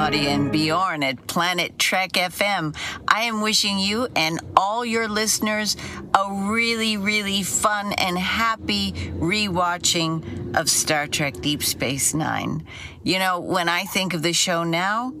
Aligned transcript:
Claudia 0.00 0.30
and 0.30 0.50
Bjorn 0.50 1.02
at 1.02 1.26
Planet 1.26 1.78
Trek 1.78 2.12
FM. 2.12 2.74
I 3.06 3.24
am 3.24 3.42
wishing 3.42 3.78
you 3.78 4.08
and 4.16 4.40
all 4.56 4.82
your 4.82 5.08
listeners 5.08 5.76
a 6.14 6.48
really, 6.50 6.96
really 6.96 7.42
fun 7.42 7.92
and 7.92 8.18
happy 8.18 8.92
rewatching 8.92 10.56
of 10.56 10.70
Star 10.70 11.06
Trek 11.06 11.34
Deep 11.42 11.62
Space 11.62 12.14
Nine. 12.14 12.64
You 13.02 13.18
know, 13.18 13.40
when 13.40 13.68
I 13.68 13.84
think 13.84 14.14
of 14.14 14.22
the 14.22 14.32
show 14.32 14.64
now, 14.64 15.12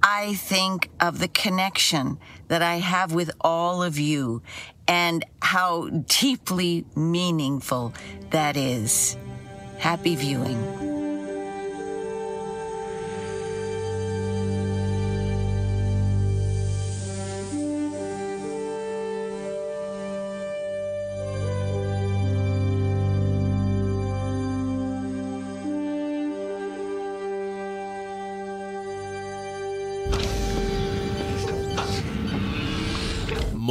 I 0.00 0.34
think 0.34 0.90
of 1.00 1.18
the 1.18 1.26
connection 1.26 2.16
that 2.46 2.62
I 2.62 2.76
have 2.76 3.12
with 3.12 3.32
all 3.40 3.82
of 3.82 3.98
you 3.98 4.42
and 4.86 5.24
how 5.42 5.88
deeply 5.88 6.84
meaningful 6.94 7.94
that 8.30 8.56
is. 8.56 9.16
Happy 9.78 10.14
viewing. 10.14 10.89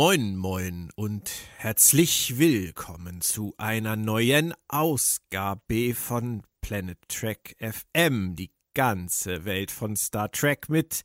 Moin, 0.09 0.37
moin 0.37 0.89
und 0.95 1.29
herzlich 1.57 2.39
willkommen 2.39 3.21
zu 3.21 3.53
einer 3.59 3.95
neuen 3.95 4.55
Ausgabe 4.67 5.93
von 5.93 6.41
Planet 6.61 6.97
Trek 7.07 7.55
FM, 7.59 8.35
die 8.35 8.49
ganze 8.73 9.45
Welt 9.45 9.69
von 9.69 9.95
Star 9.95 10.31
Trek 10.31 10.67
mit 10.67 11.03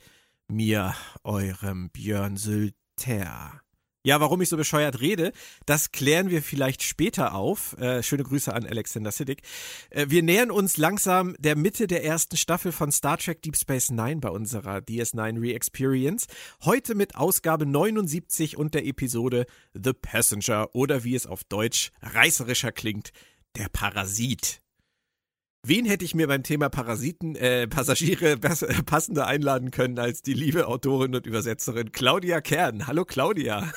mir, 0.49 0.95
eurem 1.23 1.91
Björn 1.91 2.39
Sülter. 2.39 3.64
Ja, 4.07 4.21
warum 4.21 4.43
ich 4.43 4.51
so 4.51 4.59
bescheuert 4.59 5.01
rede, 5.01 5.33
das 5.65 5.91
klären 5.91 6.29
wir 6.29 6.43
vielleicht 6.43 6.83
später 6.83 7.35
auf. 7.35 7.75
Äh, 7.79 8.03
schöne 8.03 8.23
Grüße 8.23 8.53
an 8.53 8.67
Alexander 8.67 9.11
Siddig. 9.11 9.41
Äh, 9.89 10.07
wir 10.11 10.23
nähern 10.23 10.51
uns 10.51 10.77
langsam 10.77 11.35
der 11.39 11.57
Mitte 11.57 11.87
der 11.87 12.05
ersten 12.05 12.37
Staffel 12.37 12.71
von 12.71 12.93
Star 12.93 13.17
Trek 13.17 13.41
Deep 13.41 13.57
Space 13.57 13.91
Nine 13.91 14.17
bei 14.17 14.29
unserer 14.29 14.77
DS9 14.81 15.41
Re-Experience. 15.41 16.27
Heute 16.65 16.95
mit 16.95 17.17
Ausgabe 17.17 17.65
79 17.65 18.59
und 18.59 18.75
der 18.75 18.85
Episode 18.85 19.47
The 19.73 19.95
Passenger 19.95 20.69
oder 20.75 21.03
wie 21.03 21.15
es 21.15 21.27
auf 21.27 21.43
Deutsch 21.45 21.91
reißerischer 22.03 22.73
klingt, 22.73 23.11
der 23.57 23.71
Parasit. 23.71 24.61
Wen 25.67 25.87
hätte 25.87 26.05
ich 26.05 26.15
mir 26.15 26.29
beim 26.29 26.43
Thema 26.43 26.69
Parasiten, 26.69 27.37
äh, 27.37 27.67
Passagiere 27.67 28.37
passender 28.85 29.27
einladen 29.27 29.71
können 29.71 29.99
als 29.99 30.21
die 30.21 30.35
liebe 30.35 30.67
Autorin 30.69 31.15
und 31.15 31.27
Übersetzerin 31.27 31.91
Claudia 31.91 32.43
Kern? 32.43 32.87
Hallo 32.87 33.07
Claudia. 33.07 33.73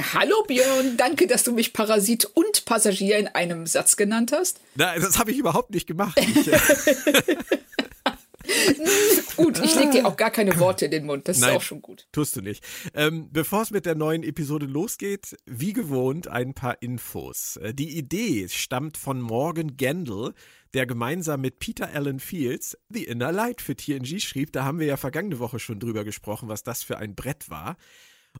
Hallo 0.00 0.42
Björn, 0.46 0.96
danke, 0.96 1.26
dass 1.26 1.44
du 1.44 1.52
mich 1.52 1.72
Parasit 1.72 2.24
und 2.24 2.64
Passagier 2.64 3.18
in 3.18 3.28
einem 3.28 3.66
Satz 3.66 3.96
genannt 3.96 4.32
hast. 4.32 4.60
Na, 4.74 4.98
das 4.98 5.18
habe 5.18 5.30
ich 5.30 5.38
überhaupt 5.38 5.70
nicht 5.70 5.86
gemacht. 5.86 6.18
Ich, 6.18 6.34
gut, 9.36 9.62
ich 9.62 9.74
lege 9.76 9.90
dir 9.90 10.06
auch 10.06 10.16
gar 10.16 10.30
keine 10.30 10.58
Worte 10.58 10.86
in 10.86 10.90
den 10.90 11.06
Mund, 11.06 11.28
das 11.28 11.38
Nein, 11.38 11.50
ist 11.50 11.56
auch 11.56 11.62
schon 11.62 11.82
gut. 11.82 12.06
Tust 12.12 12.36
du 12.36 12.40
nicht. 12.40 12.64
Ähm, 12.94 13.28
Bevor 13.32 13.62
es 13.62 13.70
mit 13.70 13.86
der 13.86 13.94
neuen 13.94 14.22
Episode 14.22 14.66
losgeht, 14.66 15.36
wie 15.46 15.72
gewohnt 15.72 16.28
ein 16.28 16.54
paar 16.54 16.80
Infos. 16.80 17.56
Äh, 17.58 17.74
die 17.74 17.96
Idee 17.96 18.48
stammt 18.48 18.96
von 18.96 19.20
Morgan 19.20 19.76
Gendel, 19.76 20.34
der 20.74 20.86
gemeinsam 20.86 21.42
mit 21.42 21.58
Peter 21.58 21.90
Allen 21.92 22.18
Fields 22.18 22.78
The 22.88 23.04
Inner 23.04 23.32
Light 23.32 23.60
für 23.60 23.76
TNG 23.76 24.20
schrieb. 24.20 24.52
Da 24.52 24.64
haben 24.64 24.78
wir 24.78 24.86
ja 24.86 24.96
vergangene 24.96 25.38
Woche 25.38 25.58
schon 25.58 25.80
drüber 25.80 26.04
gesprochen, 26.04 26.48
was 26.48 26.62
das 26.62 26.82
für 26.82 26.96
ein 26.96 27.14
Brett 27.14 27.50
war 27.50 27.76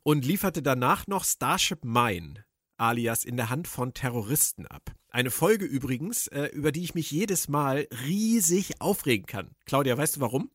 und 0.03 0.25
lieferte 0.25 0.63
danach 0.63 1.07
noch 1.07 1.25
Starship 1.25 1.85
Mine, 1.85 2.45
alias 2.77 3.25
in 3.25 3.37
der 3.37 3.51
Hand 3.51 3.69
von 3.69 3.95
Terroristen 3.95 4.67
ab. 4.67 4.93
Eine 5.09 5.31
Folge 5.31 5.65
übrigens, 5.65 6.27
äh, 6.29 6.47
über 6.47 6.73
die 6.73 6.83
ich 6.83 6.95
mich 6.95 7.11
jedes 7.11 7.49
Mal 7.49 7.87
riesig 8.07 8.81
aufregen 8.81 9.27
kann. 9.27 9.51
Claudia, 9.67 9.97
weißt 9.97 10.17
du 10.17 10.21
warum? 10.21 10.51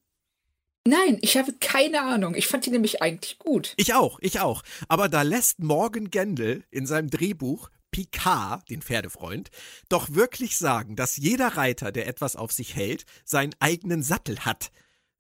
Nein, 0.86 1.18
ich 1.22 1.38
habe 1.38 1.54
keine 1.60 2.02
Ahnung. 2.02 2.34
Ich 2.36 2.48
fand 2.48 2.66
die 2.66 2.72
nämlich 2.72 3.02
eigentlich 3.02 3.40
gut. 3.40 3.74
Ich 3.76 3.94
auch, 3.94 4.20
ich 4.22 4.40
auch. 4.40 4.64
Aber 4.88 5.10
da 5.10 5.22
lässt 5.22 5.60
Morgan 5.60 6.10
Gendel 6.10 6.64
in 6.72 6.86
seinem 6.86 7.10
Drehbuch 7.10 7.70
Picard, 7.92 8.70
den 8.70 8.82
Pferdefreund, 8.82 9.50
doch 9.90 10.14
wirklich 10.14 10.58
sagen, 10.58 10.96
dass 10.96 11.18
jeder 11.18 11.58
Reiter, 11.58 11.92
der 11.92 12.08
etwas 12.08 12.36
auf 12.36 12.52
sich 12.52 12.76
hält, 12.76 13.06
seinen 13.26 13.56
eigenen 13.60 14.04
Sattel 14.04 14.40
hat 14.40 14.72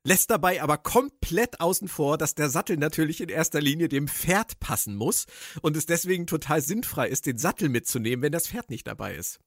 lässt 0.07 0.31
dabei 0.31 0.61
aber 0.61 0.77
komplett 0.77 1.59
außen 1.59 1.89
vor, 1.89 2.17
dass 2.17 2.33
der 2.33 2.49
Sattel 2.49 2.77
natürlich 2.77 3.19
in 3.19 3.29
erster 3.29 3.59
Linie 3.59 3.89
dem 3.89 4.07
Pferd 4.07 4.59
passen 4.59 4.95
muss 4.95 5.25
und 5.61 5.75
es 5.75 5.85
deswegen 5.85 6.27
total 6.27 6.61
sinnfrei 6.61 7.09
ist, 7.09 7.25
den 7.25 7.37
Sattel 7.37 7.67
mitzunehmen, 7.67 8.23
wenn 8.23 8.31
das 8.31 8.47
Pferd 8.47 8.69
nicht 8.69 8.87
dabei 8.87 9.15
ist. 9.15 9.39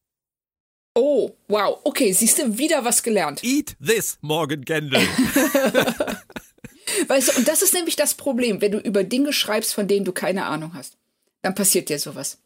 Oh, 0.95 1.31
wow. 1.49 1.81
Okay, 1.85 2.13
siehst 2.13 2.39
du, 2.39 2.59
wieder 2.59 2.85
was 2.85 3.03
gelernt. 3.03 3.43
Eat 3.43 3.77
this, 3.85 4.19
Morgan 4.21 4.63
Gendel. 4.63 5.01
weißt 7.07 7.29
du, 7.29 7.39
und 7.39 7.49
das 7.49 7.63
ist 7.63 7.73
nämlich 7.73 7.97
das 7.97 8.15
Problem, 8.15 8.61
wenn 8.61 8.73
du 8.73 8.79
über 8.79 9.03
Dinge 9.03 9.33
schreibst, 9.33 9.73
von 9.73 9.89
denen 9.89 10.05
du 10.05 10.13
keine 10.13 10.45
Ahnung 10.45 10.75
hast. 10.75 10.99
Dann 11.43 11.55
passiert 11.55 11.89
dir 11.89 11.99
sowas. 11.99 12.39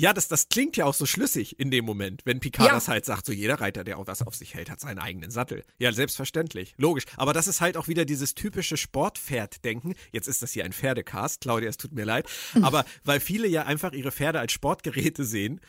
Ja, 0.00 0.12
das, 0.12 0.26
das 0.28 0.48
klingt 0.48 0.76
ja 0.76 0.86
auch 0.86 0.94
so 0.94 1.04
schlüssig 1.04 1.60
in 1.60 1.70
dem 1.70 1.84
Moment, 1.84 2.22
wenn 2.24 2.40
Picard 2.40 2.68
ja. 2.68 2.74
das 2.74 2.88
halt 2.88 3.04
sagt, 3.04 3.26
so 3.26 3.32
jeder 3.32 3.60
Reiter, 3.60 3.84
der 3.84 3.98
auch 3.98 4.06
was 4.06 4.26
auf 4.26 4.34
sich 4.34 4.54
hält, 4.54 4.70
hat 4.70 4.80
seinen 4.80 4.98
eigenen 4.98 5.30
Sattel. 5.30 5.64
Ja, 5.78 5.92
selbstverständlich, 5.92 6.74
logisch. 6.78 7.04
Aber 7.16 7.32
das 7.32 7.46
ist 7.46 7.60
halt 7.60 7.76
auch 7.76 7.88
wieder 7.88 8.04
dieses 8.04 8.34
typische 8.34 8.76
Sportpferd-Denken. 8.76 9.94
Jetzt 10.10 10.28
ist 10.28 10.42
das 10.42 10.52
hier 10.52 10.64
ein 10.64 10.72
Pferdecast, 10.72 11.42
Claudia, 11.42 11.68
es 11.68 11.76
tut 11.76 11.92
mir 11.92 12.04
leid. 12.04 12.26
Aber 12.62 12.84
weil 13.04 13.20
viele 13.20 13.46
ja 13.46 13.64
einfach 13.64 13.92
ihre 13.92 14.12
Pferde 14.12 14.40
als 14.40 14.52
Sportgeräte 14.52 15.24
sehen 15.24 15.60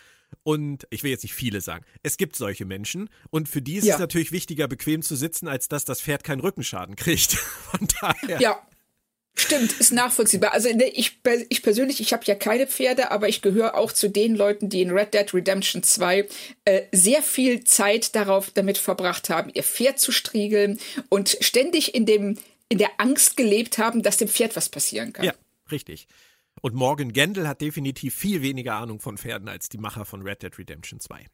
und 0.43 0.87
ich 0.89 1.03
will 1.03 1.11
jetzt 1.11 1.23
nicht 1.23 1.35
viele 1.35 1.61
sagen. 1.61 1.85
Es 2.01 2.17
gibt 2.17 2.35
solche 2.35 2.65
Menschen 2.65 3.09
und 3.29 3.49
für 3.49 3.61
die 3.61 3.75
ist 3.75 3.85
ja. 3.85 3.95
es 3.95 3.99
natürlich 3.99 4.31
wichtiger, 4.31 4.67
bequem 4.67 5.01
zu 5.01 5.15
sitzen, 5.15 5.47
als 5.47 5.67
dass 5.67 5.85
das 5.85 6.01
Pferd 6.01 6.23
keinen 6.23 6.39
Rückenschaden 6.39 6.95
kriegt. 6.95 7.33
Von 7.71 7.87
daher. 8.01 8.41
Ja, 8.41 8.67
Stimmt, 9.35 9.73
ist 9.79 9.91
nachvollziehbar. 9.91 10.53
Also 10.53 10.69
ich, 10.69 11.19
ich 11.49 11.63
persönlich, 11.63 11.99
ich 11.99 12.13
habe 12.13 12.23
ja 12.25 12.35
keine 12.35 12.67
Pferde, 12.67 13.09
aber 13.09 13.27
ich 13.29 13.41
gehöre 13.41 13.75
auch 13.75 13.91
zu 13.91 14.07
den 14.07 14.35
Leuten, 14.35 14.69
die 14.69 14.81
in 14.81 14.91
Red 14.91 15.13
Dead 15.13 15.33
Redemption 15.33 15.81
2 15.81 16.27
äh, 16.65 16.83
sehr 16.91 17.23
viel 17.23 17.63
Zeit 17.63 18.15
darauf 18.15 18.51
damit 18.51 18.77
verbracht 18.77 19.29
haben, 19.29 19.49
ihr 19.53 19.63
Pferd 19.63 19.99
zu 19.99 20.11
striegeln 20.11 20.79
und 21.09 21.37
ständig 21.41 21.95
in 21.95 22.05
dem 22.05 22.37
in 22.69 22.77
der 22.77 22.91
Angst 22.99 23.37
gelebt 23.37 23.77
haben, 23.77 24.01
dass 24.01 24.17
dem 24.17 24.27
Pferd 24.27 24.55
was 24.55 24.69
passieren 24.69 25.13
kann. 25.13 25.25
Ja, 25.25 25.33
richtig. 25.71 26.07
Und 26.61 26.73
Morgan 26.75 27.11
Gendel 27.11 27.47
hat 27.47 27.61
definitiv 27.61 28.15
viel 28.15 28.41
weniger 28.41 28.75
Ahnung 28.75 28.99
von 28.99 29.17
Pferden 29.17 29.49
als 29.49 29.69
die 29.69 29.77
Macher 29.77 30.05
von 30.05 30.21
Red 30.21 30.43
Dead 30.43 30.57
Redemption 30.57 30.99
2. 30.99 31.27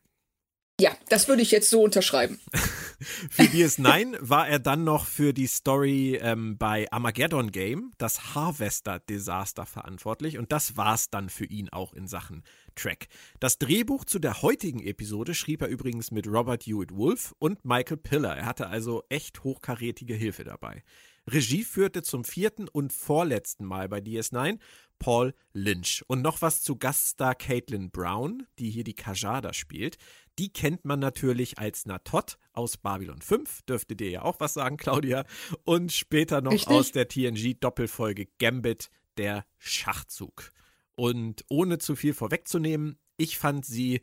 Ja, 0.80 0.96
das 1.10 1.28
würde 1.28 1.42
ich 1.42 1.52
jetzt 1.52 1.70
so 1.70 1.84
unterschreiben. 1.84 2.40
für 3.30 3.44
DS9 3.44 4.16
war 4.22 4.48
er 4.48 4.60
dann 4.60 4.86
noch 4.86 5.06
für 5.06 5.34
die 5.34 5.48
Story 5.48 6.18
ähm, 6.22 6.58
bei 6.58 6.90
Armageddon 6.90 7.52
Game, 7.52 7.92
das 7.98 8.34
Harvester-Desaster, 8.34 9.66
verantwortlich. 9.66 10.38
Und 10.38 10.54
das 10.54 10.78
war's 10.78 11.10
dann 11.10 11.28
für 11.28 11.44
ihn 11.44 11.68
auch 11.68 11.94
in 11.94 12.08
Sachen 12.08 12.44
Track. 12.76 13.08
Das 13.42 13.58
Drehbuch 13.58 14.06
zu 14.06 14.20
der 14.20 14.42
heutigen 14.42 14.82
Episode 14.82 15.34
schrieb 15.34 15.62
er 15.62 15.68
übrigens 15.68 16.12
mit 16.12 16.28
Robert 16.28 16.64
Hewitt 16.64 16.96
Wolf 16.96 17.36
und 17.40 17.66
Michael 17.66 17.98
Piller. 17.98 18.38
Er 18.38 18.46
hatte 18.46 18.68
also 18.68 19.04
echt 19.10 19.44
hochkarätige 19.44 20.14
Hilfe 20.14 20.46
dabei. 20.46 20.84
Regie 21.32 21.64
führte 21.64 22.02
zum 22.02 22.24
vierten 22.24 22.68
und 22.68 22.94
vorletzten 22.94 23.66
Mal 23.66 23.88
bei 23.88 24.00
DS9 24.00 24.60
Paul 24.98 25.34
Lynch. 25.54 26.04
Und 26.08 26.22
noch 26.22 26.42
was 26.42 26.62
zu 26.62 26.76
Gaststar 26.76 27.36
Caitlin 27.36 27.92
Brown, 27.92 28.46
die 28.60 28.70
hier 28.70 28.84
die 28.84 28.96
Kajada 28.96 29.54
spielt. 29.54 29.98
Die 30.38 30.52
kennt 30.52 30.86
man 30.86 31.00
natürlich 31.00 31.58
als 31.58 31.86
Natot 31.86 32.38
aus 32.54 32.78
Babylon 32.78 33.22
5, 33.22 33.64
dürfte 33.64 33.96
dir 33.96 34.10
ja 34.10 34.22
auch 34.24 34.40
was 34.40 34.54
sagen, 34.54 34.78
Claudia. 34.78 35.26
Und 35.64 35.92
später 35.92 36.42
noch 36.42 36.52
Richtig? 36.52 36.70
aus 36.70 36.92
der 36.92 37.08
TNG-Doppelfolge 37.08 38.28
Gambit, 38.40 38.90
der 39.18 39.46
Schachzug. 39.58 40.52
Und 40.96 41.46
ohne 41.50 41.78
zu 41.78 41.96
viel 41.96 42.14
vorwegzunehmen, 42.14 42.98
ich 43.18 43.38
fand 43.38 43.66
sie 43.66 44.02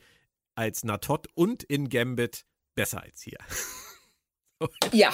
als 0.55 0.84
Natot 0.84 1.26
und 1.34 1.62
in 1.62 1.88
Gambit 1.88 2.46
besser 2.75 3.02
als 3.02 3.22
hier. 3.22 3.38
ja, 4.93 5.12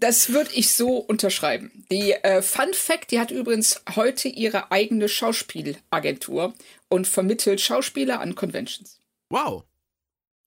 das 0.00 0.30
würde 0.30 0.50
ich 0.54 0.72
so 0.72 0.96
unterschreiben. 0.96 1.84
Die 1.90 2.12
äh, 2.12 2.42
Fun 2.42 2.72
Fact, 2.74 3.10
die 3.10 3.20
hat 3.20 3.30
übrigens 3.30 3.82
heute 3.94 4.28
ihre 4.28 4.72
eigene 4.72 5.08
Schauspielagentur 5.08 6.54
und 6.88 7.06
vermittelt 7.06 7.60
Schauspieler 7.60 8.20
an 8.20 8.34
Conventions. 8.34 8.98
Wow. 9.28 9.64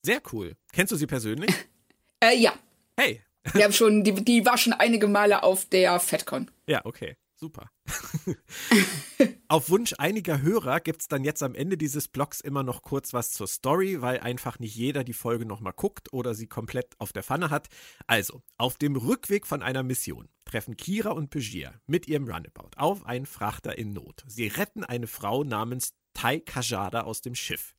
Sehr 0.02 0.22
cool. 0.34 0.56
Kennst 0.74 0.92
du 0.92 0.96
sie 0.96 1.08
persönlich? 1.08 1.54
äh, 2.20 2.36
ja. 2.36 2.54
Hey. 2.98 3.22
Wir 3.54 3.66
haben 3.66 3.74
schon, 3.74 4.04
die, 4.04 4.14
die 4.14 4.46
war 4.46 4.58
schon 4.58 4.74
einige 4.74 5.08
Male 5.08 5.44
auf 5.44 5.66
der 5.66 6.00
FedCon. 6.00 6.50
Ja, 6.68 6.86
okay. 6.86 7.16
Super. 7.44 7.70
Auf 9.50 9.70
Wunsch 9.70 9.94
einiger 9.98 10.42
Hörer 10.42 10.80
gibt 10.80 11.02
es 11.02 11.10
dann 11.10 11.26
jetzt 11.26 11.44
am 11.44 11.56
Ende 11.56 11.76
dieses 11.76 12.08
Blogs 12.08 12.40
immer 12.40 12.64
noch 12.64 12.84
kurz 12.84 13.12
was 13.12 13.32
zur 13.34 13.48
Story, 13.48 14.02
weil 14.02 14.22
einfach 14.22 14.60
nicht 14.60 14.74
jeder 14.78 15.04
die 15.04 15.12
Folge 15.12 15.46
nochmal 15.46 15.74
guckt 15.74 16.14
oder 16.14 16.36
sie 16.36 16.48
komplett 16.48 16.96
auf 17.00 17.12
der 17.12 17.22
Pfanne 17.22 17.50
hat. 17.50 17.68
Also, 18.08 18.44
auf 18.56 18.78
dem 18.78 18.96
Rückweg 18.96 19.46
von 19.46 19.62
einer 19.62 19.84
Mission 19.84 20.30
treffen 20.46 20.78
Kira 20.78 21.10
und 21.10 21.32
Begier 21.32 21.82
mit 21.86 22.08
ihrem 22.08 22.30
Runabout 22.30 22.78
auf 22.78 23.06
einen 23.06 23.26
Frachter 23.26 23.78
in 23.78 23.92
Not. 23.92 24.24
Sie 24.26 24.48
retten 24.48 24.86
eine 24.86 25.08
Frau 25.08 25.44
namens 25.44 25.96
Tai 26.14 26.40
Kajada 26.40 27.02
aus 27.02 27.20
dem 27.20 27.36
Schiff. 27.36 27.76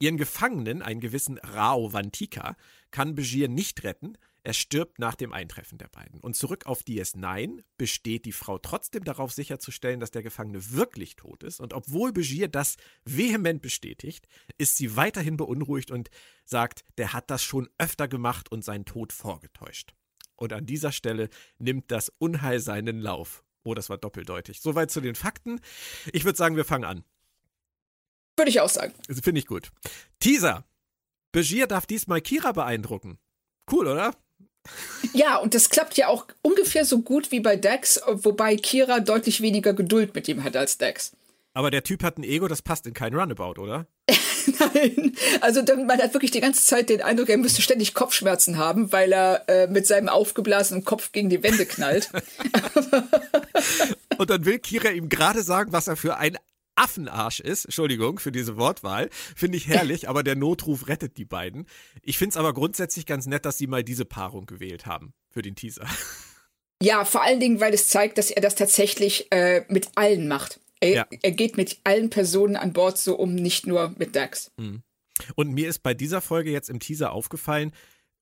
Ihren 0.00 0.16
Gefangenen, 0.16 0.82
einen 0.82 0.98
gewissen 0.98 1.38
Rao 1.38 1.92
Vantika, 1.92 2.56
kann 2.90 3.14
Begier 3.14 3.48
nicht 3.48 3.84
retten, 3.84 4.18
er 4.48 4.54
stirbt 4.54 4.98
nach 4.98 5.14
dem 5.14 5.34
Eintreffen 5.34 5.76
der 5.76 5.88
beiden. 5.88 6.20
Und 6.20 6.34
zurück 6.34 6.64
auf 6.64 6.80
DS9 6.80 7.62
besteht 7.76 8.24
die 8.24 8.32
Frau 8.32 8.56
trotzdem 8.56 9.04
darauf 9.04 9.30
sicherzustellen, 9.30 10.00
dass 10.00 10.10
der 10.10 10.22
Gefangene 10.22 10.72
wirklich 10.72 11.16
tot 11.16 11.42
ist. 11.42 11.60
Und 11.60 11.74
obwohl 11.74 12.14
Begier 12.14 12.48
das 12.48 12.78
vehement 13.04 13.60
bestätigt, 13.60 14.26
ist 14.56 14.78
sie 14.78 14.96
weiterhin 14.96 15.36
beunruhigt 15.36 15.90
und 15.90 16.08
sagt, 16.46 16.86
der 16.96 17.12
hat 17.12 17.30
das 17.30 17.42
schon 17.42 17.68
öfter 17.76 18.08
gemacht 18.08 18.50
und 18.50 18.64
seinen 18.64 18.86
Tod 18.86 19.12
vorgetäuscht. 19.12 19.92
Und 20.34 20.54
an 20.54 20.64
dieser 20.64 20.92
Stelle 20.92 21.28
nimmt 21.58 21.90
das 21.90 22.08
Unheil 22.16 22.60
seinen 22.60 23.00
Lauf. 23.00 23.44
Oh, 23.64 23.74
das 23.74 23.90
war 23.90 23.98
doppeldeutig. 23.98 24.62
Soweit 24.62 24.90
zu 24.90 25.02
den 25.02 25.14
Fakten. 25.14 25.60
Ich 26.10 26.24
würde 26.24 26.38
sagen, 26.38 26.56
wir 26.56 26.64
fangen 26.64 26.84
an. 26.84 27.04
Würde 28.38 28.48
ich 28.48 28.60
auch 28.60 28.70
sagen. 28.70 28.94
Finde 29.10 29.40
ich 29.40 29.46
gut. 29.46 29.72
Teaser. 30.20 30.64
Begier 31.32 31.66
darf 31.66 31.84
diesmal 31.84 32.22
Kira 32.22 32.52
beeindrucken. 32.52 33.18
Cool, 33.70 33.88
oder? 33.88 34.14
Ja, 35.12 35.36
und 35.36 35.54
das 35.54 35.70
klappt 35.70 35.96
ja 35.96 36.08
auch 36.08 36.26
ungefähr 36.42 36.84
so 36.84 37.00
gut 37.00 37.30
wie 37.30 37.40
bei 37.40 37.56
Dex, 37.56 38.00
wobei 38.06 38.56
Kira 38.56 39.00
deutlich 39.00 39.40
weniger 39.40 39.72
Geduld 39.72 40.14
mit 40.14 40.28
ihm 40.28 40.44
hat 40.44 40.56
als 40.56 40.78
Dex. 40.78 41.12
Aber 41.54 41.70
der 41.70 41.82
Typ 41.82 42.02
hat 42.02 42.18
ein 42.18 42.24
Ego, 42.24 42.46
das 42.46 42.62
passt 42.62 42.86
in 42.86 42.94
keinen 42.94 43.18
Runabout, 43.18 43.60
oder? 43.60 43.86
Nein, 44.74 45.14
also 45.40 45.62
man 45.76 46.00
hat 46.00 46.14
wirklich 46.14 46.30
die 46.30 46.40
ganze 46.40 46.64
Zeit 46.64 46.88
den 46.88 47.02
Eindruck, 47.02 47.28
er 47.28 47.36
müsste 47.36 47.62
ständig 47.62 47.94
Kopfschmerzen 47.94 48.58
haben, 48.58 48.92
weil 48.92 49.12
er 49.12 49.48
äh, 49.48 49.66
mit 49.66 49.86
seinem 49.86 50.08
aufgeblasenen 50.08 50.84
Kopf 50.84 51.12
gegen 51.12 51.28
die 51.28 51.42
Wände 51.42 51.66
knallt. 51.66 52.10
Und 54.18 54.30
dann 54.30 54.44
will 54.44 54.58
Kira 54.58 54.90
ihm 54.90 55.08
gerade 55.08 55.42
sagen, 55.42 55.72
was 55.72 55.88
er 55.88 55.96
für 55.96 56.16
ein 56.16 56.36
Affenarsch 56.78 57.40
ist, 57.40 57.66
Entschuldigung 57.66 58.18
für 58.18 58.32
diese 58.32 58.56
Wortwahl, 58.56 59.10
finde 59.36 59.58
ich 59.58 59.68
herrlich, 59.68 60.08
aber 60.08 60.22
der 60.22 60.36
Notruf 60.36 60.88
rettet 60.88 61.16
die 61.16 61.24
beiden. 61.24 61.66
Ich 62.02 62.18
finde 62.18 62.30
es 62.30 62.36
aber 62.36 62.54
grundsätzlich 62.54 63.06
ganz 63.06 63.26
nett, 63.26 63.44
dass 63.44 63.58
sie 63.58 63.66
mal 63.66 63.84
diese 63.84 64.04
Paarung 64.04 64.46
gewählt 64.46 64.86
haben 64.86 65.12
für 65.30 65.42
den 65.42 65.56
Teaser. 65.56 65.86
Ja, 66.80 67.04
vor 67.04 67.22
allen 67.22 67.40
Dingen, 67.40 67.60
weil 67.60 67.74
es 67.74 67.88
zeigt, 67.88 68.18
dass 68.18 68.30
er 68.30 68.40
das 68.40 68.54
tatsächlich 68.54 69.32
äh, 69.32 69.64
mit 69.68 69.88
allen 69.96 70.28
macht. 70.28 70.60
Er, 70.80 70.90
ja. 70.90 71.06
er, 71.22 71.32
geht 71.32 71.56
mit 71.56 71.80
allen 71.82 72.08
Personen 72.08 72.54
an 72.54 72.72
Bord 72.72 72.98
so 72.98 73.16
um, 73.16 73.34
nicht 73.34 73.66
nur 73.66 73.94
mit 73.98 74.14
Dax. 74.14 74.52
Mhm. 74.58 74.82
Und 75.34 75.52
mir 75.52 75.68
ist 75.68 75.82
bei 75.82 75.94
dieser 75.94 76.20
Folge 76.20 76.52
jetzt 76.52 76.70
im 76.70 76.78
Teaser 76.78 77.10
aufgefallen, 77.10 77.72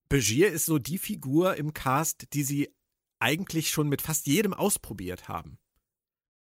Begier 0.09 0.51
ist 0.51 0.67
so 0.67 0.79
die 0.79 0.99
Figur 0.99 1.57
im 1.57 1.75
Cast, 1.75 2.33
die 2.33 2.45
sie 2.45 2.75
eigentlich 3.19 3.71
schon 3.71 3.89
mit 3.89 4.03
fast 4.03 4.27
jedem 4.27 4.55
ausprobiert 4.55 5.29
haben. 5.29 5.59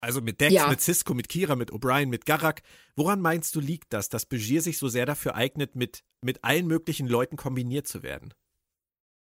Also 0.01 0.21
mit 0.21 0.41
Dex, 0.41 0.53
ja. 0.53 0.69
mit 0.69 0.81
Cisco, 0.81 1.15
mit 1.15 1.29
Kira, 1.29 1.57
mit 1.57 1.73
O'Brien, 1.73 2.07
mit 2.07 2.27
Garak. 2.27 2.63
Woran 2.95 3.21
meinst 3.21 3.55
du 3.55 3.61
liegt 3.61 3.93
das, 3.93 4.09
dass 4.09 4.27
Begier 4.27 4.63
sich 4.63 4.79
so 4.79 4.89
sehr 4.89 5.07
dafür 5.07 5.35
eignet, 5.35 5.75
mit, 5.75 6.03
mit 6.21 6.45
allen 6.45 6.67
möglichen 6.67 7.09
Leuten 7.09 7.37
kombiniert 7.37 7.89
zu 7.89 8.03
werden? 8.03 8.35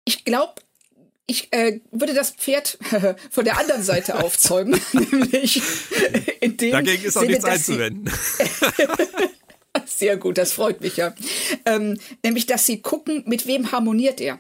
Ich 0.05 0.25
glaube, 0.25 0.55
ich 1.27 1.51
äh, 1.53 1.81
würde 1.91 2.13
das 2.13 2.31
Pferd 2.31 2.77
von 3.29 3.45
der 3.45 3.57
anderen 3.57 3.83
Seite 3.83 4.19
aufzäumen, 4.23 4.79
nämlich 4.93 5.61
in 6.39 6.57
dem 6.57 6.71
Dagegen 6.71 7.03
ist 7.03 7.17
auch 7.17 7.21
Sinne, 7.21 7.33
nichts 7.33 7.45
einzuwenden. 7.45 8.11
Sehr 9.85 10.17
gut, 10.17 10.37
das 10.37 10.51
freut 10.51 10.81
mich 10.81 10.97
ja. 10.97 11.13
Ähm, 11.65 11.99
nämlich, 12.23 12.45
dass 12.45 12.65
sie 12.65 12.81
gucken, 12.81 13.23
mit 13.27 13.45
wem 13.47 13.71
harmoniert 13.71 14.19
er. 14.19 14.39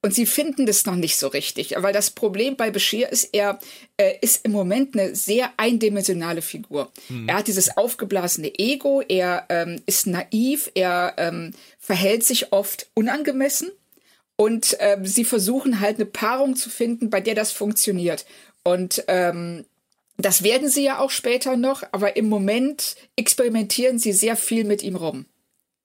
Und 0.00 0.14
sie 0.14 0.26
finden 0.26 0.64
das 0.64 0.86
noch 0.86 0.94
nicht 0.94 1.16
so 1.16 1.26
richtig, 1.26 1.74
weil 1.76 1.92
das 1.92 2.10
Problem 2.10 2.56
bei 2.56 2.70
Bashir 2.70 3.10
ist, 3.10 3.30
er 3.32 3.58
äh, 3.96 4.14
ist 4.20 4.44
im 4.44 4.52
Moment 4.52 4.96
eine 4.96 5.16
sehr 5.16 5.50
eindimensionale 5.56 6.40
Figur. 6.40 6.92
Hm. 7.08 7.28
Er 7.28 7.38
hat 7.38 7.48
dieses 7.48 7.76
aufgeblasene 7.76 8.56
Ego, 8.58 9.02
er 9.02 9.46
ähm, 9.48 9.82
ist 9.86 10.06
naiv, 10.06 10.70
er 10.74 11.14
ähm, 11.16 11.52
verhält 11.80 12.22
sich 12.22 12.52
oft 12.52 12.88
unangemessen 12.94 13.72
und 14.36 14.76
ähm, 14.78 15.04
sie 15.04 15.24
versuchen 15.24 15.80
halt 15.80 15.96
eine 15.96 16.06
Paarung 16.06 16.54
zu 16.54 16.70
finden, 16.70 17.10
bei 17.10 17.20
der 17.20 17.34
das 17.34 17.50
funktioniert. 17.50 18.24
Und 18.62 19.02
ähm, 19.08 19.64
das 20.16 20.44
werden 20.44 20.68
sie 20.68 20.84
ja 20.84 21.00
auch 21.00 21.10
später 21.10 21.56
noch, 21.56 21.82
aber 21.90 22.16
im 22.16 22.28
Moment 22.28 22.94
experimentieren 23.16 23.98
sie 23.98 24.12
sehr 24.12 24.36
viel 24.36 24.62
mit 24.62 24.84
ihm 24.84 24.94
rum. 24.94 25.26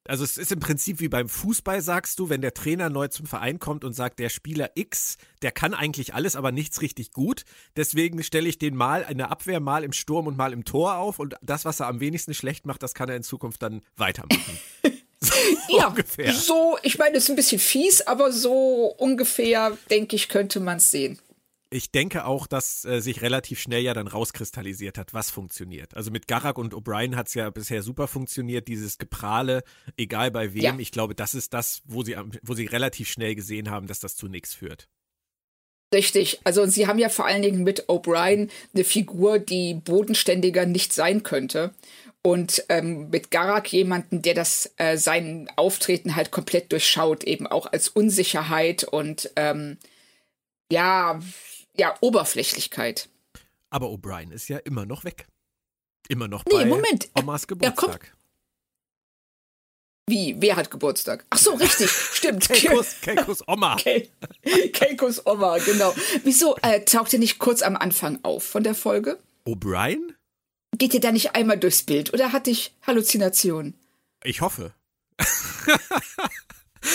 Also 0.05 0.25
es 0.25 0.37
ist 0.37 0.51
im 0.51 0.59
Prinzip 0.59 0.99
wie 0.99 1.07
beim 1.07 1.29
Fußball, 1.29 1.81
sagst 1.81 2.19
du, 2.19 2.29
wenn 2.29 2.41
der 2.41 2.53
Trainer 2.53 2.89
neu 2.89 3.07
zum 3.07 3.25
Verein 3.25 3.59
kommt 3.59 3.85
und 3.85 3.93
sagt, 3.93 4.19
der 4.19 4.27
Spieler 4.27 4.71
X, 4.75 5.17
der 5.41 5.51
kann 5.51 5.73
eigentlich 5.73 6.13
alles, 6.13 6.35
aber 6.35 6.51
nichts 6.51 6.81
richtig 6.81 7.11
gut. 7.11 7.45
Deswegen 7.77 8.21
stelle 8.21 8.49
ich 8.49 8.57
den 8.57 8.75
mal 8.75 9.05
in 9.09 9.17
der 9.17 9.31
Abwehr, 9.31 9.61
mal 9.61 9.83
im 9.85 9.93
Sturm 9.93 10.27
und 10.27 10.35
mal 10.35 10.51
im 10.51 10.65
Tor 10.65 10.97
auf. 10.97 11.19
Und 11.19 11.35
das, 11.41 11.63
was 11.63 11.79
er 11.79 11.87
am 11.87 12.01
wenigsten 12.01 12.33
schlecht 12.33 12.65
macht, 12.65 12.83
das 12.83 12.93
kann 12.93 13.07
er 13.07 13.15
in 13.15 13.23
Zukunft 13.23 13.61
dann 13.61 13.81
weitermachen. 13.95 14.59
So 15.23 15.77
ja, 15.77 15.87
ungefähr. 15.87 16.33
so, 16.33 16.77
ich 16.83 16.97
meine, 16.97 17.15
es 17.15 17.23
ist 17.23 17.29
ein 17.29 17.37
bisschen 17.37 17.59
fies, 17.59 18.01
aber 18.01 18.33
so 18.33 18.93
ungefähr, 18.97 19.77
denke 19.89 20.17
ich, 20.17 20.27
könnte 20.27 20.59
man 20.59 20.77
es 20.77 20.91
sehen 20.91 21.17
ich 21.73 21.91
denke 21.91 22.25
auch, 22.25 22.45
dass 22.45 22.85
äh, 22.85 23.01
sich 23.01 23.21
relativ 23.21 23.59
schnell 23.59 23.81
ja 23.81 23.93
dann 23.93 24.07
rauskristallisiert 24.07 24.97
hat, 24.97 25.13
was 25.13 25.31
funktioniert. 25.31 25.95
Also 25.95 26.11
mit 26.11 26.27
Garak 26.27 26.57
und 26.57 26.73
O'Brien 26.73 27.15
hat 27.15 27.27
es 27.27 27.33
ja 27.33 27.49
bisher 27.49 27.81
super 27.81 28.07
funktioniert, 28.07 28.67
dieses 28.67 28.97
Geprahle, 28.97 29.63
egal 29.97 30.31
bei 30.31 30.53
wem. 30.53 30.61
Ja. 30.61 30.75
Ich 30.77 30.91
glaube, 30.91 31.15
das 31.15 31.33
ist 31.33 31.53
das, 31.53 31.81
wo 31.85 32.03
sie, 32.03 32.15
wo 32.43 32.53
sie 32.53 32.65
relativ 32.65 33.09
schnell 33.09 33.35
gesehen 33.35 33.71
haben, 33.71 33.87
dass 33.87 33.99
das 33.99 34.15
zu 34.15 34.27
nichts 34.27 34.53
führt. 34.53 34.87
Richtig. 35.93 36.39
Also 36.43 36.65
sie 36.65 36.87
haben 36.87 36.99
ja 36.99 37.09
vor 37.09 37.25
allen 37.25 37.41
Dingen 37.41 37.63
mit 37.63 37.89
O'Brien 37.89 38.49
eine 38.73 38.83
Figur, 38.83 39.39
die 39.39 39.73
bodenständiger 39.73 40.65
nicht 40.65 40.93
sein 40.93 41.23
könnte. 41.23 41.73
Und 42.21 42.63
ähm, 42.69 43.09
mit 43.09 43.31
Garak 43.31 43.71
jemanden, 43.73 44.21
der 44.21 44.33
das 44.33 44.73
äh, 44.77 44.97
sein 44.97 45.49
Auftreten 45.55 46.15
halt 46.15 46.31
komplett 46.31 46.71
durchschaut, 46.71 47.23
eben 47.25 47.47
auch 47.47 47.65
als 47.65 47.89
Unsicherheit 47.89 48.85
und 48.85 49.29
ähm, 49.35 49.77
ja, 50.71 51.19
ja, 51.77 51.95
Oberflächlichkeit. 52.01 53.09
Aber 53.69 53.87
O'Brien 53.87 54.31
ist 54.31 54.49
ja 54.49 54.57
immer 54.57 54.85
noch 54.85 55.03
weg. 55.03 55.27
Immer 56.07 56.27
noch 56.27 56.45
nee, 56.45 56.53
bei 56.53 56.65
Moment. 56.65 57.09
Omas 57.15 57.47
Geburtstag. 57.47 58.13
Wie? 60.07 60.35
Wer 60.39 60.57
hat 60.57 60.69
Geburtstag? 60.69 61.25
Ach 61.29 61.37
so, 61.37 61.53
richtig, 61.53 61.89
stimmt. 61.89 62.47
Keikos, 62.49 62.95
Keikos 63.01 63.47
Oma. 63.47 63.77
Keikos 64.73 65.25
Oma, 65.25 65.57
genau. 65.59 65.95
Wieso 66.23 66.57
äh, 66.57 66.83
taucht 66.83 67.13
er 67.13 67.19
nicht 67.19 67.39
kurz 67.39 67.61
am 67.61 67.77
Anfang 67.77 68.19
auf 68.23 68.43
von 68.43 68.63
der 68.63 68.75
Folge? 68.75 69.17
O'Brien? 69.45 70.13
Geht 70.77 70.93
er 70.93 70.99
da 70.99 71.11
nicht 71.11 71.35
einmal 71.35 71.57
durchs 71.57 71.83
Bild 71.83 72.13
oder 72.13 72.33
hatte 72.33 72.49
ich 72.49 72.73
Halluzinationen? 72.85 73.75
Ich 74.23 74.41
hoffe. 74.41 74.73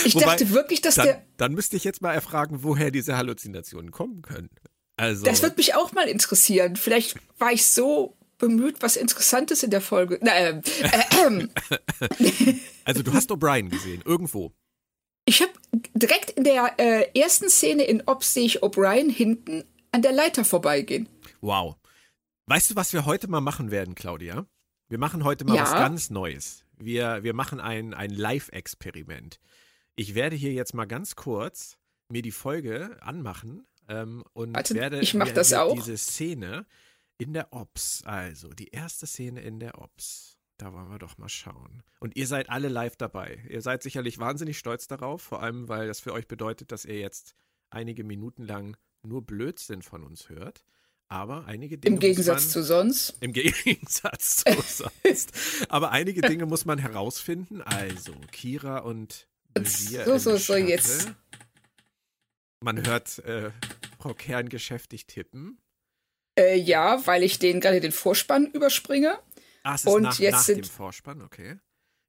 Ich 0.04 0.14
Wobei, 0.14 0.26
dachte 0.26 0.50
wirklich, 0.50 0.80
dass 0.80 0.96
dann, 0.96 1.06
der. 1.06 1.26
Dann 1.36 1.52
müsste 1.52 1.76
ich 1.76 1.84
jetzt 1.84 2.02
mal 2.02 2.12
erfragen, 2.12 2.62
woher 2.62 2.90
diese 2.90 3.16
Halluzinationen 3.16 3.90
kommen 3.90 4.22
können. 4.22 4.50
Also. 4.96 5.24
Das 5.24 5.42
wird 5.42 5.56
mich 5.56 5.74
auch 5.74 5.92
mal 5.92 6.08
interessieren. 6.08 6.76
Vielleicht 6.76 7.16
war 7.38 7.52
ich 7.52 7.66
so 7.66 8.16
bemüht, 8.38 8.76
was 8.80 8.96
Interessantes 8.96 9.62
in 9.62 9.70
der 9.70 9.80
Folge. 9.80 10.18
Na, 10.22 10.32
äh, 10.32 10.60
äh, 10.82 11.48
also 12.84 13.02
du 13.02 13.12
hast 13.12 13.30
O'Brien 13.30 13.68
gesehen, 13.68 14.02
irgendwo. 14.04 14.52
Ich 15.24 15.42
habe 15.42 15.52
direkt 15.94 16.30
in 16.30 16.44
der 16.44 16.74
äh, 16.78 17.18
ersten 17.18 17.50
Szene 17.50 17.84
in 17.84 18.02
Ops 18.06 18.34
sehe 18.34 18.46
ich 18.46 18.62
O'Brien 18.62 19.10
hinten 19.10 19.64
an 19.92 20.02
der 20.02 20.12
Leiter 20.12 20.44
vorbeigehen. 20.44 21.08
Wow. 21.40 21.76
Weißt 22.46 22.70
du, 22.70 22.76
was 22.76 22.92
wir 22.92 23.04
heute 23.04 23.28
mal 23.28 23.40
machen 23.40 23.70
werden, 23.70 23.94
Claudia? 23.94 24.46
Wir 24.88 24.98
machen 24.98 25.24
heute 25.24 25.44
mal 25.44 25.56
ja. 25.56 25.62
was 25.62 25.72
ganz 25.72 26.10
Neues. 26.10 26.64
Wir, 26.78 27.22
wir 27.22 27.34
machen 27.34 27.60
ein, 27.60 27.92
ein 27.92 28.10
Live-Experiment. 28.10 29.38
Ich 29.98 30.14
werde 30.14 30.36
hier 30.36 30.52
jetzt 30.52 30.74
mal 30.74 30.84
ganz 30.84 31.16
kurz 31.16 31.76
mir 32.08 32.22
die 32.22 32.30
Folge 32.30 32.96
anmachen 33.02 33.66
ähm, 33.88 34.22
und 34.32 34.54
Warte, 34.54 34.76
werde 34.76 35.00
ich 35.00 35.12
mach 35.14 35.32
das 35.32 35.52
auch. 35.52 35.74
diese 35.74 35.96
Szene 35.96 36.66
in 37.18 37.32
der 37.32 37.52
Ops, 37.52 38.04
also 38.04 38.48
die 38.50 38.68
erste 38.68 39.08
Szene 39.08 39.40
in 39.40 39.58
der 39.58 39.80
Ops. 39.80 40.38
Da 40.56 40.72
wollen 40.72 40.88
wir 40.88 41.00
doch 41.00 41.18
mal 41.18 41.28
schauen. 41.28 41.82
Und 41.98 42.16
ihr 42.16 42.28
seid 42.28 42.48
alle 42.48 42.68
live 42.68 42.94
dabei. 42.94 43.44
Ihr 43.48 43.60
seid 43.60 43.82
sicherlich 43.82 44.18
wahnsinnig 44.18 44.56
stolz 44.56 44.86
darauf, 44.86 45.20
vor 45.20 45.42
allem 45.42 45.68
weil 45.68 45.88
das 45.88 45.98
für 45.98 46.12
euch 46.12 46.28
bedeutet, 46.28 46.70
dass 46.70 46.84
ihr 46.84 47.00
jetzt 47.00 47.34
einige 47.70 48.04
Minuten 48.04 48.44
lang 48.44 48.76
nur 49.02 49.26
Blödsinn 49.26 49.82
von 49.82 50.04
uns 50.04 50.28
hört. 50.28 50.64
Aber 51.08 51.46
einige 51.46 51.76
Dinge. 51.76 51.96
Im 51.96 52.00
Gegensatz 52.00 52.44
man, 52.44 52.50
zu 52.50 52.62
sonst. 52.62 53.16
Im 53.20 53.32
Gegensatz 53.34 54.36
zu 54.36 54.52
sonst. 55.04 55.32
Aber 55.68 55.90
einige 55.90 56.20
Dinge 56.20 56.46
muss 56.46 56.66
man 56.66 56.78
herausfinden. 56.78 57.62
Also, 57.62 58.14
Kira 58.30 58.78
und 58.78 59.27
so, 59.64 60.18
so, 60.18 60.36
so, 60.36 60.56
jetzt. 60.56 61.10
Man 62.60 62.84
hört 62.86 63.18
äh, 63.20 63.50
Frau 63.98 64.14
Kern 64.14 64.48
geschäftig 64.48 65.06
tippen. 65.06 65.58
Äh, 66.38 66.56
ja, 66.56 67.04
weil 67.06 67.22
ich 67.22 67.38
den 67.38 67.60
gerade 67.60 67.80
den 67.80 67.92
Vorspann 67.92 68.46
überspringe. 68.46 69.18
Ah, 69.62 69.74
es 69.74 69.84
ist 69.84 69.92
Und 69.92 70.02
nach, 70.02 70.18
jetzt 70.18 70.32
nach 70.32 70.40
sind- 70.42 70.64
dem 70.66 70.70
Vorspann, 70.70 71.22
okay. 71.22 71.58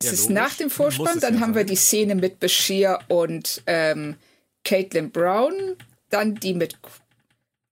Es 0.01 0.07
Ja, 0.07 0.13
ist 0.13 0.29
nach 0.29 0.55
dem 0.55 0.69
Vorspann, 0.69 1.19
dann 1.19 1.35
ja 1.35 1.39
haben 1.41 1.53
wir 1.55 1.61
sein. 1.61 1.67
die 1.67 1.75
Szene 1.75 2.15
mit 2.15 2.39
Bashir 2.39 2.99
und 3.09 3.63
ähm, 3.65 4.15
Caitlin 4.63 5.11
Brown, 5.11 5.75
dann 6.09 6.35
die 6.35 6.53
mit, 6.53 6.77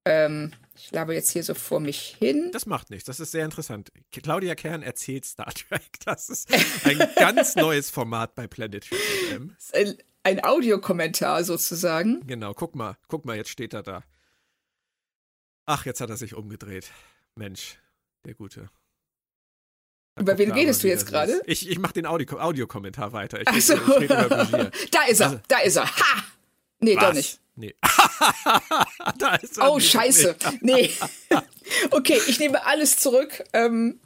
ähm, 0.05 0.51
ich 0.77 0.89
glaube 0.89 1.13
jetzt 1.13 1.31
hier 1.31 1.43
so 1.43 1.53
vor 1.53 1.79
mich 1.79 2.15
hin. 2.19 2.51
Das 2.53 2.65
macht 2.65 2.89
nichts, 2.89 3.05
das 3.05 3.19
ist 3.19 3.31
sehr 3.31 3.45
interessant. 3.45 3.91
Claudia 4.11 4.55
Kern 4.55 4.83
erzählt 4.83 5.25
Star 5.25 5.53
Trek. 5.53 5.81
Das 6.05 6.29
ist 6.29 6.47
ein 6.85 6.97
ganz 7.15 7.55
neues 7.55 7.89
Format 7.89 8.33
bei 8.35 8.47
Planet 8.47 8.85
FM. 8.85 9.55
Ein, 9.73 9.97
ein 10.23 10.43
Audiokommentar 10.43 11.43
sozusagen. 11.43 12.25
Genau, 12.25 12.53
guck 12.53 12.75
mal, 12.75 12.97
guck 13.07 13.25
mal, 13.25 13.35
jetzt 13.35 13.49
steht 13.49 13.73
er 13.73 13.83
da. 13.83 14.03
Ach, 15.65 15.85
jetzt 15.85 15.99
hat 15.99 16.09
er 16.09 16.15
sich 16.17 16.33
umgedreht. 16.33 16.91
Mensch, 17.35 17.77
der 18.25 18.35
Gute. 18.35 18.69
Da 20.15 20.21
Über 20.21 20.37
wen 20.37 20.51
redest 20.51 20.81
du 20.83 20.87
jetzt 20.87 21.05
gerade? 21.05 21.41
Ich, 21.45 21.69
ich 21.69 21.77
mache 21.77 21.93
den 21.93 22.05
Audio 22.05 22.39
Audiokommentar 22.39 23.11
weiter. 23.13 23.41
Ich, 23.41 23.47
Ach 23.47 23.59
so. 23.59 23.73
ich 24.01 24.07
Bashir. 24.07 24.71
da 24.91 25.03
ist 25.09 25.19
er, 25.19 25.25
Also- 25.27 25.41
da 25.47 25.59
ist 25.59 25.75
er. 25.75 25.85
Ha! 25.85 26.23
Nee, 26.79 26.95
doch 26.95 27.01
Was? 27.09 27.15
nicht. 27.17 27.39
Nee. 27.57 27.73
Oh, 29.59 29.79
scheiße. 29.79 30.35
Nee. 30.61 30.91
okay, 31.91 32.19
ich 32.27 32.39
nehme 32.39 32.65
alles 32.65 32.97
zurück. 32.97 33.43
Ähm, 33.53 33.99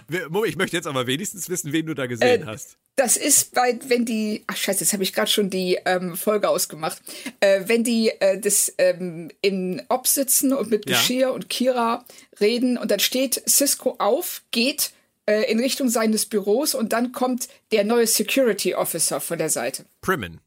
Ich 0.45 0.55
möchte 0.55 0.77
jetzt 0.77 0.87
aber 0.87 1.05
wenigstens 1.07 1.49
wissen, 1.49 1.71
wen 1.73 1.85
du 1.85 1.93
da 1.93 2.05
gesehen 2.07 2.43
Äh, 2.43 2.45
hast. 2.45 2.77
Das 2.95 3.17
ist 3.17 3.53
bei, 3.53 3.77
wenn 3.87 4.05
die, 4.05 4.43
ach 4.47 4.55
scheiße, 4.57 4.81
jetzt 4.81 4.93
habe 4.93 5.03
ich 5.03 5.13
gerade 5.13 5.29
schon 5.29 5.49
die 5.49 5.79
ähm, 5.85 6.15
Folge 6.15 6.49
ausgemacht. 6.49 7.01
Äh, 7.39 7.63
wenn 7.65 7.83
die 7.83 8.09
äh, 8.19 8.39
das 8.39 8.73
ähm, 8.77 9.31
in 9.41 9.81
Ob 9.89 10.07
sitzen 10.07 10.53
und 10.53 10.69
mit 10.69 10.89
Ja. 10.89 10.95
Bashir 10.95 11.33
und 11.33 11.49
Kira 11.49 12.05
reden 12.39 12.77
und 12.77 12.91
dann 12.91 12.99
steht 12.99 13.41
Cisco 13.49 13.95
auf, 13.99 14.43
geht 14.51 14.91
äh, 15.25 15.49
in 15.51 15.59
Richtung 15.59 15.89
seines 15.89 16.25
Büros 16.25 16.73
und 16.75 16.93
dann 16.93 17.11
kommt 17.11 17.47
der 17.71 17.83
neue 17.83 18.07
Security 18.07 18.75
Officer 18.75 19.19
von 19.21 19.37
der 19.37 19.49
Seite. 19.49 19.85
Primen. 20.01 20.39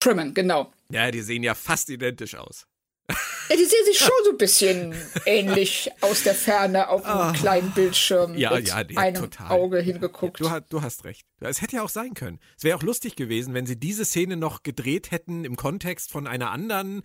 Priman, 0.00 0.34
genau. 0.34 0.72
Ja, 0.92 1.10
die 1.10 1.20
sehen 1.22 1.42
ja 1.42 1.54
fast 1.54 1.88
identisch 1.90 2.34
aus. 2.36 2.66
Ja, 3.50 3.56
die 3.56 3.64
sehen 3.64 3.84
sich 3.84 3.98
schon 3.98 4.08
so 4.24 4.30
ein 4.30 4.38
bisschen 4.38 4.94
ähnlich 5.26 5.90
aus 6.00 6.22
der 6.22 6.34
Ferne 6.34 6.88
auf 6.88 7.04
einem 7.04 7.34
kleinen 7.34 7.70
Bildschirm 7.72 8.32
Ah. 8.32 8.36
Ja, 8.36 8.54
mit 8.54 8.68
ja, 8.68 8.80
ja, 8.88 8.98
einem 8.98 9.20
total. 9.20 9.50
Auge 9.50 9.80
hingeguckt. 9.80 10.40
Du, 10.40 10.48
hast- 10.48 10.66
du 10.70 10.80
hast 10.80 11.04
recht. 11.04 11.26
Es 11.40 11.60
hätte 11.60 11.76
ja 11.76 11.82
auch 11.82 11.88
sein 11.90 12.14
können. 12.14 12.38
Es 12.56 12.62
wäre 12.64 12.78
auch 12.78 12.82
lustig 12.84 13.16
gewesen, 13.16 13.52
wenn 13.52 13.66
sie 13.66 13.76
diese 13.78 14.04
Szene 14.04 14.36
noch 14.36 14.62
gedreht 14.62 15.10
hätten 15.10 15.44
im 15.44 15.56
Kontext 15.56 16.12
von 16.12 16.26
einer 16.28 16.50
anderen, 16.52 17.02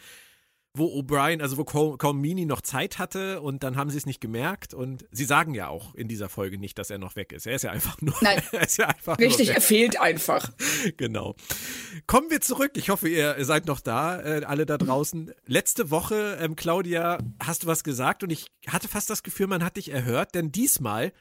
wo 0.77 0.99
O'Brien, 0.99 1.41
also 1.41 1.57
wo 1.57 1.63
Colmini 1.63 2.45
noch 2.45 2.61
Zeit 2.61 2.99
hatte 2.99 3.41
und 3.41 3.63
dann 3.63 3.75
haben 3.75 3.89
sie 3.89 3.97
es 3.97 4.05
nicht 4.05 4.21
gemerkt 4.21 4.73
und 4.73 5.05
sie 5.11 5.25
sagen 5.25 5.53
ja 5.53 5.67
auch 5.67 5.95
in 5.95 6.07
dieser 6.07 6.29
Folge 6.29 6.57
nicht, 6.57 6.77
dass 6.77 6.89
er 6.89 6.97
noch 6.97 7.15
weg 7.15 7.31
ist. 7.31 7.47
Er 7.47 7.55
ist 7.55 7.63
ja 7.63 7.71
einfach 7.71 8.01
nur. 8.01 8.15
Nein. 8.21 8.41
er 8.51 8.61
ist 8.61 8.77
ja 8.77 8.87
einfach 8.87 9.17
Richtig, 9.19 9.49
er 9.49 9.61
fehlt 9.61 9.99
einfach. 9.99 10.51
Genau. 10.97 11.35
Kommen 12.05 12.29
wir 12.29 12.41
zurück. 12.41 12.71
Ich 12.75 12.89
hoffe, 12.89 13.09
ihr 13.09 13.43
seid 13.45 13.65
noch 13.65 13.79
da, 13.79 14.19
äh, 14.21 14.45
alle 14.45 14.65
da 14.65 14.77
draußen. 14.77 15.31
Letzte 15.45 15.91
Woche, 15.91 16.37
ähm, 16.41 16.55
Claudia, 16.55 17.19
hast 17.41 17.63
du 17.63 17.67
was 17.67 17.83
gesagt 17.83 18.23
und 18.23 18.31
ich 18.31 18.47
hatte 18.67 18.87
fast 18.87 19.09
das 19.09 19.23
Gefühl, 19.23 19.47
man 19.47 19.63
hat 19.63 19.77
dich 19.77 19.91
erhört, 19.91 20.35
denn 20.35 20.51
diesmal 20.51 21.11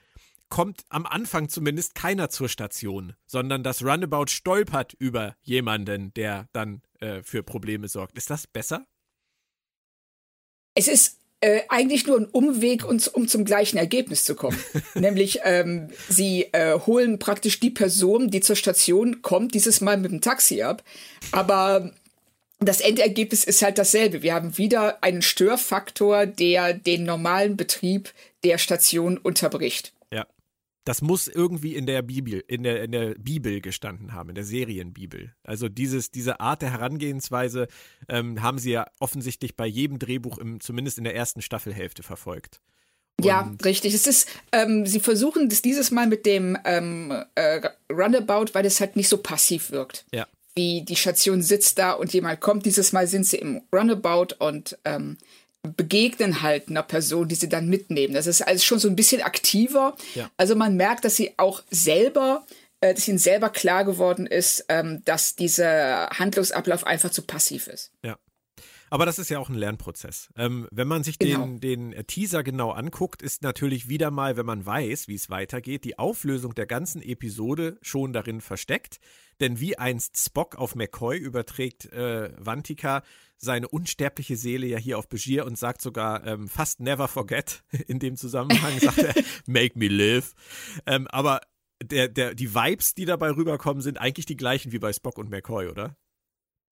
kommt 0.48 0.84
am 0.88 1.06
Anfang 1.06 1.48
zumindest 1.48 1.94
keiner 1.94 2.30
zur 2.30 2.48
Station, 2.48 3.14
sondern 3.26 3.62
das 3.62 3.82
Runabout 3.82 4.28
stolpert 4.28 4.94
über 4.94 5.34
jemanden, 5.42 6.14
der 6.14 6.48
dann 6.52 6.82
äh, 7.00 7.22
für 7.22 7.42
Probleme 7.42 7.88
sorgt. 7.88 8.16
Ist 8.16 8.30
das 8.30 8.46
besser? 8.46 8.86
Es 10.76 10.86
ist 10.86 11.16
äh, 11.40 11.62
eigentlich 11.68 12.06
nur 12.06 12.18
ein 12.18 12.26
Umweg, 12.26 12.88
um, 12.88 13.00
um 13.14 13.28
zum 13.28 13.44
gleichen 13.44 13.78
Ergebnis 13.78 14.24
zu 14.24 14.34
kommen. 14.36 14.58
Nämlich, 14.94 15.40
ähm, 15.44 15.88
sie 16.08 16.44
äh, 16.52 16.78
holen 16.78 17.18
praktisch 17.18 17.58
die 17.58 17.70
Person, 17.70 18.30
die 18.30 18.40
zur 18.40 18.56
Station 18.56 19.22
kommt, 19.22 19.54
dieses 19.54 19.80
Mal 19.80 19.96
mit 19.96 20.12
dem 20.12 20.20
Taxi 20.20 20.62
ab. 20.62 20.84
Aber 21.32 21.92
das 22.60 22.80
Endergebnis 22.80 23.44
ist 23.44 23.62
halt 23.62 23.78
dasselbe. 23.78 24.22
Wir 24.22 24.34
haben 24.34 24.56
wieder 24.56 25.02
einen 25.02 25.22
Störfaktor, 25.22 26.26
der 26.26 26.72
den 26.74 27.04
normalen 27.04 27.56
Betrieb 27.56 28.12
der 28.44 28.58
Station 28.58 29.18
unterbricht. 29.18 29.92
Das 30.86 31.02
muss 31.02 31.26
irgendwie 31.26 31.74
in 31.74 31.84
der 31.84 32.00
Bibel, 32.00 32.44
in 32.46 32.62
der, 32.62 32.84
in 32.84 32.92
der 32.92 33.14
Bibel 33.16 33.60
gestanden 33.60 34.12
haben, 34.12 34.28
in 34.28 34.36
der 34.36 34.44
Serienbibel. 34.44 35.34
Also 35.42 35.68
dieses, 35.68 36.12
diese 36.12 36.38
Art 36.38 36.62
der 36.62 36.70
Herangehensweise 36.70 37.66
ähm, 38.08 38.40
haben 38.40 38.58
sie 38.58 38.70
ja 38.70 38.86
offensichtlich 39.00 39.56
bei 39.56 39.66
jedem 39.66 39.98
Drehbuch, 39.98 40.38
im, 40.38 40.60
zumindest 40.60 40.98
in 40.98 41.04
der 41.04 41.16
ersten 41.16 41.42
Staffelhälfte, 41.42 42.04
verfolgt. 42.04 42.60
Ja, 43.20 43.52
richtig. 43.64 43.94
Es 43.94 44.06
ist, 44.06 44.28
ähm, 44.52 44.86
sie 44.86 45.00
versuchen 45.00 45.48
das 45.48 45.60
dieses 45.60 45.90
Mal 45.90 46.06
mit 46.06 46.24
dem 46.24 46.56
ähm, 46.64 47.12
äh, 47.34 47.68
Runabout, 47.90 48.52
weil 48.52 48.64
es 48.64 48.78
halt 48.78 48.94
nicht 48.94 49.08
so 49.08 49.18
passiv 49.18 49.72
wirkt. 49.72 50.06
Ja. 50.12 50.28
Wie 50.54 50.82
die 50.82 50.96
Station 50.96 51.42
sitzt 51.42 51.78
da 51.78 51.92
und 51.92 52.12
jemand 52.12 52.40
kommt. 52.40 52.64
Dieses 52.64 52.92
Mal 52.92 53.08
sind 53.08 53.26
sie 53.26 53.38
im 53.38 53.62
Runabout 53.74 54.36
und 54.38 54.78
ähm, 54.84 55.16
begegnen 55.62 56.42
halt 56.42 56.68
einer 56.68 56.82
Person, 56.82 57.28
die 57.28 57.34
sie 57.34 57.48
dann 57.48 57.68
mitnehmen. 57.68 58.14
Das 58.14 58.26
ist 58.26 58.42
alles 58.42 58.64
schon 58.64 58.78
so 58.78 58.88
ein 58.88 58.96
bisschen 58.96 59.22
aktiver. 59.22 59.96
Ja. 60.14 60.30
Also 60.36 60.54
man 60.54 60.76
merkt, 60.76 61.04
dass 61.04 61.16
sie 61.16 61.32
auch 61.38 61.62
selber, 61.70 62.46
äh, 62.80 62.94
dass 62.94 63.08
ihnen 63.08 63.18
selber 63.18 63.50
klar 63.50 63.84
geworden 63.84 64.26
ist, 64.26 64.64
ähm, 64.68 65.02
dass 65.04 65.34
dieser 65.34 66.08
Handlungsablauf 66.10 66.86
einfach 66.86 67.10
zu 67.10 67.22
passiv 67.22 67.66
ist. 67.66 67.90
Ja. 68.02 68.16
Aber 68.88 69.04
das 69.04 69.18
ist 69.18 69.30
ja 69.30 69.40
auch 69.40 69.48
ein 69.48 69.56
Lernprozess. 69.56 70.28
Ähm, 70.36 70.68
wenn 70.70 70.86
man 70.86 71.02
sich 71.02 71.18
Genau. 71.18 71.44
den, 71.44 71.60
den 71.60 71.92
äh, 71.92 72.04
Teaser 72.04 72.44
genau 72.44 72.70
anguckt, 72.70 73.20
ist 73.20 73.42
natürlich 73.42 73.88
wieder 73.88 74.10
mal, 74.12 74.36
wenn 74.36 74.46
man 74.46 74.64
weiß, 74.64 75.08
wie 75.08 75.16
es 75.16 75.28
weitergeht, 75.28 75.84
die 75.84 75.98
Auflösung 75.98 76.54
der 76.54 76.66
ganzen 76.66 77.02
Episode 77.02 77.78
schon 77.82 78.12
darin 78.12 78.40
versteckt. 78.40 79.00
Denn 79.40 79.60
wie 79.60 79.76
einst 79.76 80.16
Spock 80.16 80.54
auf 80.56 80.76
McCoy 80.76 81.18
überträgt 81.18 81.86
äh, 81.92 82.30
Vantika 82.38 83.02
seine 83.38 83.68
unsterbliche 83.68 84.36
Seele 84.36 84.66
ja 84.66 84.78
hier 84.78 84.98
auf 84.98 85.08
Begier 85.08 85.46
und 85.46 85.58
sagt 85.58 85.82
sogar 85.82 86.26
ähm, 86.26 86.48
fast 86.48 86.80
never 86.80 87.08
forget. 87.08 87.62
In 87.86 87.98
dem 87.98 88.16
Zusammenhang 88.16 88.78
sagt 88.80 88.98
er, 88.98 89.14
make 89.46 89.78
me 89.78 89.88
live. 89.88 90.34
Ähm, 90.86 91.06
aber 91.08 91.40
der, 91.82 92.08
der, 92.08 92.34
die 92.34 92.54
Vibes, 92.54 92.94
die 92.94 93.04
dabei 93.04 93.30
rüberkommen, 93.30 93.82
sind 93.82 93.98
eigentlich 93.98 94.26
die 94.26 94.36
gleichen 94.36 94.72
wie 94.72 94.78
bei 94.78 94.92
Spock 94.92 95.18
und 95.18 95.30
McCoy, 95.30 95.68
oder? 95.68 95.96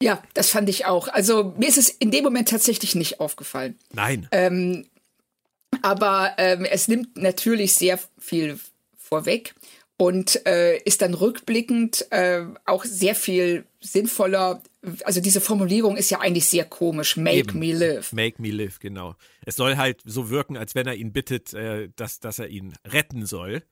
Ja, 0.03 0.23
das 0.35 0.51
fand 0.51 0.69
ich 0.69 0.87
auch. 0.87 1.09
Also 1.09 1.55
mir 1.57 1.69
ist 1.69 1.79
es 1.79 1.89
in 1.89 2.11
dem 2.11 2.25
Moment 2.25 2.49
tatsächlich 2.49 2.95
nicht 2.95 3.21
aufgefallen. 3.21 3.79
Nein. 3.93 4.29
Ähm, 4.33 4.87
aber 5.83 6.35
ähm, 6.39 6.65
es 6.65 6.89
nimmt 6.89 7.17
natürlich 7.17 7.75
sehr 7.75 7.99
viel 8.19 8.59
vorweg 8.97 9.55
und 9.97 10.45
äh, 10.47 10.79
ist 10.79 11.03
dann 11.03 11.15
rückblickend 11.15 12.11
äh, 12.11 12.45
auch 12.65 12.85
sehr 12.85 13.15
viel 13.15 13.65
sinnvoller. 13.81 14.63
Also 15.05 15.21
diese 15.21 15.41
Formulierung 15.41 15.97
ist 15.97 16.11
ja 16.11 16.21
eigentlich 16.21 16.47
sehr 16.47 16.65
komisch. 16.65 17.17
Make 17.17 17.37
Eben. 17.39 17.59
me 17.59 17.73
live. 17.73 18.13
Make 18.13 18.41
me 18.43 18.51
live, 18.51 18.79
genau. 18.81 19.15
Es 19.47 19.57
soll 19.57 19.77
halt 19.77 20.01
so 20.05 20.31
wirken, 20.31 20.57
als 20.57 20.75
wenn 20.75 20.87
er 20.87 20.95
ihn 20.95 21.13
bittet, 21.13 21.55
äh, 21.55 21.89
dass, 21.97 22.21
dass 22.21 22.39
er 22.39 22.49
ihn 22.49 22.75
retten 22.87 23.25
soll. 23.27 23.63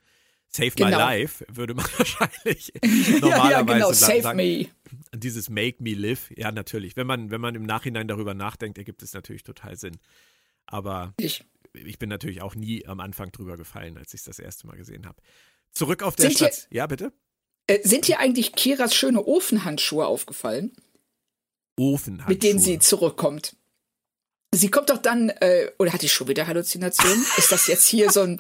Save 0.48 0.66
my 0.78 0.84
Genau. 0.86 0.98
life, 0.98 1.44
würde 1.48 1.74
man 1.74 1.86
wahrscheinlich 1.96 2.72
normalerweise 3.20 3.50
ja, 3.52 3.62
genau. 3.62 3.92
sa- 3.92 4.06
Save 4.06 4.22
sagen. 4.22 4.36
me. 4.36 4.66
Dieses 5.14 5.48
Make 5.48 5.82
me 5.82 5.94
live, 5.94 6.30
ja, 6.36 6.52
natürlich. 6.52 6.96
Wenn 6.96 7.06
man, 7.06 7.30
wenn 7.30 7.40
man 7.40 7.54
im 7.54 7.62
Nachhinein 7.62 8.06
darüber 8.08 8.34
nachdenkt, 8.34 8.76
ergibt 8.78 9.02
es 9.02 9.14
natürlich 9.14 9.42
total 9.44 9.76
Sinn. 9.76 9.96
Aber 10.66 11.14
Ich. 11.18 11.44
ich 11.72 11.98
bin 11.98 12.08
natürlich 12.10 12.42
auch 12.42 12.54
nie 12.54 12.86
am 12.86 13.00
Anfang 13.00 13.32
drüber 13.32 13.56
gefallen, 13.56 13.96
als 13.98 14.12
ich 14.14 14.20
es 14.20 14.24
das 14.24 14.38
erste 14.38 14.66
Mal 14.66 14.76
gesehen 14.76 15.06
habe. 15.06 15.20
Zurück 15.72 16.02
auf 16.02 16.16
der 16.16 16.30
Station. 16.30 16.66
Ja, 16.70 16.86
bitte? 16.86 17.12
Äh, 17.66 17.80
sind 17.86 18.06
dir 18.08 18.18
eigentlich 18.20 18.52
Kiras 18.52 18.94
schöne 18.94 19.24
Ofenhandschuhe 19.24 20.04
aufgefallen, 20.06 20.72
Ofenhandschuhe. 21.76 22.28
mit 22.34 22.42
denen 22.42 22.58
sie 22.58 22.78
zurückkommt? 22.78 23.56
Sie 24.54 24.70
kommt 24.70 24.90
doch 24.90 24.98
dann, 24.98 25.30
äh, 25.30 25.70
oder 25.78 25.94
hat 25.94 26.02
die 26.02 26.10
schon 26.10 26.28
wieder 26.28 26.46
Halluzinationen? 26.46 27.24
Ist 27.38 27.50
das 27.52 27.66
jetzt 27.68 27.86
hier 27.86 28.10
so 28.10 28.20
ein, 28.20 28.38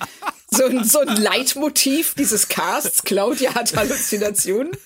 so 0.50 0.66
ein, 0.66 0.84
so 0.84 0.98
ein 0.98 1.16
Leitmotiv 1.16 2.12
dieses 2.14 2.48
Casts? 2.48 3.02
Claudia 3.02 3.54
hat 3.54 3.74
Halluzinationen. 3.74 4.76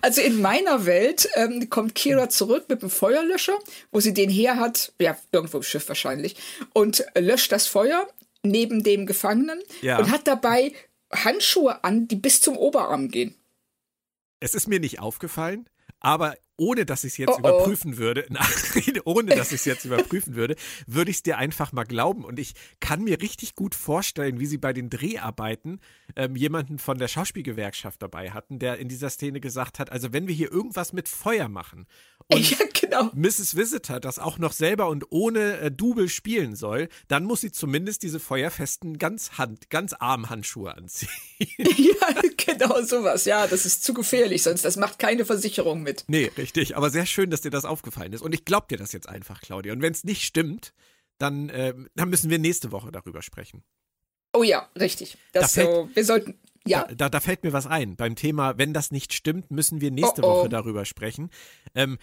Also 0.00 0.20
in 0.20 0.40
meiner 0.40 0.86
Welt 0.86 1.28
ähm, 1.34 1.68
kommt 1.70 1.96
Kira 1.96 2.28
zurück 2.28 2.66
mit 2.68 2.82
einem 2.82 2.90
Feuerlöscher, 2.90 3.58
wo 3.90 3.98
sie 3.98 4.14
den 4.14 4.30
her 4.30 4.60
hat, 4.60 4.92
ja, 5.00 5.18
irgendwo 5.32 5.56
im 5.56 5.64
Schiff 5.64 5.88
wahrscheinlich, 5.88 6.36
und 6.72 7.04
löscht 7.18 7.50
das 7.50 7.66
Feuer 7.66 8.06
neben 8.44 8.84
dem 8.84 9.06
Gefangenen 9.06 9.60
Ja. 9.82 9.98
und 9.98 10.12
hat 10.12 10.28
dabei 10.28 10.72
Handschuhe 11.12 11.82
an, 11.82 12.06
die 12.06 12.14
bis 12.16 12.40
zum 12.40 12.56
Oberarm 12.56 13.08
gehen. 13.08 13.34
Es 14.38 14.54
ist 14.54 14.68
mir 14.68 14.78
nicht 14.78 15.00
aufgefallen, 15.00 15.68
aber 15.98 16.36
ohne 16.56 16.86
dass 16.86 17.04
ich 17.04 17.12
es 17.12 17.16
jetzt 17.18 17.30
Oh, 17.30 17.34
oh. 17.36 17.38
überprüfen 17.38 17.96
würde, 17.98 18.26
nein, 18.30 18.46
ohne 19.04 19.34
dass 19.34 19.48
ich 19.48 19.60
es 19.60 19.64
jetzt 19.64 19.84
überprüfen 19.84 20.34
würde, 20.34 20.56
würde 20.86 21.10
ich 21.10 21.18
es 21.18 21.22
dir 21.22 21.38
einfach 21.38 21.72
mal 21.72 21.84
glauben. 21.84 22.24
Und 22.24 22.38
ich 22.38 22.54
kann 22.80 23.04
mir 23.04 23.20
richtig 23.20 23.54
gut 23.54 23.74
vorstellen, 23.74 24.40
wie 24.40 24.46
sie 24.46 24.58
bei 24.58 24.72
den 24.72 24.90
Dreharbeiten 24.90 25.80
ähm, 26.14 26.36
jemanden 26.36 26.78
von 26.78 26.98
der 26.98 27.08
Schauspielgewerkschaft 27.08 28.02
dabei 28.02 28.30
hatten, 28.30 28.58
der 28.58 28.78
in 28.78 28.88
dieser 28.88 29.10
Szene 29.10 29.40
gesagt 29.40 29.78
hat, 29.78 29.92
also 29.92 30.12
wenn 30.12 30.28
wir 30.28 30.34
hier 30.34 30.52
irgendwas 30.52 30.92
mit 30.92 31.08
Feuer 31.08 31.48
machen 31.48 31.86
und 32.32 32.50
ja, 32.50 32.58
genau. 32.80 33.10
Mrs. 33.14 33.56
Visitor 33.56 34.00
das 34.00 34.18
auch 34.18 34.38
noch 34.38 34.52
selber 34.52 34.88
und 34.88 35.04
ohne 35.10 35.58
äh, 35.58 35.70
Double 35.70 36.08
spielen 36.08 36.56
soll, 36.56 36.88
dann 37.08 37.24
muss 37.24 37.40
sie 37.42 37.52
zumindest 37.52 38.02
diese 38.02 38.18
feuerfesten 38.20 38.98
ganz 38.98 39.32
Hand, 39.38 39.70
ganz 39.70 39.92
Armhandschuhe 39.92 40.74
anziehen. 40.76 41.08
Ja, 41.58 42.22
genau 42.36 42.82
sowas. 42.82 43.24
Ja, 43.26 43.46
das 43.46 43.66
ist 43.66 43.82
zu 43.84 43.92
gefährlich, 43.94 44.42
sonst 44.42 44.64
das 44.64 44.76
macht 44.76 44.98
keine 44.98 45.24
Versicherung 45.24 45.82
mit. 45.82 46.04
Nee, 46.08 46.30
richtig. 46.36 46.76
Aber 46.76 46.90
sehr 46.90 47.06
schön, 47.06 47.30
dass 47.30 47.40
dir 47.42 47.50
das 47.50 47.64
aufgefallen 47.64 48.12
ist. 48.12 48.22
Und 48.22 48.34
ich 48.34 48.44
glaube 48.44 48.66
dir 48.70 48.78
das 48.78 48.92
jetzt 48.92 49.08
einfach, 49.08 49.40
Claudia. 49.40 49.72
Und 49.72 49.82
wenn 49.82 49.92
es 49.92 50.04
nicht 50.04 50.22
stimmt, 50.24 50.72
dann, 51.18 51.50
ähm, 51.54 51.88
dann 51.94 52.08
müssen 52.10 52.30
wir 52.30 52.38
nächste 52.38 52.72
Woche 52.72 52.90
darüber 52.92 53.22
sprechen. 53.22 53.62
Oh 54.32 54.42
ja, 54.42 54.68
richtig. 54.78 55.16
Das 55.32 55.54
Da 55.54 55.62
fällt- 55.62 55.74
so, 55.74 55.90
wir 55.94 56.04
sollten, 56.04 56.38
ja, 56.66 56.84
Da, 56.84 56.94
da, 56.94 57.08
da 57.08 57.20
fällt 57.20 57.44
mir 57.44 57.52
was 57.52 57.66
ein. 57.66 57.96
Beim 57.96 58.16
Thema, 58.16 58.58
wenn 58.58 58.72
das 58.72 58.90
nicht 58.90 59.12
stimmt, 59.12 59.50
müssen 59.50 59.80
wir 59.80 59.90
nächste 59.90 60.22
Oh, 60.22 60.26
oh. 60.26 60.36
Woche 60.40 60.48
darüber 60.48 60.84
sprechen. 60.84 61.30
Ähm, 61.74 61.98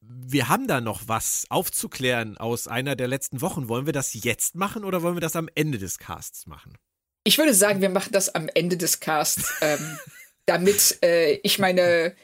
wir 0.00 0.48
haben 0.48 0.66
da 0.66 0.80
noch 0.80 1.02
was 1.06 1.46
aufzuklären 1.50 2.36
aus 2.36 2.68
einer 2.68 2.96
der 2.96 3.08
letzten 3.08 3.40
Wochen. 3.40 3.68
Wollen 3.68 3.86
wir 3.86 3.92
das 3.92 4.14
jetzt 4.14 4.54
machen 4.54 4.84
oder 4.84 5.02
wollen 5.02 5.16
wir 5.16 5.20
das 5.20 5.36
am 5.36 5.48
Ende 5.54 5.78
des 5.78 5.98
Casts 5.98 6.46
machen? 6.46 6.74
ich 7.26 7.38
würde 7.38 7.54
sagen, 7.54 7.80
wir 7.80 7.90
machen 7.90 8.12
das 8.12 8.34
am 8.34 8.48
Ende 8.54 8.76
des 8.76 9.00
Casts, 9.00 9.52
ähm, 9.60 9.98
damit 10.46 10.98
äh, 11.02 11.32
ich 11.42 11.58
meine, 11.58 12.14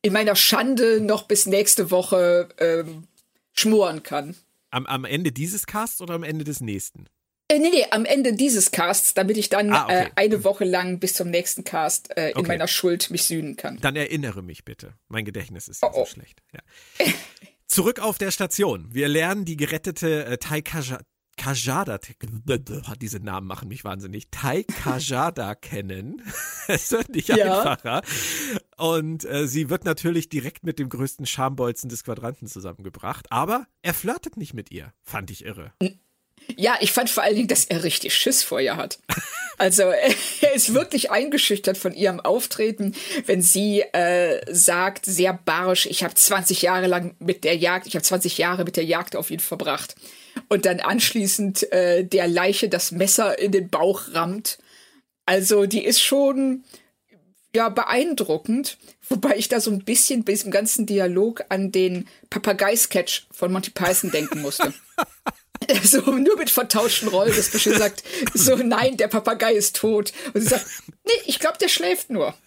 in 0.00 0.12
meiner 0.14 0.34
Schande 0.34 1.00
noch 1.00 1.24
bis 1.24 1.44
nächste 1.46 1.90
Woche 1.90 2.48
ähm, 2.58 3.06
schmoren 3.52 4.02
kann. 4.02 4.34
Am, 4.70 4.86
am 4.86 5.04
Ende 5.04 5.30
dieses 5.30 5.66
Casts 5.66 6.00
oder 6.00 6.14
am 6.14 6.22
Ende 6.22 6.44
des 6.44 6.60
nächsten? 6.60 7.06
Äh, 7.48 7.58
nee, 7.60 7.70
nee, 7.70 7.86
am 7.90 8.04
Ende 8.04 8.32
dieses 8.32 8.72
Casts, 8.72 9.14
damit 9.14 9.36
ich 9.36 9.48
dann 9.48 9.72
Ah, 9.72 9.84
okay. 9.84 10.04
äh, 10.06 10.10
eine 10.16 10.42
Woche 10.42 10.64
lang 10.64 10.98
bis 10.98 11.14
zum 11.14 11.30
nächsten 11.30 11.62
Cast 11.62 12.16
äh, 12.16 12.30
in 12.30 12.36
Okay. 12.38 12.48
meiner 12.48 12.66
Schuld 12.66 13.08
mich 13.10 13.22
sühnen 13.24 13.56
kann. 13.56 13.78
Dann 13.80 13.94
erinnere 13.94 14.42
mich 14.42 14.64
bitte. 14.64 14.94
Mein 15.08 15.24
Gedächtnis 15.24 15.68
ist 15.68 15.82
ja 15.82 15.88
Oh, 15.92 15.92
oh. 15.94 16.04
so 16.04 16.10
schlecht. 16.14 16.42
Ja. 16.52 17.06
Zurück 17.68 18.00
auf 18.00 18.18
der 18.18 18.30
Station. 18.32 18.88
Wir 18.92 19.08
lernen 19.08 19.44
die 19.44 19.56
gerettete 19.56 20.24
äh, 20.24 20.38
Tai 20.38 20.58
Kaja- 20.60 21.00
Kajada, 21.36 21.98
diese 23.00 23.18
Namen 23.20 23.46
machen 23.46 23.68
mich 23.68 23.84
wahnsinnig, 23.84 24.28
Tai 24.30 24.62
Kajada 24.64 25.54
kennen. 25.60 26.22
Es 26.66 26.90
wird 26.90 27.10
nicht 27.10 27.28
Ja. 27.28 27.60
einfacher. 27.60 28.02
Und 28.76 29.24
äh, 29.24 29.46
sie 29.46 29.68
wird 29.70 29.84
natürlich 29.84 30.28
direkt 30.30 30.64
mit 30.64 30.78
dem 30.78 30.88
größten 30.88 31.26
Schambolzen 31.26 31.88
des 31.90 32.04
Quadranten 32.04 32.48
zusammengebracht. 32.48 33.30
Aber 33.30 33.66
er 33.82 33.94
flirtet 33.94 34.36
nicht 34.36 34.54
mit 34.54 34.70
ihr. 34.72 34.92
Fand 35.02 35.30
ich 35.30 35.44
irre. 35.44 35.72
Ja, 36.54 36.76
ich 36.80 36.92
fand 36.92 37.10
vor 37.10 37.22
allen 37.22 37.34
Dingen, 37.34 37.48
dass 37.48 37.64
er 37.64 37.82
richtig 37.82 38.14
Schiss 38.14 38.42
vor 38.42 38.60
ihr 38.60 38.76
hat. 38.76 38.98
Also 39.58 39.82
er 40.40 40.54
ist 40.54 40.74
wirklich 40.74 41.10
eingeschüchtert 41.10 41.78
von 41.78 41.92
ihrem 41.92 42.20
Auftreten, 42.20 42.94
wenn 43.26 43.42
sie 43.42 43.80
äh, 43.80 44.40
sagt, 44.52 45.06
sehr 45.06 45.32
barsch, 45.32 45.86
ich 45.86 46.04
habe 46.04 46.14
20 46.14 46.62
Jahre 46.62 46.86
lang 46.86 47.14
mit 47.18 47.44
der 47.44 47.56
Jagd, 47.56 47.86
ich 47.86 47.94
habe 47.94 48.04
20 48.04 48.38
Jahre 48.38 48.64
mit 48.64 48.76
der 48.76 48.84
Jagd 48.84 49.16
auf 49.16 49.30
ihn 49.30 49.40
verbracht. 49.40 49.96
Und 50.48 50.66
dann 50.66 50.80
anschließend 50.80 51.72
äh, 51.72 52.04
der 52.04 52.28
Leiche 52.28 52.68
das 52.68 52.92
Messer 52.92 53.38
in 53.38 53.52
den 53.52 53.68
Bauch 53.70 54.02
rammt. 54.12 54.58
Also 55.24 55.66
die 55.66 55.84
ist 55.84 56.02
schon 56.02 56.64
ja 57.54 57.70
beeindruckend, 57.70 58.76
wobei 59.08 59.36
ich 59.36 59.48
da 59.48 59.60
so 59.60 59.70
ein 59.70 59.84
bisschen 59.84 60.24
bei 60.24 60.32
diesem 60.32 60.50
ganzen 60.50 60.84
Dialog 60.84 61.44
an 61.48 61.72
den 61.72 62.06
Papagei-Sketch 62.28 63.28
von 63.32 63.50
Monty 63.50 63.70
Python 63.70 64.10
denken 64.10 64.42
musste. 64.42 64.74
So, 65.82 66.00
nur 66.00 66.36
mit 66.36 66.50
vertauschten 66.50 67.08
Rollen, 67.08 67.34
dass 67.34 67.50
Bashir 67.50 67.78
sagt, 67.78 68.02
so, 68.34 68.56
nein, 68.56 68.96
der 68.96 69.08
Papagei 69.08 69.54
ist 69.54 69.76
tot. 69.76 70.12
Und 70.34 70.40
sie 70.40 70.48
sagt, 70.48 70.66
nee, 71.04 71.12
ich 71.26 71.38
glaube, 71.38 71.58
der 71.58 71.68
schläft 71.68 72.10
nur. 72.10 72.34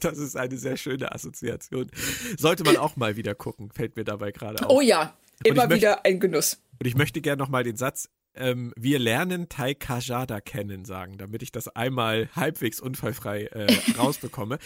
Das 0.00 0.18
ist 0.18 0.36
eine 0.36 0.58
sehr 0.58 0.76
schöne 0.76 1.12
Assoziation. 1.12 1.90
Sollte 2.36 2.62
man 2.64 2.76
auch 2.76 2.96
mal 2.96 3.16
wieder 3.16 3.34
gucken, 3.34 3.70
fällt 3.70 3.96
mir 3.96 4.04
dabei 4.04 4.32
gerade 4.32 4.62
auf. 4.62 4.70
Oh 4.70 4.80
ja, 4.80 5.16
immer 5.44 5.70
wieder 5.70 6.04
ein 6.04 6.20
Genuss. 6.20 6.58
Und 6.78 6.86
ich 6.86 6.94
möchte 6.94 7.22
gerne 7.22 7.42
nochmal 7.42 7.62
den 7.62 7.76
Satz, 7.76 8.10
ähm, 8.36 8.72
wir 8.76 8.98
lernen 8.98 9.48
Tai 9.48 9.74
Kajada 9.74 10.40
kennen 10.40 10.84
sagen, 10.84 11.16
damit 11.18 11.42
ich 11.42 11.52
das 11.52 11.68
einmal 11.68 12.28
halbwegs 12.34 12.80
unfallfrei 12.80 13.44
äh, 13.44 13.66
rausbekomme. 13.96 14.58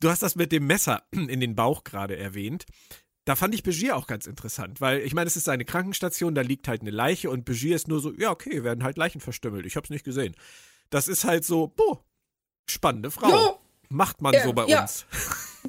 Du 0.00 0.10
hast 0.10 0.22
das 0.22 0.34
mit 0.34 0.52
dem 0.52 0.66
Messer 0.66 1.04
in 1.12 1.40
den 1.40 1.54
Bauch 1.54 1.84
gerade 1.84 2.16
erwähnt. 2.16 2.64
Da 3.24 3.36
fand 3.36 3.54
ich 3.54 3.62
Begier 3.62 3.96
auch 3.96 4.08
ganz 4.08 4.26
interessant, 4.26 4.80
weil 4.80 5.00
ich 5.00 5.14
meine, 5.14 5.28
es 5.28 5.36
ist 5.36 5.48
eine 5.48 5.64
Krankenstation, 5.64 6.34
da 6.34 6.42
liegt 6.42 6.66
halt 6.66 6.80
eine 6.80 6.90
Leiche 6.90 7.30
und 7.30 7.44
Begier 7.44 7.76
ist 7.76 7.86
nur 7.86 8.00
so, 8.00 8.12
ja, 8.14 8.30
okay, 8.30 8.64
werden 8.64 8.82
halt 8.82 8.96
Leichen 8.96 9.20
verstümmelt. 9.20 9.64
Ich 9.64 9.76
hab's 9.76 9.90
nicht 9.90 10.04
gesehen. 10.04 10.34
Das 10.90 11.06
ist 11.06 11.24
halt 11.24 11.44
so, 11.44 11.68
boah, 11.68 12.04
spannende 12.66 13.10
Frau. 13.10 13.28
Ja. 13.28 13.58
Macht 13.88 14.22
man 14.22 14.32
Ja, 14.34 14.42
so 14.42 14.52
bei 14.52 14.66
ja. 14.66 14.82
uns. 14.82 15.06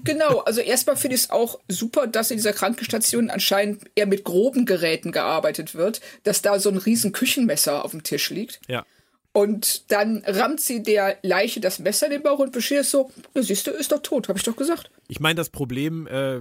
Genau, 0.04 0.40
also 0.40 0.60
erstmal 0.60 0.96
finde 0.96 1.16
ich 1.16 1.24
es 1.24 1.30
auch 1.30 1.60
super, 1.68 2.08
dass 2.08 2.32
in 2.32 2.38
dieser 2.38 2.54
Krankenstation 2.54 3.30
anscheinend 3.30 3.92
eher 3.94 4.08
mit 4.08 4.24
groben 4.24 4.66
Geräten 4.66 5.12
gearbeitet 5.12 5.76
wird, 5.76 6.02
dass 6.24 6.42
da 6.42 6.60
so 6.60 6.70
ein 6.70 6.78
riesen 6.78 7.12
Küchenmesser 7.12 7.86
auf 7.86 7.92
dem 7.92 8.02
Tisch 8.02 8.32
liegt. 8.32 8.60
Ja. 8.68 8.86
Und 9.36 9.92
dann 9.92 10.24
rammt 10.28 10.62
sie 10.62 10.84
der 10.84 11.18
Leiche 11.24 11.60
das 11.60 11.80
Messer 11.80 12.06
in 12.06 12.12
den 12.12 12.22
Bauch 12.22 12.38
und 12.38 12.52
Bashir 12.52 12.82
ist 12.82 12.92
so, 12.92 13.10
ja, 13.34 13.42
siehst 13.42 13.66
du, 13.66 13.72
ist 13.72 13.92
doch 13.92 14.02
tot, 14.04 14.30
habe 14.30 14.38
ich 14.38 14.46
doch 14.46 14.56
gesagt. 14.56 14.92
Ich 15.08 15.20
meine, 15.20 15.34
das 15.34 15.50
Problem 15.50 16.06
äh, 16.06 16.40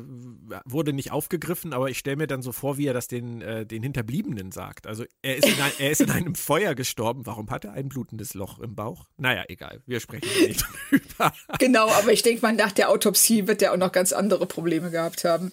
wurde 0.66 0.92
nicht 0.92 1.10
aufgegriffen, 1.10 1.72
aber 1.72 1.88
ich 1.88 1.98
stelle 1.98 2.16
mir 2.16 2.26
dann 2.26 2.42
so 2.42 2.52
vor, 2.52 2.76
wie 2.76 2.86
er 2.86 2.92
das 2.92 3.08
den, 3.08 3.40
äh, 3.40 3.64
den 3.64 3.82
Hinterbliebenen 3.82 4.52
sagt. 4.52 4.86
Also 4.86 5.04
er 5.22 5.38
ist, 5.38 5.48
in 5.48 5.58
ein, 5.58 5.72
er 5.78 5.90
ist 5.90 6.02
in 6.02 6.10
einem 6.10 6.34
Feuer 6.34 6.74
gestorben. 6.74 7.24
Warum 7.24 7.50
hat 7.50 7.64
er 7.64 7.72
ein 7.72 7.88
blutendes 7.88 8.34
Loch 8.34 8.58
im 8.58 8.74
Bauch? 8.74 9.06
Naja, 9.16 9.44
egal. 9.48 9.80
Wir 9.86 9.98
sprechen 9.98 10.28
nicht 10.46 10.62
drüber. 10.90 11.32
Genau, 11.58 11.88
aber 11.88 12.12
ich 12.12 12.22
denke 12.22 12.42
mal, 12.42 12.52
nach 12.52 12.72
der 12.72 12.90
Autopsie 12.90 13.48
wird 13.48 13.62
er 13.62 13.72
auch 13.72 13.78
noch 13.78 13.92
ganz 13.92 14.12
andere 14.12 14.44
Probleme 14.44 14.90
gehabt 14.90 15.24
haben. 15.24 15.52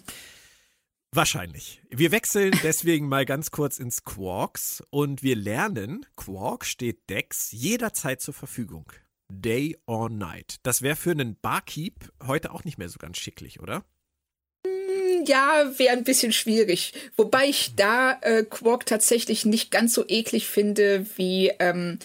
Wahrscheinlich. 1.12 1.82
Wir 1.90 2.12
wechseln 2.12 2.52
deswegen 2.62 3.08
mal 3.08 3.24
ganz 3.24 3.50
kurz 3.50 3.80
ins 3.80 4.04
Quarks 4.04 4.80
und 4.90 5.24
wir 5.24 5.34
lernen, 5.34 6.06
Quark 6.16 6.64
steht 6.64 7.10
Dex 7.10 7.50
jederzeit 7.50 8.20
zur 8.20 8.32
Verfügung. 8.32 8.92
Day 9.28 9.76
or 9.86 10.08
night. 10.08 10.56
Das 10.62 10.82
wäre 10.82 10.94
für 10.94 11.10
einen 11.10 11.36
Barkeep 11.40 12.12
heute 12.24 12.52
auch 12.52 12.62
nicht 12.62 12.78
mehr 12.78 12.88
so 12.88 12.98
ganz 12.98 13.18
schicklich, 13.18 13.60
oder? 13.60 13.84
Ja, 15.24 15.72
wäre 15.76 15.96
ein 15.96 16.04
bisschen 16.04 16.32
schwierig. 16.32 16.92
Wobei 17.16 17.46
ich 17.46 17.74
da 17.74 18.18
äh, 18.22 18.44
Quark 18.44 18.86
tatsächlich 18.86 19.44
nicht 19.44 19.72
ganz 19.72 19.94
so 19.94 20.04
eklig 20.06 20.46
finde 20.46 21.06
wie 21.16 21.50
ähm, 21.58 21.98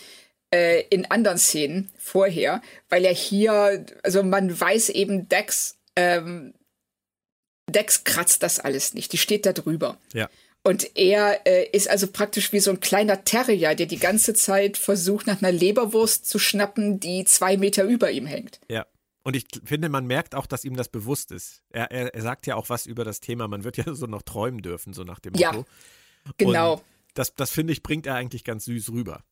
äh, 0.51 0.81
in 0.89 1.09
anderen 1.11 1.37
Szenen 1.37 1.91
vorher, 1.97 2.61
weil 2.89 3.05
er 3.05 3.13
hier, 3.13 3.85
also 4.01 4.23
man 4.23 4.59
weiß 4.59 4.89
eben, 4.89 5.29
Dex, 5.29 5.77
ähm, 5.95 6.53
Dex 7.69 8.03
kratzt 8.03 8.43
das 8.43 8.59
alles 8.59 8.93
nicht. 8.93 9.13
Die 9.13 9.17
steht 9.17 9.45
da 9.45 9.53
drüber. 9.53 9.97
Ja. 10.13 10.29
Und 10.63 10.97
er 10.97 11.45
äh, 11.45 11.69
ist 11.69 11.89
also 11.89 12.07
praktisch 12.07 12.51
wie 12.51 12.59
so 12.59 12.71
ein 12.71 12.79
kleiner 12.79 13.23
Terrier, 13.23 13.75
der 13.75 13.85
die 13.85 13.99
ganze 13.99 14.33
Zeit 14.33 14.77
versucht, 14.77 15.27
nach 15.27 15.41
einer 15.41 15.51
Leberwurst 15.51 16.27
zu 16.27 16.39
schnappen, 16.39 16.99
die 16.99 17.23
zwei 17.25 17.55
Meter 17.55 17.83
über 17.83 18.09
ihm 18.09 18.25
hängt. 18.25 18.59
Ja. 18.69 18.85
Und 19.23 19.35
ich 19.35 19.45
finde, 19.63 19.89
man 19.89 20.05
merkt 20.05 20.35
auch, 20.35 20.45
dass 20.45 20.65
ihm 20.65 20.75
das 20.75 20.89
bewusst 20.89 21.31
ist. 21.31 21.61
Er, 21.69 21.91
er, 21.91 22.13
er 22.13 22.21
sagt 22.21 22.47
ja 22.47 22.55
auch 22.55 22.69
was 22.69 22.85
über 22.85 23.03
das 23.03 23.19
Thema. 23.19 23.47
Man 23.47 23.63
wird 23.63 23.77
ja 23.77 23.85
so 23.93 24.07
noch 24.07 24.23
träumen 24.23 24.61
dürfen, 24.61 24.93
so 24.93 25.03
nach 25.03 25.19
dem 25.19 25.33
Ja, 25.35 25.51
Motto. 25.51 25.67
Genau. 26.37 26.73
Und 26.73 26.83
das, 27.13 27.35
das 27.35 27.51
finde 27.51 27.73
ich, 27.73 27.83
bringt 27.83 28.07
er 28.07 28.15
eigentlich 28.15 28.43
ganz 28.43 28.65
süß 28.65 28.91
rüber. 28.91 29.23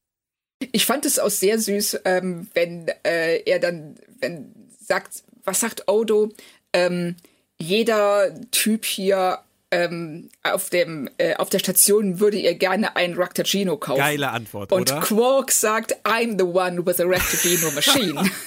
Ich 0.72 0.86
fand 0.86 1.06
es 1.06 1.20
auch 1.20 1.30
sehr 1.30 1.60
süß, 1.60 2.02
ähm, 2.06 2.48
wenn 2.54 2.88
äh, 3.04 3.42
er 3.44 3.60
dann, 3.60 3.96
wenn 4.20 4.54
sagt, 4.80 5.24
was 5.44 5.60
sagt 5.60 5.90
Odo? 5.90 6.30
Ähm, 6.74 7.16
jeder 7.64 8.34
Typ 8.52 8.86
hier 8.86 9.40
ähm, 9.72 10.30
auf 10.44 10.70
dem 10.70 11.10
äh, 11.18 11.36
auf 11.36 11.50
der 11.50 11.60
Station 11.60 12.20
würde 12.20 12.38
ihr 12.38 12.54
gerne 12.56 12.96
einen 12.96 13.16
Raktagino 13.16 13.78
kaufen. 13.78 14.00
Geile 14.00 14.30
Antwort, 14.30 14.72
Und 14.72 14.92
oder? 14.92 15.02
Quark 15.02 15.52
sagt, 15.52 15.96
I'm 16.06 16.38
the 16.38 16.44
one 16.46 16.86
with 16.86 17.00
a 17.00 17.06
Raktagino 17.06 17.72
machine. 17.76 18.30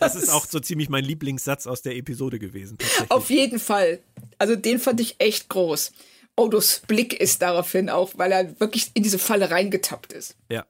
Das 0.00 0.16
ist 0.16 0.28
auch 0.30 0.46
so 0.46 0.58
ziemlich 0.60 0.88
mein 0.88 1.04
Lieblingssatz 1.04 1.66
aus 1.66 1.82
der 1.82 1.94
Episode 1.94 2.38
gewesen. 2.38 2.78
auf 3.10 3.30
jeden 3.30 3.60
Fall. 3.60 4.00
Also 4.38 4.56
den 4.56 4.78
fand 4.80 5.00
ich 5.00 5.16
echt 5.18 5.48
groß. 5.48 5.92
Odos 6.36 6.82
Blick 6.86 7.12
ist 7.14 7.42
daraufhin 7.42 7.88
auch, 7.88 8.12
weil 8.16 8.32
er 8.32 8.58
wirklich 8.60 8.90
in 8.94 9.02
diese 9.02 9.18
Falle 9.18 9.50
reingetappt 9.50 10.12
ist. 10.12 10.36
Ja. 10.50 10.66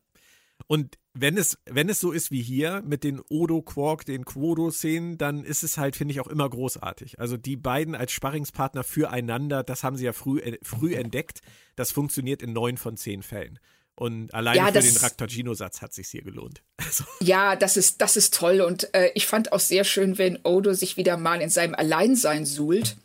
Und 0.66 0.98
wenn 1.18 1.38
es, 1.38 1.58
wenn 1.64 1.88
es 1.88 2.00
so 2.00 2.12
ist 2.12 2.30
wie 2.30 2.42
hier 2.42 2.82
mit 2.84 3.02
den 3.02 3.20
Odo-Quark, 3.28 4.04
den 4.04 4.24
Quodo-Szenen, 4.24 5.18
dann 5.18 5.44
ist 5.44 5.62
es 5.62 5.78
halt, 5.78 5.96
finde 5.96 6.12
ich, 6.12 6.20
auch 6.20 6.26
immer 6.26 6.48
großartig. 6.48 7.18
Also 7.18 7.36
die 7.36 7.56
beiden 7.56 7.94
als 7.94 8.12
Sparringspartner 8.12 8.84
füreinander, 8.84 9.62
das 9.62 9.82
haben 9.82 9.96
sie 9.96 10.04
ja 10.04 10.12
früh, 10.12 10.40
äh, 10.40 10.58
früh 10.62 10.94
entdeckt. 10.94 11.40
Das 11.74 11.90
funktioniert 11.90 12.42
in 12.42 12.52
neun 12.52 12.76
von 12.76 12.96
zehn 12.96 13.22
Fällen. 13.22 13.58
Und 13.94 14.34
alleine 14.34 14.58
ja, 14.58 14.66
für 14.66 14.80
den 14.80 14.96
Raktorgino-Satz 14.96 15.80
hat 15.80 15.94
sich 15.94 16.08
hier 16.08 16.22
gelohnt. 16.22 16.62
Also. 16.86 17.04
Ja, 17.20 17.56
das 17.56 17.76
ist, 17.76 18.00
das 18.00 18.16
ist 18.16 18.32
toll. 18.32 18.60
Und 18.60 18.94
äh, 18.94 19.10
ich 19.14 19.26
fand 19.26 19.52
auch 19.52 19.58
sehr 19.58 19.82
schön, 19.82 20.18
wenn 20.18 20.38
Odo 20.44 20.72
sich 20.72 20.96
wieder 20.96 21.16
mal 21.16 21.40
in 21.40 21.50
seinem 21.50 21.74
Alleinsein 21.74 22.46
suhlt 22.46 22.96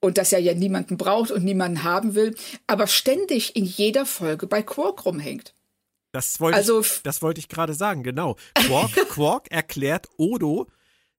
und 0.00 0.16
dass 0.16 0.32
er 0.32 0.38
ja 0.38 0.54
niemanden 0.54 0.96
braucht 0.96 1.30
und 1.30 1.44
niemanden 1.44 1.82
haben 1.82 2.14
will, 2.14 2.34
aber 2.66 2.86
ständig 2.86 3.54
in 3.54 3.64
jeder 3.64 4.06
Folge 4.06 4.46
bei 4.46 4.62
Quark 4.62 5.04
rumhängt. 5.04 5.52
Das 6.16 6.40
wollte 6.40 6.56
also, 6.56 6.80
ich, 6.80 7.02
das 7.02 7.20
wollte 7.20 7.40
ich 7.40 7.48
gerade 7.48 7.74
sagen, 7.74 8.02
genau. 8.02 8.36
Quark, 8.54 8.94
Quark 9.10 9.50
erklärt 9.50 10.08
Odo 10.16 10.66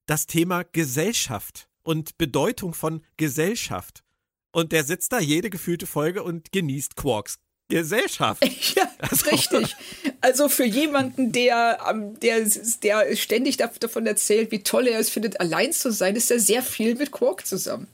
das 0.06 0.26
Thema 0.26 0.64
Gesellschaft 0.64 1.68
und 1.84 2.18
Bedeutung 2.18 2.74
von 2.74 3.04
Gesellschaft. 3.16 4.02
Und 4.50 4.72
der 4.72 4.82
sitzt 4.82 5.12
da 5.12 5.20
jede 5.20 5.50
gefühlte 5.50 5.86
Folge 5.86 6.24
und 6.24 6.50
genießt 6.50 6.96
Quarks 6.96 7.38
Gesellschaft. 7.68 8.44
Ja, 8.74 8.90
also. 8.98 9.30
richtig. 9.30 9.76
Also 10.20 10.48
für 10.48 10.64
jemanden, 10.64 11.30
der, 11.30 11.78
der, 12.20 12.44
der 12.82 13.14
ständig 13.14 13.56
davon 13.56 14.04
erzählt, 14.04 14.50
wie 14.50 14.64
toll 14.64 14.88
er 14.88 14.98
es 14.98 15.10
findet, 15.10 15.38
allein 15.38 15.72
zu 15.72 15.92
sein, 15.92 16.16
ist 16.16 16.32
er 16.32 16.40
sehr 16.40 16.64
viel 16.64 16.96
mit 16.96 17.12
Quark 17.12 17.46
zusammen. 17.46 17.86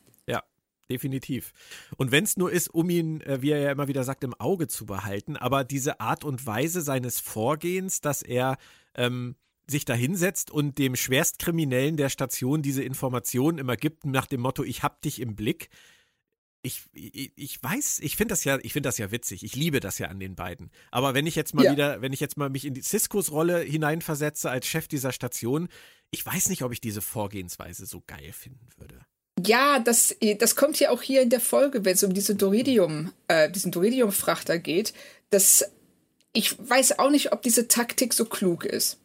Definitiv. 0.91 1.53
Und 1.97 2.13
wenn 2.13 2.25
es 2.25 2.37
nur 2.37 2.53
ist, 2.53 2.69
um 2.69 2.91
ihn, 2.91 3.21
äh, 3.23 3.41
wie 3.41 3.51
er 3.51 3.59
ja 3.59 3.73
immer 3.73 3.89
wieder 3.89 4.05
sagt, 4.05 4.23
im 4.23 4.35
Auge 4.35 4.69
zu 4.69 4.85
behalten, 4.85 5.37
aber 5.37 5.65
diese 5.65 6.01
Art 6.01 6.25
und 6.25 6.45
Weise 6.47 6.83
seines 6.83 7.21
Vorgehens, 7.21 8.01
dass 8.03 8.23
er 8.23 8.59
ähm, 8.95 9.37
sich 9.67 9.87
da 9.87 9.95
hinsetzt 9.95 10.51
und 10.51 10.79
dem 10.79 10.95
Schwerstkriminellen 10.95 11.97
der 11.97 12.11
Station 12.11 12.61
diese 12.61 12.83
Informationen 12.83 13.57
immer 13.59 13.77
gibt, 13.77 14.05
nach 14.05 14.27
dem 14.27 14.43
Motto, 14.43 14.63
ich 14.63 14.83
hab 14.83 15.01
dich 15.01 15.21
im 15.21 15.37
Blick, 15.37 15.71
ich, 16.65 16.83
ich, 16.93 17.33
ich 17.37 17.63
weiß, 17.63 18.01
ich 18.01 18.17
finde 18.17 18.33
das 18.33 18.45
ja, 18.45 18.59
ich 18.63 18.73
finde 18.73 18.89
das 18.89 18.97
ja 18.99 19.11
witzig. 19.11 19.45
Ich 19.45 19.55
liebe 19.55 19.81
das 19.81 19.99
ja 19.99 20.09
an 20.09 20.19
den 20.19 20.35
beiden. 20.35 20.71
Aber 20.91 21.13
wenn 21.13 21.27
ich 21.27 21.35
jetzt 21.35 21.55
mal 21.55 21.65
ja. 21.65 21.73
wieder, 21.73 22.01
wenn 22.01 22.15
ich 22.15 22.21
jetzt 22.21 22.39
mal 22.39 22.49
mich 22.49 22.65
in 22.65 22.73
die 22.73 22.83
Ciscos 22.83 23.31
Rolle 23.31 23.61
hineinversetze 23.61 24.51
als 24.51 24.67
Chef 24.67 24.89
dieser 24.89 25.13
Station, 25.13 25.69
ich 26.11 26.25
weiß 26.25 26.49
nicht, 26.49 26.63
ob 26.63 26.73
ich 26.73 26.81
diese 26.81 27.03
Vorgehensweise 27.03 27.85
so 27.85 28.03
geil 28.07 28.33
finden 28.33 28.67
würde. 28.79 29.05
Ja, 29.39 29.79
das, 29.81 30.15
das 30.39 30.57
kommt 30.57 30.79
ja 30.79 30.91
auch 30.91 31.03
hier 31.03 31.23
in 31.23 31.31
der 31.31 31.41
Folge, 31.41 31.85
wenn 31.85 31.95
es 31.95 32.05
um 32.05 32.15
diese 32.15 32.35
Doridium, 32.37 33.13
äh, 33.29 33.51
diesen 33.51 33.73
Doridium-Frachter 33.73 34.59
geht. 34.59 34.95
Das, 35.31 35.65
ich 36.33 36.57
weiß 36.59 36.99
auch 36.99 37.11
nicht, 37.11 37.33
ob 37.33 37.43
diese 37.43 37.67
Taktik 37.67 38.15
so 38.15 38.25
klug 38.25 38.65
ist. 38.65 38.99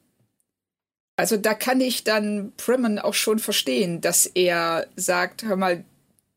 Also 1.16 1.36
da 1.36 1.54
kann 1.54 1.82
ich 1.82 2.04
dann 2.06 2.54
Primmon 2.56 3.00
auch 3.00 3.14
schon 3.14 3.40
verstehen, 3.40 4.02
dass 4.02 4.26
er 4.26 4.88
sagt, 4.96 5.44
hör 5.44 5.58
mal, 5.58 5.84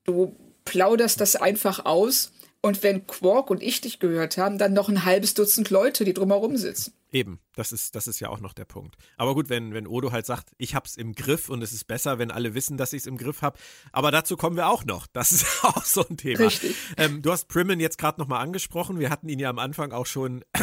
du 0.05 0.35
plauderst 0.64 1.20
das 1.20 1.37
einfach 1.37 1.85
aus. 1.85 2.32
Und 2.64 2.85
wenn 2.85 3.09
Quark 3.09 3.51
und 3.51 3.61
ich 3.61 3.81
dich 3.81 3.98
gehört 3.98 4.38
haben, 4.38 4.57
dann 4.57 4.72
noch 4.72 4.88
ein 4.88 5.05
halbes 5.05 5.35
Dutzend 5.35 5.68
Leute, 5.70 6.05
die 6.05 6.14
drumherum 6.14 6.57
sitzen. 6.57 6.94
Eben, 7.11 7.40
das 7.57 7.72
ist, 7.72 7.96
das 7.96 8.07
ist 8.07 8.20
ja 8.20 8.29
auch 8.29 8.38
noch 8.38 8.53
der 8.55 8.64
Punkt. 8.64 8.96
Aber 9.16 9.35
gut, 9.35 9.48
wenn, 9.48 9.75
wenn 9.75 9.88
Odo 9.88 10.12
halt 10.12 10.27
sagt, 10.27 10.53
ich 10.59 10.77
hab's 10.77 10.96
im 10.96 11.12
Griff 11.12 11.48
und 11.48 11.61
es 11.61 11.72
ist 11.72 11.88
besser, 11.88 12.20
wenn 12.20 12.31
alle 12.31 12.55
wissen, 12.55 12.77
dass 12.77 12.92
ich 12.92 13.03
es 13.03 13.07
im 13.07 13.18
Griff 13.18 13.42
habe. 13.42 13.59
Aber 13.90 14.12
dazu 14.12 14.37
kommen 14.37 14.57
wir 14.57 14.68
auch 14.68 14.85
noch. 14.85 15.09
Das 15.09 15.33
ist 15.33 15.64
auch 15.64 15.85
so 15.85 16.07
ein 16.09 16.16
Thema. 16.16 16.44
Richtig. 16.44 16.77
Ähm, 16.96 17.20
du 17.20 17.33
hast 17.33 17.48
Primmen 17.48 17.81
jetzt 17.81 17.98
gerade 17.98 18.20
nochmal 18.20 18.40
angesprochen. 18.40 19.01
Wir 19.01 19.11
hatten 19.11 19.29
ihn 19.29 19.40
ja 19.40 19.51
am 19.51 19.59
Anfang 19.59 19.90
auch 19.90 20.07
schon 20.07 20.44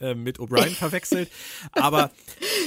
äh, 0.00 0.14
mit 0.16 0.40
O'Brien 0.40 0.74
verwechselt. 0.74 1.30
Aber 1.70 2.10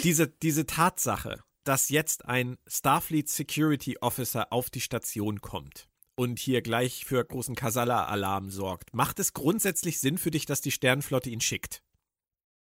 diese, 0.03 0.27
diese 0.27 0.65
Tatsache, 0.65 1.43
dass 1.65 1.89
jetzt 1.89 2.23
ein 2.23 2.57
Starfleet 2.67 3.27
Security 3.27 3.97
Officer 3.99 4.53
auf 4.53 4.69
die 4.69 4.81
Station 4.81 5.41
kommt 5.41 5.90
und 6.21 6.37
hier 6.37 6.61
gleich 6.61 7.03
für 7.03 7.25
großen 7.25 7.55
Kasala-Alarm 7.55 8.51
sorgt. 8.51 8.93
Macht 8.93 9.19
es 9.19 9.33
grundsätzlich 9.33 9.99
Sinn 9.99 10.19
für 10.19 10.29
dich, 10.29 10.45
dass 10.45 10.61
die 10.61 10.69
Sternenflotte 10.69 11.31
ihn 11.31 11.41
schickt? 11.41 11.81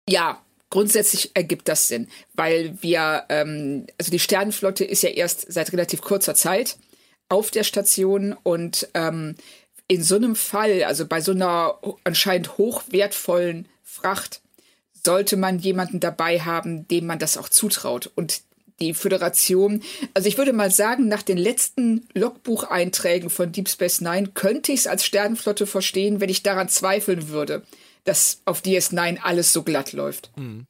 Ja, 0.09 0.40
grundsätzlich 0.70 1.33
ergibt 1.35 1.66
das 1.66 1.88
Sinn, 1.88 2.09
weil 2.35 2.81
wir, 2.83 3.24
ähm, 3.31 3.88
also 3.98 4.12
die 4.12 4.20
Sternenflotte 4.20 4.85
ist 4.85 5.02
ja 5.02 5.11
erst 5.11 5.52
seit 5.52 5.72
relativ 5.72 6.02
kurzer 6.02 6.37
Zeit 6.37 6.78
auf 7.28 7.50
der 7.50 7.64
Station 7.64 8.33
und 8.44 8.88
ähm, 8.94 9.35
in 9.88 10.05
so 10.05 10.14
einem 10.14 10.37
Fall, 10.37 10.85
also 10.85 11.05
bei 11.05 11.20
so 11.20 11.33
einer 11.33 11.81
anscheinend 12.05 12.59
hochwertvollen 12.59 13.66
Fracht, 13.83 14.40
sollte 15.05 15.37
man 15.37 15.59
jemanden 15.59 15.98
dabei 15.98 16.38
haben, 16.38 16.87
dem 16.87 17.07
man 17.07 17.18
das 17.18 17.37
auch 17.37 17.48
zutraut. 17.48 18.09
Und 18.14 18.42
die 18.83 18.95
Föderation. 18.95 19.83
Also 20.14 20.29
ich 20.29 20.38
würde 20.38 20.53
mal 20.53 20.71
sagen, 20.71 21.09
nach 21.09 21.23
den 21.23 21.38
letzten 21.38 22.07
Logbucheinträgen 22.14 23.31
von 23.31 23.53
Deep 23.53 23.68
Space 23.68 24.01
Nine 24.01 24.29
könnte 24.35 24.73
ich 24.73 24.81
es 24.81 24.87
als 24.87 25.05
Sternenflotte 25.05 25.66
verstehen, 25.66 26.21
wenn 26.21 26.29
ich 26.29 26.42
daran 26.42 26.68
zweifeln 26.68 27.29
würde, 27.29 27.62
dass 28.05 28.42
auf 28.45 28.62
DS9 28.62 29.18
alles 29.23 29.53
so 29.53 29.62
glatt 29.62 29.92
läuft. 29.92 30.33
Mhm. 30.37 30.66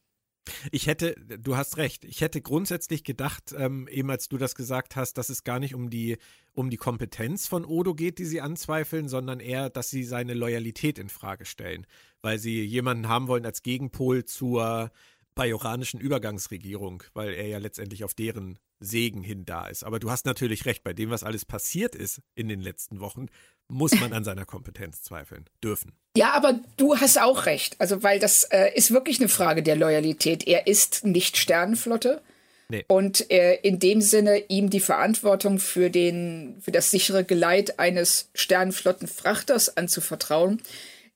Ich 0.72 0.88
hätte, 0.88 1.14
du 1.38 1.57
hast 1.57 1.77
recht, 1.77 2.05
ich 2.05 2.20
hätte 2.20 2.40
grundsätzlich 2.40 3.05
gedacht, 3.05 3.55
ähm, 3.57 3.87
eben 3.88 4.11
als 4.11 4.29
du 4.29 4.38
das 4.38 4.57
gesagt 4.57 4.96
hast, 4.96 5.14
dass 5.14 5.29
es 5.29 5.44
gar 5.44 5.61
nicht 5.61 5.75
um 5.75 5.88
die, 5.88 6.18
um 6.53 6.68
die 6.68 6.77
Kompetenz 6.77 7.46
von 7.46 7.64
Odo 7.64 7.94
geht, 7.94 8.18
die 8.18 8.25
sie 8.25 8.40
anzweifeln, 8.40 9.09
sondern 9.09 9.38
eher, 9.38 9.70
dass 9.70 9.88
sie 9.90 10.03
seine 10.03 10.35
Loyalität 10.35 10.98
in 10.98 11.09
Frage 11.09 11.44
stellen, 11.44 11.87
weil 12.22 12.40
sie 12.40 12.64
jemanden 12.64 13.09
haben 13.09 13.29
wollen 13.29 13.46
als 13.46 13.62
Gegenpol 13.62 14.25
zur 14.25 14.90
bajoranischen 15.34 16.00
Übergangsregierung, 16.00 17.02
weil 17.14 17.32
er 17.34 17.46
ja 17.46 17.58
letztendlich 17.58 18.04
auf 18.04 18.14
deren 18.14 18.58
Segen 18.80 19.22
hin 19.22 19.44
da 19.44 19.66
ist. 19.66 19.84
Aber 19.84 19.98
du 19.98 20.10
hast 20.10 20.26
natürlich 20.26 20.66
recht, 20.66 20.82
bei 20.82 20.92
dem, 20.92 21.10
was 21.10 21.22
alles 21.22 21.44
passiert 21.44 21.94
ist 21.94 22.20
in 22.34 22.48
den 22.48 22.60
letzten 22.60 23.00
Wochen, 23.00 23.26
muss 23.68 23.98
man 23.98 24.12
an 24.12 24.24
seiner 24.24 24.44
Kompetenz 24.44 25.02
zweifeln 25.02 25.48
dürfen. 25.62 25.92
Ja, 26.16 26.32
aber 26.32 26.60
du 26.76 26.96
hast 26.96 27.20
auch 27.20 27.46
recht. 27.46 27.76
Also, 27.80 28.02
weil 28.02 28.18
das 28.18 28.44
äh, 28.44 28.72
ist 28.74 28.90
wirklich 28.90 29.18
eine 29.20 29.28
Frage 29.28 29.62
der 29.62 29.76
Loyalität. 29.76 30.46
Er 30.46 30.66
ist 30.66 31.04
nicht 31.04 31.36
Sternenflotte. 31.36 32.20
Nee. 32.68 32.84
Und 32.88 33.30
äh, 33.30 33.56
in 33.56 33.78
dem 33.78 34.00
Sinne 34.00 34.44
ihm 34.48 34.70
die 34.70 34.80
Verantwortung 34.80 35.58
für, 35.58 35.90
den, 35.90 36.56
für 36.60 36.72
das 36.72 36.90
sichere 36.90 37.24
Geleit 37.24 37.78
eines 37.78 38.30
Sternenflottenfrachters 38.34 39.76
anzuvertrauen, 39.76 40.62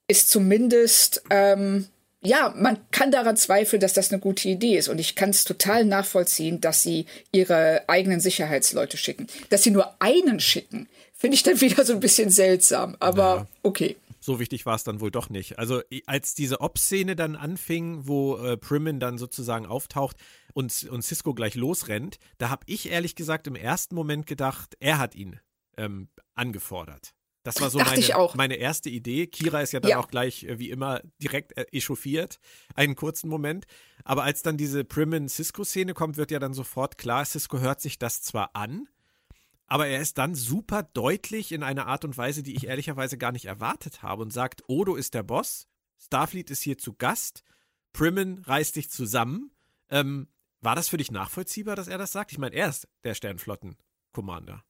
ist 0.08 0.30
zumindest 0.30 1.22
ähm, 1.30 1.86
ja, 2.26 2.52
man 2.56 2.78
kann 2.90 3.10
daran 3.10 3.36
zweifeln, 3.36 3.80
dass 3.80 3.92
das 3.92 4.10
eine 4.10 4.20
gute 4.20 4.48
Idee 4.48 4.76
ist. 4.76 4.88
Und 4.88 4.98
ich 4.98 5.14
kann 5.14 5.30
es 5.30 5.44
total 5.44 5.84
nachvollziehen, 5.84 6.60
dass 6.60 6.82
sie 6.82 7.06
ihre 7.32 7.88
eigenen 7.88 8.20
Sicherheitsleute 8.20 8.96
schicken. 8.96 9.28
Dass 9.50 9.62
sie 9.62 9.70
nur 9.70 9.94
einen 10.00 10.40
schicken, 10.40 10.88
finde 11.14 11.36
ich 11.36 11.42
dann 11.42 11.60
wieder 11.60 11.84
so 11.84 11.92
ein 11.92 12.00
bisschen 12.00 12.30
seltsam. 12.30 12.96
Aber 13.00 13.36
ja. 13.36 13.46
okay. 13.62 13.96
So 14.20 14.40
wichtig 14.40 14.66
war 14.66 14.74
es 14.74 14.82
dann 14.82 15.00
wohl 15.00 15.12
doch 15.12 15.30
nicht. 15.30 15.58
Also 15.60 15.82
als 16.06 16.34
diese 16.34 16.60
Ob-Szene 16.60 17.14
dann 17.14 17.36
anfing, 17.36 18.08
wo 18.08 18.36
äh, 18.38 18.56
Primin 18.56 18.98
dann 18.98 19.18
sozusagen 19.18 19.66
auftaucht 19.66 20.16
und, 20.52 20.84
und 20.90 21.02
Cisco 21.02 21.32
gleich 21.32 21.54
losrennt, 21.54 22.18
da 22.38 22.50
habe 22.50 22.64
ich 22.66 22.90
ehrlich 22.90 23.14
gesagt 23.14 23.46
im 23.46 23.54
ersten 23.54 23.94
Moment 23.94 24.26
gedacht, 24.26 24.74
er 24.80 24.98
hat 24.98 25.14
ihn 25.14 25.38
ähm, 25.76 26.08
angefordert. 26.34 27.12
Das 27.46 27.60
war 27.60 27.70
so 27.70 27.78
meine, 27.78 28.34
meine, 28.34 28.56
erste 28.56 28.90
Idee. 28.90 29.28
Kira 29.28 29.60
ist 29.60 29.72
ja 29.72 29.78
dann 29.78 29.92
ja. 29.92 29.98
auch 30.00 30.08
gleich, 30.08 30.42
äh, 30.42 30.58
wie 30.58 30.70
immer, 30.70 31.00
direkt 31.22 31.56
äh, 31.56 31.64
echauffiert. 31.70 32.40
Einen 32.74 32.96
kurzen 32.96 33.28
Moment. 33.30 33.66
Aber 34.02 34.24
als 34.24 34.42
dann 34.42 34.56
diese 34.56 34.82
Primin-Cisco-Szene 34.82 35.94
kommt, 35.94 36.16
wird 36.16 36.32
ja 36.32 36.40
dann 36.40 36.54
sofort 36.54 36.98
klar, 36.98 37.24
Cisco 37.24 37.60
hört 37.60 37.80
sich 37.80 38.00
das 38.00 38.20
zwar 38.20 38.56
an, 38.56 38.88
aber 39.68 39.86
er 39.86 40.00
ist 40.00 40.18
dann 40.18 40.34
super 40.34 40.82
deutlich 40.82 41.52
in 41.52 41.62
einer 41.62 41.86
Art 41.86 42.04
und 42.04 42.18
Weise, 42.18 42.42
die 42.42 42.56
ich 42.56 42.66
ehrlicherweise 42.66 43.16
gar 43.16 43.30
nicht 43.30 43.44
erwartet 43.44 44.02
habe 44.02 44.22
und 44.22 44.32
sagt, 44.32 44.64
Odo 44.66 44.96
ist 44.96 45.14
der 45.14 45.22
Boss, 45.22 45.68
Starfleet 45.98 46.50
ist 46.50 46.62
hier 46.62 46.78
zu 46.78 46.94
Gast, 46.94 47.44
Primin 47.92 48.38
reißt 48.38 48.74
dich 48.74 48.90
zusammen. 48.90 49.52
Ähm, 49.88 50.26
war 50.62 50.74
das 50.74 50.88
für 50.88 50.96
dich 50.96 51.12
nachvollziehbar, 51.12 51.76
dass 51.76 51.86
er 51.86 51.98
das 51.98 52.10
sagt? 52.10 52.32
Ich 52.32 52.38
meine, 52.38 52.56
er 52.56 52.70
ist 52.70 52.88
der 53.04 53.14
Sternflotten-Commander. 53.14 54.64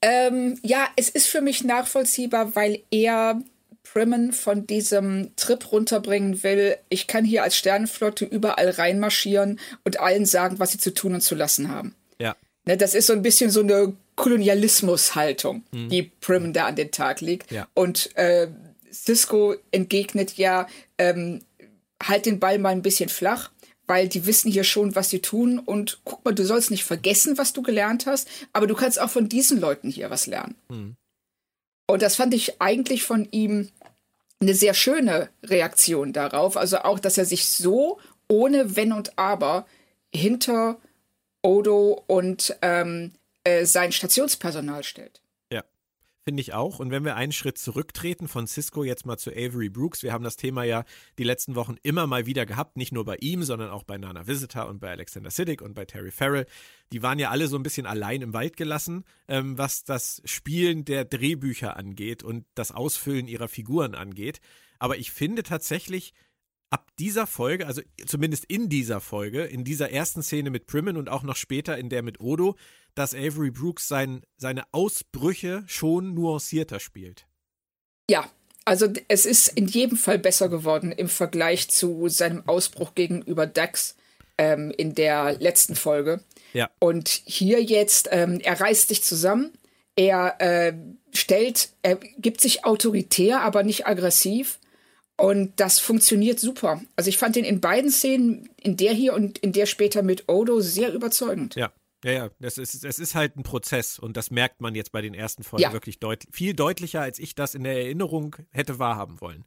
Ähm, 0.00 0.58
ja, 0.62 0.88
es 0.96 1.08
ist 1.08 1.26
für 1.26 1.40
mich 1.40 1.64
nachvollziehbar, 1.64 2.54
weil 2.54 2.82
er 2.90 3.40
Primmen 3.82 4.32
von 4.32 4.66
diesem 4.66 5.34
Trip 5.36 5.72
runterbringen 5.72 6.42
will. 6.42 6.76
Ich 6.88 7.06
kann 7.06 7.24
hier 7.24 7.42
als 7.42 7.56
Sternenflotte 7.56 8.24
überall 8.24 8.70
reinmarschieren 8.70 9.58
und 9.84 9.98
allen 9.98 10.26
sagen, 10.26 10.58
was 10.58 10.72
sie 10.72 10.78
zu 10.78 10.92
tun 10.92 11.14
und 11.14 11.22
zu 11.22 11.34
lassen 11.34 11.70
haben. 11.70 11.94
Ja. 12.18 12.36
Ne, 12.66 12.76
das 12.76 12.94
ist 12.94 13.06
so 13.06 13.12
ein 13.12 13.22
bisschen 13.22 13.50
so 13.50 13.60
eine 13.60 13.94
Kolonialismus-Haltung, 14.16 15.62
mhm. 15.72 15.88
die 15.88 16.02
Primmen 16.02 16.52
da 16.52 16.66
an 16.66 16.76
den 16.76 16.90
Tag 16.90 17.20
legt. 17.20 17.50
Ja. 17.50 17.66
Und 17.74 18.14
äh, 18.16 18.48
Cisco 18.92 19.54
entgegnet 19.70 20.36
ja, 20.36 20.66
ähm, 20.98 21.40
halt 22.02 22.26
den 22.26 22.38
Ball 22.38 22.58
mal 22.58 22.70
ein 22.70 22.82
bisschen 22.82 23.08
flach 23.08 23.50
weil 23.88 24.06
die 24.06 24.26
wissen 24.26 24.52
hier 24.52 24.64
schon, 24.64 24.94
was 24.94 25.10
sie 25.10 25.20
tun. 25.20 25.58
Und 25.58 26.00
guck 26.04 26.24
mal, 26.24 26.34
du 26.34 26.44
sollst 26.44 26.70
nicht 26.70 26.84
vergessen, 26.84 27.38
was 27.38 27.52
du 27.52 27.62
gelernt 27.62 28.06
hast, 28.06 28.28
aber 28.52 28.68
du 28.68 28.74
kannst 28.74 29.00
auch 29.00 29.10
von 29.10 29.28
diesen 29.28 29.58
Leuten 29.58 29.90
hier 29.90 30.10
was 30.10 30.26
lernen. 30.26 30.54
Mhm. 30.68 30.96
Und 31.90 32.02
das 32.02 32.16
fand 32.16 32.34
ich 32.34 32.60
eigentlich 32.60 33.02
von 33.02 33.26
ihm 33.32 33.70
eine 34.40 34.54
sehr 34.54 34.74
schöne 34.74 35.30
Reaktion 35.42 36.12
darauf. 36.12 36.56
Also 36.56 36.78
auch, 36.78 37.00
dass 37.00 37.18
er 37.18 37.24
sich 37.24 37.48
so 37.48 37.98
ohne 38.28 38.76
Wenn 38.76 38.92
und 38.92 39.18
Aber 39.18 39.66
hinter 40.14 40.78
Odo 41.42 42.04
und 42.06 42.56
ähm, 42.62 43.12
äh, 43.44 43.64
sein 43.64 43.90
Stationspersonal 43.90 44.84
stellt. 44.84 45.22
Finde 46.28 46.42
ich 46.42 46.52
auch. 46.52 46.78
Und 46.78 46.90
wenn 46.90 47.06
wir 47.06 47.16
einen 47.16 47.32
Schritt 47.32 47.56
zurücktreten 47.56 48.28
von 48.28 48.46
Cisco 48.46 48.84
jetzt 48.84 49.06
mal 49.06 49.16
zu 49.16 49.30
Avery 49.30 49.70
Brooks, 49.70 50.02
wir 50.02 50.12
haben 50.12 50.24
das 50.24 50.36
Thema 50.36 50.62
ja 50.62 50.84
die 51.16 51.24
letzten 51.24 51.54
Wochen 51.54 51.76
immer 51.82 52.06
mal 52.06 52.26
wieder 52.26 52.44
gehabt, 52.44 52.76
nicht 52.76 52.92
nur 52.92 53.06
bei 53.06 53.16
ihm, 53.16 53.44
sondern 53.44 53.70
auch 53.70 53.82
bei 53.82 53.96
Nana 53.96 54.26
Visitor 54.26 54.68
und 54.68 54.78
bei 54.78 54.90
Alexander 54.90 55.30
Siddig 55.30 55.62
und 55.62 55.72
bei 55.72 55.86
Terry 55.86 56.10
Farrell. 56.10 56.44
Die 56.92 57.02
waren 57.02 57.18
ja 57.18 57.30
alle 57.30 57.48
so 57.48 57.56
ein 57.56 57.62
bisschen 57.62 57.86
allein 57.86 58.20
im 58.20 58.34
Wald 58.34 58.58
gelassen, 58.58 59.04
ähm, 59.26 59.56
was 59.56 59.84
das 59.84 60.20
Spielen 60.26 60.84
der 60.84 61.06
Drehbücher 61.06 61.78
angeht 61.78 62.22
und 62.22 62.44
das 62.54 62.72
Ausfüllen 62.72 63.26
ihrer 63.26 63.48
Figuren 63.48 63.94
angeht. 63.94 64.40
Aber 64.78 64.98
ich 64.98 65.10
finde 65.10 65.44
tatsächlich, 65.44 66.12
ab 66.70 66.90
dieser 66.98 67.26
Folge, 67.26 67.66
also 67.66 67.80
zumindest 68.04 68.44
in 68.44 68.68
dieser 68.68 69.00
Folge, 69.00 69.44
in 69.44 69.64
dieser 69.64 69.90
ersten 69.90 70.22
Szene 70.22 70.50
mit 70.50 70.66
Primmen 70.66 70.98
und 70.98 71.08
auch 71.08 71.22
noch 71.22 71.36
später 71.36 71.78
in 71.78 71.88
der 71.88 72.02
mit 72.02 72.20
Odo, 72.20 72.56
dass 72.98 73.14
Avery 73.14 73.50
Brooks 73.50 73.86
sein, 73.86 74.22
seine 74.36 74.64
Ausbrüche 74.72 75.62
schon 75.66 76.14
nuancierter 76.14 76.80
spielt. 76.80 77.26
Ja, 78.10 78.28
also 78.64 78.88
es 79.06 79.24
ist 79.24 79.48
in 79.48 79.68
jedem 79.68 79.96
Fall 79.96 80.18
besser 80.18 80.48
geworden 80.48 80.90
im 80.90 81.08
Vergleich 81.08 81.68
zu 81.68 82.08
seinem 82.08 82.48
Ausbruch 82.48 82.94
gegenüber 82.96 83.46
Dax 83.46 83.94
ähm, 84.36 84.72
in 84.76 84.96
der 84.96 85.38
letzten 85.38 85.76
Folge. 85.76 86.24
Ja. 86.52 86.70
Und 86.80 87.08
hier 87.08 87.62
jetzt, 87.62 88.08
ähm, 88.10 88.40
er 88.42 88.60
reißt 88.60 88.88
sich 88.88 89.04
zusammen, 89.04 89.52
er 89.94 90.40
äh, 90.40 90.72
stellt, 91.12 91.70
er 91.82 91.96
gibt 92.18 92.40
sich 92.40 92.64
autoritär, 92.64 93.42
aber 93.42 93.62
nicht 93.62 93.86
aggressiv. 93.86 94.58
Und 95.16 95.58
das 95.60 95.78
funktioniert 95.78 96.38
super. 96.40 96.80
Also 96.96 97.10
ich 97.10 97.18
fand 97.18 97.36
ihn 97.36 97.44
in 97.44 97.60
beiden 97.60 97.90
Szenen, 97.90 98.48
in 98.56 98.76
der 98.76 98.92
hier 98.92 99.14
und 99.14 99.38
in 99.38 99.52
der 99.52 99.66
später 99.66 100.02
mit 100.02 100.28
Odo, 100.28 100.60
sehr 100.60 100.92
überzeugend. 100.92 101.54
Ja. 101.54 101.72
Ja, 102.04 102.12
ja, 102.12 102.30
es 102.40 102.58
ist, 102.58 102.84
es 102.84 102.98
ist 102.98 103.14
halt 103.14 103.36
ein 103.36 103.42
Prozess 103.42 103.98
und 103.98 104.16
das 104.16 104.30
merkt 104.30 104.60
man 104.60 104.74
jetzt 104.74 104.92
bei 104.92 105.02
den 105.02 105.14
ersten 105.14 105.42
Folgen 105.42 105.64
ja. 105.64 105.72
wirklich 105.72 105.98
deut 105.98 106.24
viel 106.30 106.54
deutlicher, 106.54 107.00
als 107.00 107.18
ich 107.18 107.34
das 107.34 107.54
in 107.54 107.64
der 107.64 107.74
Erinnerung 107.74 108.36
hätte 108.50 108.78
wahrhaben 108.78 109.20
wollen. 109.20 109.44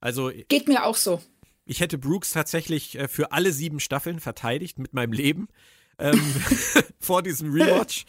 Also. 0.00 0.32
Geht 0.48 0.66
mir 0.66 0.84
auch 0.84 0.96
so. 0.96 1.22
Ich 1.64 1.80
hätte 1.80 1.98
Brooks 1.98 2.32
tatsächlich 2.32 2.98
äh, 2.98 3.06
für 3.06 3.30
alle 3.30 3.52
sieben 3.52 3.78
Staffeln 3.78 4.18
verteidigt 4.18 4.78
mit 4.78 4.94
meinem 4.94 5.12
Leben. 5.12 5.48
Ähm, 5.98 6.20
vor 6.98 7.22
diesem 7.22 7.52
Rewatch. 7.52 8.04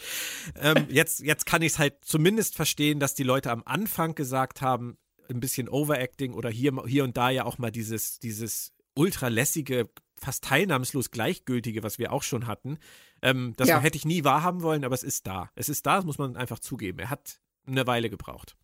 Ähm, 0.60 0.88
jetzt, 0.90 1.20
jetzt 1.20 1.46
kann 1.46 1.62
ich 1.62 1.74
es 1.74 1.80
halt 1.80 2.04
zumindest 2.04 2.56
verstehen, 2.56 3.00
dass 3.00 3.14
die 3.14 3.24
Leute 3.24 3.52
am 3.52 3.62
Anfang 3.66 4.16
gesagt 4.16 4.62
haben, 4.62 4.98
ein 5.30 5.40
bisschen 5.40 5.70
Overacting 5.70 6.34
oder 6.34 6.50
hier, 6.50 6.74
hier 6.86 7.04
und 7.04 7.18
da 7.18 7.30
ja 7.30 7.46
auch 7.46 7.58
mal 7.58 7.72
dieses, 7.72 8.20
dieses 8.20 8.74
ultralässige, 8.96 9.90
fast 10.18 10.44
teilnahmslos 10.44 11.12
gleichgültige, 11.12 11.84
was 11.84 12.00
wir 12.00 12.12
auch 12.12 12.24
schon 12.24 12.48
hatten. 12.48 12.78
Ähm, 13.24 13.54
das 13.56 13.70
ja. 13.70 13.80
hätte 13.80 13.98
ich 13.98 14.06
nie 14.06 14.26
wahrhaben 14.26 14.62
wollen, 14.62 14.84
aber 14.84 14.94
es 14.94 15.02
ist 15.02 15.26
da. 15.26 15.50
Es 15.56 15.70
ist 15.70 15.86
da, 15.86 15.96
das 15.96 16.06
muss 16.06 16.18
man 16.18 16.36
einfach 16.36 16.60
zugeben. 16.60 17.00
Er 17.00 17.10
hat 17.10 17.40
eine 17.66 17.88
Weile 17.88 18.10
gebraucht. 18.10 18.56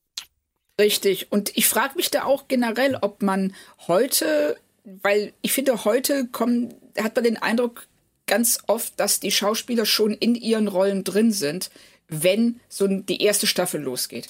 Richtig. 0.80 1.32
Und 1.32 1.56
ich 1.58 1.68
frage 1.68 1.96
mich 1.96 2.12
da 2.12 2.26
auch 2.26 2.50
generell, 2.50 2.98
ob 3.00 3.22
man 3.22 3.56
heute, 3.88 4.58
weil 4.84 5.34
ich 5.42 5.54
finde, 5.54 5.86
heute 5.86 6.28
kommen, 6.28 6.74
hat 6.98 7.16
man 7.16 7.24
den 7.24 7.38
Eindruck 7.38 7.88
ganz 8.28 8.60
oft, 8.68 9.00
dass 9.00 9.22
die 9.22 9.32
Schauspieler 9.32 9.86
schon 9.86 10.12
in 10.12 10.36
ihren 10.36 10.68
Rollen 10.68 11.06
drin 11.06 11.32
sind, 11.32 11.72
wenn 12.10 12.60
so 12.68 12.86
die 12.88 13.22
erste 13.22 13.48
Staffel 13.48 13.82
losgeht. 13.82 14.30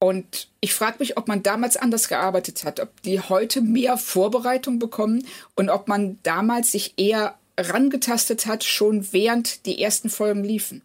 Und 0.00 0.48
ich 0.60 0.74
frage 0.74 0.96
mich, 0.98 1.16
ob 1.16 1.28
man 1.28 1.42
damals 1.42 1.76
anders 1.76 2.08
gearbeitet 2.08 2.64
hat, 2.64 2.80
ob 2.80 3.02
die 3.02 3.20
heute 3.20 3.60
mehr 3.60 3.96
Vorbereitung 3.96 4.80
bekommen 4.80 5.26
und 5.54 5.70
ob 5.70 5.86
man 5.88 6.18
damals 6.24 6.72
sich 6.72 6.94
eher 6.98 7.38
rangetastet 7.56 8.46
hat, 8.46 8.64
schon 8.64 9.12
während 9.12 9.66
die 9.66 9.80
ersten 9.80 10.10
Folgen 10.10 10.44
liefen. 10.44 10.82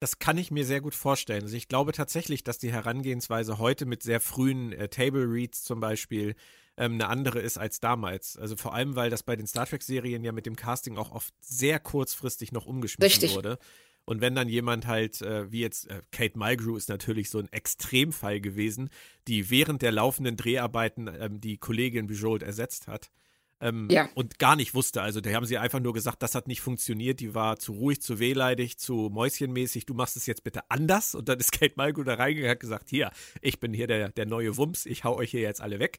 Das 0.00 0.20
kann 0.20 0.38
ich 0.38 0.50
mir 0.50 0.64
sehr 0.64 0.80
gut 0.80 0.94
vorstellen. 0.94 1.42
Also 1.42 1.56
ich 1.56 1.68
glaube 1.68 1.92
tatsächlich, 1.92 2.44
dass 2.44 2.58
die 2.58 2.72
Herangehensweise 2.72 3.58
heute 3.58 3.84
mit 3.84 4.02
sehr 4.02 4.20
frühen 4.20 4.72
äh, 4.72 4.88
Table 4.88 5.24
Reads 5.24 5.64
zum 5.64 5.80
Beispiel 5.80 6.36
ähm, 6.76 6.94
eine 6.94 7.08
andere 7.08 7.40
ist 7.40 7.58
als 7.58 7.80
damals. 7.80 8.36
Also 8.36 8.56
vor 8.56 8.74
allem, 8.74 8.94
weil 8.94 9.10
das 9.10 9.24
bei 9.24 9.34
den 9.34 9.48
Star 9.48 9.66
Trek-Serien 9.66 10.22
ja 10.22 10.30
mit 10.30 10.46
dem 10.46 10.54
Casting 10.54 10.96
auch 10.96 11.10
oft 11.10 11.34
sehr 11.40 11.80
kurzfristig 11.80 12.52
noch 12.52 12.66
umgeschmissen 12.66 13.20
Richtig. 13.20 13.34
wurde. 13.34 13.58
Und 14.04 14.22
wenn 14.22 14.34
dann 14.34 14.48
jemand 14.48 14.86
halt, 14.86 15.20
äh, 15.20 15.50
wie 15.52 15.60
jetzt 15.60 15.90
äh, 15.90 16.00
Kate 16.12 16.38
Mulgrew 16.38 16.76
ist 16.76 16.88
natürlich 16.88 17.28
so 17.28 17.40
ein 17.40 17.52
Extremfall 17.52 18.40
gewesen, 18.40 18.88
die 19.26 19.50
während 19.50 19.82
der 19.82 19.92
laufenden 19.92 20.36
Dreharbeiten 20.36 21.10
ähm, 21.20 21.40
die 21.40 21.58
Kollegin 21.58 22.06
Bujold 22.06 22.42
ersetzt 22.42 22.86
hat, 22.86 23.10
ähm, 23.60 23.88
ja. 23.90 24.08
und 24.14 24.38
gar 24.38 24.56
nicht 24.56 24.74
wusste. 24.74 25.02
Also 25.02 25.20
da 25.20 25.30
haben 25.30 25.46
sie 25.46 25.58
einfach 25.58 25.80
nur 25.80 25.92
gesagt, 25.92 26.22
das 26.22 26.34
hat 26.34 26.48
nicht 26.48 26.60
funktioniert, 26.60 27.20
die 27.20 27.34
war 27.34 27.58
zu 27.58 27.72
ruhig, 27.72 28.00
zu 28.00 28.18
wehleidig, 28.18 28.78
zu 28.78 29.10
mäuschenmäßig, 29.12 29.86
du 29.86 29.94
machst 29.94 30.16
es 30.16 30.26
jetzt 30.26 30.44
bitte 30.44 30.70
anders. 30.70 31.14
Und 31.14 31.28
dann 31.28 31.38
ist 31.38 31.52
Kate 31.58 31.74
Mulgrew 31.76 32.04
da 32.04 32.14
reingegangen 32.14 32.50
und 32.50 32.52
hat 32.52 32.60
gesagt, 32.60 32.90
hier, 32.90 33.10
ich 33.40 33.60
bin 33.60 33.72
hier 33.72 33.86
der, 33.86 34.10
der 34.10 34.26
neue 34.26 34.56
Wumms, 34.56 34.86
ich 34.86 35.04
hau 35.04 35.16
euch 35.16 35.30
hier 35.30 35.40
jetzt 35.40 35.60
alle 35.60 35.78
weg. 35.78 35.98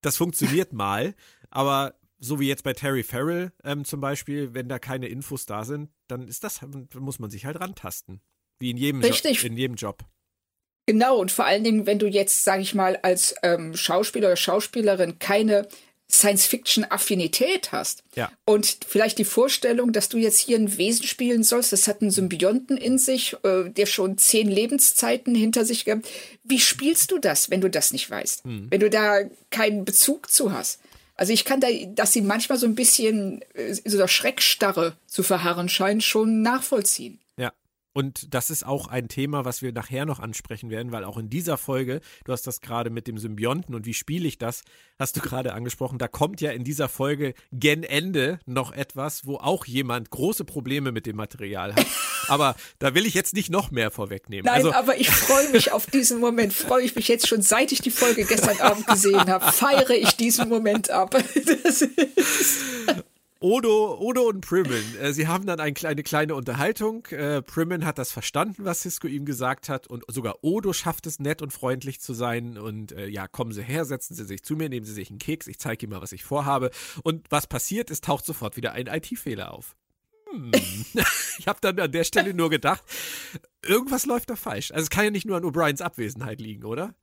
Das 0.00 0.16
funktioniert 0.16 0.72
mal, 0.72 1.14
aber 1.50 1.94
so 2.18 2.40
wie 2.40 2.48
jetzt 2.48 2.64
bei 2.64 2.72
Terry 2.72 3.02
Farrell 3.02 3.52
ähm, 3.64 3.84
zum 3.84 4.00
Beispiel, 4.00 4.54
wenn 4.54 4.68
da 4.68 4.78
keine 4.78 5.08
Infos 5.08 5.46
da 5.46 5.64
sind, 5.64 5.90
dann 6.06 6.28
ist 6.28 6.44
das, 6.44 6.60
muss 6.94 7.18
man 7.18 7.30
sich 7.30 7.44
halt 7.44 7.60
rantasten. 7.60 8.20
Wie 8.60 8.70
in 8.70 8.76
jedem, 8.76 9.02
Richtig. 9.02 9.42
Jo 9.42 9.48
in 9.48 9.56
jedem 9.56 9.76
Job. 9.76 10.04
Genau, 10.86 11.16
und 11.16 11.32
vor 11.32 11.46
allen 11.46 11.64
Dingen, 11.64 11.86
wenn 11.86 11.98
du 11.98 12.06
jetzt, 12.06 12.44
sag 12.44 12.60
ich 12.60 12.74
mal, 12.74 12.96
als 12.96 13.34
ähm, 13.42 13.74
Schauspieler 13.74 14.28
oder 14.28 14.36
Schauspielerin 14.36 15.18
keine 15.18 15.66
Science-Fiction-Affinität 16.10 17.72
hast 17.72 18.04
ja. 18.14 18.30
und 18.44 18.78
vielleicht 18.86 19.18
die 19.18 19.24
Vorstellung, 19.24 19.92
dass 19.92 20.08
du 20.08 20.18
jetzt 20.18 20.38
hier 20.38 20.58
ein 20.58 20.76
Wesen 20.76 21.06
spielen 21.06 21.42
sollst, 21.42 21.72
das 21.72 21.88
hat 21.88 22.02
einen 22.02 22.10
Symbionten 22.10 22.76
in 22.76 22.98
sich, 22.98 23.36
äh, 23.42 23.70
der 23.70 23.86
schon 23.86 24.18
zehn 24.18 24.48
Lebenszeiten 24.48 25.34
hinter 25.34 25.64
sich 25.64 25.84
gibt. 25.84 26.06
Wie 26.44 26.60
spielst 26.60 27.10
du 27.10 27.18
das, 27.18 27.50
wenn 27.50 27.60
du 27.60 27.70
das 27.70 27.92
nicht 27.92 28.10
weißt? 28.10 28.44
Hm. 28.44 28.66
Wenn 28.70 28.80
du 28.80 28.90
da 28.90 29.20
keinen 29.50 29.84
Bezug 29.84 30.30
zu 30.30 30.52
hast? 30.52 30.80
Also 31.16 31.32
ich 31.32 31.44
kann 31.44 31.60
da, 31.60 31.68
dass 31.94 32.12
sie 32.12 32.22
manchmal 32.22 32.58
so 32.58 32.66
ein 32.66 32.74
bisschen 32.74 33.42
äh, 33.54 33.74
so 33.84 33.96
der 33.96 34.08
Schreckstarre 34.08 34.96
zu 35.06 35.22
verharren 35.22 35.68
scheint, 35.68 36.02
schon 36.02 36.42
nachvollziehen. 36.42 37.18
Und 37.94 38.34
das 38.34 38.50
ist 38.50 38.66
auch 38.66 38.88
ein 38.88 39.08
Thema, 39.08 39.44
was 39.44 39.62
wir 39.62 39.72
nachher 39.72 40.04
noch 40.04 40.18
ansprechen 40.18 40.68
werden, 40.68 40.90
weil 40.90 41.04
auch 41.04 41.16
in 41.16 41.30
dieser 41.30 41.56
Folge, 41.56 42.00
du 42.24 42.32
hast 42.32 42.44
das 42.44 42.60
gerade 42.60 42.90
mit 42.90 43.06
dem 43.06 43.18
Symbionten 43.18 43.72
und 43.72 43.86
wie 43.86 43.94
spiele 43.94 44.26
ich 44.26 44.36
das, 44.36 44.62
hast 44.98 45.16
du 45.16 45.20
gerade 45.20 45.54
angesprochen, 45.54 45.98
da 45.98 46.08
kommt 46.08 46.40
ja 46.40 46.50
in 46.50 46.64
dieser 46.64 46.88
Folge 46.88 47.34
gen 47.52 47.84
Ende 47.84 48.40
noch 48.46 48.72
etwas, 48.72 49.26
wo 49.26 49.36
auch 49.36 49.64
jemand 49.64 50.10
große 50.10 50.44
Probleme 50.44 50.90
mit 50.90 51.06
dem 51.06 51.14
Material 51.14 51.72
hat. 51.72 51.86
Aber 52.28 52.56
da 52.80 52.94
will 52.94 53.06
ich 53.06 53.14
jetzt 53.14 53.32
nicht 53.32 53.50
noch 53.50 53.70
mehr 53.70 53.92
vorwegnehmen. 53.92 54.46
Nein, 54.46 54.54
also, 54.54 54.72
aber 54.72 54.96
ich 54.96 55.10
freue 55.10 55.50
mich 55.50 55.72
auf 55.72 55.86
diesen 55.86 56.20
Moment, 56.20 56.54
freue 56.54 56.82
ich 56.82 56.96
mich 56.96 57.06
jetzt 57.06 57.28
schon, 57.28 57.42
seit 57.42 57.70
ich 57.70 57.82
die 57.82 57.90
Folge 57.90 58.24
gestern 58.24 58.58
Abend 58.60 58.86
gesehen 58.86 59.30
habe, 59.30 59.52
feiere 59.52 59.90
ich 59.90 60.16
diesen 60.16 60.48
Moment 60.48 60.90
ab. 60.90 61.14
Odo, 63.44 63.98
Odo 64.00 64.22
und 64.22 64.40
Primmin, 64.40 64.96
äh, 65.02 65.12
sie 65.12 65.28
haben 65.28 65.44
dann 65.44 65.60
ein, 65.60 65.74
eine 65.82 66.02
kleine 66.02 66.34
Unterhaltung. 66.34 67.04
Äh, 67.08 67.42
Primmin 67.42 67.84
hat 67.84 67.98
das 67.98 68.10
verstanden, 68.10 68.64
was 68.64 68.80
Cisco 68.80 69.06
ihm 69.06 69.26
gesagt 69.26 69.68
hat 69.68 69.86
und 69.86 70.02
sogar 70.08 70.42
Odo 70.42 70.72
schafft 70.72 71.06
es 71.06 71.18
nett 71.18 71.42
und 71.42 71.52
freundlich 71.52 72.00
zu 72.00 72.14
sein 72.14 72.56
und 72.56 72.92
äh, 72.92 73.06
ja, 73.06 73.28
kommen 73.28 73.52
Sie 73.52 73.62
her, 73.62 73.84
setzen 73.84 74.14
Sie 74.14 74.24
sich 74.24 74.44
zu 74.44 74.56
mir, 74.56 74.70
nehmen 74.70 74.86
Sie 74.86 74.94
sich 74.94 75.10
einen 75.10 75.18
Keks, 75.18 75.46
ich 75.46 75.58
zeige 75.58 75.84
Ihnen 75.84 75.92
mal, 75.92 76.00
was 76.00 76.12
ich 76.12 76.24
vorhabe. 76.24 76.70
Und 77.02 77.26
was 77.28 77.46
passiert 77.46 77.90
ist, 77.90 78.04
taucht 78.04 78.24
sofort 78.24 78.56
wieder 78.56 78.72
ein 78.72 78.86
IT-Fehler 78.86 79.52
auf. 79.52 79.76
Hm. 80.30 80.50
ich 81.38 81.46
habe 81.46 81.58
dann 81.60 81.78
an 81.78 81.92
der 81.92 82.04
Stelle 82.04 82.32
nur 82.32 82.48
gedacht, 82.48 82.82
irgendwas 83.62 84.06
läuft 84.06 84.30
da 84.30 84.36
falsch. 84.36 84.70
Also 84.70 84.84
es 84.84 84.90
kann 84.90 85.04
ja 85.04 85.10
nicht 85.10 85.26
nur 85.26 85.36
an 85.36 85.44
O'Briens 85.44 85.82
Abwesenheit 85.82 86.40
liegen, 86.40 86.64
oder? 86.64 86.94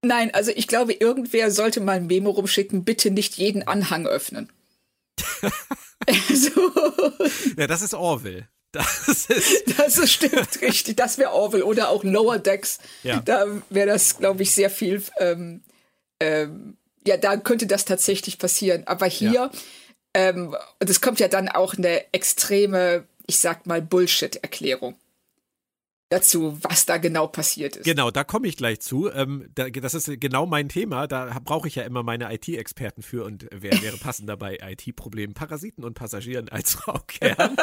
Nein, 0.00 0.32
also 0.32 0.50
ich 0.56 0.66
glaube, 0.66 0.94
irgendwer 0.94 1.50
sollte 1.50 1.82
mal 1.82 1.96
ein 1.98 2.06
Memo 2.06 2.30
rumschicken, 2.30 2.84
bitte 2.84 3.10
nicht 3.10 3.34
jeden 3.34 3.68
Anhang 3.68 4.06
öffnen. 4.06 4.48
So. 6.32 6.72
Ja, 7.56 7.66
das 7.66 7.82
ist 7.82 7.94
Orville. 7.94 8.48
Das, 8.72 9.26
ist 9.26 9.78
das 9.78 10.10
stimmt, 10.10 10.60
richtig. 10.60 10.96
Das 10.96 11.18
wäre 11.18 11.32
Orville 11.32 11.64
oder 11.64 11.90
auch 11.90 12.02
Lower 12.02 12.38
Decks. 12.38 12.78
Ja. 13.02 13.20
Da 13.20 13.46
wäre 13.70 13.86
das, 13.86 14.18
glaube 14.18 14.42
ich, 14.42 14.52
sehr 14.52 14.70
viel. 14.70 15.02
Ähm, 15.18 15.62
ähm, 16.20 16.76
ja, 17.06 17.16
da 17.16 17.36
könnte 17.36 17.66
das 17.66 17.84
tatsächlich 17.84 18.38
passieren. 18.38 18.84
Aber 18.86 19.06
hier, 19.06 19.32
ja. 19.32 19.50
ähm, 20.14 20.56
und 20.80 20.90
es 20.90 21.00
kommt 21.00 21.20
ja 21.20 21.28
dann 21.28 21.48
auch 21.48 21.74
eine 21.74 22.12
extreme, 22.12 23.06
ich 23.26 23.38
sag 23.38 23.66
mal, 23.66 23.80
Bullshit-Erklärung 23.80 24.96
dazu, 26.08 26.58
was 26.62 26.86
da 26.86 26.98
genau 26.98 27.26
passiert 27.26 27.76
ist. 27.76 27.84
Genau, 27.84 28.10
da 28.10 28.24
komme 28.24 28.46
ich 28.46 28.56
gleich 28.56 28.80
zu. 28.80 29.10
Ähm, 29.10 29.48
da, 29.54 29.68
das 29.70 29.94
ist 29.94 30.20
genau 30.20 30.46
mein 30.46 30.68
Thema. 30.68 31.06
Da 31.06 31.38
brauche 31.44 31.68
ich 31.68 31.76
ja 31.76 31.82
immer 31.82 32.02
meine 32.02 32.32
IT-Experten 32.32 33.02
für 33.02 33.24
und 33.24 33.46
wer 33.50 33.80
wäre 33.82 33.96
passender 33.96 34.36
bei 34.36 34.58
IT-Problemen, 34.60 35.34
Parasiten 35.34 35.84
und 35.84 35.94
Passagieren 35.94 36.48
als 36.48 36.74
Frau 36.74 37.00
Kern. 37.06 37.56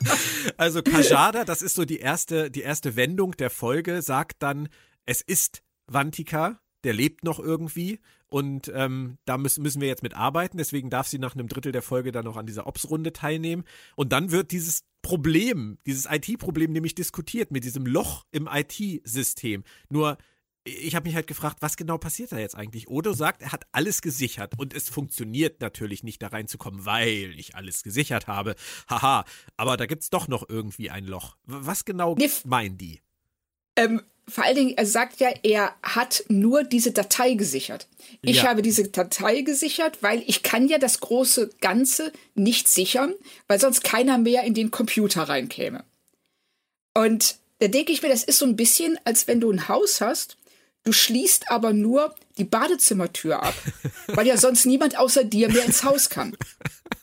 also 0.56 0.82
Kajada, 0.82 1.44
das 1.44 1.62
ist 1.62 1.74
so 1.74 1.84
die 1.84 1.98
erste, 1.98 2.50
die 2.50 2.62
erste 2.62 2.96
Wendung 2.96 3.32
der 3.32 3.50
Folge, 3.50 4.02
sagt 4.02 4.42
dann, 4.42 4.68
es 5.06 5.20
ist 5.22 5.62
Vantika, 5.86 6.60
der 6.84 6.92
lebt 6.92 7.24
noch 7.24 7.38
irgendwie 7.38 8.00
und 8.34 8.68
ähm, 8.74 9.18
da 9.26 9.38
müssen, 9.38 9.62
müssen 9.62 9.80
wir 9.80 9.86
jetzt 9.86 10.02
mit 10.02 10.14
arbeiten. 10.14 10.56
Deswegen 10.56 10.90
darf 10.90 11.06
sie 11.06 11.20
nach 11.20 11.36
einem 11.36 11.46
Drittel 11.46 11.70
der 11.70 11.82
Folge 11.82 12.10
dann 12.10 12.24
noch 12.24 12.36
an 12.36 12.46
dieser 12.46 12.66
Ops-Runde 12.66 13.12
teilnehmen. 13.12 13.62
Und 13.94 14.10
dann 14.10 14.32
wird 14.32 14.50
dieses 14.50 14.82
Problem, 15.02 15.78
dieses 15.86 16.08
IT-Problem 16.10 16.72
nämlich 16.72 16.96
diskutiert 16.96 17.52
mit 17.52 17.62
diesem 17.62 17.86
Loch 17.86 18.24
im 18.32 18.48
IT-System. 18.52 19.62
Nur 19.88 20.18
ich 20.64 20.96
habe 20.96 21.06
mich 21.06 21.14
halt 21.14 21.28
gefragt, 21.28 21.58
was 21.60 21.76
genau 21.76 21.96
passiert 21.96 22.32
da 22.32 22.38
jetzt 22.38 22.56
eigentlich? 22.56 22.88
Odo 22.88 23.12
sagt, 23.12 23.40
er 23.40 23.52
hat 23.52 23.66
alles 23.70 24.02
gesichert 24.02 24.58
und 24.58 24.74
es 24.74 24.88
funktioniert 24.88 25.60
natürlich 25.60 26.02
nicht 26.02 26.20
da 26.20 26.26
reinzukommen, 26.26 26.84
weil 26.84 27.38
ich 27.38 27.54
alles 27.54 27.84
gesichert 27.84 28.26
habe. 28.26 28.56
Haha, 28.90 29.26
aber 29.56 29.76
da 29.76 29.86
gibt 29.86 30.02
es 30.02 30.10
doch 30.10 30.26
noch 30.26 30.48
irgendwie 30.48 30.90
ein 30.90 31.04
Loch. 31.04 31.36
Was 31.44 31.84
genau 31.84 32.16
nee, 32.18 32.28
meinen 32.44 32.78
die? 32.78 33.00
Ähm, 33.76 34.02
vor 34.28 34.44
allen 34.44 34.56
Dingen, 34.56 34.76
er 34.76 34.86
sagt 34.86 35.20
ja, 35.20 35.30
er 35.42 35.74
hat 35.82 36.24
nur 36.28 36.64
diese 36.64 36.92
Datei 36.92 37.34
gesichert. 37.34 37.86
Ich 38.22 38.38
ja. 38.38 38.48
habe 38.48 38.62
diese 38.62 38.88
Datei 38.88 39.42
gesichert, 39.42 39.98
weil 40.02 40.22
ich 40.26 40.42
kann 40.42 40.68
ja 40.68 40.78
das 40.78 41.00
große 41.00 41.50
Ganze 41.60 42.12
nicht 42.34 42.68
sichern, 42.68 43.14
weil 43.48 43.60
sonst 43.60 43.84
keiner 43.84 44.18
mehr 44.18 44.44
in 44.44 44.54
den 44.54 44.70
Computer 44.70 45.22
reinkäme. 45.24 45.84
Und 46.94 47.36
da 47.58 47.68
denke 47.68 47.92
ich 47.92 48.02
mir, 48.02 48.08
das 48.08 48.24
ist 48.24 48.38
so 48.38 48.46
ein 48.46 48.56
bisschen, 48.56 48.98
als 49.04 49.26
wenn 49.26 49.40
du 49.40 49.50
ein 49.50 49.68
Haus 49.68 50.00
hast 50.00 50.36
Du 50.84 50.92
schließt 50.92 51.50
aber 51.50 51.72
nur 51.72 52.14
die 52.36 52.44
Badezimmertür 52.44 53.42
ab, 53.42 53.54
weil 54.08 54.26
ja 54.26 54.36
sonst 54.36 54.66
niemand 54.66 54.98
außer 54.98 55.24
dir 55.24 55.50
mehr 55.50 55.64
ins 55.64 55.82
Haus 55.82 56.10
kann. 56.10 56.36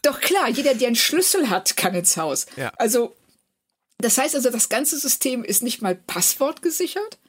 Doch 0.04 0.20
klar, 0.22 0.50
jeder, 0.50 0.76
der 0.76 0.88
einen 0.88 0.96
Schlüssel 0.96 1.50
hat, 1.50 1.76
kann 1.76 1.96
ins 1.96 2.16
Haus. 2.16 2.46
Ja. 2.56 2.72
Also, 2.78 3.16
das 4.02 4.18
heißt 4.18 4.36
also, 4.36 4.50
das 4.50 4.70
ganze 4.70 4.98
System 4.98 5.44
ist 5.44 5.64
nicht 5.64 5.82
mal 5.82 5.96
passwortgesichert? 5.96 7.20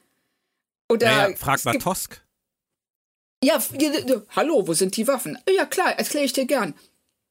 Oder 0.89 1.07
naja, 1.07 1.35
frag 1.35 1.63
mal 1.65 1.77
Tosk. 1.77 2.21
Ja, 3.43 3.61
hallo, 4.35 4.67
wo 4.67 4.73
sind 4.73 4.95
die 4.95 5.07
Waffen? 5.07 5.37
Ja, 5.53 5.65
klar, 5.65 5.97
erkläre 5.97 6.25
ich 6.25 6.33
dir 6.33 6.45
gern. 6.45 6.73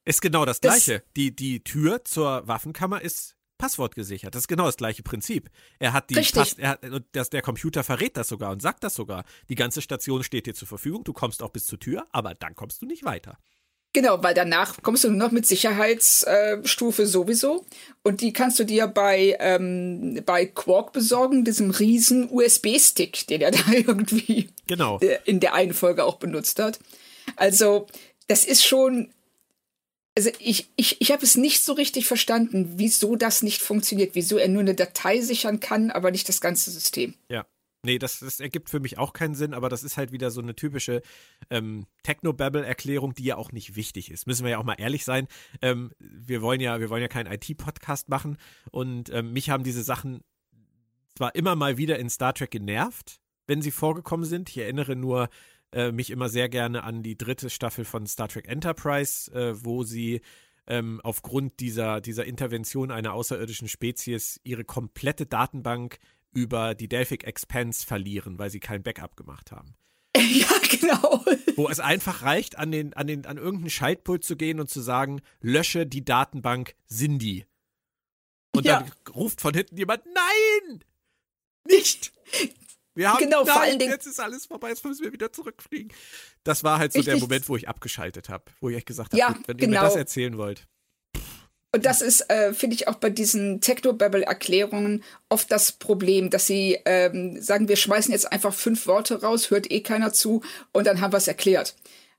Ist 0.05 0.21
genau 0.21 0.45
das, 0.45 0.59
das 0.59 0.85
Gleiche. 0.85 1.03
Die, 1.15 1.35
die 1.35 1.63
Tür 1.63 2.03
zur 2.03 2.47
Waffenkammer 2.47 3.01
ist 3.01 3.35
Passwort 3.57 3.95
gesichert. 3.95 4.35
Das 4.35 4.43
ist 4.43 4.47
genau 4.47 4.65
das 4.65 4.77
gleiche 4.77 5.03
Prinzip. 5.03 5.49
Er 5.79 5.93
hat 5.93 6.09
die 6.09 6.15
Pass, 6.15 6.53
er 6.53 6.71
hat, 6.71 6.81
das, 7.13 7.29
der 7.29 7.41
Computer 7.41 7.83
verrät 7.83 8.17
das 8.17 8.27
sogar 8.27 8.51
und 8.51 8.61
sagt 8.61 8.83
das 8.83 8.93
sogar. 8.93 9.23
Die 9.49 9.55
ganze 9.55 9.81
Station 9.81 10.23
steht 10.23 10.45
dir 10.45 10.53
zur 10.53 10.67
Verfügung, 10.67 11.03
du 11.03 11.13
kommst 11.13 11.41
auch 11.41 11.49
bis 11.49 11.65
zur 11.65 11.79
Tür, 11.79 12.05
aber 12.11 12.35
dann 12.35 12.55
kommst 12.55 12.81
du 12.81 12.85
nicht 12.85 13.05
weiter. 13.05 13.37
Genau, 13.93 14.23
weil 14.23 14.33
danach 14.33 14.81
kommst 14.81 15.03
du 15.03 15.09
nur 15.09 15.17
noch 15.17 15.31
mit 15.31 15.45
Sicherheitsstufe 15.45 17.03
äh, 17.03 17.05
sowieso. 17.05 17.63
Und 18.01 18.21
die 18.21 18.33
kannst 18.33 18.57
du 18.57 18.63
dir 18.63 18.87
bei, 18.87 19.37
ähm, 19.39 20.21
bei 20.25 20.47
Quark 20.47 20.93
besorgen, 20.93 21.45
diesem 21.45 21.69
riesen 21.69 22.27
USB-Stick, 22.29 23.27
den 23.27 23.41
er 23.41 23.51
da 23.51 23.71
irgendwie 23.71 24.49
genau. 24.65 24.99
in 25.25 25.39
der 25.39 25.53
einen 25.53 25.73
Folge 25.73 26.03
auch 26.03 26.15
benutzt 26.15 26.59
hat. 26.59 26.79
Also, 27.35 27.87
das 28.27 28.45
ist 28.45 28.65
schon 28.65 29.09
also 30.15 30.29
ich, 30.39 30.67
ich, 30.75 31.01
ich 31.01 31.11
habe 31.11 31.23
es 31.23 31.37
nicht 31.37 31.63
so 31.63 31.73
richtig 31.73 32.05
verstanden, 32.05 32.73
wieso 32.75 33.15
das 33.15 33.41
nicht 33.41 33.61
funktioniert, 33.61 34.11
wieso 34.13 34.37
er 34.37 34.47
nur 34.47 34.61
eine 34.61 34.75
Datei 34.75 35.21
sichern 35.21 35.59
kann, 35.59 35.89
aber 35.89 36.11
nicht 36.11 36.29
das 36.29 36.39
ganze 36.39 36.69
System. 36.69 37.15
Ja. 37.29 37.45
Nee, 37.85 37.99
das, 37.99 38.19
das 38.19 38.39
ergibt 38.39 38.69
für 38.69 38.79
mich 38.79 38.97
auch 38.97 39.11
keinen 39.11 39.35
Sinn, 39.35 39.53
aber 39.53 39.67
das 39.67 39.83
ist 39.83 39.97
halt 39.97 40.13
wieder 40.13 40.31
so 40.31 40.41
eine 40.41 40.55
typische 40.55 41.01
ähm, 41.49 41.85
Technobabble-Erklärung, 42.03 43.13
die 43.13 43.25
ja 43.25 43.35
auch 43.35 43.51
nicht 43.51 43.75
wichtig 43.75 44.09
ist. 44.09 44.25
Müssen 44.25 44.45
wir 44.45 44.51
ja 44.51 44.57
auch 44.57 44.63
mal 44.63 44.79
ehrlich 44.79 45.03
sein. 45.03 45.27
Ähm, 45.61 45.91
wir 45.99 46.41
wollen 46.41 46.61
ja, 46.61 46.79
wir 46.79 46.89
wollen 46.89 47.01
ja 47.01 47.09
keinen 47.09 47.31
IT-Podcast 47.31 48.07
machen 48.07 48.37
und 48.71 49.09
ähm, 49.09 49.33
mich 49.33 49.49
haben 49.49 49.65
diese 49.65 49.83
Sachen 49.83 50.21
zwar 51.15 51.35
immer 51.35 51.55
mal 51.55 51.77
wieder 51.77 51.99
in 51.99 52.09
Star 52.09 52.33
Trek 52.33 52.51
genervt, 52.51 53.19
wenn 53.47 53.61
sie 53.61 53.71
vorgekommen 53.71 54.25
sind. 54.25 54.49
Ich 54.49 54.57
erinnere 54.59 54.95
nur 54.95 55.27
äh, 55.73 55.91
mich 55.91 56.09
immer 56.09 56.29
sehr 56.29 56.47
gerne 56.47 56.83
an 56.83 57.03
die 57.03 57.17
dritte 57.17 57.49
Staffel 57.49 57.83
von 57.83 58.07
Star 58.07 58.29
Trek 58.29 58.47
Enterprise, 58.47 59.29
äh, 59.33 59.61
wo 59.61 59.83
sie 59.83 60.21
ähm, 60.67 61.01
aufgrund 61.03 61.59
dieser, 61.59 61.99
dieser 61.99 62.23
Intervention 62.25 62.91
einer 62.91 63.11
außerirdischen 63.11 63.67
Spezies 63.67 64.39
ihre 64.45 64.63
komplette 64.63 65.25
Datenbank 65.25 65.99
über 66.33 66.75
die 66.75 66.87
Delphic 66.87 67.23
Expanse 67.23 67.85
verlieren, 67.85 68.39
weil 68.39 68.49
sie 68.49 68.59
kein 68.59 68.83
Backup 68.83 69.15
gemacht 69.15 69.51
haben. 69.51 69.75
Ja, 70.15 70.47
genau. 70.69 71.25
Wo 71.55 71.69
es 71.69 71.79
einfach 71.79 72.21
reicht, 72.21 72.57
an, 72.57 72.71
den, 72.71 72.93
an, 72.93 73.07
den, 73.07 73.25
an 73.25 73.37
irgendeinen 73.37 73.69
Schaltpult 73.69 74.23
zu 74.23 74.35
gehen 74.35 74.59
und 74.59 74.69
zu 74.69 74.79
sagen, 74.79 75.21
lösche 75.41 75.87
die 75.87 76.05
Datenbank 76.05 76.75
Cindy. 76.87 77.45
Und 78.55 78.65
ja. 78.65 78.81
dann 78.81 78.91
ruft 79.13 79.41
von 79.41 79.53
hinten 79.53 79.75
jemand, 79.75 80.03
nein! 80.05 80.83
Nicht! 81.67 82.13
Wir 82.95 83.11
haben 83.11 83.17
genau, 83.19 83.43
nein, 83.43 83.53
vor 83.53 83.61
allen 83.61 83.79
Dingen, 83.79 83.91
jetzt 83.91 84.05
ist 84.05 84.19
alles 84.19 84.45
vorbei, 84.45 84.69
jetzt 84.69 84.85
müssen 84.85 85.03
wir 85.03 85.11
wieder 85.11 85.31
zurückfliegen. 85.31 85.91
Das 86.43 86.63
war 86.63 86.77
halt 86.77 86.93
so 86.93 87.01
der 87.01 87.17
Moment, 87.17 87.49
wo 87.49 87.55
ich 87.55 87.67
abgeschaltet 87.67 88.29
habe, 88.29 88.45
wo 88.61 88.69
ich 88.69 88.77
echt 88.77 88.85
gesagt 88.85 89.13
habe, 89.13 89.19
ja, 89.19 89.35
wenn 89.47 89.57
genau. 89.57 89.61
ihr 89.63 89.67
mir 89.67 89.75
genau. 89.77 89.83
das 89.83 89.95
erzählen 89.95 90.37
wollt. 90.37 90.67
Und 91.75 91.87
das 91.87 92.01
ist, 92.01 92.29
äh, 92.29 92.53
finde 92.53 92.75
ich, 92.75 92.87
auch 92.87 92.95
bei 92.95 93.09
diesen 93.09 93.59
Technobabble-Erklärungen 93.59 95.03
oft 95.29 95.51
das 95.51 95.71
Problem, 95.71 96.29
dass 96.29 96.45
sie 96.45 96.77
ähm, 96.85 97.41
sagen, 97.41 97.67
wir 97.67 97.77
schmeißen 97.77 98.11
jetzt 98.11 98.31
einfach 98.31 98.53
fünf 98.53 98.85
Worte 98.85 99.21
raus, 99.21 99.49
hört 99.49 99.71
eh 99.71 99.81
keiner 99.81 100.13
zu 100.13 100.43
und 100.71 100.85
dann 100.85 101.01
haben 101.01 101.11
wir 101.13 101.17
es 101.17 101.27
erklärt. 101.27 101.75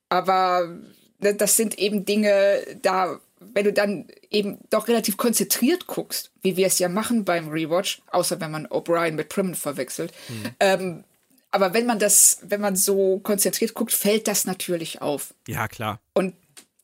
Aber 0.09 0.77
ne, 1.21 1.35
das 1.35 1.57
sind 1.57 1.79
eben 1.79 2.05
Dinge, 2.05 2.63
da 2.83 3.21
wenn 3.53 3.65
du 3.65 3.73
dann 3.73 4.07
eben 4.31 4.59
doch 4.71 4.89
relativ 4.89 5.17
konzentriert 5.17 5.87
guckst, 5.87 6.31
wie 6.43 6.57
wir 6.57 6.67
es 6.67 6.79
ja 6.79 6.89
machen 6.89 7.25
beim 7.25 7.49
Rewatch, 7.49 8.01
außer 8.11 8.41
wenn 8.41 8.51
man 8.51 8.67
O'Brien 8.67 9.13
mit 9.13 9.29
Primmon 9.29 9.55
verwechselt, 9.55 10.13
mhm. 10.29 10.51
ähm, 10.61 11.05
aber 11.51 11.73
wenn 11.73 11.87
man 11.87 12.01
das, 12.01 12.39
wenn 12.43 12.61
man 12.61 12.75
so 12.75 13.21
konzentriert 13.21 13.75
guckt, 13.75 13.93
fällt 13.93 14.27
das 14.27 14.45
natürlich 14.45 15.01
auf. 15.01 15.35
Ja, 15.47 15.69
klar. 15.69 16.01
Und, 16.13 16.35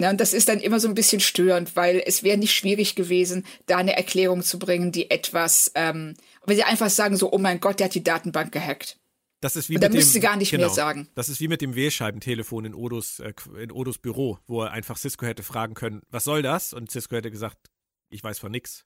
ja, 0.01 0.11
und 0.11 0.21
das 0.21 0.33
ist 0.33 0.49
dann 0.49 0.61
immer 0.61 0.81
so 0.81 0.89
ein 0.89 0.95
bisschen 0.95 1.21
störend, 1.21 1.77
weil 1.77 2.03
es 2.05 2.23
wäre 2.23 2.39
nicht 2.39 2.55
schwierig 2.55 2.95
gewesen, 2.95 3.45
da 3.67 3.79
eine 3.79 3.97
Erklärung 3.97 4.43
zu 4.43 4.59
bringen, 4.59 4.93
die 4.93 5.11
etwas, 5.11 5.71
ähm, 5.75 6.15
wenn 6.47 6.57
sie 6.57 6.65
einfach 6.65 6.91
sagen 6.91 7.17
so, 7.17 7.33
oh 7.33 7.39
mein 7.39 7.61
Gott, 7.61 7.81
der 7.81 7.87
hat 7.87 7.95
die 7.95 8.03
Datenbank 8.03 8.53
gehackt. 8.53 8.99
Das 9.41 9.57
ist 9.57 9.71
wie 9.71 9.77
und 9.77 9.83
mit 9.83 9.93
müsste 9.93 10.19
dem, 10.19 10.23
gar 10.23 10.37
nicht 10.37 10.51
genau, 10.51 10.67
mehr 10.67 10.75
sagen. 10.75 11.09
Das 11.15 11.29
ist 11.29 11.41
wie 11.41 11.49
mit 11.49 11.63
dem 11.63 11.75
Wählscheibentelefon 11.75 12.67
in 12.67 12.75
Odos, 12.75 13.21
äh, 13.21 13.33
in 13.59 13.73
Odos 13.73 13.99
Büro, 13.99 14.39
wo 14.47 14.63
er 14.63 14.71
einfach 14.73 14.99
Cisco 14.99 15.25
hätte 15.25 15.43
fragen 15.43 15.75
können, 15.75 16.03
was 16.11 16.25
soll 16.25 16.43
das? 16.43 16.73
Und 16.73 16.91
Cisco 16.91 17.17
hätte 17.17 17.31
gesagt, 17.31 17.71
ich 18.11 18.23
weiß 18.23 18.39
von 18.39 18.53
nix. 18.53 18.85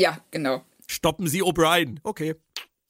Ja, 0.00 0.24
genau. 0.30 0.64
Stoppen 0.86 1.26
Sie 1.26 1.42
O'Brien. 1.42 1.98
Okay. 2.04 2.36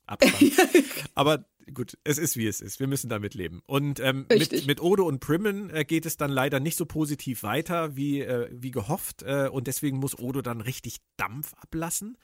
Abspann. 0.06 0.52
Aber 1.14 1.44
gut, 1.72 1.98
es 2.04 2.18
ist 2.18 2.36
wie 2.36 2.46
es 2.46 2.60
ist. 2.60 2.80
Wir 2.80 2.86
müssen 2.86 3.08
damit 3.08 3.34
leben. 3.34 3.62
Und 3.66 4.00
ähm, 4.00 4.26
mit, 4.28 4.66
mit, 4.66 4.80
Odo 4.80 5.06
und 5.06 5.20
Primmen 5.20 5.70
äh, 5.70 5.84
geht 5.84 6.06
es 6.06 6.16
dann 6.16 6.30
leider 6.30 6.60
nicht 6.60 6.76
so 6.76 6.86
positiv 6.86 7.42
weiter 7.42 7.96
wie, 7.96 8.20
äh, 8.20 8.48
wie 8.52 8.70
gehofft. 8.70 9.22
Äh, 9.22 9.48
und 9.50 9.66
deswegen 9.66 9.98
muss 9.98 10.18
Odo 10.18 10.42
dann 10.42 10.60
richtig 10.60 10.98
Dampf 11.16 11.54
ablassen. 11.54 12.18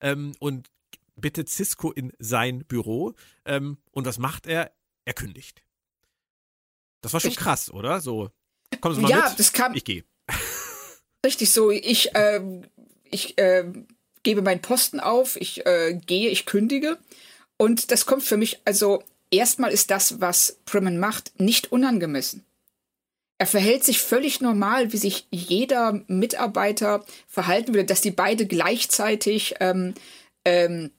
Ähm, 0.00 0.32
und 0.38 0.70
bittet 1.16 1.48
Cisco 1.48 1.92
in 1.92 2.12
sein 2.18 2.64
Büro. 2.66 3.14
Ähm, 3.44 3.78
und 3.90 4.06
was 4.06 4.18
macht 4.18 4.46
er? 4.46 4.72
Er 5.04 5.14
kündigt. 5.14 5.62
Das 7.00 7.12
war 7.12 7.20
schon 7.20 7.28
Richtig. 7.28 7.44
krass, 7.44 7.70
oder? 7.70 8.00
So, 8.00 8.30
kommen 8.80 8.94
Sie 8.94 9.00
mal 9.00 9.10
ja, 9.10 9.28
mit. 9.28 9.38
Das 9.38 9.52
kam, 9.52 9.74
ich 9.74 9.84
gehe. 9.84 10.04
Richtig 11.24 11.50
so. 11.50 11.70
Ich, 11.70 12.14
äh, 12.14 12.40
ich 13.04 13.38
äh, 13.38 13.64
gebe 14.22 14.42
meinen 14.42 14.62
Posten 14.62 15.00
auf, 15.00 15.36
ich 15.36 15.66
äh, 15.66 15.98
gehe, 16.06 16.30
ich 16.30 16.46
kündige. 16.46 16.98
Und 17.60 17.90
das 17.90 18.06
kommt 18.06 18.22
für 18.22 18.38
mich, 18.38 18.58
also 18.64 19.02
erstmal 19.30 19.70
ist 19.70 19.90
das, 19.90 20.18
was 20.22 20.56
Primman 20.64 20.98
macht, 20.98 21.38
nicht 21.38 21.70
unangemessen. 21.70 22.42
Er 23.36 23.46
verhält 23.46 23.84
sich 23.84 24.00
völlig 24.00 24.40
normal, 24.40 24.94
wie 24.94 24.96
sich 24.96 25.26
jeder 25.30 26.00
Mitarbeiter 26.06 27.04
verhalten 27.28 27.74
würde, 27.74 27.84
dass 27.84 28.00
die 28.00 28.12
beide 28.12 28.46
gleichzeitig 28.46 29.56
ähm, 29.60 29.92
ähm, 30.46 30.90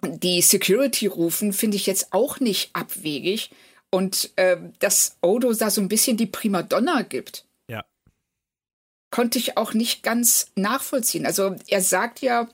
die 0.00 0.40
Security 0.40 1.06
rufen, 1.06 1.52
finde 1.52 1.76
ich 1.76 1.84
jetzt 1.84 2.14
auch 2.14 2.40
nicht 2.40 2.70
abwegig. 2.72 3.50
Und 3.90 4.30
äh, 4.36 4.56
dass 4.78 5.18
Odo 5.20 5.52
da 5.52 5.68
so 5.68 5.82
ein 5.82 5.88
bisschen 5.88 6.16
die 6.16 6.24
Primadonna 6.24 7.02
gibt, 7.02 7.44
ja. 7.68 7.84
konnte 9.10 9.38
ich 9.38 9.58
auch 9.58 9.74
nicht 9.74 10.02
ganz 10.02 10.50
nachvollziehen. 10.54 11.26
Also 11.26 11.56
er 11.66 11.82
sagt 11.82 12.22
ja 12.22 12.48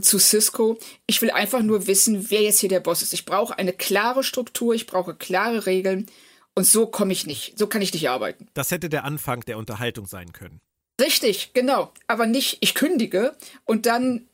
zu 0.00 0.18
Cisco, 0.18 0.78
ich 1.06 1.20
will 1.22 1.30
einfach 1.30 1.62
nur 1.62 1.86
wissen, 1.86 2.30
wer 2.30 2.42
jetzt 2.42 2.60
hier 2.60 2.68
der 2.68 2.80
Boss 2.80 3.02
ist. 3.02 3.12
Ich 3.12 3.24
brauche 3.24 3.58
eine 3.58 3.72
klare 3.72 4.22
Struktur, 4.22 4.74
ich 4.74 4.86
brauche 4.86 5.14
klare 5.14 5.66
Regeln. 5.66 6.06
Und 6.54 6.64
so 6.64 6.86
komme 6.86 7.12
ich 7.12 7.26
nicht, 7.26 7.58
so 7.58 7.66
kann 7.66 7.82
ich 7.82 7.92
nicht 7.92 8.08
arbeiten. 8.08 8.48
Das 8.54 8.70
hätte 8.70 8.88
der 8.88 9.04
Anfang 9.04 9.40
der 9.42 9.56
Unterhaltung 9.56 10.06
sein 10.06 10.32
können. 10.32 10.60
Richtig, 11.00 11.52
genau. 11.54 11.92
Aber 12.06 12.26
nicht, 12.26 12.58
ich 12.60 12.74
kündige 12.74 13.36
und 13.64 13.86
dann 13.86 14.26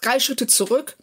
drei 0.00 0.20
Schritte 0.20 0.46
zurück 0.46 0.96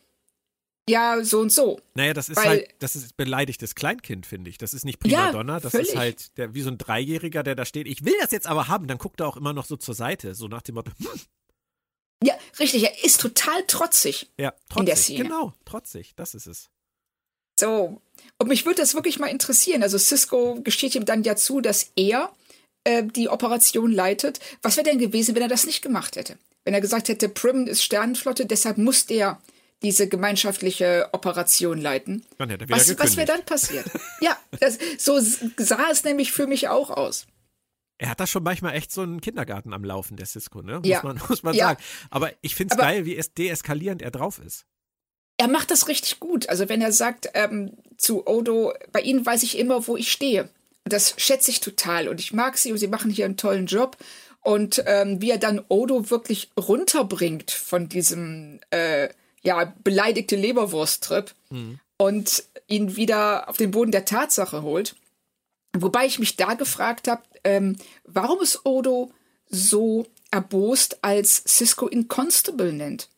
ja, 0.89 1.24
so 1.24 1.39
und 1.39 1.52
so. 1.52 1.80
Naja, 1.94 2.13
das 2.13 2.28
ist 2.28 2.38
Weil, 2.38 2.48
halt, 2.48 2.76
das 2.80 2.96
ist 2.96 3.16
beleidigtes 3.16 3.74
Kleinkind, 3.74 4.26
finde 4.26 4.50
ich. 4.50 4.58
Das 4.58 4.74
ist 4.74 4.84
nicht 4.84 5.00
Primadonna, 5.00 5.54
ja, 5.54 5.60
das 5.60 5.72
völlig. 5.72 5.89
ist 5.89 5.96
halt 5.96 6.38
der, 6.38 6.54
wie 6.54 6.62
so 6.62 6.70
ein 6.70 6.78
Dreijähriger, 6.78 7.42
der 7.42 7.56
da 7.56 7.63
steht, 7.63 7.88
ich 7.88 8.04
will 8.04 8.16
das 8.20 8.32
jetzt 8.32 8.48
aber 8.48 8.68
haben, 8.68 8.88
dann 8.88 8.98
guckt 8.98 9.22
er 9.22 9.28
auch 9.28 9.38
immer 9.38 9.54
noch 9.54 9.66
so 9.66 9.78
zur 9.78 9.96
Seite, 9.96 10.36
so 10.36 10.48
nach 10.48 10.62
dem 10.62 10.76
Motto, 10.76 10.92
hm. 10.98 11.08
Ja, 12.24 12.34
richtig, 12.60 12.84
er 12.84 13.04
ist 13.04 13.20
total 13.20 13.64
trotzig. 13.68 14.30
Ja, 14.38 14.52
trotzig, 14.52 14.80
in 14.80 14.86
der 14.86 14.96
Szene. 14.96 15.24
genau, 15.24 15.54
trotzig, 15.66 16.14
das 16.16 16.36
ist 16.36 16.48
es. 16.48 16.70
So, 17.60 18.02
und 18.38 18.48
mich 18.48 18.65
würde 18.65 18.82
das 18.82 18.96
wirklich 18.96 19.19
mal 19.19 19.28
interessieren. 19.28 19.84
Also 19.84 19.98
Cisco 19.98 20.60
gesteht 20.63 20.96
ihm 20.96 21.06
dann 21.06 21.24
ja 21.24 21.36
zu, 21.36 21.62
dass 21.62 21.92
er 21.96 22.32
äh, 22.84 23.04
die 23.04 23.30
Operation 23.30 23.92
leitet. 23.92 24.40
Was 24.62 24.78
wäre 24.78 24.86
denn 24.86 24.98
gewesen, 24.98 25.36
wenn 25.36 25.42
er 25.42 25.48
das 25.48 25.65
nicht 25.65 25.82
gemacht 25.82 26.15
hätte? 26.15 26.38
Wenn 26.65 26.74
er 26.74 26.82
gesagt 26.82 27.10
hätte, 27.10 27.30
Prim 27.30 27.67
ist 27.67 27.84
Sternenflotte, 27.84 28.46
deshalb 28.46 28.78
muss 28.78 29.06
der 29.06 29.40
diese 29.84 30.08
gemeinschaftliche 30.08 31.10
Operation 31.12 31.80
leiten. 31.80 32.26
Dann 32.38 32.50
hätte 32.50 32.65
er 32.65 32.69
was, 32.69 32.98
was 32.98 33.17
wäre 33.17 33.28
dann 33.28 33.44
passiert? 33.44 33.86
ja, 34.21 34.38
das, 34.60 34.78
so 34.98 35.19
sah 35.19 35.90
es 35.92 36.06
nämlich 36.06 36.32
für 36.32 36.48
mich 36.48 36.69
auch 36.69 36.90
aus. 36.90 37.26
Er 38.04 38.10
hat 38.10 38.19
da 38.19 38.27
schon 38.27 38.43
manchmal 38.43 38.75
echt 38.75 38.91
so 38.91 38.99
einen 39.01 39.21
Kindergarten 39.21 39.71
am 39.73 39.85
Laufen, 39.85 40.17
der 40.17 40.25
Cisco, 40.25 40.62
ne? 40.62 40.79
Muss 40.79 40.87
Ja. 40.87 41.01
man, 41.04 41.21
muss 41.29 41.41
man 41.41 41.56
Ja. 41.56 41.67
sagen. 41.69 41.81
Aber 42.10 42.31
ich 42.41 42.54
finde 42.54 42.75
es 42.75 42.77
geil, 42.77 43.06
wie 43.06 43.15
es 43.15 43.33
deeskalierend 43.33 44.01
er 44.01 44.12
drauf 44.12 44.39
ist. 44.39 44.65
Er 45.37 45.47
macht 45.47 45.71
das 45.71 45.87
richtig 45.87 46.19
gut. 46.19 46.49
Also 46.49 46.67
wenn 46.67 46.81
er 46.81 46.91
sagt 46.91 47.29
ähm, 47.33 47.71
zu 47.97 48.27
Odo, 48.27 48.73
bei 48.91 48.99
Ihnen 48.99 49.25
weiß 49.25 49.43
ich 49.43 49.58
immer, 49.58 49.87
wo 49.87 49.95
ich 49.95 50.12
stehe. 50.12 50.43
Und 50.83 50.91
das 50.91 51.15
schätze 51.17 51.49
ich 51.49 51.62
total. 51.62 52.10
Und 52.10 52.19
ich 52.19 52.33
mag 52.33 52.58
sie 52.58 52.73
und 52.73 52.77
sie 52.77 52.87
machen 52.89 53.10
hier 53.10 53.23
einen 53.23 53.37
tollen 53.37 53.67
Job. 53.67 53.95
Und 54.41 54.83
ähm, 54.85 55.21
wie 55.21 55.31
er 55.31 55.37
dann 55.37 55.63
Odo 55.69 56.10
wirklich 56.10 56.49
runterbringt 56.60 57.51
von 57.51 57.87
diesem 57.87 58.60
äh, 58.71 59.08
ja, 59.43 59.73
beleidigte 59.85 60.35
Leberwurst-Trip 60.35 61.33
und 61.97 62.43
ihn 62.67 62.97
wieder 62.97 63.47
auf 63.47 63.56
den 63.56 63.71
Boden 63.71 63.91
der 63.93 64.04
Tatsache 64.04 64.62
holt. 64.62 64.95
Wobei 65.75 66.06
ich 66.06 66.19
mich 66.19 66.35
da 66.35 66.54
gefragt 66.54 67.08
habe, 67.08 67.23
ähm, 67.44 67.77
warum 68.06 68.41
ist 68.41 68.65
Odo 68.65 69.12
so 69.50 70.08
erbost, 70.31 71.04
als 71.04 71.44
Cisco 71.48 71.87
ihn 71.89 72.08
Constable 72.08 72.73
nennt? 72.73 73.10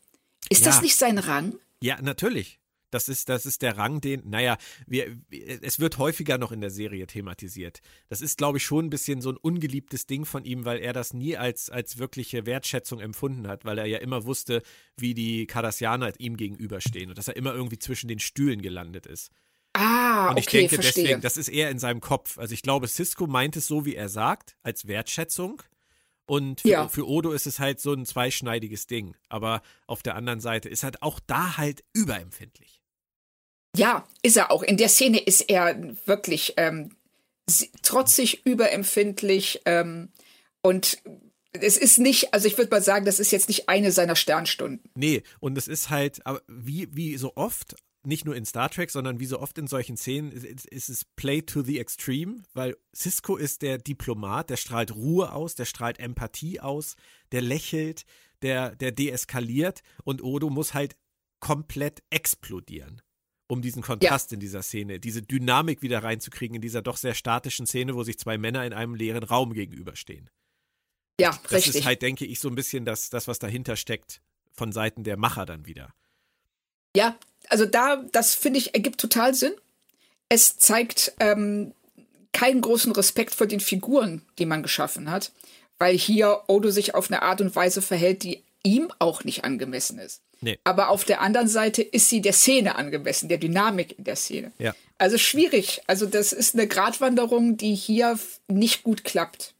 Ist 0.50 0.66
Ja. 0.66 0.72
das 0.72 0.82
nicht 0.82 0.96
sein 0.96 1.18
Rang? 1.18 1.56
Ja, 1.82 2.02
natürlich. 2.02 2.60
Das 2.92 3.10
ist, 3.10 3.28
das 3.28 3.46
ist 3.46 3.62
der 3.62 3.78
Rang, 3.78 4.00
den, 4.00 4.22
naja, 4.30 4.58
wir, 4.88 5.18
es 5.62 5.80
wird 5.80 5.98
häufiger 5.98 6.38
noch 6.38 6.54
in 6.54 6.62
der 6.62 6.70
Serie 6.70 7.08
thematisiert. 7.08 7.82
Das 8.08 8.22
ist, 8.22 8.38
glaube 8.38 8.58
ich, 8.60 8.64
schon 8.64 8.86
ein 8.86 8.90
bisschen 8.90 9.20
so 9.22 9.32
ein 9.32 9.38
ungeliebtes 9.38 10.06
Ding 10.06 10.24
von 10.24 10.46
ihm, 10.46 10.64
weil 10.64 10.80
er 10.80 10.94
das 10.94 11.14
nie 11.14 11.36
als, 11.36 11.70
als 11.70 11.98
wirkliche 11.98 12.46
Wertschätzung 12.46 13.02
empfunden 13.02 13.48
hat, 13.48 13.66
weil 13.66 13.80
er 13.80 13.86
ja 13.86 13.98
immer 13.98 14.24
wusste, 14.26 14.62
wie 14.96 15.14
die 15.14 15.46
Cardassianer 15.46 16.14
ihm 16.20 16.38
gegenüberstehen 16.38 17.10
und 17.10 17.18
dass 17.18 17.28
er 17.28 17.36
immer 17.36 17.54
irgendwie 17.54 17.80
zwischen 17.80 18.08
den 18.08 18.20
Stühlen 18.20 18.62
gelandet 18.62 19.08
ist. 19.08 19.30
Ah, 19.76 20.30
Und 20.30 20.38
ich 20.40 20.48
okay, 20.48 20.60
denke 20.60 20.76
verstehe. 20.76 21.04
deswegen, 21.04 21.22
das 21.22 21.38
ist 21.38 21.50
eher 21.50 21.70
in 21.70 21.80
seinem 21.80 22.00
Kopf. 22.02 22.38
Also 22.38 22.54
ich 22.54 22.62
glaube, 22.62 22.88
Cisco 22.88 23.28
meint 23.28 23.56
es 23.58 23.68
so, 23.68 23.86
wie 23.86 23.96
er 23.96 24.10
sagt, 24.10 24.56
als 24.64 24.88
Wertschätzung. 24.88 25.62
Und 26.28 26.62
für, 26.62 26.68
Ja. 26.68 26.88
für 26.88 27.08
Odo 27.08 27.32
ist 27.34 27.46
es 27.46 27.60
halt 27.60 27.80
so 27.80 27.94
ein 27.94 28.06
zweischneidiges 28.06 28.88
Ding. 28.88 29.16
Aber 29.30 29.62
auf 29.86 30.02
der 30.02 30.16
anderen 30.16 30.40
Seite 30.40 30.70
ist 30.70 30.84
halt 30.84 31.02
auch 31.04 31.20
da 31.28 31.58
halt 31.58 31.84
überempfindlich. 31.94 32.82
ja, 33.76 34.08
ist 34.24 34.38
er 34.38 34.52
auch. 34.52 34.64
In 34.64 34.78
der 34.78 34.88
Szene 34.90 35.20
ist 35.20 35.42
er 35.50 35.78
wirklich 36.06 36.54
ähm, 36.58 36.96
trotzig, 37.82 38.46
überempfindlich 38.46 39.62
ähm, 39.66 40.10
und 40.62 40.98
es 41.52 41.78
ist 41.78 42.00
nicht, 42.00 42.34
also 42.34 42.48
ich 42.48 42.58
würde 42.58 42.72
mal 42.72 42.82
sagen, 42.82 43.06
das 43.06 43.20
ist 43.20 43.32
jetzt 43.32 43.48
nicht 43.50 43.70
eine 43.70 43.92
seiner 43.92 44.16
Sternstunden. 44.16 44.90
Nee, 44.96 45.24
und 45.40 45.58
es 45.58 45.68
ist 45.68 45.90
halt, 45.90 46.26
aber 46.26 46.42
wie, 46.48 46.88
wie 46.96 47.16
so 47.18 47.34
oft, 47.36 47.76
nicht 48.06 48.26
nur 48.26 48.36
in 48.36 48.46
Star 48.46 48.70
Trek, 48.70 48.92
sondern 48.92 49.20
wie 49.20 49.26
so 49.26 49.40
oft 49.40 49.58
in 49.58 49.68
solchen 49.68 49.98
Szenen, 49.98 50.32
ist, 50.32 50.90
es 50.90 51.06
Play 51.16 51.42
to 51.42 51.62
the 51.62 51.80
Extreme, 51.80 52.44
weil 52.54 52.78
Cisco 52.96 53.38
ist 53.38 53.62
der 53.62 53.78
Diplomat, 53.78 54.50
der 54.50 54.58
strahlt 54.58 54.96
Ruhe 54.96 55.32
aus, 55.32 55.56
der 55.56 55.66
strahlt 55.66 56.00
Empathie 56.00 56.60
aus, 56.60 56.96
der 57.32 57.42
lächelt, 57.42 58.06
der, 58.42 58.76
der 58.76 58.92
deeskaliert 58.92 59.82
und 60.04 60.24
Odo 60.24 60.50
muss 60.50 60.74
halt 60.74 60.96
komplett 61.40 62.04
explodieren, 62.10 63.02
um 63.48 63.62
diesen 63.62 63.82
Kontrast 63.82 64.34
in 64.34 64.40
dieser 64.40 64.62
Szene, 64.62 65.00
diese 65.00 65.22
Dynamik 65.22 65.82
wieder 65.82 66.04
reinzukriegen 66.04 66.56
in 66.56 66.62
dieser 66.62 66.82
doch 66.82 66.98
sehr 66.98 67.14
statischen 67.14 67.68
Szene, 67.68 67.96
wo 67.96 68.04
sich 68.04 68.18
zwei 68.18 68.38
Männer 68.38 68.66
in 68.66 68.74
einem 68.74 68.96
leeren 68.96 69.24
Raum 69.24 69.54
gegenüberstehen. 69.54 70.30
Ja, 71.20 71.40
Das 71.44 71.52
richtig. 71.52 71.76
ist 71.76 71.86
halt, 71.86 72.02
denke 72.02 72.26
ich, 72.26 72.40
so 72.40 72.50
ein 72.50 72.56
bisschen 72.56 72.86
das, 72.86 73.10
das, 73.10 73.28
was 73.28 73.40
dahinter 73.40 73.76
steckt, 73.76 74.22
von 74.52 74.72
Seiten 74.72 75.04
der 75.04 75.18
Macher 75.18 75.46
dann 75.46 75.66
wieder. 75.66 75.94
Ja, 76.96 77.18
also 77.50 77.66
da, 77.66 78.04
das 78.12 78.36
finde 78.36 78.60
ich, 78.60 78.74
ergibt 78.74 79.00
total 79.00 79.34
Sinn. 79.34 79.54
Es 80.30 80.58
zeigt 80.58 81.14
ähm, 81.20 81.74
keinen 82.34 82.62
großen 82.62 82.92
Respekt 82.92 83.34
vor 83.34 83.48
den 83.48 83.60
Figuren, 83.60 84.22
die 84.40 84.46
man 84.46 84.64
geschaffen 84.64 85.10
hat, 85.10 85.32
weil 85.80 85.98
hier 85.98 86.42
Odo 86.48 86.70
sich 86.70 86.94
auf 86.96 87.10
eine 87.10 87.22
Art 87.22 87.42
und 87.42 87.56
Weise 87.56 87.82
verhält, 87.82 88.24
die 88.24 88.44
ihm 88.64 88.92
auch 89.00 89.24
nicht 89.24 89.44
angemessen 89.44 90.00
ist. 90.00 90.22
Nee. 90.42 90.60
Aber 90.64 90.90
auf 90.90 91.06
der 91.06 91.22
anderen 91.22 91.48
Seite 91.48 91.82
ist 91.82 92.10
sie 92.10 92.22
der 92.22 92.34
Szene 92.34 92.76
angemessen, 92.76 93.30
der 93.30 93.38
Dynamik 93.38 93.98
in 93.98 94.04
der 94.04 94.16
Szene. 94.16 94.52
Ja. 94.60 94.76
Also 94.98 95.18
schwierig. 95.18 95.82
Also 95.88 96.06
das 96.06 96.34
ist 96.34 96.54
eine 96.54 96.68
Gratwanderung, 96.68 97.58
die 97.58 97.74
hier 97.74 98.20
nicht 98.48 98.84
gut 98.84 99.04
klappt. 99.04 99.55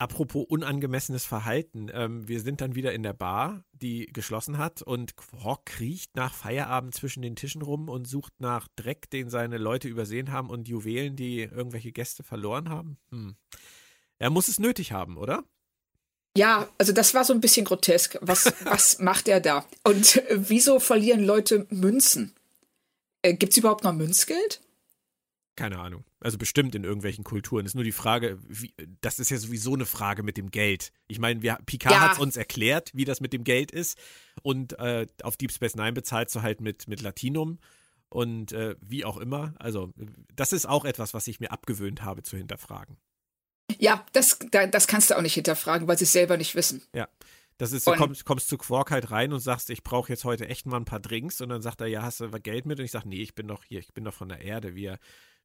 Apropos 0.00 0.46
unangemessenes 0.48 1.26
Verhalten, 1.26 1.90
ähm, 1.92 2.28
wir 2.28 2.40
sind 2.40 2.60
dann 2.60 2.76
wieder 2.76 2.92
in 2.92 3.02
der 3.02 3.14
Bar, 3.14 3.64
die 3.72 4.06
geschlossen 4.06 4.56
hat 4.56 4.80
und 4.80 5.16
Quark 5.16 5.66
kriecht 5.66 6.14
nach 6.14 6.32
Feierabend 6.32 6.94
zwischen 6.94 7.20
den 7.20 7.34
Tischen 7.34 7.62
rum 7.62 7.88
und 7.88 8.06
sucht 8.06 8.32
nach 8.38 8.68
Dreck, 8.76 9.10
den 9.10 9.28
seine 9.28 9.58
Leute 9.58 9.88
übersehen 9.88 10.30
haben 10.30 10.50
und 10.50 10.68
Juwelen, 10.68 11.16
die 11.16 11.40
irgendwelche 11.40 11.90
Gäste 11.90 12.22
verloren 12.22 12.68
haben. 12.68 12.96
Hm. 13.10 13.34
Er 14.20 14.30
muss 14.30 14.46
es 14.46 14.60
nötig 14.60 14.92
haben, 14.92 15.16
oder? 15.16 15.42
Ja, 16.36 16.68
also 16.78 16.92
das 16.92 17.14
war 17.14 17.24
so 17.24 17.32
ein 17.32 17.40
bisschen 17.40 17.64
grotesk. 17.64 18.18
Was, 18.20 18.52
was 18.64 19.00
macht 19.00 19.26
er 19.26 19.40
da? 19.40 19.66
Und 19.82 20.16
äh, 20.16 20.36
wieso 20.48 20.78
verlieren 20.78 21.24
Leute 21.24 21.66
Münzen? 21.70 22.36
Äh, 23.22 23.34
Gibt 23.34 23.52
es 23.52 23.58
überhaupt 23.58 23.82
noch 23.82 23.92
Münzgeld? 23.92 24.60
Keine 25.56 25.80
Ahnung. 25.80 26.04
Also 26.20 26.36
bestimmt 26.36 26.74
in 26.74 26.82
irgendwelchen 26.84 27.22
Kulturen. 27.22 27.64
Ist 27.64 27.74
nur 27.76 27.84
die 27.84 27.92
Frage, 27.92 28.38
wie, 28.48 28.74
das 29.00 29.20
ist 29.20 29.30
ja 29.30 29.36
sowieso 29.36 29.74
eine 29.74 29.86
Frage 29.86 30.22
mit 30.22 30.36
dem 30.36 30.50
Geld. 30.50 30.90
Ich 31.06 31.18
meine, 31.20 31.42
wir, 31.42 31.58
Picard 31.64 31.94
Ja. 31.94 32.00
hat 32.00 32.12
es 32.14 32.18
uns 32.18 32.36
erklärt, 32.36 32.90
wie 32.92 33.04
das 33.04 33.20
mit 33.20 33.32
dem 33.32 33.44
Geld 33.44 33.70
ist. 33.70 33.96
Und 34.42 34.78
äh, 34.80 35.06
auf 35.22 35.36
Deep 35.36 35.52
Space 35.52 35.76
Nine 35.76 35.92
bezahlst 35.92 36.34
du 36.34 36.42
halt 36.42 36.60
mit, 36.60 36.88
mit 36.88 37.02
Latinum 37.02 37.58
und 38.08 38.52
äh, 38.52 38.74
wie 38.80 39.04
auch 39.04 39.18
immer. 39.18 39.54
Also, 39.58 39.92
das 40.34 40.52
ist 40.52 40.66
auch 40.68 40.84
etwas, 40.84 41.14
was 41.14 41.28
ich 41.28 41.40
mir 41.40 41.52
abgewöhnt 41.52 42.02
habe 42.02 42.22
zu 42.22 42.36
hinterfragen. 42.36 42.96
Ja, 43.78 44.04
das, 44.12 44.38
da, 44.50 44.66
das 44.66 44.86
kannst 44.86 45.10
du 45.10 45.16
auch 45.16 45.22
nicht 45.22 45.34
hinterfragen, 45.34 45.86
weil 45.86 45.98
sie 45.98 46.04
es 46.04 46.12
selber 46.12 46.36
nicht 46.36 46.54
wissen. 46.54 46.82
Ja. 46.94 47.08
Das 47.58 47.72
ist, 47.72 47.86
du 47.88 47.92
kommst, 47.94 48.24
kommst 48.24 48.48
zu 48.48 48.56
Quark 48.56 48.92
halt 48.92 49.10
rein 49.10 49.32
und 49.32 49.40
sagst, 49.40 49.68
ich 49.70 49.82
brauche 49.82 50.10
jetzt 50.10 50.24
heute 50.24 50.48
echt 50.48 50.64
mal 50.66 50.76
ein 50.76 50.84
paar 50.84 51.00
Drinks. 51.00 51.40
Und 51.40 51.48
dann 51.48 51.60
sagt 51.60 51.80
er, 51.80 51.88
ja, 51.88 52.02
hast 52.02 52.20
du 52.20 52.30
Geld 52.30 52.66
mit? 52.66 52.78
Und 52.78 52.84
ich 52.84 52.92
sage, 52.92 53.08
nee, 53.08 53.20
ich 53.20 53.34
bin 53.34 53.48
doch 53.48 53.64
hier, 53.64 53.80
ich 53.80 53.92
bin 53.92 54.04
doch 54.04 54.14
von 54.14 54.28
der 54.28 54.40
Erde. 54.40 54.76
Wir, 54.76 54.98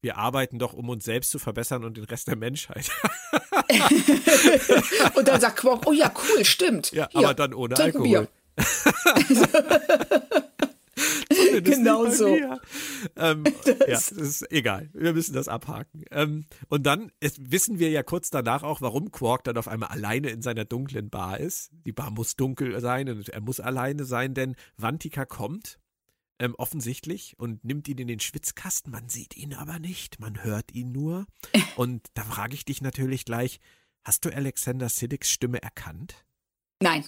wir 0.03 0.17
arbeiten 0.17 0.59
doch, 0.59 0.73
um 0.73 0.89
uns 0.89 1.05
selbst 1.05 1.31
zu 1.31 1.39
verbessern 1.39 1.85
und 1.85 1.95
den 1.95 2.03
Rest 2.03 2.27
der 2.27 2.35
Menschheit. 2.35 2.91
Und 5.15 5.27
dann 5.27 5.39
sagt 5.39 5.57
Quark, 5.57 5.87
oh 5.87 5.93
ja, 5.93 6.11
cool, 6.15 6.43
stimmt. 6.43 6.91
Ja, 6.91 7.07
Hier, 7.11 7.19
aber 7.19 7.33
dann 7.33 7.53
ohne 7.53 7.77
Alkohol. 7.77 8.27
Zumindest 11.33 11.77
Genau 11.77 12.09
so. 12.09 12.37
Ähm, 13.15 13.43
ja, 13.55 13.87
das 13.87 14.11
ist 14.11 14.51
egal. 14.51 14.89
Wir 14.93 15.13
müssen 15.13 15.33
das 15.33 15.47
abhaken. 15.47 16.03
Ähm, 16.11 16.45
und 16.67 16.85
dann 16.85 17.11
ist, 17.19 17.51
wissen 17.51 17.79
wir 17.79 17.89
ja 17.89 18.03
kurz 18.03 18.29
danach 18.29 18.63
auch, 18.63 18.81
warum 18.81 19.11
Quark 19.11 19.45
dann 19.45 19.57
auf 19.57 19.67
einmal 19.67 19.89
alleine 19.89 20.29
in 20.29 20.41
seiner 20.41 20.65
dunklen 20.65 21.09
Bar 21.09 21.39
ist. 21.39 21.71
Die 21.85 21.93
Bar 21.93 22.11
muss 22.11 22.35
dunkel 22.35 22.79
sein 22.81 23.09
und 23.09 23.29
er 23.29 23.41
muss 23.41 23.59
alleine 23.59 24.05
sein, 24.05 24.33
denn 24.33 24.55
Vantika 24.77 25.25
kommt. 25.25 25.79
Ähm, 26.43 26.55
offensichtlich 26.55 27.39
und 27.39 27.63
nimmt 27.63 27.87
ihn 27.87 27.99
in 27.99 28.09
den 28.09 28.19
Schwitzkasten. 28.19 28.91
Man 28.91 29.07
sieht 29.07 29.37
ihn 29.37 29.53
aber 29.53 29.79
nicht, 29.79 30.19
man 30.19 30.43
hört 30.43 30.73
ihn 30.73 30.91
nur. 30.91 31.25
Und 31.77 32.05
da 32.15 32.25
frage 32.25 32.53
ich 32.53 32.65
dich 32.65 32.81
natürlich 32.81 33.23
gleich: 33.23 33.61
Hast 34.03 34.25
du 34.25 34.29
Alexander 34.29 34.89
Siddigs 34.89 35.29
Stimme 35.29 35.63
erkannt? 35.63 36.25
Nein. 36.81 37.05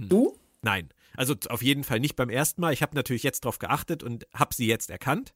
Hm. 0.00 0.08
Du? 0.08 0.38
Nein. 0.62 0.90
Also 1.16 1.34
auf 1.48 1.62
jeden 1.62 1.82
Fall 1.82 1.98
nicht 1.98 2.14
beim 2.14 2.30
ersten 2.30 2.60
Mal. 2.60 2.72
Ich 2.72 2.80
habe 2.80 2.94
natürlich 2.94 3.24
jetzt 3.24 3.44
drauf 3.44 3.58
geachtet 3.58 4.04
und 4.04 4.24
habe 4.32 4.54
sie 4.54 4.68
jetzt 4.68 4.88
erkannt. 4.88 5.34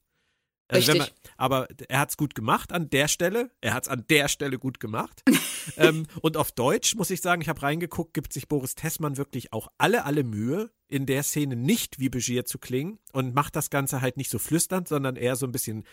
Äh, 0.70 0.86
wenn 0.86 1.00
Richtig. 1.00 1.14
aber 1.36 1.68
er 1.88 2.00
hat 2.00 2.10
es 2.10 2.16
gut 2.16 2.34
gemacht 2.34 2.72
an 2.72 2.88
der 2.90 3.08
Stelle. 3.08 3.50
Er 3.60 3.74
hat 3.74 3.84
es 3.84 3.88
an 3.88 4.04
der 4.08 4.28
Stelle 4.28 4.58
gut 4.58 4.80
gemacht. 4.80 5.22
ähm, 5.76 6.06
und 6.22 6.36
auf 6.36 6.52
Deutsch 6.52 6.94
muss 6.94 7.10
ich 7.10 7.20
sagen, 7.20 7.42
ich 7.42 7.48
habe 7.48 7.62
reingeguckt, 7.62 8.14
gibt 8.14 8.32
sich 8.32 8.48
Boris 8.48 8.74
Tessmann 8.74 9.16
wirklich 9.16 9.52
auch 9.52 9.68
alle, 9.78 10.04
alle 10.04 10.22
Mühe, 10.24 10.70
in 10.88 11.06
der 11.06 11.22
Szene 11.22 11.54
nicht 11.56 11.98
wie 12.00 12.08
Begier 12.08 12.44
zu 12.44 12.58
klingen 12.58 12.98
und 13.12 13.34
macht 13.34 13.54
das 13.56 13.70
Ganze 13.70 14.00
halt 14.00 14.16
nicht 14.16 14.30
so 14.30 14.38
flüsternd, 14.38 14.88
sondern 14.88 15.16
eher 15.16 15.36
so 15.36 15.46
ein 15.46 15.52
bisschen 15.52 15.84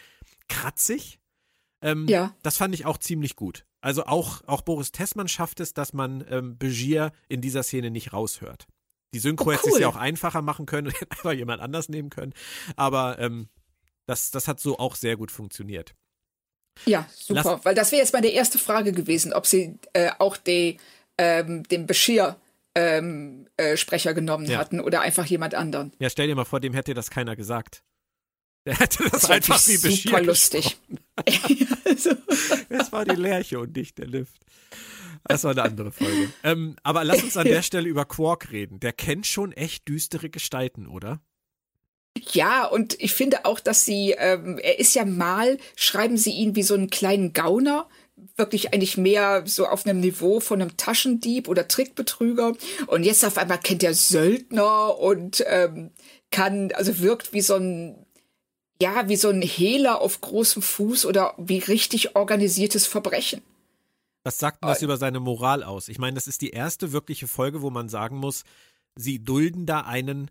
kratzig. 0.48 1.20
Ähm, 1.82 2.08
Ja. 2.08 2.36
Das 2.44 2.58
fand 2.58 2.74
ich 2.74 2.86
auch 2.86 2.98
ziemlich 2.98 3.36
gut. 3.36 3.66
Also 3.82 4.06
auch, 4.06 4.42
auch 4.48 4.62
Boris 4.62 4.92
Tessmann 4.92 5.28
schafft 5.28 5.60
es, 5.60 5.74
dass 5.74 5.94
man 5.94 6.26
ähm, 6.30 6.58
Begier 6.58 7.12
in 7.30 7.42
dieser 7.42 7.64
Szene 7.64 7.92
nicht 7.92 8.12
raushört. 8.14 8.68
Die 9.14 9.20
Synchro 9.20 9.50
Oh, 9.50 9.54
hätte 9.54 9.68
es 9.70 9.76
cool. 9.76 9.82
ja 9.82 9.88
auch 9.88 9.96
einfacher 9.96 10.42
machen 10.42 10.66
können 10.66 10.88
und 10.88 10.94
hätte 11.00 11.12
einfach 11.12 11.32
jemand 11.34 11.62
anders 11.62 11.88
nehmen 11.90 12.10
können. 12.10 12.34
Aber 12.76 13.20
ähm, 13.20 13.48
das, 14.08 14.32
das 14.32 14.48
hat 14.48 14.60
so 14.60 14.80
auch 14.80 14.96
sehr 14.96 15.16
gut 15.18 15.30
funktioniert. 15.32 15.94
Ja, 16.86 17.08
super. 17.16 17.42
Lass- 17.56 17.66
Weil 17.66 17.76
das 17.76 17.92
wäre 17.92 18.02
jetzt 18.02 18.14
meine 18.14 18.28
erste 18.30 18.58
Frage 18.60 18.92
gewesen, 18.92 19.34
ob 19.34 19.46
sie 19.48 19.78
äh, 19.94 20.12
auch 20.20 20.38
die, 20.38 20.78
ähm, 21.18 21.64
den 21.64 21.86
Bashir 21.88 22.40
ähm, 22.76 23.48
äh, 23.58 23.76
Sprecher 23.78 24.14
genommen 24.14 24.46
Ja. 24.46 24.60
hatten 24.60 24.80
oder 24.80 25.02
einfach 25.02 25.26
jemand 25.26 25.56
anderen. 25.56 25.92
Ja, 26.00 26.10
stell 26.10 26.28
dir 26.28 26.36
mal 26.36 26.46
vor, 26.46 26.60
dem 26.60 26.74
hätte 26.74 26.94
das 26.94 27.10
keiner 27.10 27.36
gesagt. 27.36 27.84
Der 28.68 28.78
hätte 28.80 29.04
das, 29.10 29.22
Das 29.22 29.30
einfach 29.32 29.66
wie 29.68 29.78
Beschir 29.78 30.12
super 30.12 30.22
lustig. 30.22 30.78
Es 32.70 32.92
war 32.92 33.06
die 33.06 33.16
Lerche 33.16 33.60
und 33.60 33.76
nicht 33.76 33.98
der 33.98 34.08
Lift. 34.08 34.38
Das 35.24 35.44
war 35.44 35.52
eine 35.52 35.64
andere 35.64 35.92
Folge. 35.92 36.32
Ähm, 36.44 36.76
aber 36.84 37.04
lass 37.04 37.24
uns 37.24 37.38
an 37.38 37.46
der 37.48 37.62
Stelle 37.62 37.88
über 37.90 38.06
Quark 38.06 38.52
reden. 38.52 38.80
Der 38.80 38.94
kennt 38.94 39.26
schon 39.26 39.52
echt 39.54 39.88
düstere 39.88 40.30
Gestalten, 40.30 40.86
oder? 40.88 41.22
Ja, 42.34 42.66
und 42.66 43.00
ich 43.00 43.14
finde 43.14 43.46
auch, 43.46 43.60
dass 43.60 43.86
sie, 43.86 44.16
ähm, 44.18 44.58
er 44.58 44.80
ist 44.80 44.96
ja 44.96 45.06
mal, 45.06 45.58
schreiben 45.76 46.18
sie 46.18 46.32
ihn 46.32 46.56
wie 46.56 46.64
so 46.64 46.74
einen 46.74 46.90
kleinen 46.90 47.34
Gauner, 47.34 47.88
wirklich 48.36 48.74
eigentlich 48.74 48.98
mehr 48.98 49.44
so 49.46 49.68
auf 49.68 49.86
einem 49.86 50.00
Niveau 50.00 50.40
von 50.40 50.62
einem 50.62 50.78
Taschendieb 50.78 51.48
oder 51.48 51.68
Trickbetrüger. 51.68 52.54
Und 52.88 53.04
jetzt 53.04 53.26
auf 53.26 53.38
einmal 53.38 53.60
kennt 53.60 53.84
er 53.84 53.94
Söldner 53.94 54.98
und 54.98 55.44
ähm, 55.48 55.92
kann, 56.32 56.72
also 56.74 57.00
wirkt 57.00 57.34
wie 57.34 57.42
so 57.42 57.56
ein, 57.56 58.06
ja, 58.82 59.08
wie 59.10 59.16
so 59.16 59.30
ein 59.30 59.42
Hehler 59.42 60.02
auf 60.02 60.22
großem 60.22 60.62
Fuß 60.62 61.06
oder 61.06 61.34
wie 61.38 61.60
richtig 61.60 62.16
organisiertes 62.16 62.86
Verbrechen. 62.86 63.42
Was 64.24 64.40
sagt 64.40 64.62
denn 64.62 64.70
das 64.70 64.82
über 64.82 64.98
seine 64.98 65.20
Moral 65.20 65.64
aus? 65.64 65.88
Ich 65.88 66.00
meine, 66.00 66.16
das 66.16 66.28
ist 66.28 66.42
die 66.42 66.50
erste 66.50 66.92
wirkliche 66.92 67.28
Folge, 67.28 67.62
wo 67.62 67.70
man 67.70 67.88
sagen 67.88 68.18
muss, 68.18 68.44
sie 68.96 69.24
dulden 69.24 69.66
da 69.66 69.82
einen 69.82 70.30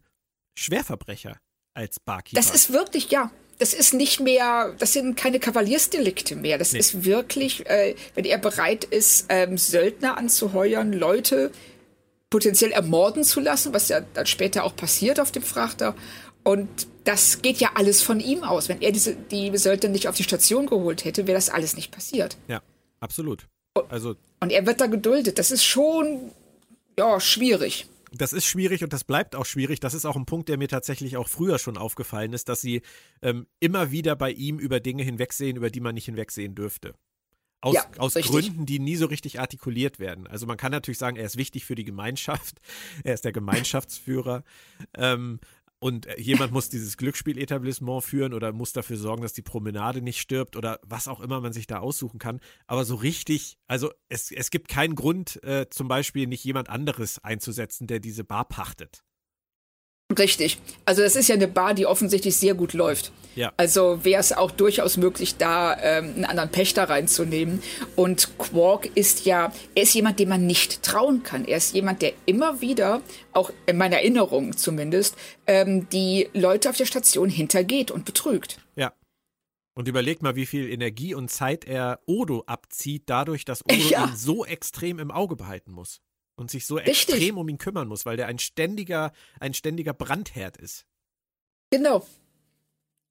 Schwerverbrecher 0.54 1.38
als 1.76 2.00
Barkeeper. 2.00 2.40
Das 2.40 2.50
ist 2.54 2.72
wirklich, 2.72 3.10
ja, 3.10 3.30
das 3.58 3.74
ist 3.74 3.94
nicht 3.94 4.20
mehr, 4.20 4.74
das 4.78 4.92
sind 4.92 5.16
keine 5.16 5.38
Kavaliersdelikte 5.38 6.36
mehr. 6.36 6.58
Das 6.58 6.72
nee. 6.72 6.78
ist 6.78 7.04
wirklich, 7.04 7.66
äh, 7.66 7.94
wenn 8.14 8.24
er 8.24 8.38
bereit 8.38 8.84
ist, 8.84 9.26
ähm, 9.28 9.58
Söldner 9.58 10.16
anzuheuern, 10.16 10.92
Leute 10.92 11.50
potenziell 12.30 12.72
ermorden 12.72 13.24
zu 13.24 13.40
lassen, 13.40 13.72
was 13.72 13.88
ja 13.88 14.00
dann 14.14 14.26
später 14.26 14.64
auch 14.64 14.74
passiert 14.74 15.20
auf 15.20 15.30
dem 15.32 15.42
Frachter. 15.42 15.94
Und 16.42 16.68
das 17.04 17.42
geht 17.42 17.58
ja 17.58 17.70
alles 17.74 18.02
von 18.02 18.20
ihm 18.20 18.42
aus. 18.42 18.68
Wenn 18.68 18.80
er 18.80 18.92
diese, 18.92 19.14
die 19.14 19.56
Söldner 19.56 19.90
nicht 19.90 20.08
auf 20.08 20.16
die 20.16 20.24
Station 20.24 20.66
geholt 20.66 21.04
hätte, 21.04 21.26
wäre 21.26 21.36
das 21.36 21.50
alles 21.50 21.76
nicht 21.76 21.92
passiert. 21.92 22.36
Ja, 22.48 22.62
absolut. 23.00 23.46
Also 23.88 24.16
und 24.40 24.50
er 24.50 24.66
wird 24.66 24.80
da 24.80 24.86
geduldet. 24.86 25.38
Das 25.38 25.50
ist 25.50 25.64
schon, 25.64 26.32
ja, 26.98 27.20
schwierig 27.20 27.86
das 28.20 28.32
ist 28.32 28.46
schwierig 28.46 28.82
und 28.84 28.92
das 28.92 29.04
bleibt 29.04 29.34
auch 29.34 29.46
schwierig. 29.46 29.80
Das 29.80 29.94
ist 29.94 30.04
auch 30.04 30.16
ein 30.16 30.26
Punkt, 30.26 30.48
der 30.48 30.58
mir 30.58 30.68
tatsächlich 30.68 31.16
auch 31.16 31.28
früher 31.28 31.58
schon 31.58 31.76
aufgefallen 31.76 32.32
ist, 32.32 32.48
dass 32.48 32.60
sie 32.60 32.82
ähm, 33.22 33.46
immer 33.60 33.90
wieder 33.90 34.16
bei 34.16 34.30
ihm 34.30 34.58
über 34.58 34.80
Dinge 34.80 35.02
hinwegsehen, 35.02 35.56
über 35.56 35.70
die 35.70 35.80
man 35.80 35.94
nicht 35.94 36.06
hinwegsehen 36.06 36.54
dürfte. 36.54 36.94
Aus, 37.62 37.74
ja, 37.74 37.84
aus 37.96 38.14
Gründen, 38.14 38.66
die 38.66 38.78
nie 38.78 38.96
so 38.96 39.06
richtig 39.06 39.40
artikuliert 39.40 39.98
werden. 39.98 40.26
Also 40.26 40.46
man 40.46 40.56
kann 40.56 40.72
natürlich 40.72 40.98
sagen, 40.98 41.16
er 41.16 41.24
ist 41.24 41.36
wichtig 41.36 41.64
für 41.64 41.74
die 41.74 41.84
Gemeinschaft, 41.84 42.60
er 43.04 43.14
ist 43.14 43.24
der 43.24 43.32
Gemeinschaftsführer, 43.32 44.44
ähm, 44.94 45.40
und 45.78 46.06
äh, 46.06 46.20
jemand 46.20 46.52
muss 46.52 46.68
dieses 46.68 46.96
Glücksspieletablissement 46.96 48.02
führen 48.02 48.32
oder 48.32 48.52
muss 48.52 48.72
dafür 48.72 48.96
sorgen, 48.96 49.22
dass 49.22 49.32
die 49.32 49.42
Promenade 49.42 50.02
nicht 50.02 50.20
stirbt 50.20 50.56
oder 50.56 50.80
was 50.82 51.08
auch 51.08 51.20
immer 51.20 51.40
man 51.40 51.52
sich 51.52 51.66
da 51.66 51.78
aussuchen 51.78 52.18
kann. 52.18 52.40
Aber 52.66 52.84
so 52.84 52.94
richtig, 52.94 53.58
also 53.66 53.92
es, 54.08 54.30
es 54.30 54.50
gibt 54.50 54.68
keinen 54.68 54.94
Grund, 54.94 55.42
äh, 55.44 55.66
zum 55.70 55.88
Beispiel 55.88 56.26
nicht 56.26 56.44
jemand 56.44 56.70
anderes 56.70 57.22
einzusetzen, 57.22 57.86
der 57.86 58.00
diese 58.00 58.24
Bar 58.24 58.46
pachtet. 58.48 59.05
Richtig. 60.16 60.58
Also 60.84 61.02
das 61.02 61.16
ist 61.16 61.28
ja 61.28 61.34
eine 61.34 61.48
Bar, 61.48 61.74
die 61.74 61.86
offensichtlich 61.86 62.36
sehr 62.36 62.54
gut 62.54 62.74
läuft. 62.74 63.12
Ja. 63.34 63.52
Also 63.56 64.04
wäre 64.04 64.20
es 64.20 64.32
auch 64.32 64.50
durchaus 64.50 64.96
möglich, 64.96 65.36
da 65.36 65.76
ähm, 65.78 66.14
einen 66.14 66.24
anderen 66.24 66.50
Pächter 66.50 66.88
reinzunehmen. 66.88 67.60
Und 67.96 68.38
Quark 68.38 68.86
ist 68.94 69.26
ja, 69.26 69.52
er 69.74 69.82
ist 69.82 69.94
jemand, 69.94 70.20
dem 70.20 70.28
man 70.28 70.46
nicht 70.46 70.82
trauen 70.82 71.22
kann. 71.24 71.44
Er 71.44 71.58
ist 71.58 71.74
jemand, 71.74 72.02
der 72.02 72.12
immer 72.24 72.60
wieder, 72.60 73.02
auch 73.32 73.50
in 73.66 73.76
meiner 73.76 73.96
Erinnerung 73.96 74.56
zumindest, 74.56 75.16
ähm, 75.46 75.88
die 75.90 76.28
Leute 76.32 76.70
auf 76.70 76.76
der 76.76 76.86
Station 76.86 77.28
hintergeht 77.28 77.90
und 77.90 78.04
betrügt. 78.04 78.58
Ja. 78.76 78.92
Und 79.74 79.88
überleg 79.88 80.22
mal, 80.22 80.36
wie 80.36 80.46
viel 80.46 80.70
Energie 80.70 81.14
und 81.14 81.30
Zeit 81.30 81.64
er 81.66 81.98
Odo 82.06 82.44
abzieht, 82.46 83.02
dadurch, 83.06 83.44
dass 83.44 83.62
Odo 83.64 83.74
ja. 83.90 84.06
ihn 84.06 84.16
so 84.16 84.46
extrem 84.46 85.00
im 85.00 85.10
Auge 85.10 85.34
behalten 85.34 85.72
muss 85.72 86.00
und 86.36 86.50
sich 86.50 86.66
so 86.66 86.76
Richtig. 86.76 87.14
extrem 87.14 87.38
um 87.38 87.48
ihn 87.48 87.58
kümmern 87.58 87.88
muss, 87.88 88.06
weil 88.06 88.16
der 88.16 88.26
ein 88.26 88.38
ständiger, 88.38 89.12
ein 89.40 89.54
ständiger 89.54 89.92
Brandherd 89.92 90.56
ist. 90.56 90.86
Genau. 91.70 92.06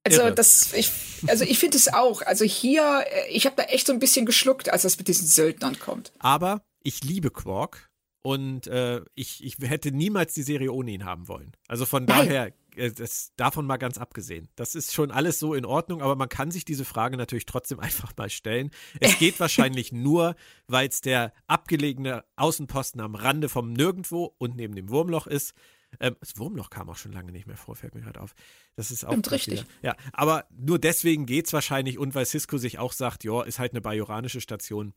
Also 0.04 0.22
Irre. 0.22 0.36
das, 0.36 0.72
ich, 0.74 0.92
also 1.28 1.44
ich 1.46 1.58
finde 1.58 1.78
es 1.78 1.92
auch. 1.92 2.22
Also 2.22 2.46
hier, 2.46 3.04
äh, 3.08 3.30
ich 3.30 3.46
habe 3.48 3.56
da 3.56 3.64
echt 3.64 3.88
so 3.88 3.94
ein 3.94 4.00
bisschen 4.00 4.26
geschluckt, 4.26 4.70
als 4.70 4.84
das 4.84 4.98
mit 4.98 5.08
diesen 5.08 5.28
Söldnern 5.28 5.80
kommt. 5.80 6.12
Aber 6.20 6.62
ich 6.84 7.04
liebe 7.04 7.32
Quark 7.32 7.90
und 8.22 8.68
äh, 8.68 9.02
ich, 9.16 9.44
ich 9.44 9.58
hätte 9.60 9.92
niemals 9.92 10.36
die 10.36 10.44
Serie 10.44 10.72
ohne 10.72 10.92
ihn 10.92 11.06
haben 11.06 11.28
wollen. 11.28 11.54
Also 11.68 11.88
von 11.88 12.06
Nein. 12.06 12.28
daher 12.28 12.54
das, 12.76 13.32
davon 13.36 13.66
mal 13.66 13.78
ganz 13.78 13.98
abgesehen. 13.98 14.50
Das 14.56 14.76
ist 14.76 14.94
schon 14.94 15.12
alles 15.12 15.40
so 15.40 15.54
in 15.54 15.66
Ordnung, 15.66 16.02
aber 16.02 16.16
man 16.16 16.30
kann 16.30 16.52
sich 16.52 16.66
diese 16.66 16.86
Frage 16.86 17.18
natürlich 17.18 17.46
trotzdem 17.46 17.80
einfach 17.82 18.14
mal 18.18 18.30
stellen. 18.30 18.72
Es 19.00 19.18
geht 19.20 19.40
wahrscheinlich 19.40 19.92
nur, 19.92 20.36
weil 20.68 20.88
es 20.88 21.02
der 21.02 21.34
abgelegene 21.48 22.24
Außenposten 22.36 23.02
am 23.02 23.16
Rande 23.16 23.50
vom 23.50 23.74
Nirgendwo 23.74 24.36
und 24.38 24.56
neben 24.56 24.76
dem 24.76 24.90
Wurmloch 24.90 25.28
ist. 25.28 25.54
Ähm, 26.00 26.16
das 26.20 26.38
Wurmloch 26.38 26.70
kam 26.70 26.90
auch 26.90 26.98
schon 26.98 27.14
lange 27.14 27.32
nicht 27.32 27.48
mehr 27.48 27.58
vor, 27.58 27.76
fällt 27.76 27.96
mir 27.96 28.02
gerade 28.02 28.22
auf. 28.22 28.36
Das 28.76 28.92
ist 28.92 29.06
auch 29.06 29.12
Stimmt, 29.12 29.32
richtig. 29.32 29.62
Wieder. 29.62 29.70
Ja, 29.82 29.96
aber 30.14 30.46
nur 30.52 30.80
deswegen 30.80 31.26
geht 31.26 31.48
es 31.48 31.54
wahrscheinlich 31.54 31.98
und 31.98 32.16
weil 32.16 32.26
Cisco 32.26 32.58
sich 32.58 32.80
auch 32.80 32.94
sagt, 32.94 33.24
ja, 33.24 33.44
ist 33.44 33.60
halt 33.60 33.72
eine 33.72 33.82
bajoranische 33.82 34.42
Station. 34.42 34.94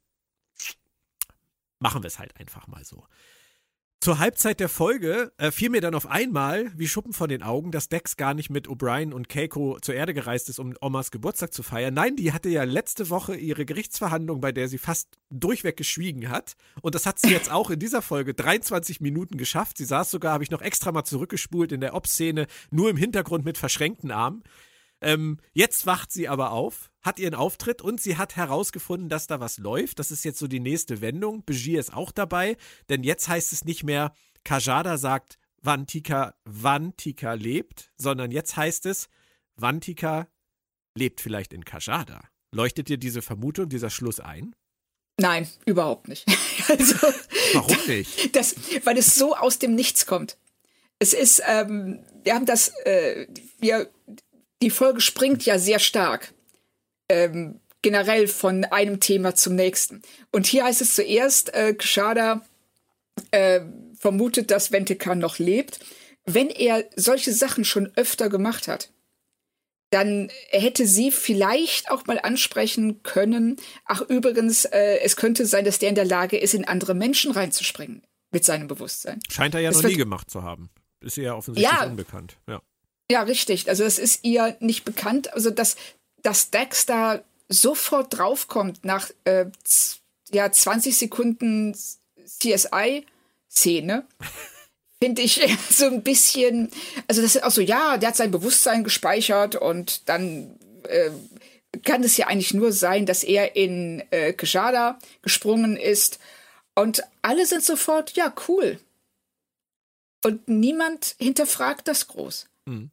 Machen 1.78 2.02
wir 2.02 2.08
es 2.08 2.18
halt 2.18 2.38
einfach 2.40 2.66
mal 2.66 2.84
so. 2.84 3.06
Zur 4.00 4.20
Halbzeit 4.20 4.60
der 4.60 4.68
Folge 4.68 5.32
äh, 5.38 5.50
fiel 5.50 5.70
mir 5.70 5.80
dann 5.80 5.96
auf 5.96 6.06
einmal 6.06 6.70
wie 6.76 6.86
Schuppen 6.86 7.12
von 7.12 7.28
den 7.28 7.42
Augen, 7.42 7.72
dass 7.72 7.88
Dex 7.88 8.16
gar 8.16 8.32
nicht 8.32 8.48
mit 8.48 8.68
O'Brien 8.68 9.12
und 9.12 9.28
Keiko 9.28 9.76
zur 9.82 9.96
Erde 9.96 10.14
gereist 10.14 10.48
ist, 10.48 10.60
um 10.60 10.72
Omas 10.80 11.10
Geburtstag 11.10 11.52
zu 11.52 11.64
feiern. 11.64 11.94
Nein, 11.94 12.14
die 12.14 12.32
hatte 12.32 12.48
ja 12.48 12.62
letzte 12.62 13.10
Woche 13.10 13.34
ihre 13.34 13.66
Gerichtsverhandlung, 13.66 14.40
bei 14.40 14.52
der 14.52 14.68
sie 14.68 14.78
fast 14.78 15.08
durchweg 15.30 15.76
geschwiegen 15.76 16.30
hat. 16.30 16.54
Und 16.80 16.94
das 16.94 17.06
hat 17.06 17.18
sie 17.18 17.30
jetzt 17.30 17.50
auch 17.50 17.70
in 17.70 17.80
dieser 17.80 18.00
Folge 18.00 18.34
23 18.34 19.00
Minuten 19.00 19.36
geschafft. 19.36 19.78
Sie 19.78 19.84
saß 19.84 20.12
sogar, 20.12 20.32
habe 20.32 20.44
ich 20.44 20.52
noch 20.52 20.62
extra 20.62 20.92
mal 20.92 21.04
zurückgespult 21.04 21.72
in 21.72 21.80
der 21.80 21.94
Ob-Szene, 21.94 22.46
nur 22.70 22.90
im 22.90 22.96
Hintergrund 22.96 23.44
mit 23.44 23.58
verschränkten 23.58 24.12
Armen. 24.12 24.44
Ähm, 25.00 25.38
jetzt 25.52 25.86
wacht 25.86 26.10
sie 26.12 26.28
aber 26.28 26.50
auf, 26.50 26.90
hat 27.02 27.18
ihren 27.18 27.34
Auftritt 27.34 27.82
und 27.82 28.00
sie 28.00 28.16
hat 28.16 28.36
herausgefunden, 28.36 29.08
dass 29.08 29.26
da 29.26 29.40
was 29.40 29.58
läuft. 29.58 29.98
Das 29.98 30.10
ist 30.10 30.24
jetzt 30.24 30.38
so 30.38 30.48
die 30.48 30.60
nächste 30.60 31.00
Wendung. 31.00 31.44
Begier 31.44 31.78
ist 31.78 31.94
auch 31.94 32.10
dabei, 32.10 32.56
denn 32.88 33.04
jetzt 33.04 33.28
heißt 33.28 33.52
es 33.52 33.64
nicht 33.64 33.84
mehr, 33.84 34.14
Kajada 34.44 34.98
sagt, 34.98 35.38
Vantika, 35.60 36.34
Vantika 36.44 37.34
lebt, 37.34 37.90
sondern 37.96 38.30
jetzt 38.30 38.56
heißt 38.56 38.86
es, 38.86 39.08
Vantika 39.56 40.28
lebt 40.94 41.20
vielleicht 41.20 41.52
in 41.52 41.64
Kajada. 41.64 42.22
Leuchtet 42.52 42.88
dir 42.88 42.98
diese 42.98 43.22
Vermutung, 43.22 43.68
dieser 43.68 43.90
Schluss 43.90 44.20
ein? 44.20 44.54
Nein, 45.20 45.48
überhaupt 45.66 46.08
nicht. 46.08 46.26
also, 46.68 46.94
Warum 47.52 47.76
nicht? 47.86 48.34
Das, 48.34 48.54
weil 48.84 48.96
es 48.96 49.14
so 49.14 49.36
aus 49.36 49.58
dem 49.58 49.74
Nichts 49.74 50.06
kommt. 50.06 50.38
Es 51.00 51.12
ist, 51.12 51.42
ähm, 51.46 52.04
wir 52.22 52.34
haben 52.34 52.46
das, 52.46 52.72
äh, 52.84 53.26
wir 53.58 53.90
die 54.62 54.70
Folge 54.70 55.00
springt 55.00 55.44
ja 55.44 55.58
sehr 55.58 55.78
stark. 55.78 56.32
Ähm, 57.08 57.60
generell 57.82 58.26
von 58.26 58.64
einem 58.64 59.00
Thema 59.00 59.34
zum 59.34 59.54
nächsten. 59.54 60.02
Und 60.32 60.46
hier 60.46 60.64
heißt 60.64 60.80
es 60.80 60.94
zuerst, 60.94 61.54
äh, 61.54 61.74
Kshada 61.74 62.42
äh, 63.30 63.60
vermutet, 63.98 64.50
dass 64.50 64.72
Ventekan 64.72 65.18
noch 65.18 65.38
lebt. 65.38 65.80
Wenn 66.24 66.50
er 66.50 66.84
solche 66.96 67.32
Sachen 67.32 67.64
schon 67.64 67.90
öfter 67.96 68.28
gemacht 68.28 68.68
hat, 68.68 68.90
dann 69.90 70.30
hätte 70.50 70.86
sie 70.86 71.10
vielleicht 71.10 71.90
auch 71.90 72.04
mal 72.06 72.18
ansprechen 72.18 73.02
können, 73.02 73.56
ach 73.86 74.02
übrigens, 74.02 74.66
äh, 74.66 74.98
es 74.98 75.16
könnte 75.16 75.46
sein, 75.46 75.64
dass 75.64 75.78
der 75.78 75.88
in 75.88 75.94
der 75.94 76.04
Lage 76.04 76.36
ist, 76.36 76.52
in 76.52 76.66
andere 76.66 76.94
Menschen 76.94 77.32
reinzuspringen 77.32 78.02
mit 78.30 78.44
seinem 78.44 78.68
Bewusstsein. 78.68 79.20
Scheint 79.30 79.54
er 79.54 79.60
ja 79.60 79.70
es 79.70 79.80
noch 79.80 79.88
nie 79.88 79.96
gemacht 79.96 80.30
zu 80.30 80.42
haben. 80.42 80.68
Ist 81.00 81.16
ihr 81.16 81.24
ja 81.24 81.34
offensichtlich 81.34 81.78
ja, 81.78 81.86
unbekannt. 81.86 82.36
Ja. 82.46 82.60
Ja, 83.10 83.22
richtig. 83.22 83.68
Also 83.68 83.84
es 83.84 83.98
ist 83.98 84.24
ihr 84.24 84.56
nicht 84.60 84.84
bekannt. 84.84 85.32
Also 85.32 85.50
dass, 85.50 85.76
dass 86.22 86.50
Dex 86.50 86.86
da 86.86 87.22
sofort 87.48 88.16
draufkommt 88.16 88.84
nach 88.84 89.10
äh, 89.24 89.46
ja, 90.30 90.52
20 90.52 90.96
Sekunden 90.96 91.74
CSI-Szene, 92.26 94.06
finde 95.02 95.22
ich 95.22 95.40
so 95.70 95.86
ein 95.86 96.02
bisschen, 96.02 96.70
also 97.06 97.22
das 97.22 97.36
ist 97.36 97.44
auch 97.44 97.50
so, 97.50 97.60
ja, 97.60 97.96
der 97.96 98.10
hat 98.10 98.16
sein 98.16 98.30
Bewusstsein 98.30 98.84
gespeichert 98.84 99.56
und 99.56 100.08
dann 100.08 100.58
äh, 100.84 101.10
kann 101.84 102.02
es 102.02 102.16
ja 102.16 102.26
eigentlich 102.26 102.54
nur 102.54 102.72
sein, 102.72 103.06
dass 103.06 103.24
er 103.24 103.56
in 103.56 104.02
äh, 104.10 104.32
Keshada 104.32 104.98
gesprungen 105.22 105.76
ist 105.76 106.18
und 106.74 107.02
alle 107.22 107.46
sind 107.46 107.64
sofort, 107.64 108.12
ja, 108.12 108.32
cool. 108.48 108.78
Und 110.24 110.48
niemand 110.48 111.16
hinterfragt 111.18 111.88
das 111.88 112.08
groß. 112.08 112.48
Mhm. 112.66 112.90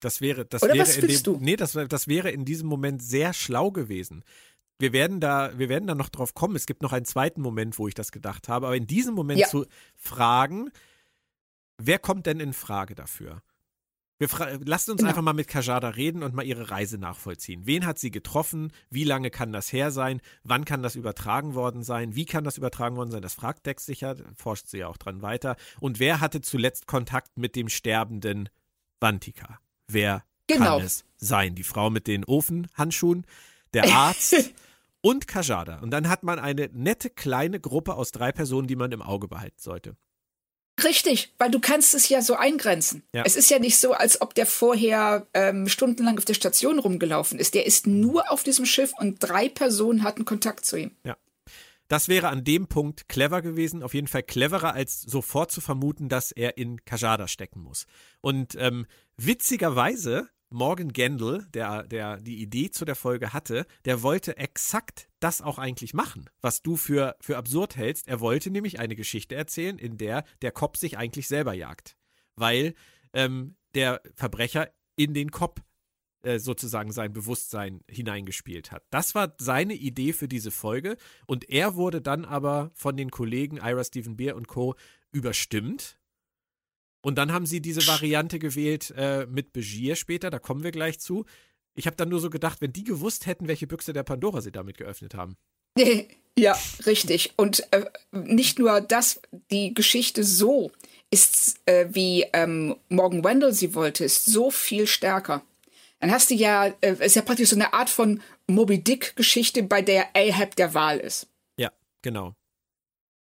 Das 0.00 0.20
wäre, 0.20 0.44
das 0.44 0.62
Oder 0.62 0.74
wäre 0.74 0.92
in 0.92 1.08
dem, 1.08 1.38
nee, 1.40 1.56
das, 1.56 1.72
das 1.72 2.06
wäre 2.06 2.30
in 2.30 2.44
diesem 2.44 2.68
Moment 2.68 3.02
sehr 3.02 3.32
schlau 3.32 3.70
gewesen. 3.70 4.24
Wir 4.78 4.92
werden 4.92 5.20
da, 5.20 5.58
wir 5.58 5.68
werden 5.68 5.86
da 5.86 5.94
noch 5.94 6.10
drauf 6.10 6.34
kommen. 6.34 6.54
Es 6.54 6.66
gibt 6.66 6.82
noch 6.82 6.92
einen 6.92 7.06
zweiten 7.06 7.40
Moment, 7.40 7.78
wo 7.78 7.88
ich 7.88 7.94
das 7.94 8.12
gedacht 8.12 8.48
habe. 8.48 8.66
Aber 8.66 8.76
in 8.76 8.86
diesem 8.86 9.14
Moment 9.14 9.40
ja. 9.40 9.48
zu 9.48 9.66
fragen, 9.94 10.70
wer 11.78 11.98
kommt 11.98 12.26
denn 12.26 12.40
in 12.40 12.52
Frage 12.52 12.94
dafür? 12.94 13.42
Wir 14.18 14.28
lasst 14.64 14.88
uns 14.88 14.98
genau. 14.98 15.10
einfach 15.10 15.22
mal 15.22 15.34
mit 15.34 15.46
Kajada 15.46 15.90
reden 15.90 16.22
und 16.22 16.34
mal 16.34 16.44
ihre 16.44 16.70
Reise 16.70 16.96
nachvollziehen. 16.96 17.66
Wen 17.66 17.84
hat 17.84 17.98
sie 17.98 18.10
getroffen? 18.10 18.72
Wie 18.88 19.04
lange 19.04 19.30
kann 19.30 19.52
das 19.52 19.72
her 19.72 19.90
sein? 19.90 20.22
Wann 20.42 20.64
kann 20.64 20.82
das 20.82 20.94
übertragen 20.96 21.54
worden 21.54 21.82
sein? 21.82 22.14
Wie 22.14 22.24
kann 22.24 22.42
das 22.42 22.56
übertragen 22.56 22.96
worden 22.96 23.10
sein? 23.10 23.20
Das 23.20 23.34
fragt 23.34 23.66
Dex 23.66 23.84
sicher, 23.84 24.16
forscht 24.34 24.68
sie 24.68 24.78
ja 24.78 24.88
auch 24.88 24.96
dran 24.96 25.20
weiter. 25.20 25.56
Und 25.80 26.00
wer 26.00 26.20
hatte 26.20 26.40
zuletzt 26.40 26.86
Kontakt 26.86 27.36
mit 27.36 27.56
dem 27.56 27.68
sterbenden 27.68 28.48
Vantika? 29.00 29.60
Wer 29.88 30.24
Genau. 30.46 30.76
kann 30.78 30.86
es 30.86 31.04
sein? 31.16 31.54
Die 31.54 31.64
Frau 31.64 31.90
mit 31.90 32.06
den 32.06 32.24
Ofenhandschuhen, 32.24 33.26
der 33.74 33.84
Arzt 33.92 34.52
und 35.00 35.26
Kajada. 35.26 35.78
Und 35.80 35.90
dann 35.90 36.08
hat 36.08 36.22
man 36.22 36.38
eine 36.38 36.68
nette 36.72 37.10
kleine 37.10 37.58
Gruppe 37.60 37.94
aus 37.94 38.12
drei 38.12 38.32
Personen, 38.32 38.68
die 38.68 38.76
man 38.76 38.92
im 38.92 39.02
Auge 39.02 39.28
behalten 39.28 39.58
sollte. 39.58 39.96
Richtig, 40.84 41.32
weil 41.38 41.50
du 41.50 41.58
kannst 41.58 41.94
es 41.94 42.08
ja 42.10 42.20
so 42.20 42.36
eingrenzen. 42.36 43.02
Ja. 43.14 43.22
Es 43.24 43.34
ist 43.34 43.50
ja 43.50 43.58
nicht 43.58 43.78
so, 43.78 43.92
als 43.92 44.20
ob 44.20 44.34
der 44.34 44.44
vorher 44.46 45.26
ähm, 45.32 45.68
stundenlang 45.68 46.18
auf 46.18 46.26
der 46.26 46.34
Station 46.34 46.78
rumgelaufen 46.78 47.38
ist. 47.38 47.54
Der 47.54 47.64
ist 47.64 47.86
nur 47.86 48.30
auf 48.30 48.42
diesem 48.42 48.66
Schiff 48.66 48.92
und 48.98 49.16
drei 49.20 49.48
Personen 49.48 50.02
hatten 50.02 50.26
Kontakt 50.26 50.66
zu 50.66 50.76
ihm. 50.76 50.90
Das 51.88 52.08
wäre 52.08 52.28
an 52.28 52.42
dem 52.44 52.66
Punkt 52.66 53.08
clever 53.08 53.42
gewesen, 53.42 53.82
auf 53.82 53.94
jeden 53.94 54.08
Fall 54.08 54.24
cleverer, 54.24 54.74
als 54.74 55.00
sofort 55.02 55.50
zu 55.52 55.60
vermuten, 55.60 56.08
dass 56.08 56.32
er 56.32 56.58
in 56.58 56.84
Kajada 56.84 57.26
stecken 57.28 57.60
muss. 57.60 57.86
Und 58.20 58.56
ähm, 58.58 58.86
witzigerweise, 59.16 60.28
Morgan 60.50 60.92
Gendel, 60.92 61.46
der, 61.52 61.82
der 61.82 62.18
die 62.20 62.40
Idee 62.40 62.70
zu 62.70 62.84
der 62.84 62.94
Folge 62.94 63.32
hatte, 63.32 63.66
der 63.84 64.02
wollte 64.02 64.36
exakt 64.36 65.08
das 65.18 65.42
auch 65.42 65.58
eigentlich 65.58 65.92
machen, 65.92 66.30
was 66.40 66.62
du 66.62 66.76
für, 66.76 67.16
für 67.20 67.36
absurd 67.36 67.76
hältst. 67.76 68.06
Er 68.06 68.20
wollte 68.20 68.50
nämlich 68.50 68.78
eine 68.78 68.94
Geschichte 68.94 69.34
erzählen, 69.34 69.78
in 69.78 69.98
der 69.98 70.24
der 70.42 70.52
Kopf 70.52 70.78
sich 70.78 70.98
eigentlich 70.98 71.26
selber 71.26 71.52
jagt. 71.52 71.96
Weil 72.36 72.74
ähm, 73.12 73.56
der 73.74 74.00
Verbrecher 74.14 74.70
in 74.94 75.14
den 75.14 75.30
Kopf 75.30 75.60
äh, 76.22 76.38
sozusagen 76.38 76.90
sein 76.92 77.12
Bewusstsein 77.12 77.82
hineingespielt 77.88 78.72
hat. 78.72 78.84
Das 78.90 79.14
war 79.14 79.34
seine 79.38 79.74
Idee 79.74 80.12
für 80.12 80.28
diese 80.28 80.50
Folge 80.50 80.96
und 81.26 81.48
er 81.48 81.76
wurde 81.76 82.00
dann 82.00 82.24
aber 82.24 82.70
von 82.74 82.96
den 82.96 83.10
Kollegen 83.10 83.58
Ira 83.58 83.84
Stephen 83.84 84.16
Beer 84.16 84.36
und 84.36 84.48
Co. 84.48 84.74
überstimmt. 85.12 85.95
Und 87.06 87.14
dann 87.18 87.32
haben 87.32 87.46
sie 87.46 87.60
diese 87.60 87.86
Variante 87.86 88.40
gewählt 88.40 88.92
äh, 88.96 89.26
mit 89.26 89.52
Begier 89.52 89.94
später, 89.94 90.28
da 90.28 90.40
kommen 90.40 90.64
wir 90.64 90.72
gleich 90.72 90.98
zu. 90.98 91.24
Ich 91.76 91.86
habe 91.86 91.94
dann 91.94 92.08
nur 92.08 92.18
so 92.18 92.30
gedacht, 92.30 92.60
wenn 92.60 92.72
die 92.72 92.82
gewusst 92.82 93.26
hätten, 93.26 93.46
welche 93.46 93.68
Büchse 93.68 93.92
der 93.92 94.02
Pandora 94.02 94.40
sie 94.40 94.50
damit 94.50 94.76
geöffnet 94.76 95.14
haben. 95.14 95.36
Ja, 96.38 96.54
richtig. 96.84 97.32
Und 97.36 97.66
äh, 97.72 97.86
nicht 98.12 98.58
nur 98.58 98.82
das, 98.82 99.22
die 99.50 99.72
Geschichte 99.72 100.22
so 100.22 100.70
ist, 101.10 101.60
äh, 101.64 101.86
wie 101.88 102.26
ähm, 102.34 102.76
Morgan 102.90 103.24
Wendell 103.24 103.54
sie 103.54 103.74
wollte, 103.74 104.04
ist 104.04 104.26
so 104.26 104.50
viel 104.50 104.86
stärker. 104.86 105.40
Dann 105.98 106.10
hast 106.10 106.28
du 106.28 106.34
ja, 106.34 106.74
äh, 106.82 107.02
ist 107.02 107.16
ja 107.16 107.22
praktisch 107.22 107.48
so 107.48 107.56
eine 107.56 107.72
Art 107.72 107.88
von 107.88 108.20
Moby 108.46 108.84
Dick-Geschichte, 108.84 109.62
bei 109.62 109.80
der 109.80 110.14
Ahab 110.14 110.56
der 110.56 110.74
Wahl 110.74 110.98
ist. 110.98 111.26
Ja, 111.56 111.72
genau. 112.02 112.34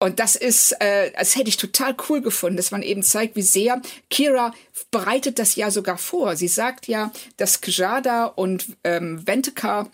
Und 0.05 0.20
das 0.20 0.36
ist, 0.36 0.72
äh, 0.82 1.12
das 1.12 1.34
hätte 1.34 1.48
ich 1.48 1.57
total 1.57 1.96
cool 2.11 2.20
gefunden, 2.20 2.59
dass 2.59 2.70
man 2.70 2.82
eben 2.82 3.02
zeigt, 3.02 3.36
wie 3.36 3.42
sehr 3.42 3.80
Kira 4.11 4.52
bereitet 4.90 5.38
das 5.38 5.57
ja 5.57 5.70
sogar 5.70 5.96
vor. 5.96 6.36
Sie 6.36 6.46
sagt 6.46 6.88
ja, 6.88 7.11
dass 7.38 7.62
Kjada 7.62 8.26
und 8.26 8.76
ähm, 8.84 9.26
Ventika 9.26 9.90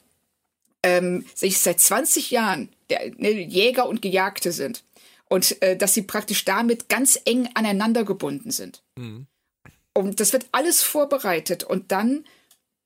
ähm, 0.83 1.25
sich 1.33 1.61
seit 1.61 1.79
20 1.79 2.33
Jahren 2.33 2.71
der, 2.91 3.13
ne, 3.19 3.31
Jäger 3.31 3.87
und 3.87 4.03
Gejagte 4.03 4.51
sind. 4.51 4.83
Und 5.29 5.63
äh, 5.63 5.77
dass 5.77 5.95
sie 5.95 6.03
praktisch 6.03 6.45
damit 6.45 6.89
ganz 6.89 7.17
eng 7.25 7.49
aneinander 7.55 8.03
gebunden 8.03 8.51
sind. 8.51 8.83
Mhm. 8.97 9.29
Und 9.95 10.19
das 10.19 10.33
wird 10.33 10.47
alles 10.51 10.83
vorbereitet 10.83 11.63
und 11.63 11.93
dann 11.93 12.25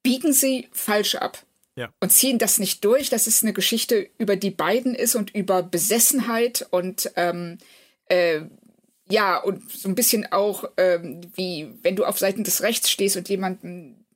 biegen 0.03 0.35
sie 0.35 0.69
falsch 0.73 1.15
ab. 1.15 1.43
Ja. 1.77 1.93
Und 2.01 2.11
ziehen 2.11 2.39
das 2.39 2.59
nicht 2.59 2.85
durch, 2.85 3.11
dass 3.11 3.27
es 3.27 3.43
eine 3.43 3.53
Geschichte 3.53 4.09
über 4.19 4.37
die 4.37 4.51
beiden 4.51 4.95
ist 4.95 5.17
und 5.17 5.35
über 5.35 5.63
Besessenheit 5.63 6.67
und 6.71 7.11
ähm, 7.17 7.59
äh, 8.07 8.43
ja, 9.09 9.37
und 9.39 9.71
so 9.71 9.89
ein 9.89 9.95
bisschen 9.95 10.31
auch, 10.33 10.65
ähm, 10.77 11.21
wie 11.35 11.75
wenn 11.83 11.97
du 11.97 12.05
auf 12.05 12.19
Seiten 12.19 12.45
des 12.45 12.63
Rechts 12.63 12.91
stehst 12.91 13.17
und 13.17 13.29
jemanden, 13.29 14.07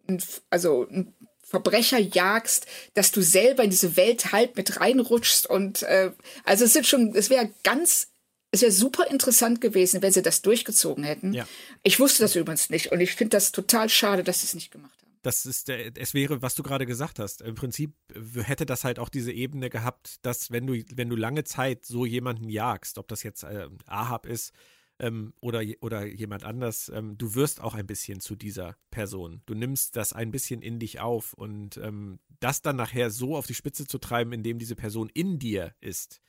also 0.51 0.87
ein 0.91 1.15
Verbrecher 1.43 1.99
jagst, 1.99 2.67
dass 2.95 3.11
du 3.11 3.23
selber 3.23 3.65
in 3.65 3.71
diese 3.71 3.97
Welt 3.97 4.33
halb 4.33 4.57
mit 4.57 4.81
reinrutschst 4.81 5.49
und 5.49 5.83
äh, 5.83 6.13
also 6.45 6.65
es 6.65 6.75
sind 6.75 6.87
schon, 6.87 7.15
es 7.15 7.31
wäre 7.31 7.51
ganz, 7.65 8.09
es 8.51 8.63
wäre 8.63 8.73
super 8.73 9.11
interessant 9.11 9.61
gewesen, 9.61 10.01
wenn 10.03 10.13
sie 10.13 10.23
das 10.23 10.43
durchgezogen 10.43 11.05
hätten. 11.05 11.33
Ja. 11.33 11.49
Ich 11.83 12.01
wusste 12.01 12.23
das 12.23 12.37
übrigens 12.37 12.71
nicht 12.71 12.93
und 12.93 13.01
ich 13.01 13.15
finde 13.15 13.37
das 13.37 13.51
total 13.51 13.89
schade, 13.89 14.25
dass 14.25 14.41
sie 14.41 14.47
es 14.47 14.55
nicht 14.55 14.71
gemacht 14.71 14.93
haben. 15.03 15.08
Das 15.23 15.47
ist 15.47 15.69
der, 15.69 15.97
es 15.97 16.15
wäre, 16.15 16.43
was 16.43 16.55
du 16.55 16.63
gerade 16.63 16.87
gesagt 16.87 17.19
hast. 17.19 17.43
Im 17.43 17.55
Prinzip 17.55 17.95
hätte 18.35 18.67
das 18.67 18.85
halt 18.85 18.99
auch 18.99 19.09
diese 19.09 19.33
Ebene 19.33 19.71
gehabt, 19.71 20.25
dass 20.25 20.51
wenn 20.51 20.67
du, 20.67 20.75
wenn 20.95 21.09
du 21.09 21.17
lange 21.17 21.45
Zeit 21.45 21.85
so 21.85 22.07
jemanden 22.07 22.49
jagst, 22.49 22.99
ob 22.99 23.09
das 23.09 23.23
jetzt 23.23 23.43
äh, 23.43 23.69
Ahab 23.87 24.27
ist 24.27 24.53
ähm, 24.99 25.33
oder, 25.41 25.63
oder 25.81 26.07
jemand 26.07 26.45
anders, 26.45 26.91
ähm, 26.95 27.17
du 27.19 27.35
wirst 27.35 27.61
auch 27.61 27.75
ein 27.75 27.87
bisschen 27.87 28.21
zu 28.21 28.37
dieser 28.37 28.77
Person. 28.91 29.43
Du 29.47 29.55
nimmst 29.55 29.97
das 29.97 30.13
ein 30.13 30.31
bisschen 30.31 30.63
in 30.63 30.79
dich 30.79 31.01
auf 31.01 31.35
und 31.35 31.77
ähm, 31.79 32.19
das 32.41 32.63
dann 32.63 32.77
nachher 32.77 33.11
so 33.11 33.37
auf 33.37 33.47
die 33.47 33.55
Spitze 33.55 33.87
zu 33.87 33.99
treiben, 33.99 34.33
indem 34.33 34.59
diese 34.59 34.77
Person 34.77 35.11
in 35.13 35.39
dir 35.39 35.75
ist 35.81 36.21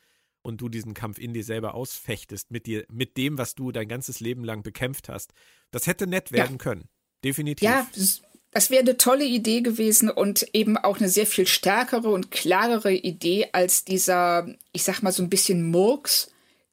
und 0.41 0.61
du 0.61 0.69
diesen 0.69 0.93
Kampf 0.93 1.19
in 1.19 1.33
dir 1.33 1.43
selber 1.43 1.73
ausfechtest, 1.73 2.51
mit 2.51 2.65
dir, 2.65 2.85
mit 2.89 3.17
dem, 3.17 3.37
was 3.37 3.55
du 3.55 3.71
dein 3.71 3.87
ganzes 3.87 4.19
Leben 4.19 4.43
lang 4.43 4.63
bekämpft 4.63 5.09
hast, 5.09 5.33
das 5.71 5.87
hätte 5.87 6.07
nett 6.07 6.31
werden 6.31 6.57
können. 6.57 6.89
Definitiv. 7.23 7.67
Ja, 7.67 7.87
das, 7.93 8.21
das 8.52 8.70
wäre 8.70 8.82
eine 8.82 8.97
tolle 8.97 9.26
Idee 9.26 9.62
gewesen 9.62 10.10
und 10.10 10.47
eben 10.54 10.78
auch 10.78 10.97
eine 11.00 11.10
sehr 11.10 11.28
viel 11.28 11.47
stärkere 11.47 12.10
und 12.10 12.32
klarere 12.32 12.93
Idee 12.93 13.47
als 13.52 13.86
dieser, 13.86 14.47
ich 14.72 14.84
sag 14.84 15.02
mal 15.02 15.12
so 15.12 15.22
ein 15.22 15.30
bisschen 15.30 15.70
Murks, 15.70 16.32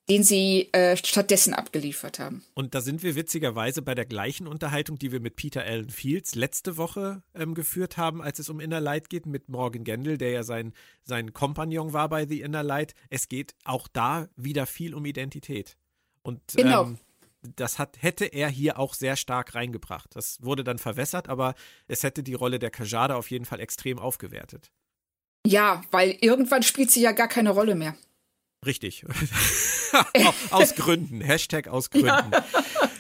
den 0.09 0.23
sie 0.23 0.69
äh, 0.73 0.97
stattdessen 0.97 1.53
abgeliefert 1.53 2.21
haben. 2.21 2.45
Und 2.55 2.75
da 2.77 2.81
sind 2.81 3.03
wir 3.03 3.17
witzigerweise 3.17 3.83
bei 3.83 3.95
der 3.95 4.05
gleichen 4.05 4.47
Unterhaltung, 4.47 4.99
die 4.99 5.11
wir 5.11 5.19
mit 5.19 5.35
Peter 5.35 5.65
Allen 5.65 5.91
Fields 5.91 6.37
letzte 6.37 6.77
Woche 6.77 7.23
ähm, 7.35 7.55
geführt 7.55 7.97
haben, 7.97 8.23
als 8.23 8.39
es 8.39 8.49
um 8.49 8.61
Inner 8.61 8.81
Light 8.81 9.11
geht, 9.11 9.27
mit 9.27 9.49
Morgan 9.49 9.83
Gendel, 9.83 10.17
der 10.17 10.31
ja 10.31 10.43
sein, 10.45 10.75
sein 11.03 11.33
Kompagnon 11.33 11.93
war 11.93 12.09
bei 12.09 12.25
The 12.25 12.41
Inner 12.43 12.63
Light. 12.63 12.95
Es 13.11 13.29
geht 13.29 13.55
auch 13.65 13.89
da 13.89 14.29
wieder 14.37 14.67
viel 14.67 14.95
um 14.95 15.05
Identität. 15.05 15.77
Und 16.23 16.41
Genau. 16.55 16.85
ähm, 16.85 16.99
das 17.55 17.79
hat, 17.79 18.03
hätte 18.03 18.25
er 18.25 18.49
hier 18.49 18.79
auch 18.79 18.95
sehr 18.95 19.17
stark 19.17 19.55
reingebracht. 19.55 20.15
Das 20.15 20.43
wurde 20.43 20.65
dann 20.65 20.79
verwässert, 20.79 21.29
aber 21.29 21.55
es 21.89 22.03
hätte 22.03 22.23
die 22.23 22.35
Rolle 22.35 22.59
der 22.59 22.71
Kajada 22.71 23.17
auf 23.17 23.31
jeden 23.31 23.45
Fall 23.45 23.61
extrem 23.61 23.99
aufgewertet. 23.99 24.71
Ja, 25.47 25.83
weil 25.91 26.17
irgendwann 26.21 26.63
spielt 26.63 26.91
sie 26.91 27.03
ja 27.03 27.13
gar 27.13 27.29
keine 27.29 27.51
Rolle 27.51 27.75
mehr. 27.75 27.97
Richtig. 28.65 29.05
aus 30.51 30.75
Gründen. 30.75 31.21
Hashtag 31.21 31.69
aus 31.69 31.91
Gründen. 31.91 32.33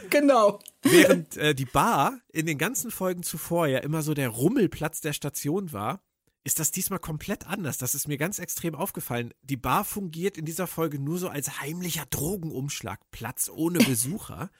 Genau. 0.09 0.61
Während 0.83 1.37
äh, 1.37 1.55
die 1.55 1.65
Bar 1.65 2.21
in 2.33 2.47
den 2.47 2.59
ganzen 2.59 2.93
Folgen 2.93 3.25
zuvor 3.25 3.67
ja 3.67 3.79
immer 3.79 4.03
so 4.03 4.15
der 4.15 4.29
Rummelplatz 4.29 5.01
der 5.01 5.13
Station 5.13 5.73
war, 5.73 6.01
ist 6.47 6.61
das 6.61 6.71
diesmal 6.71 7.01
komplett 7.01 7.49
anders. 7.49 7.77
Das 7.77 7.97
ist 7.97 8.07
mir 8.07 8.19
ganz 8.19 8.39
extrem 8.39 8.77
aufgefallen. 8.77 9.35
Die 9.43 9.57
Bar 9.57 9.85
fungiert 9.85 10.39
in 10.39 10.45
dieser 10.45 10.69
Folge 10.69 11.01
nur 11.01 11.19
so 11.19 11.29
als 11.29 11.61
heimlicher 11.61 12.07
Drogenumschlagplatz 12.09 13.51
ohne 13.53 13.79
Besucher. 13.85 14.53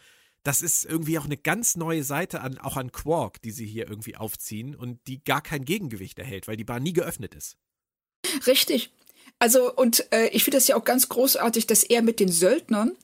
Das 0.43 0.63
ist 0.63 0.85
irgendwie 0.85 1.17
auch 1.17 1.27
eine 1.27 1.37
ganz 1.37 1.77
neue 1.77 2.03
Seite 2.03 2.41
an, 2.41 2.59
auch 2.59 2.77
an 2.77 2.91
Quark, 2.91 3.41
die 3.43 3.53
sie 3.53 3.67
hier 3.67 3.89
irgendwie 3.89 4.17
aufziehen 4.17 4.75
und 4.75 4.99
die 5.07 5.23
gar 5.23 5.41
kein 5.41 5.65
Gegengewicht 5.65 6.19
erhält, 6.19 6.49
weil 6.49 6.57
die 6.57 6.65
Bar 6.65 6.81
nie 6.81 6.93
geöffnet 6.93 7.37
ist. 7.37 7.57
Richtig. 8.49 8.93
Also, 9.39 9.73
und 9.73 10.13
äh, 10.13 10.27
ich 10.31 10.43
finde 10.43 10.57
das 10.57 10.67
ja 10.67 10.75
auch 10.75 10.85
ganz 10.85 11.09
großartig, 11.09 11.69
dass 11.69 11.85
er 11.85 12.03
mit 12.03 12.19
den 12.19 12.33
Söldnern 12.33 12.97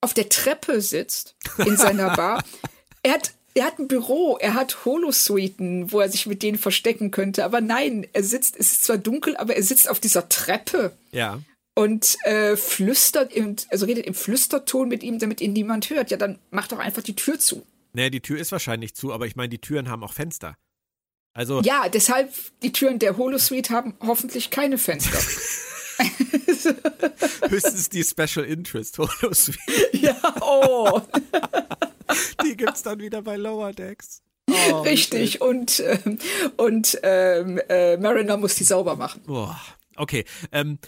auf 0.00 0.14
der 0.14 0.28
Treppe 0.28 0.80
sitzt 0.80 1.36
in 1.58 1.76
seiner 1.76 2.16
Bar. 2.16 2.44
Er 3.02 3.12
hat, 3.12 3.34
er 3.56 3.64
hat 3.66 3.78
ein 3.78 3.88
Büro, 3.88 4.36
er 4.40 4.54
hat 4.54 4.84
Holosuiten, 4.84 5.90
wo 5.90 6.00
er 6.00 6.08
sich 6.10 6.26
mit 6.26 6.42
denen 6.42 6.58
verstecken 6.58 7.10
könnte. 7.10 7.44
Aber 7.44 7.60
nein, 7.60 8.06
er 8.12 8.22
sitzt, 8.22 8.56
es 8.56 8.72
ist 8.72 8.84
zwar 8.84 8.98
dunkel, 8.98 9.36
aber 9.36 9.56
er 9.56 9.62
sitzt 9.62 9.88
auf 9.88 9.98
dieser 9.98 10.28
Treppe 10.28 10.92
Ja. 11.10 11.40
und 11.74 12.16
äh, 12.24 12.56
flüstert, 12.56 13.32
im, 13.32 13.56
also 13.70 13.86
redet 13.86 14.06
im 14.06 14.14
Flüsterton 14.14 14.88
mit 14.88 15.02
ihm, 15.02 15.18
damit 15.18 15.40
ihn 15.40 15.52
niemand 15.54 15.90
hört. 15.90 16.10
Ja, 16.10 16.16
dann 16.16 16.38
mach 16.50 16.68
doch 16.68 16.78
einfach 16.78 17.02
die 17.02 17.16
Tür 17.16 17.38
zu. 17.38 17.64
Naja, 17.92 18.10
die 18.10 18.20
Tür 18.20 18.38
ist 18.38 18.52
wahrscheinlich 18.52 18.94
zu, 18.94 19.12
aber 19.12 19.26
ich 19.26 19.36
meine, 19.36 19.48
die 19.48 19.58
Türen 19.60 19.88
haben 19.88 20.04
auch 20.04 20.12
Fenster. 20.12 20.56
Also, 21.34 21.60
Ja, 21.62 21.88
deshalb, 21.88 22.32
die 22.62 22.72
Türen 22.72 22.98
der 22.98 23.16
Holosuite 23.16 23.72
haben 23.74 23.94
hoffentlich 24.00 24.50
keine 24.50 24.78
Fenster. 24.78 25.18
höchstens 27.48 27.88
die 27.88 28.04
Special 28.04 28.44
Interest 28.44 28.98
Holosuite. 28.98 29.58
ja, 29.92 30.14
oh. 30.42 31.00
Die 32.44 32.56
gibt's 32.56 32.82
dann 32.82 33.00
wieder 33.00 33.22
bei 33.22 33.36
Lower 33.36 33.72
Decks. 33.72 34.22
Oh, 34.48 34.80
Richtig, 34.82 35.40
und, 35.40 35.80
ähm, 35.80 36.18
und 36.56 36.98
ähm, 37.02 37.60
äh, 37.68 37.96
Mariner 37.96 38.36
muss 38.36 38.54
die 38.54 38.64
sauber 38.64 38.94
machen. 38.94 39.22
Boah, 39.26 39.60
okay. 39.96 40.24
Ähm, 40.52 40.78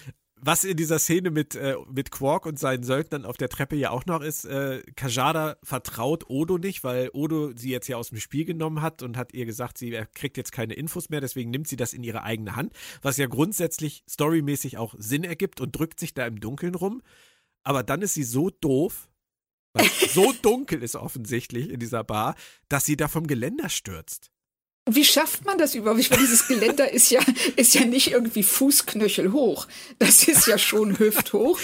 was 0.41 0.65
in 0.65 0.77
dieser 0.77 0.99
Szene 0.99 1.31
mit, 1.31 1.55
äh, 1.55 1.77
mit 1.91 2.11
Quark 2.11 2.47
und 2.47 2.59
seinen 2.59 2.85
Söldnern 2.85 3.25
auf 3.25 3.37
der 3.37 3.49
Treppe 3.49 3.77
ja 3.77 3.91
auch 3.91 4.07
noch 4.07 4.21
ist, 4.21 4.45
äh, 4.45 4.83
Kajada 4.95 5.57
vertraut 5.63 6.29
Odo 6.29 6.59
nicht, 6.59 6.85
weil 6.85 7.11
Odo 7.13 7.53
sie 7.57 7.71
jetzt 7.71 7.89
ja 7.89 7.97
aus 7.97 8.11
dem 8.11 8.21
Spiel 8.21 8.45
genommen 8.45 8.81
hat 8.81 9.03
und 9.03 9.17
hat 9.17 9.35
ihr 9.35 9.47
gesagt, 9.47 9.79
sie 9.79 9.99
kriegt 10.15 10.37
jetzt 10.37 10.53
keine 10.53 10.75
Infos 10.75 11.11
mehr, 11.11 11.21
deswegen 11.21 11.51
nimmt 11.51 11.69
sie 11.69 11.77
das 11.77 11.93
in 11.93 12.05
ihre 12.05 12.23
eigene 12.23 12.57
Hand, 12.57 12.73
was 13.03 13.17
ja 13.17 13.27
grundsätzlich 13.27 14.05
storymäßig 14.09 14.79
auch 14.79 14.95
Sinn 14.99 15.25
ergibt 15.25 15.61
und 15.61 15.77
drückt 15.77 15.99
sich 15.99 16.15
da 16.15 16.27
im 16.27 16.41
Dunkeln 16.41 16.75
rum. 16.75 17.03
Aber 17.65 17.83
dann 17.83 18.03
ist 18.03 18.15
sie 18.15 18.25
so 18.25 18.51
doof, 18.51 19.09
weil 19.79 19.91
so 20.09 20.33
dunkel 20.43 20.83
ist 20.83 20.97
offensichtlich 20.97 21.71
in 21.71 21.81
dieser 21.81 22.05
Bar, 22.05 22.35
dass 22.69 22.85
sie 22.85 22.97
da 22.97 23.09
vom 23.09 23.27
Geländer 23.27 23.69
stürzt. 23.69 24.31
wie 24.91 25.05
schafft 25.05 25.45
man 25.45 25.59
das 25.59 25.75
überhaupt? 25.75 26.01
Ich 26.01 26.11
meine, 26.11 26.23
dieses 26.23 26.49
Geländer 26.49 26.91
ist 26.91 27.11
ja, 27.11 27.21
ist 27.57 27.75
ja 27.75 27.85
nicht 27.85 28.11
irgendwie 28.11 28.43
Fußknöchel 28.43 29.33
hoch. 29.33 29.69
Das 29.99 30.27
ist 30.27 30.47
ja 30.47 30.59
schon 30.59 30.99
hüfthoch. 30.99 31.59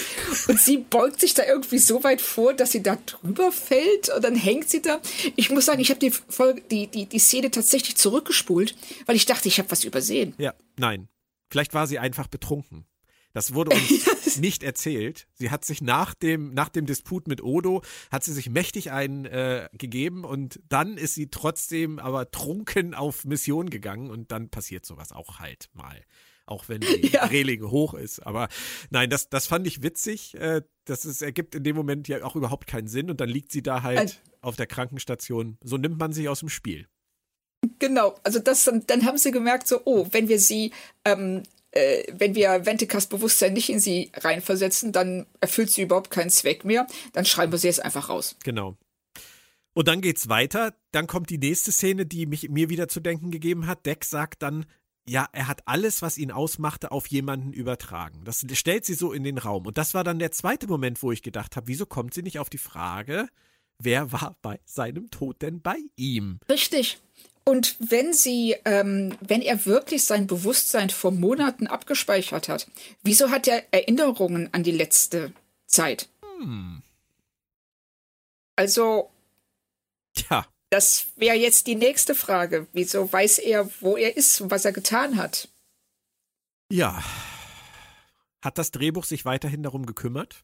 Und 0.47 0.59
sie 0.59 0.77
beugt 0.77 1.19
sich 1.19 1.33
da 1.33 1.43
irgendwie 1.43 1.79
so 1.79 2.03
weit 2.03 2.21
vor, 2.21 2.53
dass 2.53 2.71
sie 2.71 2.83
da 2.83 2.97
drüber 3.05 3.51
fällt 3.51 4.09
und 4.09 4.23
dann 4.23 4.35
hängt 4.35 4.69
sie 4.69 4.81
da. 4.81 4.99
Ich 5.35 5.49
muss 5.49 5.65
sagen, 5.65 5.81
ich 5.81 5.89
habe 5.89 5.99
die, 5.99 6.11
Folge, 6.11 6.61
die, 6.61 6.87
die, 6.87 7.05
die 7.07 7.19
Szene 7.19 7.51
tatsächlich 7.51 7.95
zurückgespult, 7.97 8.75
weil 9.05 9.15
ich 9.15 9.25
dachte, 9.25 9.47
ich 9.47 9.59
habe 9.59 9.71
was 9.71 9.83
übersehen. 9.83 10.33
Ja, 10.37 10.53
nein. 10.77 11.07
Vielleicht 11.49 11.73
war 11.73 11.87
sie 11.87 11.99
einfach 11.99 12.27
betrunken. 12.27 12.85
Das 13.35 13.53
wurde 13.53 13.75
uns 13.75 14.37
nicht 14.37 14.63
erzählt. 14.63 15.27
Sie 15.33 15.51
hat 15.51 15.65
sich 15.65 15.81
nach 15.81 16.13
dem, 16.13 16.53
nach 16.53 16.69
dem 16.69 16.85
Disput 16.85 17.27
mit 17.27 17.43
Odo, 17.43 17.81
hat 18.09 18.23
sie 18.23 18.31
sich 18.31 18.49
mächtig 18.49 18.91
eingegeben 18.91 20.23
äh, 20.23 20.27
und 20.27 20.61
dann 20.69 20.95
ist 20.97 21.15
sie 21.15 21.27
trotzdem 21.27 21.99
aber 21.99 22.31
trunken 22.31 22.93
auf 22.93 23.25
Mission 23.25 23.69
gegangen 23.69 24.09
und 24.09 24.31
dann 24.31 24.47
passiert 24.47 24.85
sowas 24.85 25.11
auch 25.11 25.39
halt 25.39 25.67
mal. 25.73 26.01
Auch 26.45 26.69
wenn 26.69 26.79
die 26.79 27.07
ja. 27.11 27.25
Reling 27.25 27.69
hoch 27.69 27.93
ist. 27.93 28.19
Aber 28.25 28.47
nein, 28.89 29.09
das, 29.09 29.27
das 29.27 29.47
fand 29.47 29.67
ich 29.67 29.83
witzig. 29.83 30.35
Äh, 30.35 30.61
das 30.85 31.03
ist, 31.03 31.21
ergibt 31.21 31.55
in 31.55 31.65
dem 31.65 31.75
Moment 31.75 32.07
ja 32.07 32.23
auch 32.23 32.37
überhaupt 32.37 32.67
keinen 32.67 32.87
Sinn 32.87 33.09
und 33.09 33.19
dann 33.19 33.27
liegt 33.27 33.51
sie 33.51 33.61
da 33.61 33.83
halt 33.83 33.99
also, 33.99 34.15
auf 34.39 34.55
der 34.55 34.67
Krankenstation. 34.67 35.57
So 35.61 35.75
nimmt 35.75 35.99
man 35.99 36.13
sich 36.13 36.29
aus 36.29 36.39
dem 36.39 36.47
Spiel. 36.47 36.87
Genau, 37.79 38.15
also 38.23 38.39
das 38.39 38.63
dann, 38.63 38.85
dann 38.87 39.05
haben 39.05 39.17
sie 39.17 39.31
gemerkt, 39.31 39.67
so, 39.67 39.81
oh, 39.83 40.07
wenn 40.11 40.29
wir 40.29 40.39
sie 40.39 40.71
ähm, 41.03 41.43
äh, 41.75 42.03
wenn 42.13 42.35
wir 42.35 42.65
Venticas 42.65 43.07
Bewusstsein 43.07 43.53
nicht 43.53 43.69
in 43.69 43.79
sie 43.79 44.11
reinversetzen, 44.15 44.91
dann 44.91 45.27
erfüllt 45.41 45.69
sie 45.69 45.83
überhaupt 45.83 46.09
keinen 46.09 46.29
Zweck 46.29 46.65
mehr. 46.65 46.87
Dann 47.13 47.25
schreiben 47.25 47.51
wir 47.51 47.59
sie 47.59 47.67
jetzt 47.67 47.83
einfach 47.83 48.09
raus. 48.09 48.35
Genau. 48.43 48.77
Und 49.73 49.87
dann 49.89 50.01
geht's 50.01 50.29
weiter. 50.29 50.73
Dann 50.91 51.05
kommt 51.05 51.29
die 51.29 51.37
nächste 51.37 51.71
Szene, 51.71 52.05
die 52.05 52.25
mich, 52.25 52.49
mir 52.49 52.69
wieder 52.69 52.87
zu 52.87 53.01
denken 53.01 53.29
gegeben 53.29 53.67
hat. 53.67 53.85
Deck 53.85 54.05
sagt 54.05 54.41
dann, 54.41 54.65
ja, 55.07 55.27
er 55.33 55.47
hat 55.47 55.63
alles, 55.65 56.01
was 56.01 56.17
ihn 56.17 56.31
ausmachte, 56.31 56.91
auf 56.91 57.07
jemanden 57.07 57.53
übertragen. 57.53 58.23
Das 58.23 58.43
stellt 58.53 58.85
sie 58.85 58.95
so 58.95 59.11
in 59.11 59.23
den 59.23 59.37
Raum. 59.37 59.67
Und 59.67 59.77
das 59.77 59.93
war 59.93 60.03
dann 60.03 60.17
der 60.17 60.31
zweite 60.31 60.67
Moment, 60.67 61.03
wo 61.03 61.11
ich 61.11 61.21
gedacht 61.21 61.55
habe, 61.57 61.67
wieso 61.67 61.85
kommt 61.85 62.13
sie 62.13 62.23
nicht 62.23 62.39
auf 62.39 62.49
die 62.49 62.57
Frage, 62.57 63.27
wer 63.77 64.11
war 64.11 64.37
bei 64.41 64.59
seinem 64.65 65.11
Tod 65.11 65.41
denn 65.41 65.61
bei 65.61 65.77
ihm? 65.95 66.39
Richtig. 66.49 66.99
Und 67.47 67.75
wenn 67.79 68.11
sie, 68.11 68.55
ähm, 68.65 69.15
wenn 69.21 69.41
er 69.41 69.67
wirklich 69.67 70.03
sein 70.03 70.25
Bewusstsein 70.25 70.89
vor 70.89 71.11
Monaten 71.11 71.67
abgespeichert 71.67 72.49
hat, 72.49 72.67
wieso 73.03 73.29
hat 73.29 73.47
er 73.47 73.63
Erinnerungen 73.71 74.51
an 74.51 74.63
die 74.63 74.71
letzte 74.71 75.31
Zeit? 75.67 76.09
Hm. 76.39 76.81
Also, 78.55 79.11
Tja. 80.15 80.47
das 80.71 81.07
wäre 81.17 81.35
jetzt 81.35 81.67
die 81.67 81.75
nächste 81.75 82.15
Frage. 82.15 82.65
Wieso 82.73 83.11
weiß 83.11 83.37
er, 83.39 83.69
wo 83.79 83.95
er 83.95 84.17
ist 84.17 84.41
und 84.41 84.49
was 84.49 84.65
er 84.65 84.71
getan 84.71 85.17
hat? 85.17 85.49
Ja. 86.71 87.03
Hat 88.41 88.57
das 88.57 88.71
Drehbuch 88.71 89.05
sich 89.05 89.23
weiterhin 89.23 89.61
darum 89.61 89.85
gekümmert? 89.85 90.43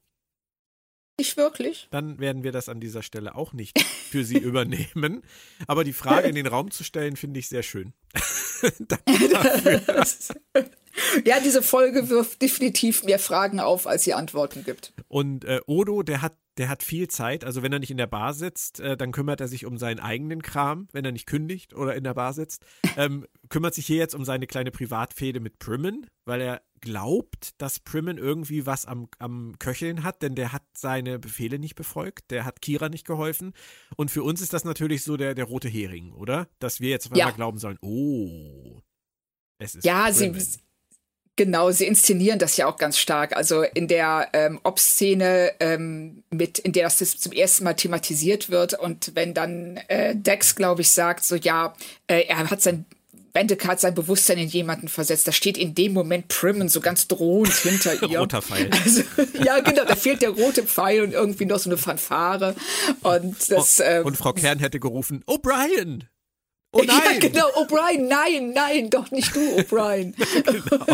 Nicht 1.19 1.37
wirklich. 1.37 1.87
Dann 1.91 2.19
werden 2.19 2.43
wir 2.43 2.51
das 2.51 2.69
an 2.69 2.79
dieser 2.79 3.03
Stelle 3.03 3.35
auch 3.35 3.53
nicht 3.53 3.79
für 3.81 4.23
Sie 4.23 4.37
übernehmen. 4.39 5.21
Aber 5.67 5.83
die 5.83 5.93
Frage 5.93 6.27
in 6.27 6.35
den 6.35 6.47
Raum 6.47 6.71
zu 6.71 6.83
stellen, 6.83 7.15
finde 7.15 7.39
ich 7.39 7.47
sehr 7.47 7.63
schön. 7.63 7.93
ja, 11.25 11.39
diese 11.39 11.61
Folge 11.61 12.09
wirft 12.09 12.41
definitiv 12.41 13.03
mehr 13.03 13.19
Fragen 13.19 13.59
auf, 13.59 13.87
als 13.87 14.03
sie 14.03 14.13
Antworten 14.13 14.63
gibt. 14.63 14.93
Und 15.07 15.45
äh, 15.45 15.61
Odo, 15.65 16.03
der 16.03 16.21
hat 16.21 16.33
der 16.57 16.69
hat 16.69 16.83
viel 16.83 17.07
Zeit. 17.07 17.43
Also 17.43 17.63
wenn 17.63 17.71
er 17.71 17.79
nicht 17.79 17.91
in 17.91 17.97
der 17.97 18.07
Bar 18.07 18.33
sitzt, 18.33 18.79
äh, 18.79 18.97
dann 18.97 19.11
kümmert 19.11 19.41
er 19.41 19.47
sich 19.47 19.65
um 19.65 19.77
seinen 19.77 19.99
eigenen 19.99 20.41
Kram, 20.41 20.87
wenn 20.91 21.05
er 21.05 21.11
nicht 21.11 21.25
kündigt 21.25 21.73
oder 21.73 21.95
in 21.95 22.03
der 22.03 22.13
Bar 22.13 22.33
sitzt. 22.33 22.65
Ähm, 22.97 23.25
kümmert 23.47 23.73
sich 23.73 23.85
hier 23.85 23.95
jetzt 23.95 24.13
um 24.13 24.25
seine 24.25 24.47
kleine 24.47 24.69
Privatfehde 24.69 25.39
mit 25.39 25.59
Primmen, 25.59 26.07
weil 26.25 26.41
er 26.41 26.61
glaubt, 26.81 27.51
dass 27.61 27.79
Primmen 27.79 28.17
irgendwie 28.17 28.65
was 28.65 28.85
am, 28.85 29.07
am 29.17 29.55
Köcheln 29.59 30.03
hat, 30.03 30.21
denn 30.21 30.35
der 30.35 30.51
hat 30.51 30.63
seine 30.75 31.17
Befehle 31.17 31.57
nicht 31.57 31.75
befolgt, 31.75 32.31
der 32.31 32.43
hat 32.43 32.61
Kira 32.61 32.89
nicht 32.89 33.07
geholfen. 33.07 33.53
Und 33.95 34.11
für 34.11 34.23
uns 34.23 34.41
ist 34.41 34.51
das 34.51 34.65
natürlich 34.65 35.03
so 35.03 35.15
der, 35.15 35.35
der 35.35 35.45
rote 35.45 35.69
Hering, 35.69 36.11
oder? 36.11 36.49
Dass 36.59 36.81
wir 36.81 36.89
jetzt 36.89 37.15
ja. 37.15 37.31
glauben 37.31 37.59
sollen, 37.59 37.77
oh, 37.81 38.81
es 39.57 39.75
ist. 39.75 39.85
Ja, 39.85 40.09
Primmen. 40.11 40.37
sie 40.37 40.59
Genau, 41.37 41.71
sie 41.71 41.85
inszenieren 41.85 42.39
das 42.39 42.57
ja 42.57 42.67
auch 42.67 42.77
ganz 42.77 42.97
stark. 42.97 43.35
Also 43.35 43.63
in 43.63 43.87
der 43.87 44.29
ähm, 44.33 44.59
Ob-Szene, 44.63 45.53
ähm, 45.59 46.23
mit, 46.29 46.59
in 46.59 46.73
der 46.73 46.83
das 46.83 47.17
zum 47.17 47.31
ersten 47.31 47.63
Mal 47.63 47.73
thematisiert 47.73 48.49
wird 48.49 48.73
und 48.73 49.11
wenn 49.15 49.33
dann 49.33 49.77
äh, 49.87 50.15
Dex, 50.15 50.55
glaube 50.55 50.81
ich, 50.81 50.91
sagt, 50.91 51.23
so 51.23 51.35
ja, 51.35 51.73
äh, 52.07 52.25
er 52.27 52.49
hat 52.49 52.61
sein 52.61 52.85
Bendek 53.33 53.65
hat 53.65 53.79
sein 53.79 53.95
Bewusstsein 53.95 54.37
in 54.37 54.49
jemanden 54.49 54.87
versetzt. 54.87 55.27
Da 55.27 55.31
steht 55.31 55.57
in 55.57 55.73
dem 55.73 55.93
Moment 55.93 56.27
Primmen 56.27 56.69
so 56.69 56.81
ganz 56.81 57.07
drohend 57.07 57.53
hinter 57.53 58.01
ihr. 58.09 58.19
Roter 58.19 58.41
Pfeil. 58.41 58.69
Also, 58.83 59.03
ja, 59.43 59.59
genau, 59.61 59.85
da 59.85 59.95
fehlt 59.95 60.21
der 60.21 60.31
rote 60.31 60.63
Pfeil 60.63 61.01
und 61.03 61.13
irgendwie 61.13 61.45
noch 61.45 61.59
so 61.59 61.69
eine 61.69 61.77
Fanfare. 61.77 62.55
Und, 63.01 63.49
das, 63.49 63.79
oh, 63.79 63.83
ähm, 63.83 64.05
und 64.05 64.17
Frau 64.17 64.33
Kern 64.33 64.59
hätte 64.59 64.79
gerufen, 64.79 65.23
O'Brien! 65.27 66.03
Oh 66.73 66.83
nein! 66.85 67.01
Ja, 67.05 67.19
genau, 67.19 67.47
O'Brien, 67.55 68.07
nein, 68.07 68.51
nein, 68.51 68.89
doch 68.89 69.11
nicht 69.11 69.35
du, 69.35 69.57
O'Brien. 69.57 70.15
genau. 70.45 70.85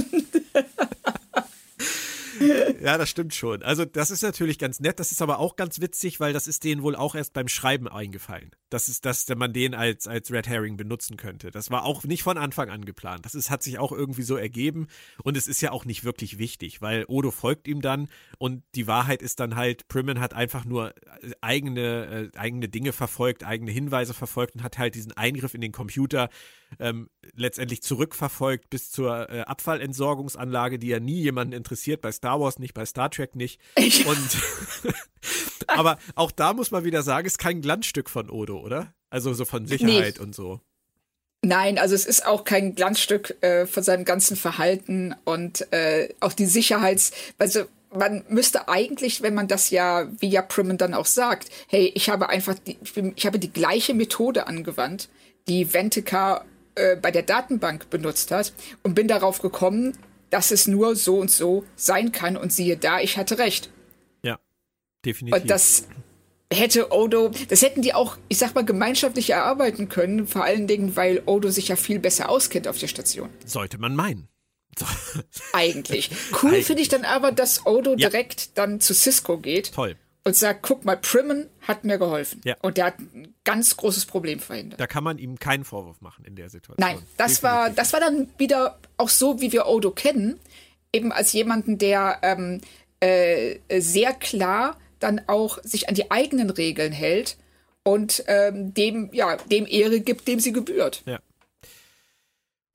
ja, 2.81 2.97
das 2.97 3.09
stimmt 3.09 3.33
schon. 3.33 3.63
Also, 3.63 3.85
das 3.85 4.11
ist 4.11 4.21
natürlich 4.21 4.59
ganz 4.59 4.79
nett. 4.79 4.99
Das 4.99 5.11
ist 5.11 5.21
aber 5.21 5.39
auch 5.39 5.55
ganz 5.55 5.81
witzig, 5.81 6.19
weil 6.19 6.33
das 6.33 6.47
ist 6.47 6.63
denen 6.63 6.81
wohl 6.83 6.95
auch 6.95 7.15
erst 7.15 7.33
beim 7.33 7.47
Schreiben 7.47 7.87
eingefallen. 7.87 8.51
Das 8.69 8.89
ist, 8.89 9.05
dass 9.05 9.27
man 9.29 9.53
den 9.53 9.73
als, 9.73 10.07
als 10.07 10.31
Red 10.31 10.47
Herring 10.47 10.77
benutzen 10.77 11.17
könnte. 11.17 11.51
Das 11.51 11.71
war 11.71 11.85
auch 11.85 12.03
nicht 12.03 12.23
von 12.23 12.37
Anfang 12.37 12.69
an 12.69 12.85
geplant. 12.85 13.25
Das 13.25 13.35
ist, 13.35 13.49
hat 13.49 13.63
sich 13.63 13.79
auch 13.79 13.91
irgendwie 13.91 14.23
so 14.23 14.35
ergeben. 14.35 14.87
Und 15.23 15.37
es 15.37 15.47
ist 15.47 15.61
ja 15.61 15.71
auch 15.71 15.85
nicht 15.85 16.03
wirklich 16.03 16.37
wichtig, 16.37 16.81
weil 16.81 17.05
Odo 17.07 17.31
folgt 17.31 17.67
ihm 17.67 17.81
dann 17.81 18.09
und 18.37 18.63
die 18.75 18.87
Wahrheit 18.87 19.21
ist 19.21 19.39
dann 19.39 19.55
halt, 19.55 19.87
Primmen 19.87 20.19
hat 20.19 20.33
einfach 20.33 20.65
nur 20.65 20.93
eigene, 21.41 22.31
äh, 22.33 22.37
eigene 22.37 22.67
Dinge 22.67 22.93
verfolgt, 22.93 23.43
eigene 23.43 23.71
Hinweise 23.71 24.13
verfolgt 24.13 24.55
und 24.55 24.63
hat 24.63 24.77
halt 24.77 24.95
diesen 24.95 25.13
Eingriff 25.13 25.53
in 25.53 25.61
den 25.61 25.71
Computer 25.71 26.29
ähm, 26.79 27.09
letztendlich 27.35 27.81
zurückverfolgt 27.81 28.69
bis 28.69 28.91
zur 28.91 29.29
äh, 29.29 29.41
Abfallentsorgungsanlage, 29.41 30.79
die 30.79 30.87
ja 30.87 30.99
nie 30.99 31.21
jemanden 31.21 31.53
interessiert, 31.53 32.01
bei 32.01 32.11
Star 32.11 32.39
Wars 32.39 32.59
nicht, 32.59 32.73
bei 32.73 32.85
Star 32.85 33.09
Trek 33.09 33.35
nicht. 33.35 33.59
Und 33.77 34.93
aber 35.67 35.97
auch 36.15 36.31
da 36.31 36.53
muss 36.53 36.71
man 36.71 36.83
wieder 36.83 37.03
sagen, 37.03 37.27
ist 37.27 37.39
kein 37.39 37.61
Glanzstück 37.61 38.09
von 38.09 38.29
Odo, 38.29 38.59
oder? 38.59 38.93
Also 39.09 39.33
so 39.33 39.45
von 39.45 39.65
Sicherheit 39.65 40.15
nee. 40.17 40.23
und 40.23 40.35
so. 40.35 40.59
Nein, 41.43 41.77
also 41.77 41.95
es 41.95 42.05
ist 42.05 42.25
auch 42.25 42.43
kein 42.43 42.75
Glanzstück 42.75 43.37
äh, 43.41 43.65
von 43.65 43.83
seinem 43.83 44.05
ganzen 44.05 44.35
Verhalten 44.35 45.15
und 45.23 45.71
äh, 45.71 46.09
auch 46.19 46.33
die 46.33 46.45
Sicherheits, 46.45 47.11
also 47.37 47.65
man 47.91 48.25
müsste 48.27 48.67
eigentlich, 48.67 49.21
wenn 49.21 49.33
man 49.33 49.47
das 49.47 49.69
ja, 49.69 50.07
wie 50.19 50.27
ja 50.27 50.41
Primmen 50.41 50.77
dann 50.77 50.93
auch 50.93 51.05
sagt, 51.05 51.49
hey, 51.67 51.91
ich 51.95 52.09
habe 52.09 52.29
einfach, 52.29 52.55
die, 52.59 52.77
ich, 52.81 52.93
bin, 52.93 53.13
ich 53.15 53.25
habe 53.25 53.39
die 53.39 53.51
gleiche 53.51 53.93
Methode 53.93 54.47
angewandt, 54.47 55.09
die 55.47 55.73
Ventica 55.73 56.43
äh, 56.77 56.95
bei 56.95 57.11
der 57.11 57.23
Datenbank 57.23 57.89
benutzt 57.89 58.31
hat 58.31 58.53
und 58.83 58.93
bin 58.95 59.07
darauf 59.07 59.41
gekommen, 59.41 59.97
dass 60.29 60.51
es 60.51 60.67
nur 60.67 60.95
so 60.95 61.19
und 61.19 61.31
so 61.31 61.65
sein 61.75 62.11
kann 62.11 62.37
und 62.37 62.51
siehe 62.51 62.77
da, 62.77 62.99
ich 62.99 63.17
hatte 63.17 63.37
recht. 63.37 63.69
Ja, 64.23 64.39
definitiv. 65.05 65.41
Und 65.41 65.49
das 65.49 65.87
hätte 66.51 66.91
Odo, 66.91 67.31
das 67.49 67.61
hätten 67.61 67.81
die 67.81 67.93
auch, 67.93 68.17
ich 68.27 68.37
sag 68.37 68.55
mal, 68.55 68.65
gemeinschaftlich 68.65 69.29
erarbeiten 69.29 69.89
können, 69.89 70.27
vor 70.27 70.43
allen 70.43 70.67
Dingen, 70.67 70.95
weil 70.95 71.21
Odo 71.25 71.49
sich 71.49 71.69
ja 71.69 71.75
viel 71.75 71.99
besser 71.99 72.29
auskennt 72.29 72.67
auf 72.67 72.77
der 72.77 72.87
Station. 72.87 73.29
Sollte 73.45 73.77
man 73.77 73.95
meinen. 73.95 74.27
Eigentlich. 75.53 76.11
Cool 76.43 76.61
finde 76.61 76.83
ich 76.83 76.89
dann 76.89 77.03
aber, 77.03 77.31
dass 77.31 77.65
Odo 77.65 77.95
ja. 77.97 78.09
direkt 78.09 78.57
dann 78.57 78.79
zu 78.79 78.93
Cisco 78.93 79.39
geht. 79.39 79.73
Toll 79.73 79.97
und 80.27 80.35
sagt, 80.35 80.61
guck 80.61 80.83
mal, 80.83 80.97
Primmen 80.97 81.49
hat 81.61 81.85
mir 81.85 81.97
geholfen. 81.97 82.41
Ja. 82.43 82.57
Und 82.61 82.75
der 82.75 82.87
hat 82.87 82.99
ein 82.99 83.33
ganz 83.45 83.77
großes 83.77 84.05
Problem 84.07 84.41
verhindert. 84.41 84.77
Da 84.77 84.85
kann 84.85 85.01
man 85.01 85.19
ihm 85.19 85.39
keinen 85.39 85.63
Vorwurf 85.63 86.01
machen 86.01 86.25
in 86.25 86.35
der 86.35 86.49
Situation. 86.49 86.85
Nein, 86.85 87.01
das 87.15 87.43
war, 87.43 87.69
das 87.69 87.93
war 87.93 88.01
dann 88.01 88.27
wieder 88.37 88.77
auch 88.97 89.07
so, 89.07 89.39
wie 89.39 89.53
wir 89.53 89.67
Odo 89.67 89.91
kennen, 89.91 90.37
eben 90.91 91.13
als 91.13 91.31
jemanden, 91.31 91.77
der 91.77 92.19
ähm, 92.23 92.59
äh, 92.99 93.59
sehr 93.79 94.13
klar 94.13 94.77
dann 94.99 95.21
auch 95.27 95.59
sich 95.63 95.87
an 95.87 95.95
die 95.95 96.11
eigenen 96.11 96.49
Regeln 96.49 96.91
hält 96.91 97.37
und 97.83 98.21
ähm, 98.27 98.73
dem, 98.73 99.09
ja, 99.13 99.37
dem 99.37 99.65
Ehre 99.65 100.01
gibt, 100.01 100.27
dem 100.27 100.41
sie 100.41 100.51
gebührt. 100.51 101.03
Ja. 101.05 101.19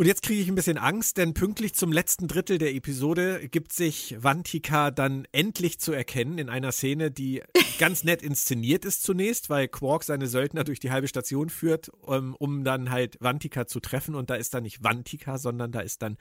Und 0.03 0.09
jetzt 0.09 0.23
kriege 0.23 0.43
ich 0.43 0.49
ein 0.49 0.57
bisschen 0.57 0.79
Angst, 0.79 1.17
denn 1.17 1.33
pünktlich 1.33 1.75
zum 1.75 1.93
letzten 1.93 2.27
Drittel 2.27 2.59
der 2.59 2.75
Episode 2.75 3.49
gibt 3.49 3.73
sich 3.73 4.17
Vantika 4.19 4.91
dann 4.91 5.29
endlich 5.31 5.79
zu 5.79 5.93
erkennen 5.93 6.39
in 6.39 6.49
einer 6.49 6.73
Szene, 6.73 7.13
die 7.13 7.41
ganz 7.79 8.03
nett 8.03 8.21
inszeniert 8.21 8.85
ist 8.85 9.05
zunächst, 9.05 9.49
weil 9.49 9.69
Quark 9.69 10.03
seine 10.03 10.27
Söldner 10.27 10.65
durch 10.65 10.81
die 10.81 10.91
halbe 10.91 11.07
Station 11.07 11.51
führt, 11.51 11.91
um, 11.91 12.15
ähm, 12.15 12.35
um 12.37 12.65
dann 12.65 12.91
halt 12.91 13.17
Vantika 13.21 13.69
zu 13.69 13.79
treffen. 13.79 14.17
Und 14.17 14.29
da 14.29 14.35
ist 14.35 14.55
dann 14.55 14.65
nicht 14.65 14.83
Vantika, 14.83 15.39
sondern 15.39 15.71
da 15.71 15.79
ist 15.79 16.03
dann 16.03 16.17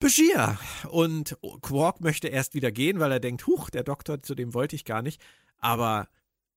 Bashir. 0.00 0.58
Und 0.88 1.38
Quark 1.62 2.00
möchte 2.00 2.26
erst 2.26 2.54
wieder 2.54 2.72
gehen, 2.72 2.98
weil 2.98 3.12
er 3.12 3.20
denkt, 3.20 3.46
huch, 3.46 3.70
der 3.70 3.84
Doktor, 3.84 4.20
zu 4.20 4.34
dem 4.34 4.52
wollte 4.52 4.74
ich 4.74 4.84
gar 4.84 5.02
nicht. 5.02 5.22
Aber 5.58 6.08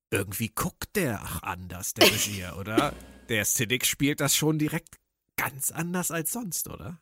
irgendwie 0.09 0.49
guckt 0.49 0.95
der 0.95 1.21
ach 1.21 1.43
anders, 1.43 1.93
der 1.93 2.07
Bashir, 2.07 2.55
oder? 2.59 2.91
Der 3.29 3.45
Siddiq 3.45 3.85
spielt 3.85 4.19
das 4.19 4.35
schon 4.35 4.57
direkt 4.57 4.95
ganz 5.37 5.71
anders 5.71 6.11
als 6.11 6.31
sonst, 6.31 6.69
oder? 6.69 6.99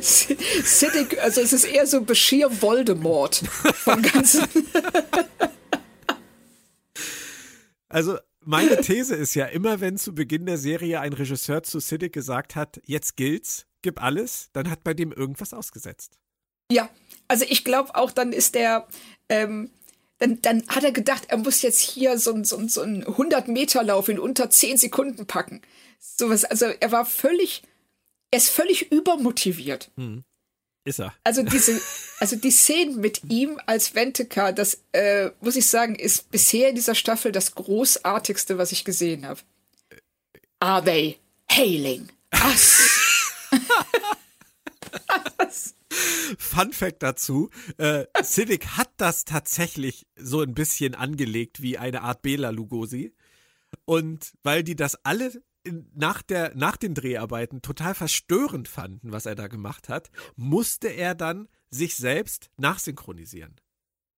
Siddick, 0.00 1.18
also 1.22 1.40
es 1.40 1.52
ist 1.52 1.64
eher 1.64 1.86
so 1.86 2.00
Bashir 2.00 2.62
Voldemort 2.62 3.36
vom 3.74 4.02
ganzen. 4.02 4.46
also 7.88 8.18
meine 8.40 8.80
These 8.80 9.14
ist 9.14 9.34
ja 9.34 9.46
immer, 9.46 9.80
wenn 9.80 9.98
zu 9.98 10.14
Beginn 10.14 10.46
der 10.46 10.56
Serie 10.56 11.00
ein 11.00 11.12
Regisseur 11.12 11.62
zu 11.62 11.80
Siddick 11.80 12.12
gesagt 12.12 12.54
hat, 12.54 12.80
jetzt 12.84 13.16
gilt's, 13.16 13.66
gib 13.82 14.02
alles, 14.02 14.50
dann 14.52 14.70
hat 14.70 14.84
bei 14.84 14.94
dem 14.94 15.12
irgendwas 15.12 15.52
ausgesetzt. 15.52 16.18
Ja, 16.70 16.88
also 17.28 17.44
ich 17.48 17.64
glaube 17.64 17.94
auch, 17.94 18.10
dann 18.10 18.32
ist 18.32 18.54
der, 18.54 18.86
ähm, 19.28 19.70
dann, 20.18 20.40
dann 20.42 20.66
hat 20.68 20.84
er 20.84 20.92
gedacht, 20.92 21.24
er 21.28 21.38
muss 21.38 21.62
jetzt 21.62 21.80
hier 21.80 22.18
so, 22.18 22.42
so, 22.44 22.66
so 22.68 22.82
einen 22.82 23.04
100-Meter-Lauf 23.04 24.08
in 24.08 24.18
unter 24.18 24.48
10 24.48 24.78
Sekunden 24.78 25.26
packen. 25.26 25.60
Sowas, 25.98 26.44
also 26.44 26.66
er 26.66 26.92
war 26.92 27.04
völlig, 27.06 27.62
er 28.30 28.38
ist 28.38 28.50
völlig 28.50 28.90
übermotiviert. 28.92 29.90
Hm. 29.96 30.24
Ist 30.84 31.00
er. 31.00 31.14
Also 31.24 31.42
diese, 31.52 31.80
also 32.20 32.36
die 32.36 32.50
Szenen 32.50 33.00
mit 33.00 33.22
ihm 33.28 33.60
als 33.66 33.94
Ventica, 33.94 34.52
das 34.52 34.82
äh, 34.92 35.30
muss 35.40 35.56
ich 35.56 35.66
sagen, 35.66 35.96
ist 35.96 36.30
bisher 36.30 36.68
in 36.68 36.74
dieser 36.76 36.94
Staffel 36.94 37.32
das 37.32 37.54
großartigste, 37.54 38.56
was 38.56 38.72
ich 38.72 38.84
gesehen 38.84 39.26
habe. 39.26 39.40
Are 40.60 40.82
they 40.82 41.18
hailing 41.50 42.08
us? 42.44 43.32
Fun 46.38 46.72
Fact 46.72 47.02
dazu: 47.02 47.50
äh, 47.78 48.06
Civic 48.22 48.66
hat 48.76 48.90
das 48.96 49.24
tatsächlich 49.24 50.06
so 50.16 50.40
ein 50.40 50.54
bisschen 50.54 50.94
angelegt 50.94 51.62
wie 51.62 51.78
eine 51.78 52.02
Art 52.02 52.22
Bela 52.22 52.50
Lugosi. 52.50 53.12
Und 53.84 54.32
weil 54.42 54.62
die 54.62 54.76
das 54.76 55.04
alle 55.04 55.32
nach, 55.94 56.22
der, 56.22 56.52
nach 56.54 56.76
den 56.76 56.94
Dreharbeiten 56.94 57.62
total 57.62 57.94
verstörend 57.94 58.68
fanden, 58.68 59.12
was 59.12 59.26
er 59.26 59.34
da 59.34 59.48
gemacht 59.48 59.88
hat, 59.88 60.10
musste 60.36 60.88
er 60.88 61.14
dann 61.14 61.48
sich 61.70 61.96
selbst 61.96 62.50
nachsynchronisieren. 62.56 63.56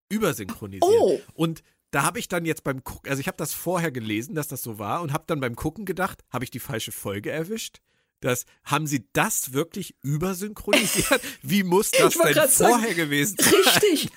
Übersynchronisieren. 0.09 0.97
Oh. 0.99 1.21
Und 1.35 1.63
da 1.91 2.03
habe 2.03 2.19
ich 2.19 2.29
dann 2.29 2.45
jetzt 2.45 2.65
beim 2.65 2.85
Gucken, 2.85 3.11
also 3.11 3.21
ich 3.21 3.27
habe 3.29 3.37
das 3.37 3.55
vorher 3.55 3.91
gelesen, 3.91 4.35
dass 4.35 4.49
das 4.49 4.63
so 4.63 4.79
war 4.79 5.01
und 5.01 5.13
habe 5.13 5.25
dann 5.27 5.41
beim 5.41 5.57
Gucken 5.57 5.85
gedacht, 5.85 6.23
habe 6.31 6.45
ich 6.45 6.51
die 6.51 6.61
falsche 6.61 6.93
Folge 6.93 7.31
erwischt? 7.31 7.81
Das, 8.21 8.47
haben 8.65 8.87
sie 8.87 9.09
das 9.13 9.53
wirklich 9.53 9.95
übersynchronisiert? 10.03 11.21
Wie 11.43 11.63
muss 11.63 11.91
das 11.93 12.15
denn 12.15 12.23
vorher 12.23 12.49
sagen, 12.49 12.95
gewesen 12.95 13.37
sein? 13.39 13.55
Richtig. 13.55 14.11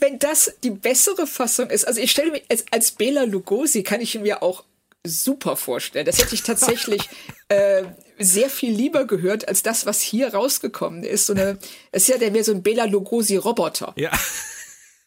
Wenn 0.00 0.18
das 0.18 0.54
die 0.64 0.70
bessere 0.70 1.26
Fassung 1.26 1.70
ist, 1.70 1.86
also 1.86 2.00
ich 2.00 2.10
stelle 2.10 2.32
mir 2.32 2.42
als, 2.50 2.64
als 2.72 2.90
Bela 2.90 3.22
Lugosi 3.22 3.84
kann 3.84 4.00
ich 4.00 4.18
mir 4.18 4.42
auch 4.42 4.64
super 5.06 5.56
vorstellen. 5.56 6.06
Das 6.06 6.18
hätte 6.18 6.34
ich 6.34 6.42
tatsächlich 6.42 7.08
äh, 7.48 7.84
sehr 8.18 8.48
viel 8.48 8.72
lieber 8.72 9.06
gehört 9.06 9.46
als 9.48 9.62
das, 9.62 9.86
was 9.86 10.00
hier 10.00 10.34
rausgekommen 10.34 11.04
ist. 11.04 11.26
So 11.26 11.34
eine, 11.34 11.58
es 11.92 12.02
ist 12.02 12.08
ja 12.08 12.18
der 12.18 12.30
mehr 12.30 12.44
so 12.44 12.52
ein 12.52 12.62
Bela 12.62 12.84
Lugosi-Roboter. 12.84 13.94
Ja. 13.96 14.10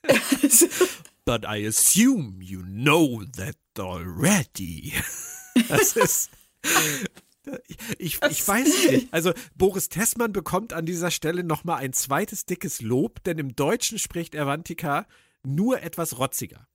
But 1.25 1.43
I 1.43 1.67
assume 1.67 2.41
you 2.41 2.61
know 2.61 3.23
that 3.35 3.57
already. 3.77 4.93
Das 5.67 5.95
ist. 5.97 6.29
Ich, 7.97 8.21
ich 8.21 8.47
weiß 8.47 8.67
nicht. 8.91 9.13
Also 9.13 9.33
Boris 9.55 9.89
Tessmann 9.89 10.31
bekommt 10.31 10.73
an 10.73 10.85
dieser 10.85 11.11
Stelle 11.11 11.43
nochmal 11.43 11.79
ein 11.79 11.93
zweites 11.93 12.45
dickes 12.45 12.81
Lob, 12.81 13.23
denn 13.23 13.37
im 13.39 13.55
Deutschen 13.55 13.99
spricht 13.99 14.35
Avantika 14.35 15.07
nur 15.43 15.81
etwas 15.81 16.17
rotziger 16.17 16.67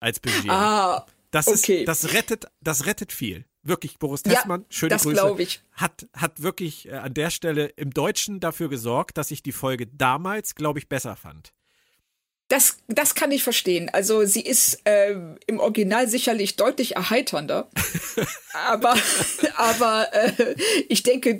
als 0.00 0.20
Budget. 0.20 0.50
Ah, 0.50 1.06
das 1.30 1.48
okay. 1.48 1.80
ist, 1.80 1.88
das 1.88 2.12
rettet, 2.12 2.46
das 2.60 2.86
rettet 2.86 3.12
viel. 3.12 3.44
Wirklich, 3.62 3.98
Boris 3.98 4.22
Tessmann, 4.22 4.62
ja, 4.62 4.66
schöne 4.70 4.90
das 4.90 5.02
Grüße. 5.02 5.34
Ich. 5.38 5.60
Hat, 5.72 6.08
hat 6.14 6.42
wirklich 6.42 6.88
äh, 6.88 6.92
an 6.92 7.12
der 7.12 7.30
Stelle 7.30 7.66
im 7.76 7.92
Deutschen 7.92 8.40
dafür 8.40 8.68
gesorgt, 8.68 9.18
dass 9.18 9.30
ich 9.30 9.42
die 9.42 9.52
Folge 9.52 9.86
damals, 9.86 10.54
glaube 10.54 10.78
ich, 10.78 10.88
besser 10.88 11.14
fand. 11.14 11.52
Das, 12.48 12.78
das 12.88 13.14
kann 13.14 13.30
ich 13.30 13.44
verstehen. 13.44 13.88
Also 13.90 14.24
sie 14.24 14.40
ist 14.40 14.80
äh, 14.84 15.14
im 15.46 15.60
Original 15.60 16.08
sicherlich 16.08 16.56
deutlich 16.56 16.96
erheiternder. 16.96 17.70
aber 18.54 18.96
aber 19.56 20.08
äh, 20.12 20.56
ich 20.88 21.04
denke, 21.04 21.38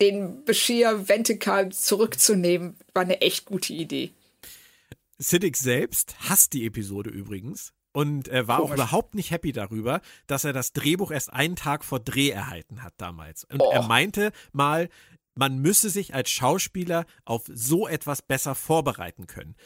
den 0.00 0.44
Bashir 0.44 1.08
Ventikal 1.08 1.72
zurückzunehmen, 1.72 2.76
war 2.92 3.04
eine 3.04 3.20
echt 3.22 3.46
gute 3.46 3.72
Idee. 3.72 4.10
Siddiq 5.16 5.56
selbst 5.56 6.16
hasst 6.28 6.52
die 6.52 6.66
Episode 6.66 7.08
übrigens 7.08 7.72
und 7.92 8.28
er 8.28 8.48
war 8.48 8.58
Komisch. 8.58 8.70
auch 8.70 8.74
überhaupt 8.74 9.14
nicht 9.14 9.30
happy 9.30 9.52
darüber, 9.52 10.00
dass 10.26 10.44
er 10.44 10.52
das 10.52 10.72
Drehbuch 10.72 11.10
erst 11.10 11.32
einen 11.32 11.56
Tag 11.56 11.84
vor 11.84 12.00
Dreh 12.00 12.30
erhalten 12.30 12.82
hat 12.82 12.94
damals. 12.98 13.44
Und 13.44 13.60
oh. 13.60 13.70
er 13.72 13.82
meinte 13.82 14.32
mal, 14.52 14.88
man 15.34 15.58
müsse 15.58 15.90
sich 15.90 16.14
als 16.14 16.30
Schauspieler 16.30 17.06
auf 17.24 17.42
so 17.46 17.88
etwas 17.88 18.22
besser 18.22 18.54
vorbereiten 18.54 19.26
können 19.26 19.56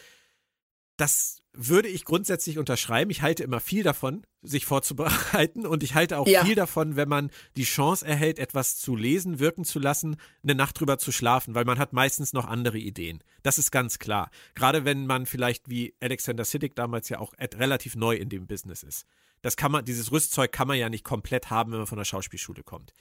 das 0.97 1.43
würde 1.55 1.89
ich 1.89 2.05
grundsätzlich 2.05 2.59
unterschreiben. 2.59 3.11
Ich 3.11 3.23
halte 3.23 3.45
immer 3.45 3.61
viel 3.61 3.83
davon, 3.83 4.27
sich 4.43 4.67
vorzubereiten 4.67 5.67
und 5.67 5.83
ich 5.83 5.95
halte 5.95 6.19
auch 6.19 6.27
ja. 6.27 6.45
viel 6.45 6.55
davon, 6.55 6.97
wenn 6.97 7.09
man 7.09 7.31
die 7.57 7.65
Chance 7.65 8.07
erhält, 8.07 8.39
etwas 8.39 8.77
zu 8.77 8.97
lesen, 8.97 9.39
wirken 9.39 9.65
zu 9.65 9.79
lassen, 9.79 10.17
eine 10.43 10.55
Nacht 10.55 10.79
drüber 10.79 10.99
zu 10.99 11.13
schlafen, 11.13 11.55
weil 11.55 11.65
man 11.65 11.79
hat 11.79 11.93
meistens 11.93 12.33
noch 12.33 12.47
andere 12.47 12.79
Ideen. 12.79 13.23
Das 13.43 13.59
ist 13.59 13.71
ganz 13.71 13.99
klar. 13.99 14.31
Gerade 14.55 14.85
wenn 14.85 15.07
man 15.07 15.27
vielleicht 15.27 15.69
wie 15.69 15.95
Alexander 16.01 16.45
Siddig 16.45 16.75
damals 16.75 17.09
ja 17.09 17.21
auch 17.21 17.33
relativ 17.39 17.97
neu 17.97 18.17
in 18.17 18.29
dem 18.29 18.47
Business 18.47 18.83
ist. 18.83 19.07
Das 19.41 19.57
kann 19.57 19.71
man, 19.71 19.85
dieses 19.85 20.11
Rüstzeug 20.11 20.53
kann 20.53 20.69
man 20.69 20.79
ja 20.79 20.89
nicht 20.89 21.05
komplett 21.05 21.51
haben, 21.51 21.73
wenn 21.73 21.79
man 21.79 21.87
von 21.87 21.99
der 21.99 22.05
Schauspielschule 22.05 22.63
kommt. 22.63 22.93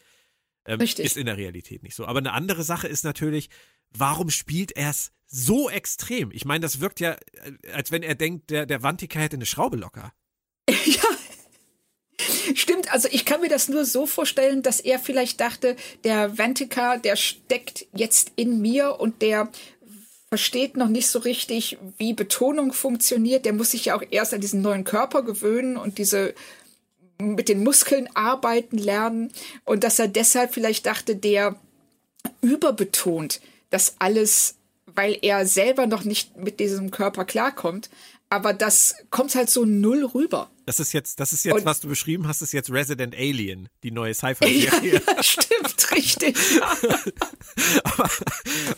Ähm, 0.65 0.79
Richtig. 0.79 1.05
Ist 1.05 1.17
in 1.17 1.25
der 1.25 1.37
Realität 1.37 1.83
nicht 1.83 1.95
so. 1.95 2.05
Aber 2.05 2.19
eine 2.19 2.33
andere 2.33 2.63
Sache 2.63 2.87
ist 2.87 3.03
natürlich, 3.03 3.49
warum 3.97 4.29
spielt 4.29 4.71
er 4.73 4.89
es 4.89 5.11
so 5.27 5.69
extrem? 5.69 6.31
Ich 6.31 6.45
meine, 6.45 6.61
das 6.61 6.79
wirkt 6.79 6.99
ja, 6.99 7.13
äh, 7.13 7.71
als 7.73 7.91
wenn 7.91 8.03
er 8.03 8.15
denkt, 8.15 8.49
der, 8.49 8.65
der 8.65 8.83
Wantiker 8.83 9.19
hätte 9.19 9.35
eine 9.35 9.45
Schraube 9.45 9.77
locker. 9.77 10.13
Ja. 10.85 11.01
Stimmt, 12.55 12.93
also 12.93 13.07
ich 13.11 13.25
kann 13.25 13.41
mir 13.41 13.49
das 13.49 13.69
nur 13.69 13.85
so 13.85 14.05
vorstellen, 14.05 14.61
dass 14.61 14.79
er 14.79 14.99
vielleicht 14.99 15.39
dachte, 15.39 15.75
der 16.03 16.37
Vantika, 16.37 16.97
der 16.97 17.15
steckt 17.15 17.87
jetzt 17.93 18.31
in 18.35 18.61
mir 18.61 18.99
und 18.99 19.21
der 19.21 19.49
versteht 20.29 20.77
noch 20.77 20.87
nicht 20.89 21.07
so 21.07 21.19
richtig, 21.19 21.77
wie 21.97 22.13
Betonung 22.13 22.73
funktioniert. 22.73 23.45
Der 23.45 23.53
muss 23.53 23.71
sich 23.71 23.85
ja 23.85 23.95
auch 23.95 24.03
erst 24.09 24.33
an 24.33 24.41
diesen 24.41 24.61
neuen 24.61 24.83
Körper 24.83 25.23
gewöhnen 25.23 25.77
und 25.77 25.97
diese 25.97 26.33
mit 27.19 27.49
den 27.49 27.63
Muskeln 27.63 28.09
arbeiten 28.15 28.77
lernen 28.77 29.31
und 29.65 29.83
dass 29.83 29.99
er 29.99 30.07
deshalb 30.07 30.53
vielleicht 30.53 30.85
dachte, 30.85 31.15
der 31.15 31.55
überbetont 32.41 33.41
das 33.73 33.95
alles, 33.99 34.55
weil 34.85 35.17
er 35.21 35.45
selber 35.47 35.87
noch 35.87 36.03
nicht 36.03 36.37
mit 36.37 36.59
diesem 36.59 36.91
Körper 36.91 37.25
klarkommt. 37.25 37.89
Aber 38.29 38.53
das 38.53 38.95
kommt 39.11 39.35
halt 39.35 39.49
so 39.49 39.63
null 39.63 40.05
rüber. 40.05 40.49
Das 40.65 40.79
ist 40.79 40.91
jetzt, 40.91 41.19
das 41.19 41.33
ist 41.33 41.45
jetzt, 41.45 41.53
Und, 41.53 41.65
was 41.65 41.81
du 41.81 41.87
beschrieben 41.87 42.27
hast, 42.27 42.41
ist 42.41 42.51
jetzt 42.51 42.71
Resident 42.71 43.15
Alien, 43.15 43.69
die 43.83 43.91
neue 43.91 44.13
Sci-Fi-Serie. 44.13 45.01
Ja, 45.17 45.21
stimmt, 45.21 45.91
richtig. 45.91 46.35
aber, 47.83 48.09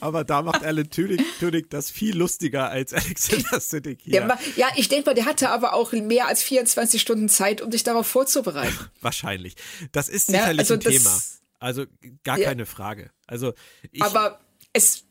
aber, 0.01 0.23
da 0.23 0.41
macht 0.41 0.63
Alan 0.63 0.89
Tudyk, 0.89 1.21
Tudyk 1.39 1.69
das 1.69 1.89
viel 1.89 2.17
lustiger 2.17 2.69
als 2.69 2.93
Alexander 2.93 3.59
Siddig 3.59 3.99
hier. 4.01 4.27
Ja, 4.57 4.67
ich 4.75 4.89
denke 4.89 5.11
mal, 5.11 5.13
der 5.13 5.25
hatte 5.25 5.49
aber 5.49 5.73
auch 5.73 5.93
mehr 5.93 6.27
als 6.27 6.43
24 6.43 7.01
Stunden 7.01 7.29
Zeit, 7.29 7.61
um 7.61 7.71
sich 7.71 7.83
darauf 7.83 8.07
vorzubereiten. 8.07 8.77
Wahrscheinlich. 9.01 9.55
Das 9.91 10.09
ist 10.09 10.27
sicherlich 10.27 10.67
ja, 10.67 10.73
also 10.73 10.73
ein 10.73 10.79
das, 10.81 10.93
Thema. 10.93 11.21
Also 11.59 11.85
gar 12.23 12.37
ja. 12.39 12.49
keine 12.49 12.65
Frage. 12.65 13.11
Also 13.25 13.53
ich, 13.91 14.01
aber 14.01 14.39
es 14.75 15.05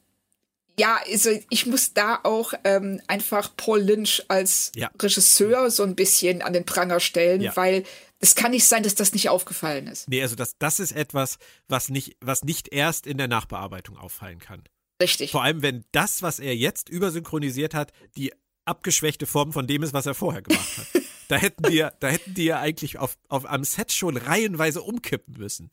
ja, 0.79 0.99
also 1.09 1.31
ich 1.51 1.67
muss 1.67 1.95
da 1.95 2.19
auch 2.25 2.53
ähm, 2.65 3.01
einfach 3.07 3.57
Paul 3.57 3.81
Lynch 3.81 4.25
als 4.27 4.73
ja. 4.75 4.91
Regisseur 5.01 5.71
so 5.71 5.85
ein 5.85 5.95
bisschen 5.95 6.43
an 6.43 6.53
den 6.53 6.65
Pranger 6.65 6.99
stellen, 6.99 7.43
ja. 7.43 7.55
weil 7.55 7.85
es 8.19 8.35
kann 8.35 8.51
nicht 8.51 8.65
sein, 8.67 8.83
dass 8.83 8.97
das 8.97 9.13
nicht 9.13 9.29
aufgefallen 9.29 9.87
ist. 9.87 10.09
Nee, 10.09 10.23
also 10.23 10.35
das, 10.35 10.59
das 10.59 10.81
ist 10.81 10.93
etwas, 10.93 11.39
was 11.69 11.91
nicht, 11.91 12.17
was 12.21 12.43
nicht 12.43 12.73
erst 12.73 13.07
in 13.07 13.19
der 13.19 13.29
Nachbearbeitung 13.29 13.97
auffallen 13.97 14.41
kann. 14.41 14.65
Richtig. 15.01 15.31
Vor 15.31 15.45
allem, 15.45 15.63
wenn 15.63 15.85
das, 15.93 16.23
was 16.23 16.41
er 16.41 16.57
jetzt 16.57 16.89
übersynchronisiert 16.89 17.75
hat, 17.75 17.93
die 18.17 18.33
abgeschwächte 18.65 19.27
Form 19.27 19.53
von 19.53 19.67
dem 19.67 19.83
ist, 19.83 19.93
was 19.93 20.07
er 20.07 20.15
vorher 20.15 20.43
gemacht 20.43 20.79
hat. 20.79 21.03
da 21.29 21.37
hätten 21.37 21.65
die, 21.65 21.87
da 22.01 22.09
hätten 22.09 22.35
die 22.35 22.45
ja 22.45 22.59
eigentlich 22.59 22.99
auf, 22.99 23.17
auf, 23.29 23.49
am 23.49 23.63
Set 23.63 23.93
schon 23.93 24.17
reihenweise 24.17 24.83
umkippen 24.83 25.37
müssen. 25.37 25.71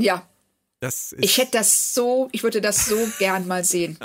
Ja, 0.00 0.28
ich 1.18 1.38
hätte 1.38 1.52
das 1.52 1.94
so, 1.94 2.28
ich 2.32 2.42
würde 2.42 2.60
das 2.60 2.86
so 2.86 2.96
gern 3.18 3.46
mal 3.46 3.64
sehen. 3.64 3.98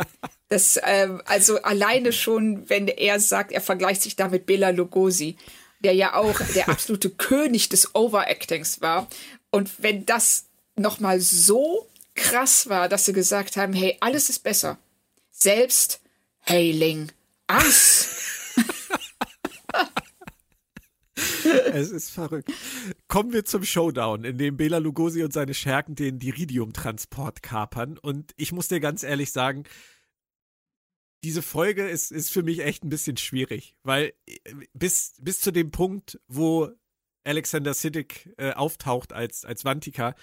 Das, 0.50 0.80
ähm, 0.84 1.22
also 1.26 1.62
alleine 1.62 2.12
schon, 2.12 2.70
wenn 2.70 2.88
er 2.88 3.20
sagt, 3.20 3.52
er 3.52 3.62
vergleicht 3.62 4.02
sich 4.02 4.16
da 4.16 4.28
mit 4.28 4.46
Bela 4.46 4.70
Lugosi, 4.70 5.38
der 5.80 5.94
ja 5.94 6.16
auch 6.16 6.40
der 6.56 6.70
absolute 6.70 7.10
König 7.10 7.70
des 7.70 7.94
Overactings 7.96 8.82
war. 8.82 9.08
Und 9.52 9.72
wenn 9.84 10.06
das 10.06 10.46
nochmal 10.76 11.20
so 11.20 11.88
krass 12.16 12.70
war, 12.70 12.90
dass 12.90 13.06
sie 13.06 13.14
gesagt 13.14 13.58
haben, 13.58 13.74
hey, 13.74 13.98
alles 14.00 14.30
ist 14.30 14.40
besser. 14.40 14.78
Selbst 15.32 16.00
Hailing 16.48 17.12
Us. 17.52 18.13
es 21.74 21.92
ist 21.92 22.10
verrückt. 22.10 22.52
Kommen 23.08 23.34
wir 23.34 23.46
zum 23.46 23.64
Showdown, 23.64 24.24
in 24.24 24.38
dem 24.38 24.58
Bela 24.58 24.78
Lugosi 24.78 25.24
und 25.24 25.34
seine 25.34 25.54
Schergen 25.54 25.96
den 25.96 26.20
Diridium-Transport 26.20 27.44
kapern. 27.44 27.98
Und 27.98 28.34
ich 28.38 28.52
muss 28.52 28.68
dir 28.68 28.80
ganz 28.80 29.04
ehrlich 29.04 29.32
sagen, 29.32 29.64
diese 31.24 31.42
Folge 31.42 31.88
ist, 31.88 32.12
ist 32.12 32.32
für 32.32 32.44
mich 32.44 32.60
echt 32.60 32.84
ein 32.84 32.90
bisschen 32.90 33.18
schwierig, 33.18 33.76
weil 33.84 34.14
äh, 34.28 34.38
bis, 34.74 35.16
bis 35.22 35.40
zu 35.40 35.52
dem 35.52 35.72
Punkt, 35.72 36.20
wo 36.28 36.70
Alexander 37.24 37.74
Siddig 37.74 38.30
äh, 38.38 38.52
auftaucht 38.52 39.14
als, 39.14 39.46
als 39.46 39.64
Vantika, 39.64 40.16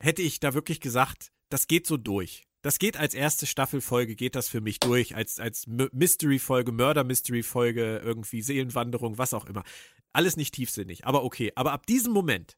hätte 0.00 0.22
ich 0.22 0.40
da 0.40 0.54
wirklich 0.54 0.80
gesagt, 0.80 1.32
das 1.48 1.68
geht 1.68 1.86
so 1.86 1.96
durch. 1.96 2.44
Das 2.62 2.78
geht 2.78 2.96
als 2.96 3.14
erste 3.14 3.46
Staffelfolge, 3.46 4.14
geht 4.14 4.36
das 4.36 4.48
für 4.48 4.60
mich 4.60 4.78
durch, 4.78 5.16
als, 5.16 5.40
als 5.40 5.66
Mystery-Folge, 5.66 6.70
Mörder-Mystery-Folge, 6.70 8.00
irgendwie 8.04 8.40
Seelenwanderung, 8.40 9.18
was 9.18 9.34
auch 9.34 9.46
immer. 9.46 9.64
Alles 10.12 10.36
nicht 10.36 10.54
tiefsinnig, 10.54 11.06
aber 11.06 11.24
okay. 11.24 11.52
Aber 11.54 11.72
ab 11.72 11.86
diesem 11.86 12.12
Moment 12.12 12.56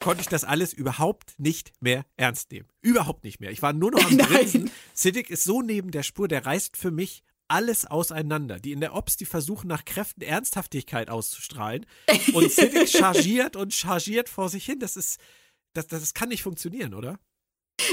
konnte 0.00 0.22
ich 0.22 0.28
das 0.28 0.44
alles 0.44 0.72
überhaupt 0.72 1.34
nicht 1.38 1.72
mehr 1.80 2.06
ernst 2.16 2.52
nehmen. 2.52 2.68
Überhaupt 2.80 3.24
nicht 3.24 3.40
mehr. 3.40 3.50
Ich 3.50 3.62
war 3.62 3.72
nur 3.72 3.90
noch 3.90 4.04
am 4.04 4.18
Grinsen. 4.18 4.70
Siddiq 4.94 5.30
ist 5.30 5.44
so 5.44 5.60
neben 5.62 5.90
der 5.90 6.02
Spur, 6.02 6.28
der 6.28 6.46
reißt 6.46 6.76
für 6.76 6.90
mich 6.90 7.22
alles 7.48 7.86
auseinander. 7.86 8.58
Die 8.58 8.72
in 8.72 8.80
der 8.80 8.94
Ops, 8.94 9.16
die 9.16 9.24
versuchen 9.24 9.68
nach 9.68 9.84
Kräften 9.84 10.22
Ernsthaftigkeit 10.22 11.10
auszustrahlen. 11.10 11.86
Und 12.32 12.52
Siddiq 12.52 12.88
chargiert 12.88 13.56
und 13.56 13.74
chargiert 13.74 14.28
vor 14.28 14.48
sich 14.48 14.64
hin. 14.64 14.78
Das 14.78 14.96
ist, 14.96 15.18
das, 15.72 15.88
das 15.88 16.14
kann 16.14 16.28
nicht 16.28 16.42
funktionieren, 16.42 16.94
oder? 16.94 17.18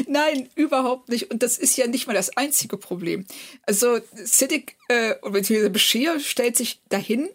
Nein, 0.07 0.49
überhaupt 0.55 1.09
nicht. 1.09 1.31
Und 1.31 1.41
das 1.41 1.57
ist 1.57 1.77
ja 1.77 1.87
nicht 1.87 2.07
mal 2.07 2.13
das 2.13 2.35
einzige 2.37 2.77
Problem. 2.77 3.25
Also 3.63 3.99
Siddiq 4.13 4.75
äh, 4.89 5.15
beziehungsweise 5.21 5.69
Bashir 5.69 6.19
stellt 6.19 6.57
sich 6.57 6.81
dahin 6.89 7.29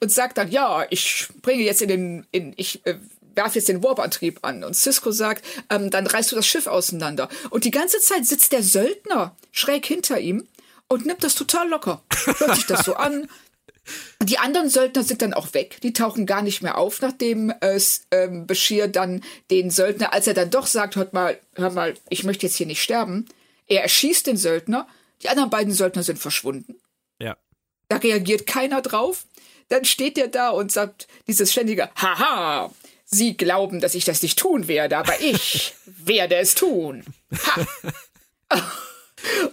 und 0.00 0.10
sagt 0.10 0.38
dann, 0.38 0.50
ja, 0.50 0.86
ich 0.90 1.28
bringe 1.42 1.62
jetzt 1.62 1.82
in 1.82 1.88
den, 1.88 2.26
in, 2.30 2.52
ich 2.56 2.84
äh, 2.86 2.96
werfe 3.34 3.56
jetzt 3.56 3.68
den 3.68 3.82
Warp-Antrieb 3.82 4.40
an. 4.42 4.64
Und 4.64 4.74
Cisco 4.74 5.10
sagt, 5.10 5.44
ähm, 5.70 5.90
dann 5.90 6.06
reißt 6.06 6.32
du 6.32 6.36
das 6.36 6.46
Schiff 6.46 6.66
auseinander. 6.66 7.28
Und 7.50 7.64
die 7.64 7.70
ganze 7.70 8.00
Zeit 8.00 8.26
sitzt 8.26 8.52
der 8.52 8.62
Söldner 8.62 9.36
schräg 9.52 9.86
hinter 9.86 10.20
ihm 10.20 10.46
und 10.88 11.06
nimmt 11.06 11.24
das 11.24 11.34
total 11.34 11.68
locker. 11.68 12.02
Hört 12.38 12.56
sich 12.56 12.66
das 12.66 12.84
so 12.84 12.94
an, 12.94 13.28
die 14.22 14.38
anderen 14.38 14.70
Söldner 14.70 15.02
sind 15.02 15.20
dann 15.22 15.34
auch 15.34 15.52
weg. 15.52 15.78
Die 15.82 15.92
tauchen 15.92 16.26
gar 16.26 16.42
nicht 16.42 16.62
mehr 16.62 16.78
auf, 16.78 17.00
nachdem 17.02 17.52
es 17.60 18.06
ähm, 18.10 18.46
Bashir 18.46 18.88
dann 18.88 19.22
den 19.50 19.70
Söldner, 19.70 20.12
als 20.12 20.26
er 20.26 20.34
dann 20.34 20.50
doch 20.50 20.66
sagt, 20.66 20.96
hört 20.96 21.12
mal, 21.12 21.38
hör 21.54 21.70
mal, 21.70 21.94
ich 22.08 22.24
möchte 22.24 22.46
jetzt 22.46 22.56
hier 22.56 22.66
nicht 22.66 22.82
sterben, 22.82 23.26
er 23.66 23.82
erschießt 23.82 24.26
den 24.26 24.36
Söldner. 24.36 24.86
Die 25.22 25.28
anderen 25.28 25.50
beiden 25.50 25.72
Söldner 25.72 26.02
sind 26.02 26.18
verschwunden. 26.18 26.76
Ja. 27.18 27.36
Da 27.88 27.96
reagiert 27.96 28.46
keiner 28.46 28.82
drauf. 28.82 29.26
Dann 29.68 29.84
steht 29.84 30.18
er 30.18 30.28
da 30.28 30.50
und 30.50 30.72
sagt 30.72 31.08
dieses 31.26 31.52
ständige 31.52 31.90
Haha, 31.96 32.70
Sie 33.06 33.36
glauben, 33.36 33.80
dass 33.80 33.94
ich 33.94 34.04
das 34.04 34.22
nicht 34.22 34.38
tun 34.38 34.66
werde, 34.66 34.96
aber 34.96 35.20
ich 35.20 35.74
werde 35.86 36.36
es 36.36 36.54
tun. 36.54 37.04
Ha. 37.46 37.66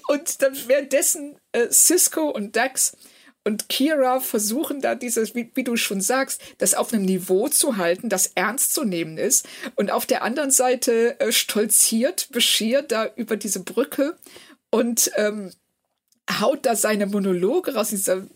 und 0.08 0.42
dann 0.42 0.58
währenddessen 0.68 1.38
äh, 1.52 1.70
Cisco 1.70 2.30
und 2.30 2.56
Dax 2.56 2.98
und 3.44 3.70
Kira 3.70 4.20
versuchen 4.20 4.82
da 4.82 4.96
dieses, 4.96 5.34
wie, 5.34 5.50
wie, 5.56 5.64
du 5.64 5.76
schon 5.76 6.00
sagst, 6.00 6.42
das 6.60 6.76
auf 6.76 6.94
einem 6.94 7.06
Niveau 7.06 7.50
zu 7.50 7.78
halten, 7.78 8.08
das 8.08 8.28
ernst 8.36 8.74
zu 8.74 8.84
nehmen 8.84 9.18
ist. 9.18 9.48
Und 9.76 9.92
auf 9.92 10.06
der 10.06 10.22
anderen 10.22 10.52
Seite 10.52 11.20
äh, 11.20 11.32
stolziert 11.32 12.30
Bashir 12.32 12.84
da 12.84 13.10
über 13.16 13.38
diese 13.38 13.62
Brücke 13.62 14.16
und 14.70 15.12
ähm, 15.16 15.52
haut 16.40 16.66
da 16.66 16.76
seine 16.76 17.08
Monologe 17.08 17.74
raus, 17.74 17.90
dieser 17.90 18.28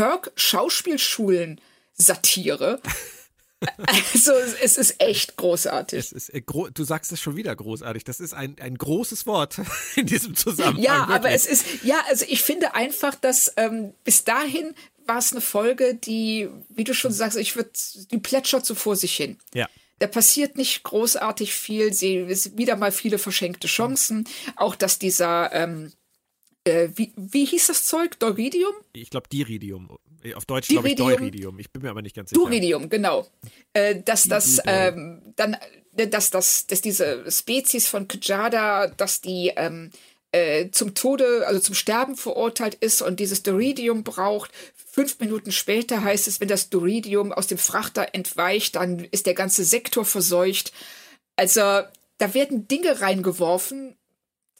Kirk-Schauspielschulen-Satire. 0.00 2.80
Also 3.86 4.32
es 4.62 4.78
ist 4.78 5.02
echt 5.02 5.36
großartig. 5.36 5.98
Es 5.98 6.12
ist, 6.12 6.30
äh, 6.30 6.40
du 6.40 6.82
sagst 6.82 7.12
es 7.12 7.20
schon 7.20 7.36
wieder 7.36 7.54
großartig. 7.54 8.04
Das 8.04 8.18
ist 8.18 8.32
ein, 8.32 8.56
ein 8.58 8.78
großes 8.78 9.26
Wort 9.26 9.60
in 9.96 10.06
diesem 10.06 10.34
Zusammenhang. 10.34 10.82
Ja, 10.82 11.00
wirklich. 11.00 11.16
aber 11.16 11.30
es 11.32 11.44
ist, 11.44 11.66
ja, 11.82 12.02
also 12.08 12.24
ich 12.26 12.40
finde 12.40 12.74
einfach, 12.74 13.14
dass 13.16 13.52
ähm, 13.58 13.92
bis 14.02 14.24
dahin 14.24 14.74
war 15.04 15.18
es 15.18 15.32
eine 15.32 15.42
Folge, 15.42 15.94
die, 15.94 16.48
wie 16.70 16.84
du 16.84 16.94
schon 16.94 17.12
sagst, 17.12 17.36
ich 17.36 17.54
würde, 17.54 17.68
die 18.10 18.16
plätschert 18.16 18.64
so 18.64 18.74
vor 18.74 18.96
sich 18.96 19.14
hin. 19.14 19.36
Ja. 19.52 19.68
Da 19.98 20.06
passiert 20.06 20.56
nicht 20.56 20.82
großartig 20.82 21.52
viel. 21.52 21.92
Sie 21.92 22.14
ist 22.14 22.56
wieder 22.56 22.76
mal 22.76 22.92
viele 22.92 23.18
verschenkte 23.18 23.68
Chancen. 23.68 24.26
Auch 24.56 24.74
dass 24.74 24.98
dieser 24.98 25.52
ähm, 25.52 25.92
äh, 26.64 26.88
wie, 26.94 27.12
wie 27.16 27.44
hieß 27.44 27.68
das 27.68 27.84
Zeug? 27.84 28.18
Doridium? 28.18 28.74
Ich 28.92 29.10
glaube 29.10 29.28
Diridium. 29.28 29.98
Auf 30.34 30.44
Deutsch 30.44 30.68
glaube 30.68 30.88
ich 30.88 30.96
Doridium. 30.96 31.58
Ich 31.58 31.70
bin 31.70 31.82
mir 31.82 31.90
aber 31.90 32.02
nicht 32.02 32.14
ganz 32.14 32.30
sicher. 32.30 32.40
Duridium, 32.40 32.88
genau. 32.88 33.26
Äh, 33.72 34.02
dass 34.02 34.28
das 34.28 34.60
ähm, 34.66 35.22
dann, 35.36 35.56
äh, 35.96 36.06
dass 36.08 36.30
das, 36.30 36.66
dass 36.66 36.82
diese 36.82 37.30
Spezies 37.30 37.88
von 37.88 38.06
Kajada, 38.06 38.88
dass 38.88 39.22
die 39.22 39.52
ähm, 39.56 39.90
äh, 40.32 40.70
zum 40.70 40.94
Tode, 40.94 41.46
also 41.46 41.60
zum 41.60 41.74
Sterben 41.74 42.16
verurteilt 42.16 42.74
ist 42.74 43.00
und 43.00 43.20
dieses 43.20 43.42
Doridium 43.42 44.04
braucht. 44.04 44.50
Fünf 44.74 45.18
Minuten 45.20 45.52
später 45.52 46.04
heißt 46.04 46.28
es, 46.28 46.40
wenn 46.40 46.48
das 46.48 46.68
Doridium 46.68 47.32
aus 47.32 47.46
dem 47.46 47.58
Frachter 47.58 48.08
entweicht, 48.12 48.76
dann 48.76 48.98
ist 48.98 49.26
der 49.26 49.34
ganze 49.34 49.64
Sektor 49.64 50.04
verseucht. 50.04 50.72
Also 51.36 51.60
da 51.60 52.34
werden 52.34 52.68
Dinge 52.68 53.00
reingeworfen, 53.00 53.96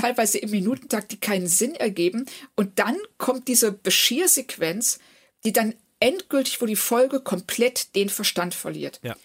teilweise 0.01 0.39
im 0.39 0.51
Minutentakt, 0.51 1.13
die 1.13 1.21
keinen 1.21 1.47
Sinn 1.47 1.75
ergeben. 1.75 2.27
Und 2.57 2.79
dann 2.79 2.97
kommt 3.19 3.49
diese 3.49 3.73
Beschiersequenz, 3.73 4.99
die 5.45 5.53
dann 5.53 5.75
endgültig, 6.01 6.61
wo 6.61 6.67
die 6.67 6.77
Folge 6.77 7.21
komplett 7.21 7.95
den 7.95 8.09
Verstand 8.09 8.55
verliert. 8.55 9.01
Ja. 9.03 9.17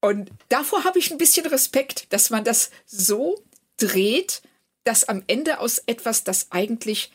Und 0.00 0.30
davor 0.48 0.84
habe 0.84 0.98
ich 0.98 1.10
ein 1.10 1.18
bisschen 1.18 1.46
Respekt, 1.46 2.12
dass 2.12 2.30
man 2.30 2.44
das 2.44 2.70
so 2.86 3.42
dreht, 3.78 4.42
dass 4.84 5.04
am 5.04 5.22
Ende 5.26 5.60
aus 5.60 5.78
etwas, 5.86 6.24
das 6.24 6.48
eigentlich 6.50 7.10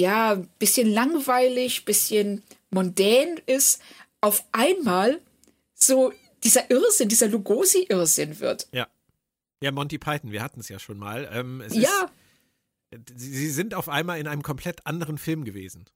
ja 0.00 0.32
ein 0.32 0.48
bisschen 0.58 0.90
langweilig, 0.90 1.84
bisschen 1.84 2.42
mondän 2.70 3.40
ist, 3.46 3.80
auf 4.20 4.44
einmal 4.52 5.20
so 5.74 6.12
dieser 6.42 6.70
Irrsinn, 6.70 7.08
dieser 7.08 7.28
Lugosi-Irrsinn 7.28 8.40
wird. 8.40 8.68
Ja. 8.72 8.88
Ja, 9.60 9.70
Monty 9.70 9.98
Python, 9.98 10.32
wir 10.32 10.42
hatten 10.42 10.58
es 10.58 10.68
ja 10.68 10.80
schon 10.80 10.98
mal. 10.98 11.30
Ähm, 11.32 11.62
ja. 11.70 12.02
Ist, 12.02 12.12
sie 13.14 13.50
sind 13.50 13.74
auf 13.74 13.88
einmal 13.88 14.18
in 14.18 14.26
einem 14.26 14.42
komplett 14.42 14.86
anderen 14.86 15.18
Film 15.18 15.44
gewesen. 15.44 15.86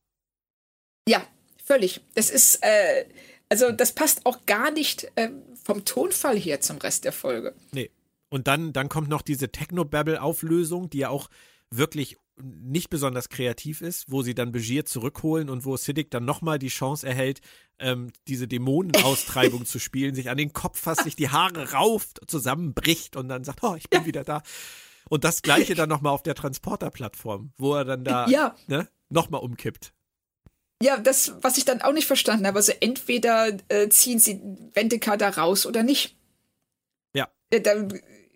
Ja, 1.08 1.26
völlig. 1.62 2.00
Das 2.14 2.30
ist, 2.30 2.56
äh, 2.62 3.06
also 3.48 3.72
das 3.72 3.92
passt 3.92 4.26
auch 4.26 4.46
gar 4.46 4.70
nicht 4.70 5.10
äh, 5.16 5.30
vom 5.62 5.84
Tonfall 5.84 6.38
her 6.38 6.60
zum 6.60 6.78
Rest 6.78 7.04
der 7.04 7.12
Folge. 7.12 7.54
Nee. 7.72 7.90
Und 8.28 8.48
dann, 8.48 8.72
dann 8.72 8.88
kommt 8.88 9.08
noch 9.08 9.22
diese 9.22 9.50
Techno-Babble-Auflösung, 9.50 10.90
die 10.90 10.98
ja 10.98 11.10
auch 11.10 11.28
wirklich 11.70 12.16
nicht 12.42 12.90
besonders 12.90 13.28
kreativ 13.28 13.80
ist, 13.80 14.10
wo 14.10 14.22
sie 14.22 14.34
dann 14.34 14.52
Begier 14.52 14.84
zurückholen 14.84 15.48
und 15.48 15.64
wo 15.64 15.76
Siddiq 15.76 16.10
dann 16.10 16.24
nochmal 16.24 16.58
die 16.58 16.68
Chance 16.68 17.06
erhält, 17.06 17.40
ähm, 17.78 18.12
diese 18.28 18.46
Dämonenaustreibung 18.46 19.64
zu 19.66 19.78
spielen, 19.78 20.14
sich 20.14 20.28
an 20.28 20.36
den 20.36 20.52
Kopf 20.52 20.80
fasst, 20.80 21.04
sich 21.04 21.16
die 21.16 21.30
Haare 21.30 21.72
rauft, 21.72 22.20
zusammenbricht 22.26 23.16
und 23.16 23.28
dann 23.28 23.44
sagt, 23.44 23.62
oh, 23.62 23.74
ich 23.76 23.88
bin 23.88 24.00
ja. 24.00 24.06
wieder 24.06 24.24
da. 24.24 24.42
Und 25.08 25.24
das 25.24 25.42
gleiche 25.42 25.74
dann 25.74 25.88
nochmal 25.88 26.12
auf 26.12 26.22
der 26.22 26.34
Transporter-Plattform, 26.34 27.52
wo 27.58 27.74
er 27.74 27.84
dann 27.84 28.04
da 28.04 28.26
ja. 28.28 28.54
ne, 28.66 28.88
nochmal 29.08 29.40
umkippt. 29.40 29.92
Ja, 30.82 30.98
das, 30.98 31.34
was 31.40 31.56
ich 31.56 31.64
dann 31.64 31.80
auch 31.80 31.92
nicht 31.92 32.06
verstanden 32.06 32.46
habe, 32.46 32.58
also 32.58 32.72
entweder 32.80 33.56
äh, 33.68 33.88
ziehen 33.88 34.18
sie 34.18 34.40
Wendeka 34.74 35.16
da 35.16 35.30
raus 35.30 35.64
oder 35.64 35.82
nicht. 35.82 36.16
Ja. 37.14 37.28
Äh, 37.50 37.60
da, 37.60 37.88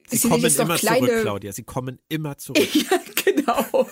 sie, 0.08 0.16
sie 0.16 0.28
kommen 0.28 0.44
immer 0.44 0.76
kleine... 0.76 1.06
zurück, 1.06 1.22
Claudia. 1.22 1.52
Sie 1.52 1.64
kommen 1.64 1.98
immer 2.08 2.38
zurück. 2.38 2.74
ja, 2.74 3.00
genau. 3.24 3.86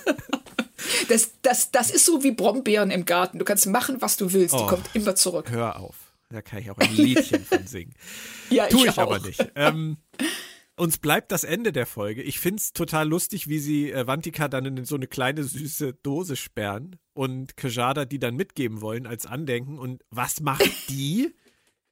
Das, 1.09 1.33
das, 1.43 1.71
das 1.71 1.91
ist 1.91 2.07
so 2.07 2.23
wie 2.23 2.31
Brombeeren 2.31 2.91
im 2.91 3.05
Garten. 3.05 3.39
Du 3.39 3.45
kannst 3.45 3.67
machen, 3.67 4.01
was 4.01 4.17
du 4.17 4.33
willst. 4.33 4.55
Oh, 4.55 4.59
die 4.59 4.67
kommt 4.67 4.89
immer 4.95 5.15
zurück. 5.15 5.51
Hör 5.51 5.79
auf. 5.79 5.97
Da 6.31 6.43
kann 6.43 6.61
ich 6.61 6.71
auch 6.71 6.79
ein 6.79 6.95
Liedchen 6.95 7.45
von 7.45 7.67
singen. 7.67 7.95
ja, 8.51 8.67
Tue 8.67 8.81
ich, 8.81 8.93
ich 8.93 8.99
aber 8.99 9.19
nicht. 9.19 9.47
Ähm, 9.55 9.97
uns 10.79 10.99
bleibt 10.99 11.33
das 11.33 11.45
Ende 11.45 11.73
der 11.73 11.87
Folge. 11.87 12.23
Ich 12.23 12.41
finde 12.41 12.61
es 12.61 12.73
total 12.73 13.09
lustig, 13.09 13.49
wie 13.49 13.59
sie 13.59 13.93
äh, 13.93 14.07
Vantika 14.07 14.49
dann 14.49 14.65
in 14.65 14.85
so 14.85 14.95
eine 14.95 15.07
kleine 15.07 15.45
süße 15.45 15.95
Dose 16.03 16.37
sperren 16.37 16.97
und 17.15 17.57
Kajada 17.57 18.05
die 18.05 18.19
dann 18.19 18.37
mitgeben 18.37 18.81
wollen 18.81 19.07
als 19.07 19.27
Andenken. 19.27 19.79
Und 19.79 20.05
was 20.11 20.41
macht 20.41 20.65
die? 20.89 21.35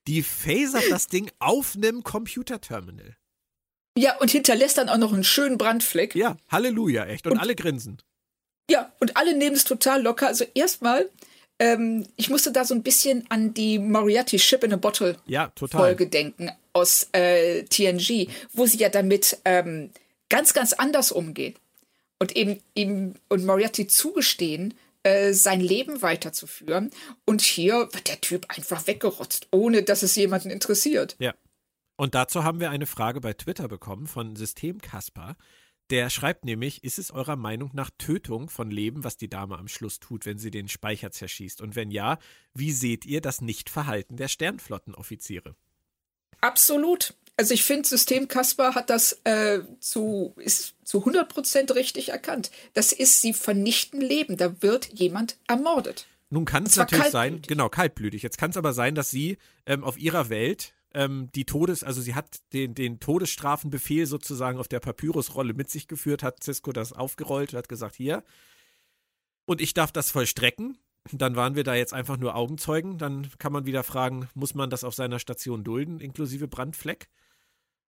die 0.06 0.22
phasert 0.22 0.84
das 0.90 1.08
Ding 1.08 1.30
auf 1.38 1.74
einem 1.76 2.02
Computerterminal. 2.02 3.16
Ja, 3.98 4.16
und 4.18 4.30
hinterlässt 4.30 4.78
dann 4.78 4.88
auch 4.88 4.98
noch 4.98 5.12
einen 5.12 5.24
schönen 5.24 5.58
Brandfleck. 5.58 6.14
Ja, 6.14 6.36
Halleluja, 6.50 7.06
echt. 7.06 7.26
Und, 7.26 7.32
und 7.32 7.38
alle 7.38 7.54
grinsen. 7.54 7.98
Ja, 8.70 8.92
und 9.00 9.16
alle 9.16 9.36
nehmen 9.36 9.56
es 9.56 9.64
total 9.64 10.02
locker. 10.02 10.26
Also 10.26 10.44
erstmal, 10.54 11.08
ähm, 11.58 12.06
ich 12.16 12.28
musste 12.28 12.52
da 12.52 12.64
so 12.64 12.74
ein 12.74 12.82
bisschen 12.82 13.24
an 13.30 13.54
die 13.54 13.78
Moriarty 13.78 14.38
Ship 14.38 14.62
in 14.62 14.74
a 14.74 14.76
Bottle 14.76 15.16
ja, 15.26 15.50
Folge 15.56 16.08
denken 16.08 16.50
aus 16.76 17.08
äh, 17.12 17.64
TNG, 17.64 18.28
wo 18.52 18.66
sie 18.66 18.76
ja 18.76 18.90
damit 18.90 19.38
ähm, 19.46 19.90
ganz, 20.28 20.52
ganz 20.52 20.74
anders 20.74 21.10
umgehen. 21.10 21.54
Und 22.18 22.36
eben 22.36 22.60
ihm 22.74 23.14
und 23.28 23.46
Moriarty 23.46 23.86
zugestehen, 23.86 24.74
äh, 25.02 25.32
sein 25.32 25.60
Leben 25.60 26.02
weiterzuführen. 26.02 26.90
Und 27.24 27.40
hier 27.40 27.88
wird 27.92 28.08
der 28.08 28.20
Typ 28.20 28.44
einfach 28.48 28.86
weggerotzt, 28.86 29.48
ohne 29.50 29.82
dass 29.82 30.02
es 30.02 30.16
jemanden 30.16 30.50
interessiert. 30.50 31.16
Ja. 31.18 31.34
Und 31.96 32.14
dazu 32.14 32.44
haben 32.44 32.60
wir 32.60 32.70
eine 32.70 32.84
Frage 32.84 33.22
bei 33.22 33.32
Twitter 33.32 33.68
bekommen 33.68 34.06
von 34.06 34.36
System 34.36 34.82
Kasper. 34.82 35.36
Der 35.88 36.10
schreibt 36.10 36.44
nämlich, 36.44 36.84
ist 36.84 36.98
es 36.98 37.10
eurer 37.10 37.36
Meinung 37.36 37.70
nach 37.72 37.90
Tötung 37.96 38.50
von 38.50 38.70
Leben, 38.70 39.02
was 39.04 39.16
die 39.16 39.30
Dame 39.30 39.56
am 39.56 39.68
Schluss 39.68 39.98
tut, 39.98 40.26
wenn 40.26 40.36
sie 40.36 40.50
den 40.50 40.68
Speicher 40.68 41.10
zerschießt? 41.10 41.62
Und 41.62 41.74
wenn 41.74 41.90
ja, 41.90 42.18
wie 42.52 42.72
seht 42.72 43.06
ihr 43.06 43.22
das 43.22 43.40
Nichtverhalten 43.40 44.18
der 44.18 44.28
Sternflottenoffiziere? 44.28 45.54
Absolut. 46.40 47.14
Also 47.36 47.52
ich 47.52 47.64
finde, 47.64 47.86
System 47.86 48.28
Kasper 48.28 48.74
hat 48.74 48.88
das 48.88 49.20
äh, 49.24 49.60
zu, 49.78 50.34
ist 50.38 50.74
zu 50.84 51.00
100 51.00 51.28
Prozent 51.28 51.74
richtig 51.74 52.08
erkannt. 52.08 52.50
Das 52.72 52.92
ist, 52.92 53.20
sie 53.20 53.34
vernichten 53.34 54.00
Leben. 54.00 54.36
Da 54.36 54.62
wird 54.62 54.86
jemand 54.92 55.36
ermordet. 55.46 56.06
Nun 56.30 56.44
kann 56.44 56.64
es 56.64 56.76
natürlich 56.76 57.06
sein, 57.06 57.42
genau, 57.46 57.68
kaltblütig. 57.68 58.22
Jetzt 58.22 58.38
kann 58.38 58.50
es 58.50 58.56
aber 58.56 58.72
sein, 58.72 58.94
dass 58.94 59.10
sie 59.10 59.38
ähm, 59.66 59.84
auf 59.84 59.98
ihrer 59.98 60.28
Welt 60.28 60.72
ähm, 60.94 61.28
die 61.34 61.44
Todes, 61.44 61.84
also 61.84 62.00
sie 62.00 62.14
hat 62.14 62.40
den, 62.52 62.74
den 62.74 62.98
Todesstrafenbefehl 63.00 64.06
sozusagen 64.06 64.58
auf 64.58 64.66
der 64.66 64.80
Papyrusrolle 64.80 65.52
mit 65.52 65.70
sich 65.70 65.88
geführt, 65.88 66.22
hat 66.22 66.42
Cisco 66.42 66.72
das 66.72 66.92
aufgerollt 66.92 67.52
und 67.52 67.58
hat 67.58 67.68
gesagt, 67.68 67.94
hier, 67.94 68.24
und 69.44 69.60
ich 69.60 69.74
darf 69.74 69.92
das 69.92 70.10
vollstrecken. 70.10 70.78
Dann 71.12 71.36
waren 71.36 71.54
wir 71.54 71.64
da 71.64 71.74
jetzt 71.74 71.92
einfach 71.92 72.16
nur 72.16 72.34
Augenzeugen. 72.34 72.98
Dann 72.98 73.30
kann 73.38 73.52
man 73.52 73.66
wieder 73.66 73.82
fragen, 73.82 74.28
muss 74.34 74.54
man 74.54 74.70
das 74.70 74.84
auf 74.84 74.94
seiner 74.94 75.18
Station 75.18 75.64
dulden, 75.64 76.00
inklusive 76.00 76.48
Brandfleck? 76.48 77.08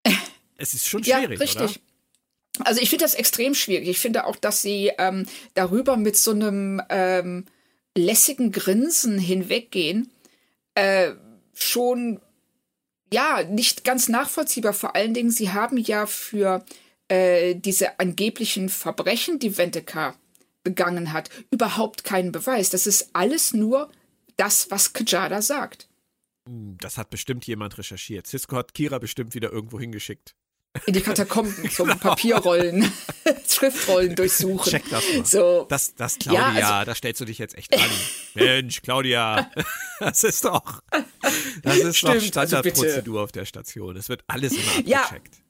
Es 0.61 0.75
ist 0.75 0.89
schon 0.89 1.05
schwierig, 1.05 1.23
ja, 1.23 1.29
richtig. 1.29 1.61
Oder? 1.61 2.67
Also 2.67 2.81
ich 2.81 2.91
finde 2.91 3.05
das 3.05 3.15
extrem 3.15 3.55
schwierig. 3.55 3.89
Ich 3.89 4.01
finde 4.01 4.27
auch, 4.27 4.35
dass 4.35 4.61
sie 4.61 4.91
ähm, 4.99 5.25
darüber 5.55 5.97
mit 5.97 6.17
so 6.17 6.33
einem 6.33 6.83
ähm, 6.89 7.45
lässigen 7.97 8.51
Grinsen 8.51 9.19
hinweggehen, 9.21 10.11
äh, 10.75 11.13
schon 11.55 12.21
ja 13.13 13.45
nicht 13.45 13.85
ganz 13.85 14.09
nachvollziehbar. 14.09 14.73
Vor 14.73 14.95
allen 14.95 15.15
Dingen, 15.15 15.31
sie 15.31 15.51
haben 15.53 15.77
ja 15.77 16.07
für 16.07 16.65
äh, 17.09 17.55
diese 17.55 17.99
angeblichen 18.01 18.69
Verbrechen, 18.69 19.39
die 19.39 19.57
Venteka 19.57 20.15
begangen 20.69 21.13
hat, 21.13 21.31
überhaupt 21.51 22.05
keinen 22.05 22.33
Beweis. 22.33 22.71
Das 22.71 22.87
ist 22.87 23.11
alles 23.15 23.55
nur 23.55 23.91
das, 24.37 24.71
was 24.71 24.93
Kajada 24.93 25.43
sagt. 25.43 25.89
Hm, 26.49 26.77
das 26.81 26.99
hat 26.99 27.11
bestimmt 27.11 27.47
jemand 27.47 27.79
recherchiert. 27.79 28.27
Cisco 28.27 28.57
hat 28.57 28.75
Kira 28.75 28.99
bestimmt 28.99 29.35
wieder 29.35 29.51
irgendwo 29.53 29.81
hingeschickt. 29.81 30.35
In 30.87 30.93
die 30.93 31.01
Katakomben 31.01 31.71
zum 31.71 31.89
genau. 31.89 31.99
Papierrollen, 31.99 32.93
Schriftrollen 33.49 34.15
durchsuchen. 34.15 34.71
Check 34.71 34.85
das 34.91 35.05
mal. 35.15 35.25
So. 35.25 35.67
Das, 35.69 35.95
das 35.95 36.19
Claudia, 36.19 36.59
ja, 36.59 36.79
also, 36.79 36.87
da 36.87 36.95
stellst 36.95 37.21
du 37.21 37.25
dich 37.25 37.39
jetzt 37.39 37.57
echt 37.57 37.75
an. 37.75 37.91
Mensch, 38.35 38.83
Claudia, 38.83 39.51
das 40.01 40.25
ist 40.25 40.45
doch, 40.45 40.83
das 41.63 41.79
ist 41.79 41.97
Stimmt, 41.97 42.11
doch 42.11 42.15
also 42.15 42.27
Standardprozedur 42.27 43.15
also 43.15 43.25
auf 43.25 43.33
der 43.33 43.47
Station. 43.47 43.97
Es 43.97 44.09
wird 44.09 44.23
alles 44.29 44.53
immer 44.53 44.71
abgecheckt. 44.79 45.37
Ja. 45.37 45.48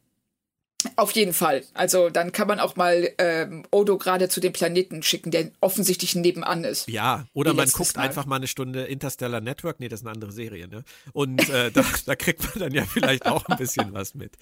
Auf 0.95 1.11
jeden 1.13 1.33
Fall. 1.33 1.65
Also 1.75 2.09
dann 2.09 2.31
kann 2.31 2.47
man 2.47 2.61
auch 2.61 2.77
mal 2.77 3.11
ähm, 3.19 3.65
Odo 3.73 3.99
gerade 3.99 4.29
zu 4.29 4.41
dem 4.41 4.53
Planeten 4.53 5.03
schicken, 5.03 5.33
der 5.33 5.51
offensichtlich 5.61 6.15
nebenan 6.15 6.63
ist. 6.63 6.89
Ja, 6.89 7.27
oder 7.35 7.53
man 7.53 7.69
guckt 7.69 7.97
mal. 7.97 8.03
einfach 8.03 8.27
mal 8.27 8.37
eine 8.37 8.47
Stunde 8.47 8.85
Interstellar 8.85 9.41
Network. 9.41 9.81
Nee, 9.81 9.89
das 9.89 10.01
ist 10.01 10.07
eine 10.07 10.15
andere 10.15 10.31
Serie, 10.31 10.69
ne? 10.69 10.85
Und 11.13 11.49
äh, 11.51 11.73
da, 11.73 11.85
da 12.07 12.15
kriegt 12.15 12.43
man 12.45 12.61
dann 12.61 12.75
ja 12.75 12.85
vielleicht 12.85 13.27
auch 13.27 13.45
ein 13.47 13.57
bisschen 13.59 13.93
was 13.93 14.15
mit. 14.15 14.37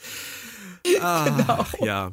Ah, 1.01 1.25
genau. 1.25 1.67
Ja, 1.85 2.13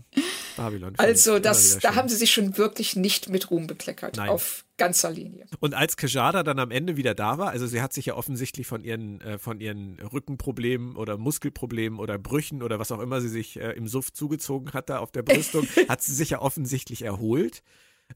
Babylon. 0.56 0.94
Also 0.98 1.40
das, 1.40 1.80
da 1.80 1.96
haben 1.96 2.10
sie 2.10 2.16
sich 2.16 2.32
schon 2.32 2.58
wirklich 2.58 2.96
nicht 2.96 3.30
mit 3.30 3.52
Ruhm 3.52 3.68
bekleckert. 3.68 4.18
Nein. 4.18 4.30
Auf 4.30 4.66
ganzer 4.78 5.12
Linie. 5.12 5.46
Und 5.60 5.74
als 5.74 5.98
Kajada 5.98 6.44
dann 6.44 6.60
am 6.60 6.72
Ende 6.72 6.98
wieder 6.98 7.14
da 7.14 7.38
war, 7.38 7.50
also 7.50 7.68
sie 7.68 7.82
hat 7.82 7.94
sich 7.94 8.08
ja 8.08 8.16
offensichtlich 8.16 8.68
von 8.68 8.84
ihren, 8.84 9.22
äh, 9.22 9.38
von 9.38 9.60
ihren 9.60 10.00
Rückenproblemen 10.00 10.96
oder 10.96 11.18
Muskelproblemen 11.18 12.00
oder 12.00 12.18
Brüchen 12.18 12.64
oder 12.64 12.80
was 12.80 12.92
auch 12.92 13.00
immer 13.00 13.22
sie 13.22 13.30
sich 13.30 13.60
äh, 13.60 13.72
im 13.72 13.88
Suff 13.88 14.12
zugezogen 14.12 14.74
hat 14.74 14.90
da 14.90 15.00
auf 15.00 15.12
der 15.12 15.24
Brüstung, 15.24 15.68
hat 15.90 16.02
sie 16.02 16.14
sich 16.14 16.32
ja 16.32 16.42
offensichtlich 16.42 17.04
erholt. 17.04 17.64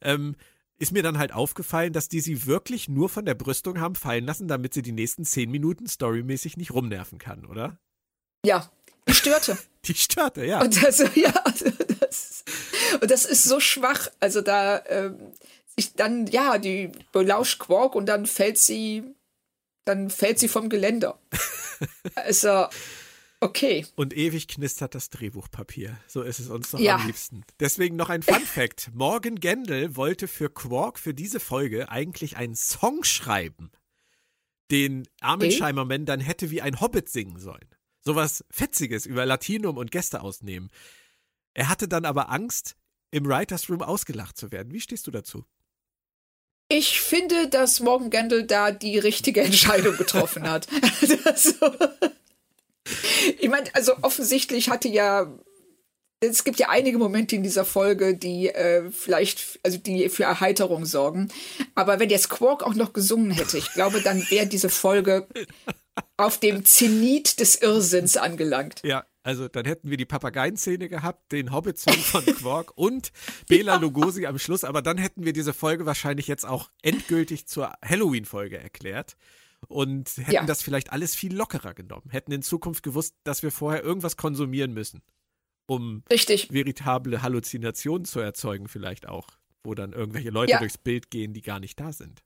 Ähm, 0.01 0.35
ist 0.79 0.91
mir 0.91 1.03
dann 1.03 1.17
halt 1.17 1.33
aufgefallen, 1.33 1.93
dass 1.93 2.07
die 2.07 2.19
sie 2.19 2.45
wirklich 2.45 2.87
nur 2.87 3.09
von 3.09 3.25
der 3.25 3.35
Brüstung 3.35 3.79
haben 3.79 3.95
fallen 3.95 4.25
lassen, 4.25 4.47
damit 4.47 4.73
sie 4.73 4.83
die 4.83 4.91
nächsten 4.91 5.25
zehn 5.25 5.49
Minuten 5.49 5.87
storymäßig 5.87 6.57
nicht 6.57 6.71
rumnerven 6.71 7.17
kann, 7.17 7.45
oder? 7.45 7.79
Ja, 8.45 8.69
die 9.07 9.13
störte. 9.13 9.57
Die 9.85 9.95
störte, 9.95 10.43
ja. 10.43 10.61
Und 10.61 10.83
das, 10.83 10.97
ja, 11.15 11.29
also 11.45 11.71
das, 11.99 12.43
und 12.99 13.09
das 13.09 13.23
ist 13.23 13.43
so 13.43 13.61
schwach. 13.61 14.09
Also 14.19 14.41
da, 14.41 14.83
ähm, 14.87 15.17
ich 15.77 15.93
dann, 15.93 16.27
ja, 16.27 16.57
die 16.57 16.91
belauscht 17.13 17.59
Quark 17.59 17.95
und 17.95 18.07
dann 18.07 18.25
fällt 18.25 18.57
sie, 18.57 19.03
dann 19.85 20.09
fällt 20.09 20.39
sie 20.39 20.49
vom 20.49 20.67
Geländer. 20.67 21.17
also, 22.15 22.67
okay. 23.39 23.85
Und 23.95 24.13
ewig 24.17 24.49
knistert 24.49 24.93
das 24.93 25.09
Drehbuchpapier. 25.09 25.97
So 26.07 26.21
ist 26.21 26.39
es 26.39 26.49
uns 26.49 26.71
doch 26.71 26.79
ja. 26.79 26.95
am 26.95 27.07
liebsten. 27.07 27.45
Deswegen 27.61 27.95
noch 27.95 28.09
ein 28.09 28.23
Fun 28.23 28.41
Fact. 28.41 28.89
Morgan 28.93 29.39
Gendel 29.39 29.95
wollte 29.95 30.27
für 30.27 30.49
Quark 30.49 30.99
für 30.99 31.13
diese 31.13 31.39
Folge 31.39 31.89
eigentlich 31.89 32.35
einen 32.35 32.55
Song 32.55 33.05
schreiben, 33.05 33.71
den 34.69 35.07
Armin 35.21 35.47
okay. 35.47 35.57
Scheimerman 35.57 36.05
dann 36.05 36.19
hätte 36.19 36.51
wie 36.51 36.61
ein 36.61 36.81
Hobbit 36.81 37.07
singen 37.07 37.39
sollen 37.39 37.76
sowas 38.07 38.45
Fetziges 38.49 39.05
über 39.05 39.25
Latinum 39.25 39.77
und 39.77 39.91
Gäste 39.91 40.21
ausnehmen. 40.21 40.71
Er 41.53 41.67
hatte 41.67 41.89
dann 41.89 42.05
aber 42.05 42.29
Angst, 42.29 42.77
im 43.11 43.25
Writers 43.25 43.69
Room 43.69 43.81
ausgelacht 43.81 44.37
zu 44.37 44.51
werden. 44.51 44.73
Wie 44.73 44.79
stehst 44.79 45.07
du 45.07 45.11
dazu? 45.11 45.43
Ich 46.69 46.99
finde, 46.99 47.49
dass 47.49 47.79
Morgan 47.79 48.09
Gendel 48.09 48.43
da 48.45 48.71
die 48.71 48.97
richtige 48.97 49.41
Entscheidung 49.41 49.95
getroffen 49.97 50.49
hat. 50.49 50.67
also, 51.25 51.53
ich 53.39 53.49
meine, 53.49 53.73
also 53.75 53.93
offensichtlich 54.01 54.69
hatte 54.69 54.87
ja 54.87 55.37
es 56.19 56.43
gibt 56.43 56.57
ja 56.57 56.69
einige 56.69 56.97
Momente 56.97 57.35
in 57.35 57.43
dieser 57.43 57.63
Folge, 57.63 58.17
die 58.17 58.49
äh, 58.49 58.89
vielleicht, 58.91 59.59
also 59.61 59.77
die 59.77 60.09
für 60.09 60.23
Erheiterung 60.23 60.85
sorgen. 60.85 61.29
Aber 61.75 61.99
wenn 61.99 62.09
jetzt 62.09 62.29
Quark 62.29 62.63
auch 62.63 62.73
noch 62.73 62.91
gesungen 62.91 63.29
hätte, 63.31 63.57
ich 63.57 63.71
glaube, 63.73 64.01
dann 64.01 64.27
wäre 64.31 64.47
diese 64.47 64.69
Folge 64.69 65.27
auf 66.17 66.39
dem 66.39 66.65
Zenit 66.65 67.39
des 67.39 67.55
Irrsinns 67.55 68.17
angelangt. 68.17 68.81
Ja, 68.83 69.05
also 69.23 69.47
dann 69.47 69.65
hätten 69.65 69.89
wir 69.89 69.97
die 69.97 70.05
Papageienszene 70.05 70.87
gehabt, 70.87 71.31
den 71.31 71.51
Hobbit-Song 71.51 71.95
von 71.95 72.25
Quark 72.37 72.77
und 72.77 73.11
Bela 73.49 73.73
ja. 73.73 73.79
Lugosi 73.79 74.25
am 74.25 74.39
Schluss, 74.39 74.63
aber 74.63 74.81
dann 74.81 74.97
hätten 74.97 75.25
wir 75.25 75.33
diese 75.33 75.53
Folge 75.53 75.85
wahrscheinlich 75.85 76.27
jetzt 76.27 76.45
auch 76.45 76.71
endgültig 76.81 77.45
zur 77.47 77.73
Halloween-Folge 77.83 78.57
erklärt 78.57 79.17
und 79.67 80.09
hätten 80.17 80.31
ja. 80.31 80.45
das 80.45 80.61
vielleicht 80.61 80.91
alles 80.93 81.15
viel 81.15 81.35
lockerer 81.35 81.73
genommen, 81.73 82.09
hätten 82.09 82.31
in 82.31 82.41
Zukunft 82.41 82.83
gewusst, 82.83 83.15
dass 83.23 83.43
wir 83.43 83.51
vorher 83.51 83.83
irgendwas 83.83 84.15
konsumieren 84.17 84.73
müssen, 84.73 85.01
um 85.65 86.03
Richtig. 86.09 86.51
veritable 86.51 87.21
Halluzinationen 87.21 88.05
zu 88.05 88.19
erzeugen 88.19 88.67
vielleicht 88.67 89.07
auch, 89.07 89.27
wo 89.63 89.73
dann 89.73 89.93
irgendwelche 89.93 90.29
Leute 90.29 90.53
ja. 90.53 90.59
durchs 90.59 90.77
Bild 90.77 91.11
gehen, 91.11 91.33
die 91.33 91.41
gar 91.41 91.59
nicht 91.59 91.79
da 91.79 91.91
sind. 91.91 92.23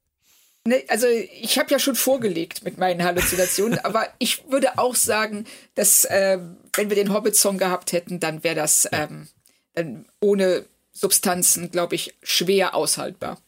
Ne, 0.68 0.84
also 0.89 1.07
ich 1.07 1.57
habe 1.57 1.72
ja 1.72 1.80
schon 1.80 1.95
vorgelegt 1.95 2.64
mit 2.64 2.78
meinen 2.78 3.03
Halluzinationen, 3.03 3.80
aber 3.84 4.07
ich 4.20 4.49
würde 4.49 4.78
auch 4.78 4.95
sagen, 4.95 5.45
dass 5.76 6.05
äh, 6.05 6.39
wenn 6.74 6.89
wir 6.89 6.95
den 6.95 7.14
Hobbit-Song 7.14 7.57
gehabt 7.57 7.93
hätten, 7.93 8.20
dann 8.20 8.43
wäre 8.43 8.55
das 8.55 8.88
ähm, 8.91 9.28
dann 9.74 10.05
ohne 10.20 10.66
Substanzen, 10.93 11.72
glaube 11.72 11.95
ich, 11.95 12.14
schwer 12.22 12.76
aushaltbar. 12.76 13.39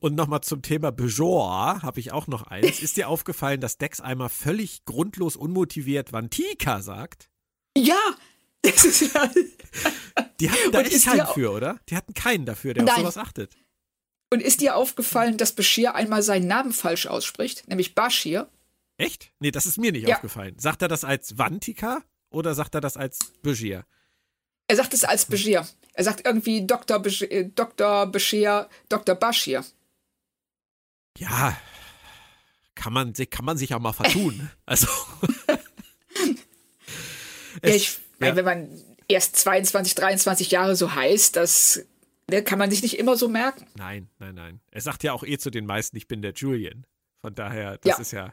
Und 0.00 0.14
nochmal 0.14 0.42
zum 0.42 0.62
Thema 0.62 0.90
Bejor 0.90 1.80
habe 1.80 2.00
ich 2.00 2.12
auch 2.12 2.26
noch 2.26 2.42
eins. 2.42 2.80
Ist 2.82 2.96
dir 2.96 3.08
aufgefallen, 3.08 3.60
dass 3.60 3.78
Dex 3.78 4.00
einmal 4.00 4.28
völlig 4.28 4.84
grundlos 4.84 5.36
unmotiviert 5.36 6.12
Vantika 6.12 6.82
sagt? 6.82 7.30
Ja! 7.76 7.96
Die 10.40 10.50
hatten 10.50 10.72
da 10.72 10.80
echt 10.80 11.04
keinen 11.04 11.26
für, 11.28 11.52
oder? 11.52 11.78
Die 11.88 11.96
hatten 11.96 12.12
keinen 12.12 12.44
dafür, 12.44 12.74
der 12.74 12.82
Nein. 12.82 12.94
auf 12.94 13.00
sowas 13.00 13.16
achtet. 13.16 13.56
Und 14.30 14.42
ist 14.42 14.60
dir 14.60 14.76
aufgefallen, 14.76 15.38
dass 15.38 15.52
Bashir 15.52 15.94
einmal 15.94 16.22
seinen 16.22 16.46
Namen 16.46 16.72
falsch 16.72 17.06
ausspricht, 17.06 17.66
nämlich 17.68 17.94
Bashir? 17.94 18.48
Echt? 18.98 19.30
Nee, 19.38 19.50
das 19.50 19.64
ist 19.64 19.78
mir 19.78 19.92
nicht 19.92 20.06
ja. 20.06 20.16
aufgefallen. 20.16 20.58
Sagt 20.58 20.82
er 20.82 20.88
das 20.88 21.04
als 21.04 21.38
Vantika 21.38 22.02
oder 22.30 22.54
sagt 22.54 22.74
er 22.74 22.80
das 22.80 22.96
als 22.96 23.18
Bashir? 23.42 23.86
Er 24.66 24.76
sagt 24.76 24.92
es 24.92 25.04
als 25.04 25.24
Bashir. 25.24 25.66
Er 25.94 26.04
sagt 26.04 26.26
irgendwie 26.26 26.66
Dr. 26.66 26.98
Bashir, 26.98 27.30
äh, 27.30 27.48
Dr. 27.54 28.06
Bashir, 28.06 28.68
Dr. 28.88 29.14
Bashir. 29.14 29.64
Ja, 31.16 31.56
kann 32.74 32.92
man, 32.92 33.12
kann 33.12 33.44
man 33.44 33.56
sich 33.56 33.74
auch 33.74 33.80
mal 33.80 33.92
vertun. 33.92 34.50
also. 34.66 34.86
ja, 37.62 37.74
ich 37.74 37.98
ja. 38.20 38.36
wenn 38.36 38.44
man 38.44 38.84
erst 39.08 39.36
22, 39.36 39.94
23 39.94 40.50
Jahre 40.50 40.76
so 40.76 40.94
heißt, 40.94 41.36
das 41.36 41.84
Ne, 42.30 42.42
kann 42.42 42.58
man 42.58 42.70
sich 42.70 42.82
nicht 42.82 42.98
immer 42.98 43.16
so 43.16 43.28
merken. 43.28 43.66
Nein, 43.76 44.08
nein, 44.18 44.34
nein. 44.34 44.60
Er 44.70 44.80
sagt 44.80 45.02
ja 45.02 45.12
auch 45.12 45.24
eh 45.24 45.38
zu 45.38 45.50
den 45.50 45.66
meisten, 45.66 45.96
ich 45.96 46.08
bin 46.08 46.20
der 46.22 46.32
Julian. 46.32 46.84
Von 47.20 47.34
daher, 47.34 47.78
das 47.78 47.96
ja. 47.96 47.98
ist 47.98 48.12
ja. 48.12 48.32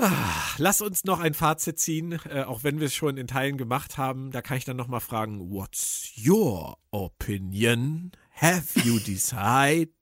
Ah, 0.00 0.54
lass 0.58 0.80
uns 0.80 1.04
noch 1.04 1.18
ein 1.18 1.34
Fazit 1.34 1.78
ziehen, 1.78 2.20
äh, 2.30 2.42
auch 2.42 2.62
wenn 2.62 2.78
wir 2.78 2.86
es 2.86 2.94
schon 2.94 3.16
in 3.16 3.26
Teilen 3.26 3.56
gemacht 3.56 3.98
haben. 3.98 4.30
Da 4.30 4.42
kann 4.42 4.56
ich 4.56 4.64
dann 4.64 4.76
noch 4.76 4.86
mal 4.86 5.00
fragen: 5.00 5.50
What's 5.50 6.12
your 6.24 6.78
opinion? 6.90 8.12
Have 8.30 8.78
you 8.84 8.98
decided? 9.06 9.92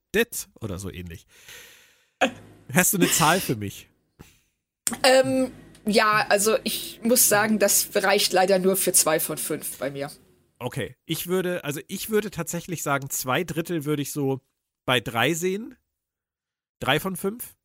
oder 0.61 0.79
so 0.79 0.91
ähnlich. 0.91 1.27
Hast 2.73 2.95
du 2.95 2.97
eine 2.97 3.11
Zahl 3.11 3.41
für 3.41 3.57
mich? 3.57 3.89
Ähm, 5.03 5.51
ja, 5.85 6.27
also 6.29 6.57
ich 6.65 7.01
muss 7.03 7.29
sagen, 7.29 7.59
das 7.59 7.91
reicht 7.95 8.33
leider 8.33 8.59
nur 8.59 8.77
für 8.77 8.93
zwei 8.93 9.21
von 9.21 9.37
fünf 9.37 9.79
bei 9.79 9.91
mir. 9.91 10.11
Okay, 10.59 10.97
ich 11.05 11.27
würde, 11.27 11.65
also 11.65 11.81
ich 11.89 12.11
würde 12.11 12.31
tatsächlich 12.31 12.83
sagen, 12.83 13.11
zwei 13.11 13.45
Drittel 13.45 13.85
würde 13.85 14.03
ich 14.03 14.13
so 14.13 14.41
bei 14.85 15.01
drei 15.01 15.35
sehen. 15.35 15.77
Drei 16.81 17.01
von 17.01 17.17
fünf. 17.17 17.57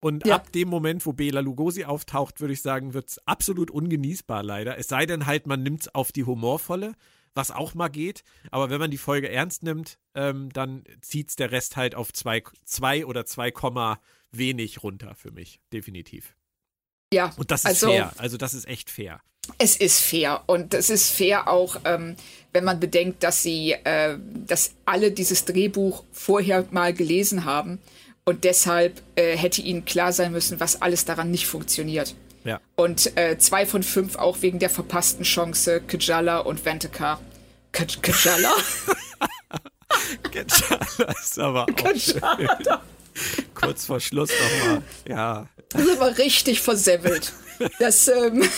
Und 0.00 0.26
ja. 0.26 0.36
ab 0.36 0.52
dem 0.52 0.68
Moment, 0.68 1.04
wo 1.06 1.12
Bela 1.12 1.40
Lugosi 1.40 1.84
auftaucht, 1.84 2.40
würde 2.40 2.54
ich 2.54 2.62
sagen, 2.62 2.94
wird 2.94 3.08
es 3.08 3.26
absolut 3.26 3.70
ungenießbar 3.70 4.42
leider. 4.42 4.78
Es 4.78 4.88
sei 4.88 5.06
denn 5.06 5.26
halt, 5.26 5.46
man 5.46 5.62
nimmt 5.62 5.82
es 5.82 5.94
auf 5.94 6.12
die 6.12 6.24
humorvolle, 6.24 6.94
was 7.34 7.50
auch 7.50 7.74
mal 7.74 7.88
geht. 7.88 8.22
Aber 8.50 8.70
wenn 8.70 8.78
man 8.78 8.90
die 8.90 8.98
Folge 8.98 9.28
ernst 9.28 9.62
nimmt, 9.62 9.98
ähm, 10.14 10.50
dann 10.52 10.84
zieht 11.00 11.30
es 11.30 11.36
der 11.36 11.50
Rest 11.50 11.76
halt 11.76 11.94
auf 11.94 12.12
zwei, 12.12 12.42
zwei 12.64 13.06
oder 13.06 13.26
zwei 13.26 13.50
Komma 13.50 14.00
wenig 14.30 14.82
runter 14.82 15.14
für 15.14 15.32
mich, 15.32 15.60
definitiv. 15.72 16.36
Ja. 17.12 17.32
Und 17.36 17.50
das 17.50 17.60
ist 17.60 17.66
also, 17.66 17.88
fair. 17.88 18.12
Also 18.18 18.36
das 18.36 18.54
ist 18.54 18.66
echt 18.66 18.90
fair. 18.90 19.20
Es 19.56 19.76
ist 19.76 20.00
fair 20.00 20.42
und 20.46 20.74
es 20.74 20.90
ist 20.90 21.10
fair 21.10 21.48
auch, 21.48 21.76
ähm, 21.84 22.16
wenn 22.52 22.64
man 22.64 22.80
bedenkt, 22.80 23.22
dass 23.22 23.42
sie, 23.42 23.72
äh, 23.72 24.16
dass 24.46 24.72
alle 24.84 25.10
dieses 25.10 25.44
Drehbuch 25.44 26.04
vorher 26.12 26.64
mal 26.70 26.92
gelesen 26.92 27.44
haben 27.44 27.78
und 28.24 28.44
deshalb 28.44 29.00
äh, 29.16 29.36
hätte 29.36 29.62
ihnen 29.62 29.84
klar 29.84 30.12
sein 30.12 30.32
müssen, 30.32 30.60
was 30.60 30.82
alles 30.82 31.04
daran 31.04 31.30
nicht 31.30 31.46
funktioniert. 31.46 32.14
Ja. 32.44 32.60
Und 32.76 33.16
äh, 33.16 33.38
zwei 33.38 33.66
von 33.66 33.82
fünf 33.82 34.16
auch 34.16 34.42
wegen 34.42 34.58
der 34.58 34.70
verpassten 34.70 35.24
Chance 35.24 35.80
Kajala 35.86 36.38
und 36.38 36.64
Ventika. 36.64 37.20
Kajala? 37.72 38.52
Kajala 40.22 41.12
ist 41.20 41.38
aber 41.38 41.64
auch 41.64 41.76
Kajala. 41.76 42.82
Kurz 43.54 43.86
vor 43.86 44.00
Schluss 44.00 44.30
nochmal. 44.30 44.82
Ja. 45.08 45.48
Das 45.70 45.82
ist 45.82 46.00
aber 46.00 46.16
richtig 46.18 46.60
versemmelt. 46.60 47.32
Das, 47.78 48.08
ähm 48.08 48.48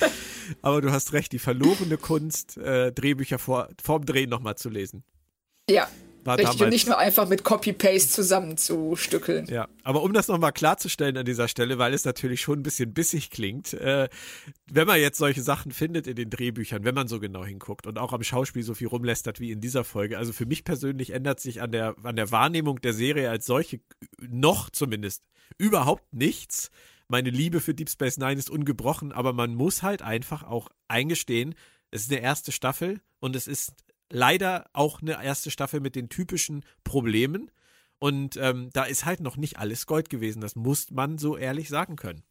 aber 0.62 0.80
du 0.80 0.92
hast 0.92 1.12
recht, 1.12 1.32
die 1.32 1.38
verlorene 1.38 1.96
Kunst, 1.96 2.56
äh, 2.56 2.92
Drehbücher 2.92 3.38
vor, 3.38 3.68
vorm 3.82 4.04
Drehen 4.04 4.30
nochmal 4.30 4.56
zu 4.56 4.68
lesen. 4.68 5.04
Ja, 5.68 5.88
war 6.24 6.36
Richtig, 6.36 6.56
damals, 6.56 6.62
und 6.62 6.68
nicht 6.70 6.86
nur 6.86 6.98
einfach 6.98 7.28
mit 7.28 7.44
Copy-Paste 7.44 8.10
zusammenzustückeln. 8.10 9.46
Ja, 9.46 9.68
aber 9.84 10.02
um 10.02 10.12
das 10.12 10.28
nochmal 10.28 10.52
klarzustellen 10.52 11.16
an 11.16 11.24
dieser 11.24 11.48
Stelle, 11.48 11.78
weil 11.78 11.94
es 11.94 12.04
natürlich 12.04 12.42
schon 12.42 12.60
ein 12.60 12.62
bisschen 12.62 12.92
bissig 12.92 13.30
klingt, 13.30 13.72
äh, 13.74 14.08
wenn 14.70 14.86
man 14.86 15.00
jetzt 15.00 15.18
solche 15.18 15.42
Sachen 15.42 15.72
findet 15.72 16.06
in 16.06 16.16
den 16.16 16.28
Drehbüchern, 16.28 16.84
wenn 16.84 16.94
man 16.94 17.08
so 17.08 17.20
genau 17.20 17.44
hinguckt 17.44 17.86
und 17.86 17.98
auch 17.98 18.12
am 18.12 18.22
Schauspiel 18.22 18.62
so 18.62 18.74
viel 18.74 18.88
rumlästert 18.88 19.40
wie 19.40 19.50
in 19.50 19.60
dieser 19.60 19.84
Folge, 19.84 20.18
also 20.18 20.32
für 20.32 20.46
mich 20.46 20.64
persönlich 20.64 21.10
ändert 21.10 21.40
sich 21.40 21.62
an 21.62 21.72
der, 21.72 21.94
an 22.02 22.16
der 22.16 22.30
Wahrnehmung 22.30 22.80
der 22.80 22.92
Serie 22.92 23.30
als 23.30 23.46
solche 23.46 23.80
noch 24.20 24.68
zumindest 24.68 25.22
überhaupt 25.56 26.12
nichts. 26.12 26.70
Meine 27.10 27.30
Liebe 27.30 27.58
für 27.58 27.74
Deep 27.74 27.90
Space 27.90 28.18
Nine 28.18 28.38
ist 28.38 28.50
ungebrochen, 28.50 29.10
aber 29.10 29.32
man 29.32 29.56
muss 29.56 29.82
halt 29.82 30.00
einfach 30.00 30.44
auch 30.44 30.68
eingestehen, 30.86 31.56
es 31.90 32.02
ist 32.02 32.12
eine 32.12 32.20
erste 32.20 32.52
Staffel 32.52 33.00
und 33.18 33.34
es 33.34 33.48
ist 33.48 33.72
leider 34.10 34.70
auch 34.74 35.02
eine 35.02 35.20
erste 35.20 35.50
Staffel 35.50 35.80
mit 35.80 35.96
den 35.96 36.08
typischen 36.08 36.64
Problemen. 36.84 37.50
Und 37.98 38.36
ähm, 38.36 38.70
da 38.72 38.84
ist 38.84 39.06
halt 39.06 39.18
noch 39.18 39.36
nicht 39.36 39.58
alles 39.58 39.86
Gold 39.86 40.08
gewesen. 40.08 40.40
Das 40.40 40.54
muss 40.54 40.92
man 40.92 41.18
so 41.18 41.36
ehrlich 41.36 41.68
sagen 41.68 41.96
können. 41.96 42.22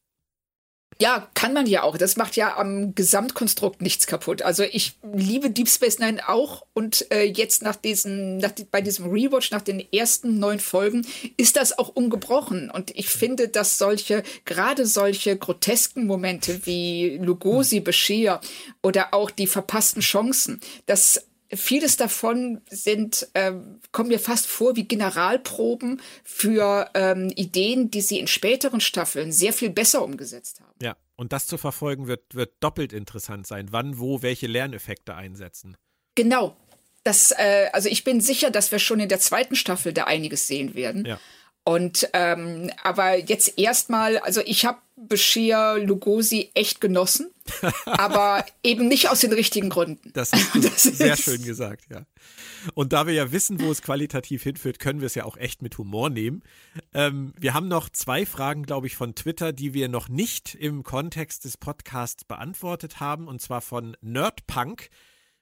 Ja, 1.01 1.29
kann 1.33 1.53
man 1.53 1.65
ja 1.65 1.83
auch. 1.83 1.97
Das 1.97 2.17
macht 2.17 2.35
ja 2.35 2.57
am 2.57 2.93
Gesamtkonstrukt 2.93 3.81
nichts 3.81 4.05
kaputt. 4.05 4.41
Also 4.41 4.63
ich 4.63 4.97
liebe 5.13 5.49
Deep 5.49 5.69
Space 5.69 5.97
Nine 5.97 6.27
auch 6.27 6.65
und 6.73 7.09
äh, 7.09 7.23
jetzt 7.23 7.61
nach 7.61 7.77
diesem, 7.77 8.35
nach, 8.37 8.51
bei 8.69 8.81
diesem 8.81 9.09
Rewatch, 9.09 9.51
nach 9.51 9.61
den 9.61 9.79
ersten 9.93 10.39
neun 10.39 10.59
Folgen, 10.59 11.07
ist 11.37 11.55
das 11.55 11.77
auch 11.77 11.87
ungebrochen. 11.87 12.69
Und 12.69 12.91
ich 12.97 13.07
finde, 13.07 13.47
dass 13.47 13.77
solche, 13.77 14.23
gerade 14.43 14.85
solche 14.85 15.37
grotesken 15.37 16.05
Momente 16.05 16.65
wie 16.65 17.17
Lugosi, 17.21 17.79
Bashir 17.79 18.41
oder 18.83 19.13
auch 19.13 19.31
die 19.31 19.47
verpassten 19.47 20.01
Chancen, 20.01 20.59
das 20.85 21.28
vieles 21.51 21.97
davon 21.97 22.61
sind, 22.69 23.27
äh, 23.33 23.53
kommen 23.91 24.09
mir 24.09 24.19
fast 24.19 24.47
vor 24.47 24.75
wie 24.75 24.87
Generalproben 24.87 26.01
für 26.23 26.89
ähm, 26.93 27.31
Ideen, 27.35 27.89
die 27.91 28.01
sie 28.01 28.19
in 28.19 28.27
späteren 28.27 28.81
Staffeln 28.81 29.31
sehr 29.31 29.53
viel 29.53 29.69
besser 29.69 30.03
umgesetzt 30.03 30.61
haben. 30.61 30.75
Ja, 30.81 30.95
und 31.15 31.33
das 31.33 31.47
zu 31.47 31.57
verfolgen 31.57 32.07
wird, 32.07 32.35
wird 32.35 32.53
doppelt 32.59 32.93
interessant 32.93 33.47
sein, 33.47 33.67
wann, 33.71 33.99
wo, 33.99 34.21
welche 34.21 34.47
Lerneffekte 34.47 35.15
einsetzen. 35.15 35.75
Genau. 36.15 36.55
Das, 37.03 37.31
äh, 37.31 37.69
also 37.73 37.89
ich 37.89 38.03
bin 38.03 38.21
sicher, 38.21 38.51
dass 38.51 38.71
wir 38.71 38.79
schon 38.79 38.99
in 38.99 39.09
der 39.09 39.19
zweiten 39.19 39.55
Staffel 39.55 39.93
da 39.93 40.03
einiges 40.03 40.47
sehen 40.47 40.75
werden. 40.75 41.05
Ja. 41.05 41.19
Und 41.69 42.09
ähm, 42.13 42.71
aber 42.81 43.19
jetzt 43.19 43.59
erstmal, 43.59 44.17
also 44.17 44.41
ich 44.43 44.65
habe 44.65 44.79
Bashir 44.95 45.77
Lugosi 45.77 46.49
echt 46.55 46.81
genossen, 46.81 47.29
aber 47.85 48.43
eben 48.63 48.87
nicht 48.87 49.07
aus 49.07 49.19
den 49.19 49.33
richtigen 49.33 49.69
Gründen. 49.69 50.11
Das, 50.13 50.31
das 50.55 50.87
ist 50.87 50.97
sehr 50.97 51.15
schön 51.15 51.43
gesagt, 51.43 51.85
ja. 51.91 52.07
Und 52.73 52.91
da 52.91 53.05
wir 53.05 53.13
ja 53.13 53.31
wissen, 53.31 53.61
wo 53.61 53.69
es 53.69 53.83
qualitativ 53.83 54.41
hinführt, 54.41 54.79
können 54.79 54.99
wir 54.99 55.05
es 55.05 55.13
ja 55.13 55.25
auch 55.25 55.37
echt 55.37 55.61
mit 55.61 55.77
Humor 55.77 56.09
nehmen. 56.09 56.41
Ähm, 56.91 57.35
wir 57.37 57.53
haben 57.53 57.67
noch 57.67 57.89
zwei 57.89 58.25
Fragen, 58.25 58.63
glaube 58.63 58.87
ich, 58.87 58.95
von 58.95 59.13
Twitter, 59.13 59.53
die 59.53 59.75
wir 59.75 59.89
noch 59.89 60.09
nicht 60.09 60.55
im 60.55 60.81
Kontext 60.81 61.45
des 61.45 61.55
Podcasts 61.57 62.25
beantwortet 62.25 62.99
haben, 62.99 63.27
und 63.27 63.43
zwar 63.43 63.61
von 63.61 63.95
Nerdpunk. 64.01 64.89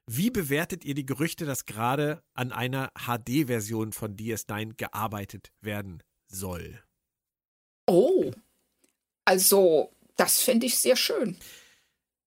Wie 0.08 0.30
bewertet 0.30 0.84
ihr 0.84 0.94
die 0.94 1.06
Gerüchte, 1.06 1.46
dass 1.46 1.66
gerade 1.66 2.22
an 2.34 2.52
einer 2.52 2.92
HD-Version 2.98 3.94
von 3.94 4.18
DS9 4.18 4.76
gearbeitet 4.76 5.54
werden 5.62 6.04
soll? 6.28 6.82
Oh, 7.88 8.32
also 9.26 9.92
das 10.16 10.42
fände 10.42 10.66
ich 10.66 10.78
sehr 10.78 10.96
schön. 10.96 11.38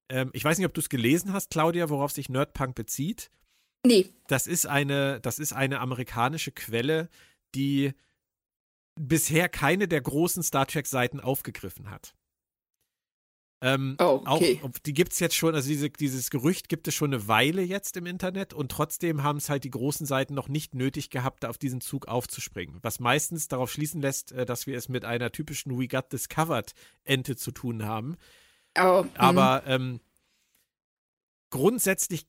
Ähm, 0.09 0.31
ich 0.33 0.45
weiß 0.45 0.59
nicht, 0.59 0.67
ob 0.67 0.75
du 0.75 0.81
es 0.81 0.89
gelesen 0.89 1.33
hast, 1.33 1.51
Claudia, 1.51 1.89
worauf 1.89 2.13
sich 2.13 2.29
Nerdpunk 2.29 2.75
bezieht. 2.75 3.31
Nee. 3.85 4.09
Das 4.29 4.47
ist 4.47 4.67
eine, 4.67 5.21
das 5.21 5.39
ist 5.39 5.53
eine 5.53 5.81
amerikanische 5.81 6.53
Quelle, 6.53 7.09
die 7.55 7.93
bisher 8.97 9.49
keine 9.49 9.89
der 9.89 10.01
großen 10.01 10.43
Star 10.43 10.67
Trek-Seiten 10.67 11.21
aufgegriffen 11.21 11.91
hat. 11.91 12.15
Ähm, 13.63 13.97
oh, 13.99 14.23
okay. 14.25 14.61
Auch, 14.63 14.71
die 14.87 14.95
gibt 14.95 15.13
es 15.13 15.19
jetzt 15.19 15.37
schon, 15.37 15.55
also 15.55 15.69
diese, 15.69 15.91
dieses 15.91 16.31
Gerücht 16.31 16.71
gibt 16.71 16.89
es 16.89 16.95
schon 16.95 17.13
eine 17.13 17.29
Weile 17.29 17.61
jetzt 17.61 17.97
im 17.99 18.07
Internet 18.07 18.55
und 18.55 18.71
trotzdem 18.71 19.23
haben 19.23 19.37
es 19.37 19.51
halt 19.51 19.65
die 19.65 19.71
großen 19.71 20.07
Seiten 20.07 20.33
noch 20.33 20.49
nicht 20.49 20.75
nötig 20.75 21.11
gehabt, 21.11 21.45
auf 21.45 21.59
diesen 21.59 21.83
Zug 21.83 22.09
aufzuspringen. 22.09 22.79
Was 22.83 23.01
meistens 23.01 23.49
darauf 23.49 23.71
schließen 23.71 24.01
lässt, 24.01 24.33
äh, 24.33 24.47
dass 24.47 24.67
wir 24.67 24.79
es 24.79 24.89
mit 24.89 25.05
einer 25.05 25.31
typischen 25.31 25.79
We 25.79 25.89
Got 25.89 26.11
Discovered 26.13 26.73
Ente 27.05 27.37
zu 27.37 27.51
tun 27.51 27.85
haben. 27.85 28.17
Oh, 28.79 29.05
Aber 29.15 29.65
ähm, 29.67 30.01
grundsätzlich, 31.51 32.27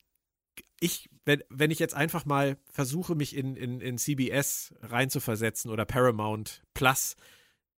ich, 0.81 1.09
wenn, 1.23 1.43
wenn 1.49 1.71
ich 1.71 1.79
jetzt 1.79 1.93
einfach 1.93 2.25
mal 2.25 2.57
versuche, 2.69 3.15
mich 3.15 3.37
in, 3.37 3.55
in, 3.55 3.79
in 3.79 3.97
CBS 3.97 4.73
reinzuversetzen 4.81 5.71
oder 5.71 5.85
Paramount 5.85 6.61
Plus, 6.73 7.15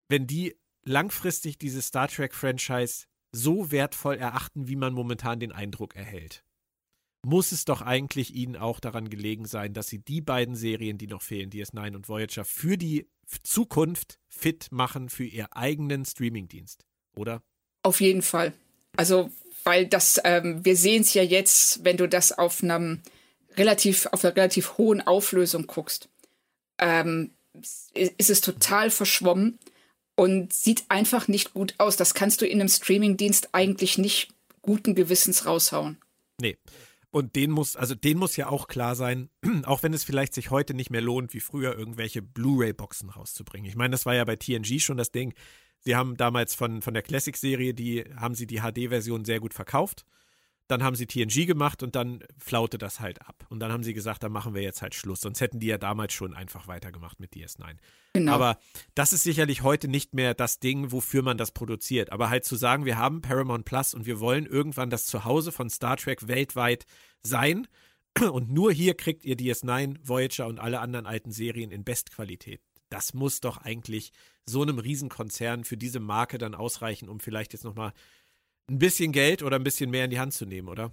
wenn 0.08 0.26
die 0.26 0.56
langfristig 0.84 1.58
diese 1.58 1.82
Star 1.82 2.08
Trek-Franchise 2.08 3.06
so 3.32 3.70
wertvoll 3.70 4.16
erachten, 4.16 4.68
wie 4.68 4.76
man 4.76 4.92
momentan 4.92 5.40
den 5.40 5.52
Eindruck 5.52 5.96
erhält. 5.96 6.44
Muss 7.24 7.52
es 7.52 7.64
doch 7.64 7.82
eigentlich 7.82 8.34
Ihnen 8.34 8.56
auch 8.56 8.80
daran 8.80 9.08
gelegen 9.08 9.46
sein, 9.46 9.74
dass 9.74 9.86
Sie 9.86 9.98
die 9.98 10.20
beiden 10.20 10.56
Serien, 10.56 10.98
die 10.98 11.06
noch 11.06 11.22
fehlen, 11.22 11.50
DS9 11.50 11.94
und 11.94 12.08
Voyager, 12.08 12.44
für 12.44 12.76
die 12.76 13.08
Zukunft 13.42 14.18
fit 14.28 14.68
machen 14.70 15.08
für 15.08 15.24
Ihr 15.24 15.56
eigenen 15.56 16.04
Streamingdienst, 16.04 16.84
oder? 17.16 17.42
Auf 17.82 18.00
jeden 18.00 18.22
Fall. 18.22 18.52
Also, 18.96 19.30
weil 19.64 19.86
das, 19.86 20.20
ähm, 20.24 20.64
wir 20.64 20.76
sehen 20.76 21.02
es 21.02 21.14
ja 21.14 21.22
jetzt, 21.22 21.84
wenn 21.84 21.96
du 21.96 22.08
das 22.08 22.36
auf 22.36 22.62
einem 22.62 23.00
relativ, 23.56 24.06
auf 24.06 24.24
einer 24.24 24.36
relativ 24.36 24.76
hohen 24.76 25.00
Auflösung 25.00 25.66
guckst, 25.66 26.08
ähm, 26.78 27.30
ist 27.92 28.30
es 28.30 28.40
total 28.40 28.90
verschwommen 28.90 29.58
und 30.14 30.52
sieht 30.52 30.84
einfach 30.88 31.28
nicht 31.28 31.54
gut 31.54 31.74
aus. 31.78 31.96
Das 31.96 32.14
kannst 32.14 32.40
du 32.40 32.46
in 32.46 32.60
einem 32.60 32.68
Streamingdienst 32.68 33.54
eigentlich 33.54 33.98
nicht 33.98 34.34
guten 34.60 34.94
Gewissens 34.94 35.46
raushauen. 35.46 35.98
Nee. 36.40 36.56
Und 37.10 37.36
den 37.36 37.50
muss, 37.50 37.76
also 37.76 37.94
den 37.94 38.16
muss 38.16 38.36
ja 38.36 38.48
auch 38.48 38.68
klar 38.68 38.94
sein, 38.96 39.28
auch 39.64 39.82
wenn 39.82 39.92
es 39.92 40.04
vielleicht 40.04 40.32
sich 40.32 40.50
heute 40.50 40.72
nicht 40.74 40.90
mehr 40.90 41.02
lohnt, 41.02 41.34
wie 41.34 41.40
früher 41.40 41.76
irgendwelche 41.76 42.22
Blu-ray-Boxen 42.22 43.10
rauszubringen. 43.10 43.68
Ich 43.68 43.76
meine, 43.76 43.92
das 43.92 44.06
war 44.06 44.14
ja 44.14 44.24
bei 44.24 44.36
TNG 44.36 44.80
schon 44.80 44.96
das 44.96 45.10
Ding. 45.10 45.34
Sie 45.80 45.94
haben 45.96 46.16
damals 46.16 46.54
von, 46.54 46.80
von 46.80 46.94
der 46.94 47.02
Classic-Serie, 47.02 47.74
die 47.74 48.04
haben 48.16 48.34
sie 48.34 48.46
die 48.46 48.60
HD-Version 48.60 49.24
sehr 49.24 49.40
gut 49.40 49.52
verkauft. 49.52 50.06
Dann 50.68 50.82
haben 50.82 50.96
sie 50.96 51.06
TNG 51.06 51.46
gemacht 51.46 51.82
und 51.82 51.96
dann 51.96 52.24
flaute 52.38 52.78
das 52.78 53.00
halt 53.00 53.20
ab. 53.22 53.46
Und 53.50 53.60
dann 53.60 53.72
haben 53.72 53.82
sie 53.82 53.94
gesagt, 53.94 54.22
dann 54.22 54.32
machen 54.32 54.54
wir 54.54 54.62
jetzt 54.62 54.80
halt 54.80 54.94
Schluss. 54.94 55.20
Sonst 55.20 55.40
hätten 55.40 55.60
die 55.60 55.66
ja 55.66 55.76
damals 55.76 56.12
schon 56.12 56.34
einfach 56.34 56.66
weitergemacht 56.66 57.20
mit 57.20 57.34
DS9. 57.34 57.76
Genau. 58.14 58.32
Aber 58.32 58.58
das 58.94 59.12
ist 59.12 59.22
sicherlich 59.22 59.62
heute 59.62 59.88
nicht 59.88 60.14
mehr 60.14 60.34
das 60.34 60.60
Ding, 60.60 60.92
wofür 60.92 61.22
man 61.22 61.36
das 61.36 61.50
produziert. 61.50 62.12
Aber 62.12 62.30
halt 62.30 62.44
zu 62.44 62.56
sagen, 62.56 62.84
wir 62.84 62.96
haben 62.96 63.20
Paramount 63.20 63.64
Plus 63.64 63.92
und 63.92 64.06
wir 64.06 64.20
wollen 64.20 64.46
irgendwann 64.46 64.90
das 64.90 65.06
Zuhause 65.06 65.52
von 65.52 65.68
Star 65.68 65.96
Trek 65.96 66.28
weltweit 66.28 66.86
sein 67.22 67.66
Und 68.32 68.50
nur 68.50 68.72
hier 68.72 68.94
kriegt 68.94 69.24
ihr 69.24 69.36
DS9, 69.36 69.96
Voyager 70.02 70.46
und 70.46 70.58
alle 70.58 70.80
anderen 70.80 71.06
alten 71.06 71.32
Serien 71.32 71.70
in 71.70 71.84
Bestqualität. 71.84 72.60
Das 72.88 73.14
muss 73.14 73.40
doch 73.40 73.58
eigentlich 73.58 74.12
so 74.44 74.62
einem 74.62 74.78
Riesenkonzern 74.78 75.64
für 75.64 75.76
diese 75.76 76.00
Marke 76.00 76.36
dann 76.36 76.54
ausreichen, 76.54 77.08
um 77.08 77.20
vielleicht 77.20 77.52
jetzt 77.54 77.64
nochmal 77.64 77.92
ein 78.68 78.78
bisschen 78.78 79.12
Geld 79.12 79.42
oder 79.42 79.56
ein 79.56 79.64
bisschen 79.64 79.90
mehr 79.90 80.04
in 80.04 80.10
die 80.10 80.20
Hand 80.20 80.34
zu 80.34 80.46
nehmen, 80.46 80.68
oder? 80.68 80.92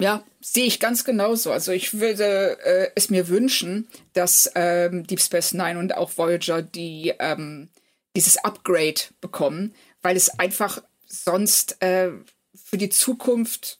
Ja, 0.00 0.24
sehe 0.40 0.66
ich 0.66 0.78
ganz 0.78 1.04
genauso. 1.04 1.52
Also 1.52 1.72
ich 1.72 1.98
würde 1.98 2.58
äh, 2.62 2.90
es 2.94 3.08
mir 3.08 3.28
wünschen, 3.28 3.88
dass 4.12 4.50
ähm, 4.54 5.06
Deep 5.06 5.20
Space 5.20 5.54
Nine 5.54 5.78
und 5.78 5.94
auch 5.94 6.18
Voyager 6.18 6.60
die 6.60 7.14
ähm, 7.18 7.70
dieses 8.14 8.36
Upgrade 8.38 9.00
bekommen, 9.20 9.74
weil 10.02 10.16
es 10.16 10.38
einfach 10.38 10.82
sonst 11.06 11.80
äh, 11.82 12.10
für 12.54 12.78
die 12.78 12.88
Zukunft 12.88 13.78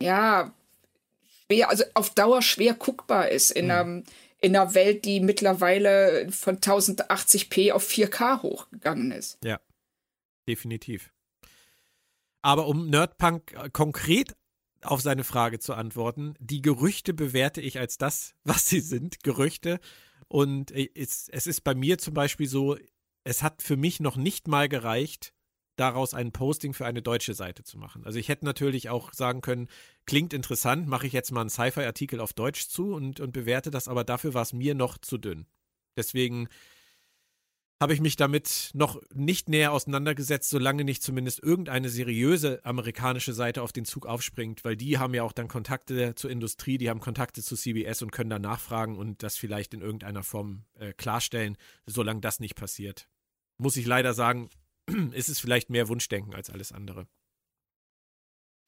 ja 0.00 0.52
schwer, 1.46 1.68
also 1.68 1.84
auf 1.94 2.10
Dauer 2.10 2.42
schwer 2.42 2.74
guckbar 2.74 3.28
ist 3.28 3.50
in, 3.50 3.66
mhm. 3.66 3.70
einer, 3.70 4.02
in 4.40 4.56
einer 4.56 4.74
Welt, 4.74 5.04
die 5.04 5.20
mittlerweile 5.20 6.30
von 6.30 6.58
1080p 6.58 7.72
auf 7.72 7.88
4K 7.88 8.42
hochgegangen 8.42 9.12
ist. 9.12 9.38
Ja, 9.44 9.60
definitiv. 10.48 11.13
Aber 12.44 12.66
um 12.66 12.90
Nerdpunk 12.90 13.54
äh, 13.54 13.70
konkret 13.70 14.36
auf 14.82 15.00
seine 15.00 15.24
Frage 15.24 15.60
zu 15.60 15.72
antworten, 15.72 16.34
die 16.40 16.60
Gerüchte 16.60 17.14
bewerte 17.14 17.62
ich 17.62 17.78
als 17.78 17.96
das, 17.96 18.34
was 18.44 18.68
sie 18.68 18.80
sind, 18.80 19.24
Gerüchte. 19.24 19.80
Und 20.28 20.70
äh, 20.70 20.90
es, 20.94 21.30
es 21.30 21.46
ist 21.46 21.62
bei 21.62 21.74
mir 21.74 21.96
zum 21.96 22.12
Beispiel 22.12 22.46
so, 22.46 22.76
es 23.24 23.42
hat 23.42 23.62
für 23.62 23.78
mich 23.78 23.98
noch 23.98 24.16
nicht 24.16 24.46
mal 24.46 24.68
gereicht, 24.68 25.32
daraus 25.76 26.12
ein 26.12 26.32
Posting 26.32 26.74
für 26.74 26.84
eine 26.84 27.00
deutsche 27.00 27.32
Seite 27.32 27.64
zu 27.64 27.78
machen. 27.78 28.04
Also 28.04 28.18
ich 28.18 28.28
hätte 28.28 28.44
natürlich 28.44 28.90
auch 28.90 29.14
sagen 29.14 29.40
können, 29.40 29.68
klingt 30.04 30.34
interessant, 30.34 30.86
mache 30.86 31.06
ich 31.06 31.14
jetzt 31.14 31.32
mal 31.32 31.40
einen 31.40 31.50
Sci-Fi-Artikel 31.50 32.20
auf 32.20 32.34
Deutsch 32.34 32.68
zu 32.68 32.92
und, 32.92 33.20
und 33.20 33.32
bewerte 33.32 33.70
das, 33.70 33.88
aber 33.88 34.04
dafür 34.04 34.34
war 34.34 34.42
es 34.42 34.52
mir 34.52 34.74
noch 34.74 34.98
zu 34.98 35.16
dünn. 35.16 35.46
Deswegen 35.96 36.48
habe 37.84 37.92
ich 37.92 38.00
mich 38.00 38.16
damit 38.16 38.70
noch 38.72 38.98
nicht 39.12 39.50
näher 39.50 39.70
auseinandergesetzt, 39.70 40.48
solange 40.48 40.84
nicht 40.84 41.02
zumindest 41.02 41.42
irgendeine 41.42 41.90
seriöse 41.90 42.64
amerikanische 42.64 43.34
Seite 43.34 43.60
auf 43.60 43.72
den 43.72 43.84
Zug 43.84 44.06
aufspringt, 44.06 44.64
weil 44.64 44.74
die 44.74 44.96
haben 44.96 45.12
ja 45.12 45.22
auch 45.22 45.32
dann 45.32 45.48
Kontakte 45.48 46.14
zur 46.14 46.30
Industrie, 46.30 46.78
die 46.78 46.88
haben 46.88 47.00
Kontakte 47.00 47.42
zu 47.42 47.56
CBS 47.56 48.00
und 48.00 48.10
können 48.10 48.30
da 48.30 48.38
nachfragen 48.38 48.96
und 48.96 49.22
das 49.22 49.36
vielleicht 49.36 49.74
in 49.74 49.82
irgendeiner 49.82 50.22
Form 50.22 50.64
äh, 50.78 50.94
klarstellen. 50.94 51.58
Solange 51.84 52.22
das 52.22 52.40
nicht 52.40 52.54
passiert, 52.54 53.06
muss 53.58 53.76
ich 53.76 53.84
leider 53.84 54.14
sagen, 54.14 54.48
ist 55.12 55.28
es 55.28 55.38
vielleicht 55.38 55.68
mehr 55.68 55.86
Wunschdenken 55.88 56.34
als 56.34 56.48
alles 56.48 56.72
andere. 56.72 57.06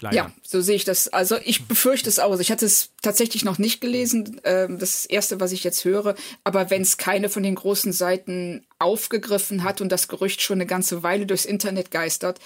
Leider. 0.01 0.16
Ja, 0.16 0.32
so 0.43 0.60
sehe 0.60 0.77
ich 0.77 0.85
das. 0.85 1.09
Also 1.09 1.36
ich 1.43 1.66
befürchte 1.66 2.09
es 2.09 2.18
auch. 2.18 2.31
Also 2.31 2.43
ich 2.43 2.51
hatte 2.51 2.66
es 2.66 2.90
tatsächlich 3.01 3.44
noch 3.44 3.59
nicht 3.59 3.81
gelesen. 3.81 4.40
Ähm, 4.44 4.78
das 4.78 5.06
Erste, 5.06 5.40
was 5.40 5.52
ich 5.52 5.64
jetzt 5.64 5.85
höre. 5.85 6.14
Aber 6.44 6.68
wenn 6.68 6.82
es 6.82 6.98
keine 6.98 7.31
von 7.31 7.43
den 7.43 7.55
großen 7.55 7.93
Seiten 7.93 8.66
aufgegriffen 8.78 9.64
hat 9.64 9.81
und 9.81 9.90
das 9.90 10.09
Gerücht 10.09 10.43
schon 10.43 10.59
eine 10.59 10.66
ganze 10.66 11.02
Weile 11.02 11.24
durchs 11.24 11.47
Internet 11.47 11.90
geistert, 11.90 12.40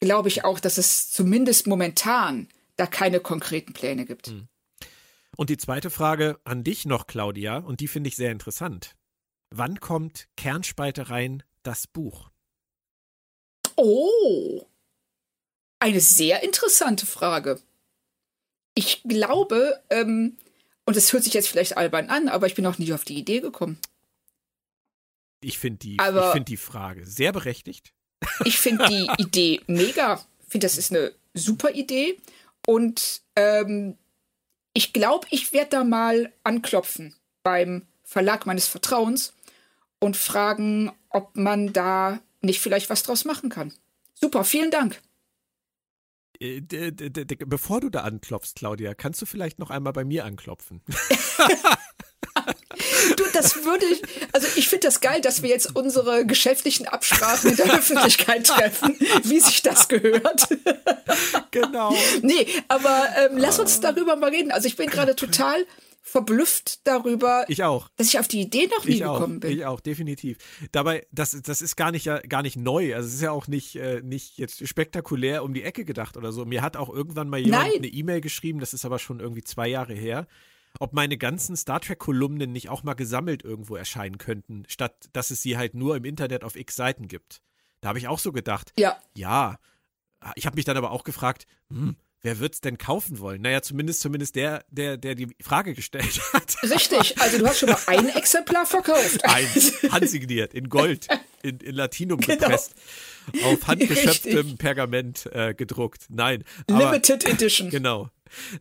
glaube 0.00 0.28
ich 0.28 0.44
auch, 0.44 0.60
dass 0.60 0.78
es 0.78 1.10
zumindest 1.10 1.66
momentan 1.66 2.48
da 2.76 2.86
keine 2.86 3.20
konkreten 3.20 3.74
Pläne 3.74 4.06
gibt. 4.06 4.28
Hm. 4.28 4.48
Und 5.36 5.50
die 5.50 5.56
zweite 5.58 5.90
Frage 5.90 6.38
an 6.44 6.64
dich 6.64 6.86
noch, 6.86 7.06
Claudia, 7.06 7.58
und 7.58 7.80
die 7.80 7.88
finde 7.88 8.08
ich 8.08 8.16
sehr 8.16 8.32
interessant. 8.32 8.96
Wann 9.50 9.78
kommt 9.78 10.28
Kernspaltereien 10.36 11.42
das 11.62 11.86
Buch? 11.86 12.30
Oh, 13.76 14.66
eine 15.78 16.00
sehr 16.00 16.42
interessante 16.42 17.06
Frage. 17.06 17.60
Ich 18.74 19.02
glaube, 19.04 19.80
ähm, 19.90 20.36
und 20.84 20.96
es 20.96 21.12
hört 21.12 21.24
sich 21.24 21.34
jetzt 21.34 21.48
vielleicht 21.48 21.76
albern 21.76 22.08
an, 22.08 22.28
aber 22.28 22.46
ich 22.46 22.54
bin 22.54 22.66
auch 22.66 22.78
nie 22.78 22.92
auf 22.92 23.04
die 23.04 23.18
Idee 23.18 23.40
gekommen. 23.40 23.78
Ich 25.40 25.58
finde 25.58 25.78
die, 25.78 25.96
find 26.32 26.48
die 26.48 26.56
Frage 26.56 27.06
sehr 27.06 27.32
berechtigt. 27.32 27.92
Ich 28.44 28.58
finde 28.58 28.88
die 28.88 29.08
Idee 29.22 29.60
mega. 29.66 30.24
Ich 30.40 30.52
finde, 30.52 30.66
das 30.66 30.78
ist 30.78 30.92
eine 30.92 31.12
super 31.34 31.70
Idee. 31.70 32.18
Und 32.66 33.22
ähm, 33.36 33.96
ich 34.72 34.92
glaube, 34.92 35.26
ich 35.30 35.52
werde 35.52 35.70
da 35.70 35.84
mal 35.84 36.32
anklopfen 36.42 37.14
beim 37.42 37.86
Verlag 38.04 38.46
meines 38.46 38.66
Vertrauens 38.66 39.34
und 40.00 40.16
fragen, 40.16 40.92
ob 41.10 41.36
man 41.36 41.72
da 41.72 42.20
nicht 42.40 42.60
vielleicht 42.60 42.90
was 42.90 43.02
draus 43.02 43.24
machen 43.24 43.50
kann. 43.50 43.72
Super, 44.14 44.44
vielen 44.44 44.70
Dank. 44.70 45.00
Äh, 46.40 46.60
bevor 47.46 47.80
du 47.80 47.90
da 47.90 48.02
anklopfst, 48.02 48.54
Claudia, 48.56 48.94
kannst 48.94 49.20
du 49.20 49.26
vielleicht 49.26 49.58
noch 49.58 49.70
einmal 49.70 49.92
bei 49.92 50.04
mir 50.04 50.24
anklopfen? 50.24 50.82
du, 53.16 53.24
das 53.32 53.64
würde 53.64 53.84
ich, 53.86 54.02
also 54.32 54.46
ich 54.56 54.68
finde 54.68 54.86
das 54.86 55.00
geil, 55.00 55.20
dass 55.20 55.42
wir 55.42 55.48
jetzt 55.48 55.74
unsere 55.74 56.24
geschäftlichen 56.26 56.86
Absprachen 56.86 57.50
in 57.50 57.56
der 57.56 57.74
Öffentlichkeit 57.74 58.46
treffen, 58.46 58.96
wie 59.24 59.40
sich 59.40 59.62
das 59.62 59.88
gehört. 59.88 60.48
genau. 61.50 61.94
Nee, 62.22 62.46
aber 62.68 63.08
ähm, 63.16 63.36
lass 63.36 63.58
uns 63.58 63.80
darüber 63.80 64.16
mal 64.16 64.30
reden. 64.30 64.52
Also 64.52 64.68
ich 64.68 64.76
bin 64.76 64.88
gerade 64.88 65.16
total 65.16 65.66
verblüfft 66.08 66.86
darüber, 66.86 67.44
ich 67.48 67.62
auch. 67.64 67.88
dass 67.96 68.08
ich 68.08 68.18
auf 68.18 68.28
die 68.28 68.40
Idee 68.40 68.66
noch 68.66 68.84
nie 68.84 68.92
ich 68.92 68.98
gekommen 69.00 69.36
auch, 69.36 69.40
bin. 69.40 69.52
Ich 69.52 69.64
auch, 69.64 69.80
definitiv. 69.80 70.38
Dabei, 70.72 71.06
das, 71.12 71.40
das 71.42 71.62
ist 71.62 71.76
gar 71.76 71.90
nicht, 71.90 72.06
ja, 72.06 72.18
gar 72.20 72.42
nicht 72.42 72.56
neu. 72.56 72.94
Also 72.94 73.08
es 73.08 73.14
ist 73.14 73.20
ja 73.20 73.30
auch 73.30 73.46
nicht, 73.46 73.76
äh, 73.76 74.00
nicht 74.02 74.38
jetzt 74.38 74.66
spektakulär 74.66 75.44
um 75.44 75.54
die 75.54 75.62
Ecke 75.62 75.84
gedacht 75.84 76.16
oder 76.16 76.32
so. 76.32 76.44
Mir 76.44 76.62
hat 76.62 76.76
auch 76.76 76.88
irgendwann 76.88 77.28
mal 77.28 77.38
jemand 77.38 77.64
Nein. 77.64 77.76
eine 77.76 77.86
E-Mail 77.88 78.20
geschrieben, 78.20 78.58
das 78.60 78.74
ist 78.74 78.84
aber 78.84 78.98
schon 78.98 79.20
irgendwie 79.20 79.44
zwei 79.44 79.68
Jahre 79.68 79.94
her, 79.94 80.26
ob 80.80 80.92
meine 80.92 81.18
ganzen 81.18 81.56
Star 81.56 81.80
Trek-Kolumnen 81.80 82.52
nicht 82.52 82.68
auch 82.68 82.82
mal 82.82 82.94
gesammelt 82.94 83.44
irgendwo 83.44 83.76
erscheinen 83.76 84.18
könnten, 84.18 84.64
statt 84.66 85.08
dass 85.12 85.30
es 85.30 85.42
sie 85.42 85.56
halt 85.56 85.74
nur 85.74 85.96
im 85.96 86.04
Internet 86.04 86.44
auf 86.44 86.56
x 86.56 86.76
Seiten 86.76 87.08
gibt. 87.08 87.42
Da 87.80 87.88
habe 87.88 87.98
ich 87.98 88.08
auch 88.08 88.18
so 88.18 88.32
gedacht, 88.32 88.72
ja. 88.78 88.98
Ja. 89.14 89.58
Ich 90.34 90.46
habe 90.46 90.56
mich 90.56 90.64
dann 90.64 90.76
aber 90.76 90.90
auch 90.90 91.04
gefragt, 91.04 91.46
hm, 91.70 91.94
wer 92.22 92.38
wird's 92.40 92.60
denn 92.60 92.78
kaufen 92.78 93.18
wollen? 93.18 93.42
Naja, 93.42 93.62
zumindest, 93.62 94.00
zumindest 94.00 94.36
der, 94.36 94.64
der, 94.70 94.96
der 94.96 95.14
die 95.14 95.28
Frage 95.40 95.74
gestellt 95.74 96.20
hat. 96.32 96.56
Richtig, 96.62 97.20
also 97.20 97.38
du 97.38 97.46
hast 97.46 97.60
schon 97.60 97.70
mal 97.70 97.78
ein 97.86 98.08
Exemplar 98.08 98.66
verkauft. 98.66 99.24
Eins, 99.24 99.82
handsigniert, 99.90 100.54
in 100.54 100.68
Gold, 100.68 101.08
in, 101.42 101.58
in 101.58 101.74
Latinum 101.74 102.20
genau. 102.20 102.38
gepresst, 102.38 102.74
auf 103.44 103.66
handgeschöpftem 103.66 104.36
Richtig. 104.36 104.58
Pergament 104.58 105.26
äh, 105.32 105.54
gedruckt. 105.54 106.06
Nein. 106.08 106.44
Aber, 106.68 106.92
Limited 106.92 107.24
Edition. 107.28 107.70
Genau. 107.78 108.10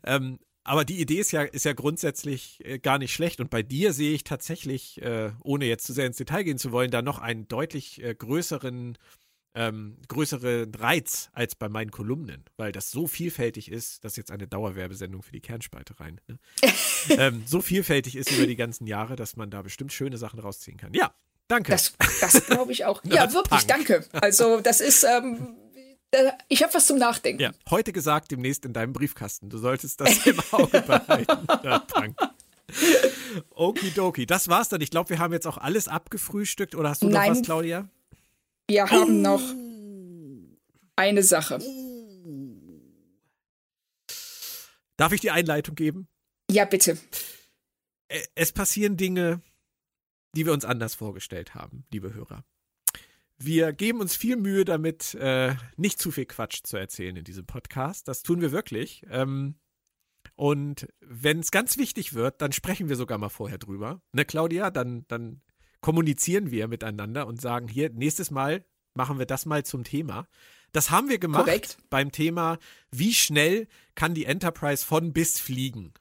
Ähm, 0.03 0.39
aber 0.63 0.83
die 0.83 0.99
Idee 0.99 1.19
ist 1.19 1.31
ja, 1.31 1.43
ist 1.43 1.65
ja 1.65 1.73
grundsätzlich 1.73 2.59
äh, 2.65 2.77
gar 2.77 2.97
nicht 2.97 3.13
schlecht. 3.13 3.39
Und 3.39 3.49
bei 3.49 3.63
dir 3.63 3.93
sehe 3.93 4.13
ich 4.13 4.25
tatsächlich, 4.25 5.01
äh, 5.01 5.31
ohne 5.43 5.65
jetzt 5.65 5.85
zu 5.85 5.93
sehr 5.93 6.05
ins 6.05 6.17
Detail 6.17 6.43
gehen 6.43 6.57
zu 6.57 6.71
wollen, 6.73 6.91
da 6.91 7.01
noch 7.01 7.19
einen 7.19 7.47
deutlich 7.47 8.03
äh, 8.03 8.13
größeren 8.13 8.97
ähm, 9.57 9.97
größeren 10.07 10.73
Reiz 10.75 11.29
als 11.33 11.55
bei 11.55 11.67
meinen 11.67 11.89
Kolumnen, 11.89 12.45
weil 12.57 12.71
das 12.71 12.91
so 12.91 13.07
vielfältig 13.07 13.71
ist, 13.71 14.03
das 14.03 14.13
ist 14.13 14.17
jetzt 14.17 14.31
eine 14.31 14.47
Dauerwerbesendung 14.47 15.23
für 15.23 15.31
die 15.31 15.41
Kernspalte 15.41 15.99
rein, 15.99 16.21
ne? 16.27 16.37
ähm, 17.09 17.43
so 17.47 17.61
vielfältig 17.61 18.15
ist 18.15 18.31
über 18.31 18.45
die 18.45 18.55
ganzen 18.55 18.85
Jahre, 18.85 19.15
dass 19.15 19.35
man 19.35 19.49
da 19.49 19.63
bestimmt 19.63 19.91
schöne 19.91 20.17
Sachen 20.17 20.39
rausziehen 20.39 20.77
kann. 20.77 20.93
Ja, 20.93 21.11
danke. 21.47 21.71
Das, 21.71 21.95
das 22.21 22.45
glaube 22.45 22.71
ich 22.71 22.85
auch. 22.85 23.03
ja, 23.05 23.33
wirklich, 23.33 23.65
danke. 23.65 24.05
Also 24.11 24.61
das 24.61 24.79
ist, 24.79 25.03
ähm, 25.03 25.55
ich 26.49 26.61
habe 26.61 26.75
was 26.75 26.85
zum 26.85 26.99
Nachdenken. 26.99 27.41
Ja, 27.41 27.51
heute 27.71 27.91
gesagt, 27.91 28.29
demnächst 28.29 28.63
in 28.63 28.73
deinem 28.73 28.93
Briefkasten. 28.93 29.49
Du 29.49 29.57
solltest 29.57 29.99
das 29.99 30.23
im 30.27 30.39
Auge 30.51 30.81
behalten. 30.81 31.47
Okidoki, 33.55 34.27
das 34.27 34.49
war's 34.49 34.69
dann. 34.69 34.81
Ich 34.81 34.91
glaube, 34.91 35.09
wir 35.09 35.17
haben 35.17 35.33
jetzt 35.33 35.47
auch 35.47 35.57
alles 35.57 35.87
abgefrühstückt. 35.87 36.75
Oder 36.75 36.89
hast 36.89 37.01
du 37.01 37.09
Nein. 37.09 37.29
noch 37.31 37.37
was, 37.37 37.43
Claudia? 37.43 37.89
Wir 38.69 38.85
haben 38.89 39.21
noch 39.21 39.41
eine 40.97 41.23
Sache. 41.23 41.59
Darf 44.97 45.13
ich 45.13 45.21
die 45.21 45.31
Einleitung 45.31 45.75
geben? 45.75 46.09
Ja, 46.51 46.65
bitte. 46.65 46.97
Es 48.35 48.51
passieren 48.51 48.97
Dinge, 48.97 49.41
die 50.35 50.45
wir 50.45 50.51
uns 50.51 50.65
anders 50.65 50.95
vorgestellt 50.95 51.55
haben, 51.55 51.85
liebe 51.93 52.13
Hörer. 52.13 52.43
Wir 53.37 53.71
geben 53.71 54.01
uns 54.01 54.15
viel 54.17 54.35
Mühe 54.35 54.65
damit, 54.65 55.13
äh, 55.13 55.55
nicht 55.77 55.99
zu 55.99 56.11
viel 56.11 56.25
Quatsch 56.25 56.63
zu 56.63 56.75
erzählen 56.75 57.15
in 57.15 57.23
diesem 57.23 57.45
Podcast. 57.45 58.07
Das 58.07 58.21
tun 58.21 58.41
wir 58.41 58.51
wirklich. 58.51 59.05
Ähm, 59.09 59.55
und 60.35 60.87
wenn 60.99 61.39
es 61.39 61.51
ganz 61.51 61.77
wichtig 61.77 62.15
wird, 62.15 62.41
dann 62.41 62.51
sprechen 62.51 62.89
wir 62.89 62.97
sogar 62.97 63.17
mal 63.17 63.29
vorher 63.29 63.59
drüber. 63.59 64.01
Ne, 64.11 64.25
Claudia? 64.25 64.71
Dann, 64.71 65.05
dann 65.07 65.41
kommunizieren 65.81 66.51
wir 66.51 66.67
miteinander 66.67 67.27
und 67.27 67.41
sagen, 67.41 67.67
hier, 67.67 67.89
nächstes 67.89 68.31
Mal 68.31 68.65
machen 68.93 69.19
wir 69.19 69.25
das 69.25 69.45
mal 69.45 69.63
zum 69.63 69.83
Thema. 69.83 70.27
Das 70.71 70.91
haben 70.91 71.09
wir 71.09 71.19
gemacht 71.19 71.45
Korrekt. 71.45 71.77
beim 71.89 72.11
Thema, 72.11 72.57
wie 72.91 73.13
schnell 73.13 73.67
kann 73.95 74.13
die 74.13 74.25
Enterprise 74.25 74.85
von 74.85 75.13
bis 75.13 75.39
fliegen? 75.39 75.93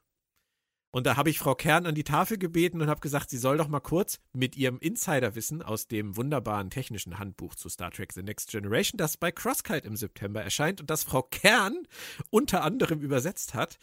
Und 0.90 1.06
da 1.06 1.16
habe 1.16 1.28
ich 1.28 1.38
Frau 1.38 1.54
Kern 1.54 1.84
an 1.84 1.94
die 1.94 2.04
Tafel 2.04 2.38
gebeten 2.38 2.80
und 2.80 2.88
habe 2.88 3.00
gesagt, 3.00 3.28
sie 3.28 3.36
soll 3.36 3.58
doch 3.58 3.68
mal 3.68 3.80
kurz 3.80 4.18
mit 4.32 4.56
ihrem 4.56 4.78
Insiderwissen 4.78 5.60
aus 5.60 5.88
dem 5.88 6.16
wunderbaren 6.16 6.70
technischen 6.70 7.18
Handbuch 7.18 7.54
zu 7.54 7.68
Star 7.68 7.90
Trek 7.90 8.14
The 8.14 8.22
Next 8.22 8.50
Generation, 8.50 8.96
das 8.96 9.18
bei 9.18 9.30
CrossKite 9.30 9.86
im 9.86 9.96
September 9.96 10.42
erscheint 10.42 10.80
und 10.80 10.88
das 10.88 11.04
Frau 11.04 11.22
Kern 11.22 11.86
unter 12.30 12.62
anderem 12.62 13.02
übersetzt 13.02 13.52
hat, 13.52 13.78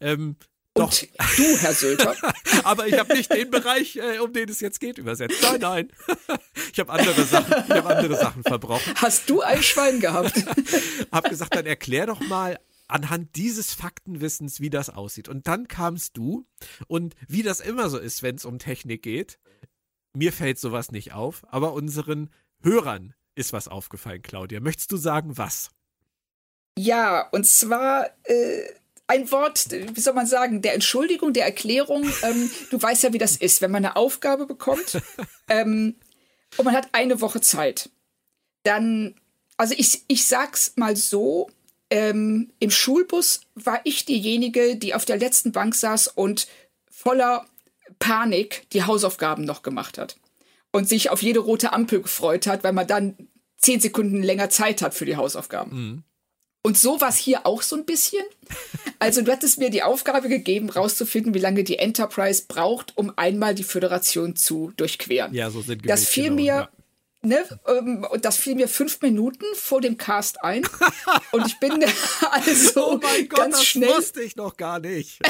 ähm, 0.00 0.36
Doch. 0.76 0.90
Und 0.90 1.08
du, 1.36 1.56
Herr 1.58 1.74
Sölter. 1.74 2.14
Aber 2.64 2.86
ich 2.86 2.98
habe 2.98 3.14
nicht 3.14 3.32
den 3.32 3.50
Bereich, 3.50 3.96
äh, 3.96 4.18
um 4.18 4.32
den 4.32 4.48
es 4.48 4.60
jetzt 4.60 4.80
geht, 4.80 4.98
übersetzt. 4.98 5.42
Nein, 5.42 5.60
nein. 5.60 5.92
Ich 6.72 6.80
habe 6.80 6.92
andere 6.92 7.24
Sachen, 7.24 7.64
ich 7.66 7.74
habe 7.74 7.96
andere 7.96 8.16
Sachen 8.16 8.42
verbrochen. 8.42 8.92
Hast 8.96 9.30
du 9.30 9.40
ein 9.40 9.62
Schwein 9.62 9.98
gehabt? 9.98 10.34
hab 11.12 11.28
gesagt, 11.30 11.54
dann 11.54 11.64
erklär 11.64 12.04
doch 12.04 12.20
mal 12.20 12.58
anhand 12.86 13.34
dieses 13.36 13.72
Faktenwissens, 13.72 14.60
wie 14.60 14.68
das 14.68 14.90
aussieht. 14.90 15.28
Und 15.28 15.46
dann 15.46 15.68
kamst 15.68 16.18
du 16.18 16.46
und 16.86 17.14
wie 17.28 17.42
das 17.42 17.60
immer 17.60 17.88
so 17.88 17.96
ist, 17.98 18.22
wenn 18.22 18.36
es 18.36 18.44
um 18.44 18.58
Technik 18.58 19.02
geht, 19.02 19.38
mir 20.14 20.32
fällt 20.32 20.58
sowas 20.58 20.92
nicht 20.92 21.12
auf, 21.12 21.46
aber 21.48 21.72
unseren 21.72 22.30
Hörern 22.62 23.14
ist 23.34 23.52
was 23.52 23.68
aufgefallen, 23.68 24.22
Claudia. 24.22 24.60
Möchtest 24.60 24.92
du 24.92 24.96
sagen, 24.96 25.38
was? 25.38 25.70
Ja, 26.78 27.28
und 27.30 27.46
zwar 27.46 28.10
äh, 28.24 28.68
ein 29.08 29.30
Wort, 29.30 29.70
wie 29.70 30.00
soll 30.00 30.14
man 30.14 30.26
sagen, 30.26 30.62
der 30.62 30.74
Entschuldigung, 30.74 31.32
der 31.32 31.44
Erklärung. 31.44 32.10
Ähm, 32.22 32.50
du 32.70 32.80
weißt 32.80 33.04
ja, 33.04 33.12
wie 33.12 33.18
das 33.18 33.36
ist, 33.36 33.60
wenn 33.60 33.70
man 33.70 33.84
eine 33.84 33.96
Aufgabe 33.96 34.46
bekommt 34.46 35.00
ähm, 35.48 35.96
und 36.56 36.64
man 36.64 36.74
hat 36.74 36.88
eine 36.92 37.20
Woche 37.20 37.40
Zeit. 37.40 37.90
Dann, 38.64 39.14
also 39.56 39.74
ich, 39.76 40.04
ich 40.08 40.26
sag's 40.26 40.72
mal 40.76 40.96
so, 40.96 41.48
ähm, 41.90 42.52
im 42.58 42.70
Schulbus 42.70 43.42
war 43.54 43.80
ich 43.84 44.04
diejenige, 44.04 44.76
die 44.76 44.94
auf 44.94 45.04
der 45.04 45.18
letzten 45.18 45.52
Bank 45.52 45.74
saß 45.74 46.08
und 46.08 46.48
voller 46.90 47.46
Panik 47.98 48.68
die 48.72 48.82
Hausaufgaben 48.82 49.44
noch 49.44 49.62
gemacht 49.62 49.98
hat. 49.98 50.16
Und 50.72 50.88
sich 50.88 51.10
auf 51.10 51.22
jede 51.22 51.40
rote 51.40 51.72
Ampel 51.72 52.02
gefreut 52.02 52.46
hat, 52.46 52.64
weil 52.64 52.72
man 52.72 52.86
dann 52.86 53.16
zehn 53.56 53.80
Sekunden 53.80 54.22
länger 54.22 54.50
Zeit 54.50 54.82
hat 54.82 54.94
für 54.94 55.06
die 55.06 55.16
Hausaufgaben. 55.16 55.72
Mhm. 55.74 56.04
Und 56.66 56.76
so 56.76 57.00
war 57.00 57.10
es 57.10 57.16
hier 57.16 57.46
auch 57.46 57.62
so 57.62 57.76
ein 57.76 57.84
bisschen. 57.84 58.24
Also 58.98 59.22
du 59.22 59.30
hattest 59.30 59.58
mir 59.58 59.70
die 59.70 59.84
Aufgabe 59.84 60.28
gegeben, 60.28 60.68
rauszufinden, 60.68 61.32
wie 61.32 61.38
lange 61.38 61.62
die 61.62 61.78
Enterprise 61.78 62.42
braucht, 62.48 62.92
um 62.96 63.12
einmal 63.14 63.54
die 63.54 63.62
Föderation 63.62 64.34
zu 64.34 64.72
durchqueren. 64.76 65.32
Ja, 65.32 65.48
so 65.48 65.62
sind 65.62 65.88
Das 65.88 66.06
fiel 66.06 66.24
genau, 66.24 66.34
mir 66.34 66.44
ja. 66.44 66.68
Ne, 67.22 67.44
ähm, 67.68 68.04
und 68.10 68.24
das 68.24 68.36
fiel 68.36 68.56
mir 68.56 68.66
fünf 68.66 69.00
Minuten 69.00 69.44
vor 69.54 69.80
dem 69.80 69.96
Cast 69.96 70.42
ein. 70.42 70.66
Und 71.30 71.46
ich 71.46 71.60
bin 71.60 71.84
also 72.32 72.94
oh 72.94 73.00
mein 73.00 73.28
Gott, 73.28 73.38
ganz 73.38 73.62
schnell. 73.62 73.88
Das 73.88 73.98
wusste 73.98 74.22
ich 74.22 74.34
noch 74.34 74.56
gar 74.56 74.80
nicht. 74.80 75.20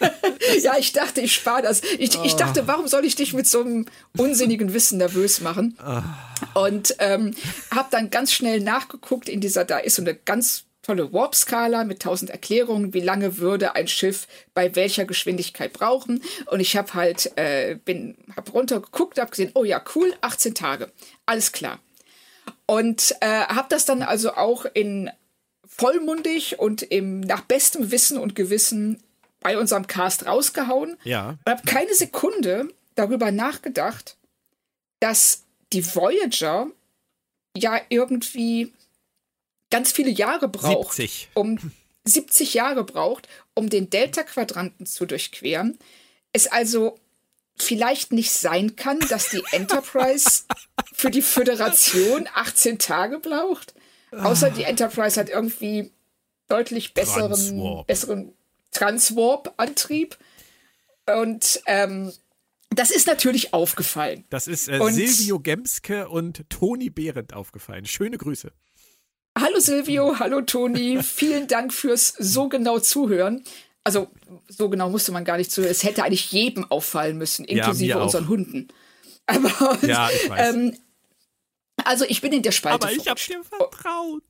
ja, 0.60 0.76
ich 0.76 0.92
dachte, 0.92 1.22
ich 1.22 1.32
spare 1.32 1.62
das. 1.62 1.80
Ich, 1.98 2.18
oh. 2.18 2.22
ich, 2.22 2.36
dachte, 2.36 2.66
warum 2.66 2.86
soll 2.86 3.06
ich 3.06 3.16
dich 3.16 3.32
mit 3.32 3.46
so 3.46 3.60
einem 3.60 3.86
unsinnigen 4.18 4.74
Wissen 4.74 4.98
nervös 4.98 5.40
machen? 5.40 5.74
Oh. 5.82 6.60
Und 6.64 6.96
ähm, 6.98 7.34
habe 7.70 7.88
dann 7.90 8.10
ganz 8.10 8.32
schnell 8.32 8.60
nachgeguckt 8.60 9.30
in 9.30 9.40
dieser, 9.40 9.64
da 9.64 9.78
ist 9.78 9.96
so 9.96 10.02
eine 10.02 10.14
ganz 10.14 10.66
tolle 10.82 11.12
Warp-Skala 11.12 11.84
mit 11.84 12.02
tausend 12.02 12.30
Erklärungen, 12.30 12.92
wie 12.92 13.00
lange 13.00 13.38
würde 13.38 13.74
ein 13.74 13.88
Schiff 13.88 14.26
bei 14.52 14.74
welcher 14.74 15.04
Geschwindigkeit 15.04 15.72
brauchen. 15.72 16.22
Und 16.46 16.60
ich 16.60 16.76
habe 16.76 16.94
halt, 16.94 17.36
äh, 17.36 17.76
bin, 17.76 18.16
hab 18.36 18.52
runtergeguckt, 18.52 19.18
habe 19.18 19.30
gesehen, 19.30 19.52
oh 19.54 19.64
ja, 19.64 19.82
cool, 19.94 20.12
18 20.20 20.54
Tage, 20.54 20.90
alles 21.24 21.52
klar. 21.52 21.78
Und 22.66 23.14
äh, 23.20 23.26
habe 23.26 23.68
das 23.68 23.84
dann 23.84 24.02
also 24.02 24.34
auch 24.34 24.64
in 24.74 25.10
vollmundig 25.66 26.58
und 26.58 26.82
im 26.82 27.20
nach 27.20 27.42
bestem 27.42 27.90
Wissen 27.90 28.18
und 28.18 28.34
Gewissen 28.34 29.02
bei 29.40 29.58
unserem 29.58 29.86
Cast 29.86 30.26
rausgehauen. 30.26 30.96
Ja. 31.04 31.38
Und 31.44 31.50
habe 31.50 31.62
keine 31.64 31.94
Sekunde 31.94 32.68
darüber 32.94 33.30
nachgedacht, 33.30 34.16
dass 35.00 35.44
die 35.72 35.84
Voyager 35.84 36.68
ja 37.56 37.80
irgendwie 37.88 38.72
ganz 39.72 39.90
viele 39.90 40.10
Jahre 40.10 40.48
braucht, 40.48 40.94
70. 40.94 41.30
um 41.34 41.58
70 42.04 42.54
Jahre 42.54 42.84
braucht, 42.84 43.28
um 43.54 43.68
den 43.68 43.90
Delta-Quadranten 43.90 44.86
zu 44.86 45.06
durchqueren. 45.06 45.78
Es 46.32 46.46
also 46.46 46.98
vielleicht 47.56 48.12
nicht 48.12 48.32
sein 48.32 48.76
kann, 48.76 49.00
dass 49.08 49.30
die 49.30 49.42
Enterprise 49.52 50.42
für 50.92 51.10
die 51.10 51.22
Föderation 51.22 52.28
18 52.34 52.78
Tage 52.78 53.18
braucht. 53.18 53.74
Außer 54.10 54.50
die 54.50 54.64
Enterprise 54.64 55.18
hat 55.18 55.30
irgendwie 55.30 55.90
deutlich 56.48 56.92
besseren 56.92 57.30
Transwarp. 57.30 57.86
besseren 57.86 58.32
Transwarp-Antrieb. 58.72 60.18
Und 61.06 61.62
ähm, 61.66 62.12
das 62.70 62.90
ist 62.90 63.06
natürlich 63.06 63.54
aufgefallen. 63.54 64.24
Das 64.28 64.48
ist 64.48 64.68
äh, 64.68 64.80
Silvio 64.90 65.40
Gemske 65.40 66.08
und 66.08 66.44
Toni 66.50 66.90
Behrendt 66.90 67.32
aufgefallen. 67.32 67.86
Schöne 67.86 68.18
Grüße. 68.18 68.52
Hallo 69.38 69.60
Silvio, 69.60 70.18
hallo 70.18 70.42
Toni, 70.42 71.02
vielen 71.02 71.48
Dank 71.48 71.72
fürs 71.72 72.14
so 72.18 72.48
genau 72.48 72.78
Zuhören. 72.78 73.42
Also 73.84 74.08
so 74.48 74.68
genau 74.68 74.90
musste 74.90 75.10
man 75.10 75.24
gar 75.24 75.38
nicht 75.38 75.50
zuhören. 75.50 75.70
Es 75.70 75.82
hätte 75.82 76.04
eigentlich 76.04 76.30
jedem 76.32 76.70
auffallen 76.70 77.16
müssen, 77.16 77.44
inklusive 77.44 77.90
ja, 77.90 78.02
unseren 78.02 78.28
Hunden. 78.28 78.68
Aber 79.26 79.78
ja, 79.82 80.10
ich 80.10 80.28
weiß. 80.28 80.54
Ähm, 80.54 80.78
also 81.84 82.04
ich 82.06 82.20
bin 82.20 82.32
in 82.32 82.42
der 82.42 82.52
Spalte. 82.52 82.86
Aber 82.86 82.94
ich 82.94 83.08
habe 83.08 83.20
dir 83.20 83.42
vertraut. 83.42 84.22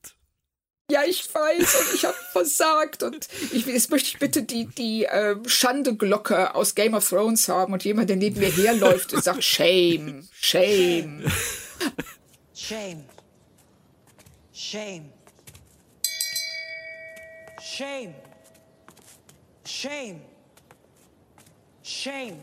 Ja, 0.89 1.03
ich 1.03 1.33
weiß 1.33 1.75
und 1.75 1.95
ich 1.95 2.05
habe 2.05 2.17
versagt 2.31 3.03
und 3.03 3.27
ich, 3.51 3.65
jetzt 3.65 3.89
möchte 3.89 4.09
ich 4.09 4.19
bitte 4.19 4.43
die, 4.43 4.65
die 4.67 5.05
äh, 5.05 5.35
Schande-Glocke 5.45 6.55
aus 6.55 6.75
Game 6.75 6.93
of 6.93 7.07
Thrones 7.07 7.47
haben 7.47 7.73
und 7.73 7.83
jemand, 7.83 8.09
der 8.09 8.17
neben 8.17 8.39
mir 8.39 8.51
herläuft 8.51 9.13
und 9.13 9.23
sagt 9.23 9.43
Shame, 9.43 10.27
Shame. 10.33 11.23
Shame. 12.53 13.05
Shame. 14.63 15.11
Shame. 17.61 18.15
Shame. 19.65 20.21
Shame. 21.83 22.39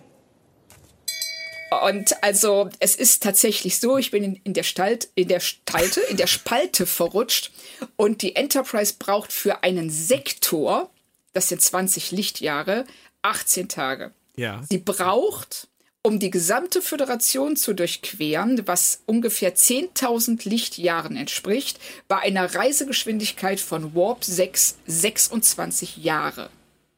Und 1.82 2.22
also 2.22 2.68
es 2.78 2.94
ist 2.94 3.22
tatsächlich 3.22 3.80
so, 3.80 3.96
ich 3.96 4.10
bin 4.10 4.22
in, 4.22 4.36
in, 4.44 4.52
der 4.52 4.64
Stalt, 4.64 5.08
in 5.14 5.28
der 5.28 5.40
Stalte, 5.40 6.00
in 6.02 6.18
der 6.18 6.26
Spalte 6.26 6.84
verrutscht 6.84 7.52
und 7.96 8.20
die 8.20 8.36
Enterprise 8.36 8.94
braucht 8.98 9.32
für 9.32 9.62
einen 9.62 9.88
Sektor, 9.88 10.90
das 11.32 11.48
sind 11.48 11.62
20 11.62 12.10
Lichtjahre, 12.10 12.84
18 13.22 13.68
Tage. 13.68 14.12
Ja. 14.36 14.62
Sie 14.68 14.78
braucht 14.78 15.68
um 16.02 16.18
die 16.18 16.30
gesamte 16.30 16.80
Föderation 16.80 17.56
zu 17.56 17.74
durchqueren, 17.74 18.66
was 18.66 19.02
ungefähr 19.06 19.54
10.000 19.54 20.48
Lichtjahren 20.48 21.16
entspricht, 21.16 21.78
bei 22.08 22.18
einer 22.18 22.54
Reisegeschwindigkeit 22.54 23.60
von 23.60 23.94
Warp 23.94 24.24
6 24.24 24.78
26 24.86 25.98
Jahre. 25.98 26.50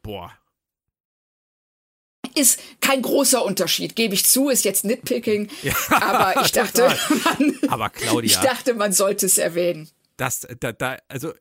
Boah. 0.02 0.32
Ist 2.34 2.60
kein 2.80 3.02
großer 3.02 3.44
Unterschied, 3.44 3.96
gebe 3.96 4.14
ich 4.14 4.24
zu, 4.24 4.48
ist 4.48 4.64
jetzt 4.64 4.84
Nitpicking, 4.84 5.50
ja, 5.62 5.74
aber 5.90 6.42
ich 6.42 6.52
dachte, 6.52 6.96
man, 7.24 7.58
aber 7.68 7.90
Claudia, 7.90 8.30
ich 8.30 8.36
dachte, 8.36 8.74
man 8.74 8.92
sollte 8.92 9.26
es 9.26 9.36
erwähnen. 9.36 9.90
Das, 10.16 10.46
da, 10.60 10.72
da, 10.72 10.98
also 11.08 11.34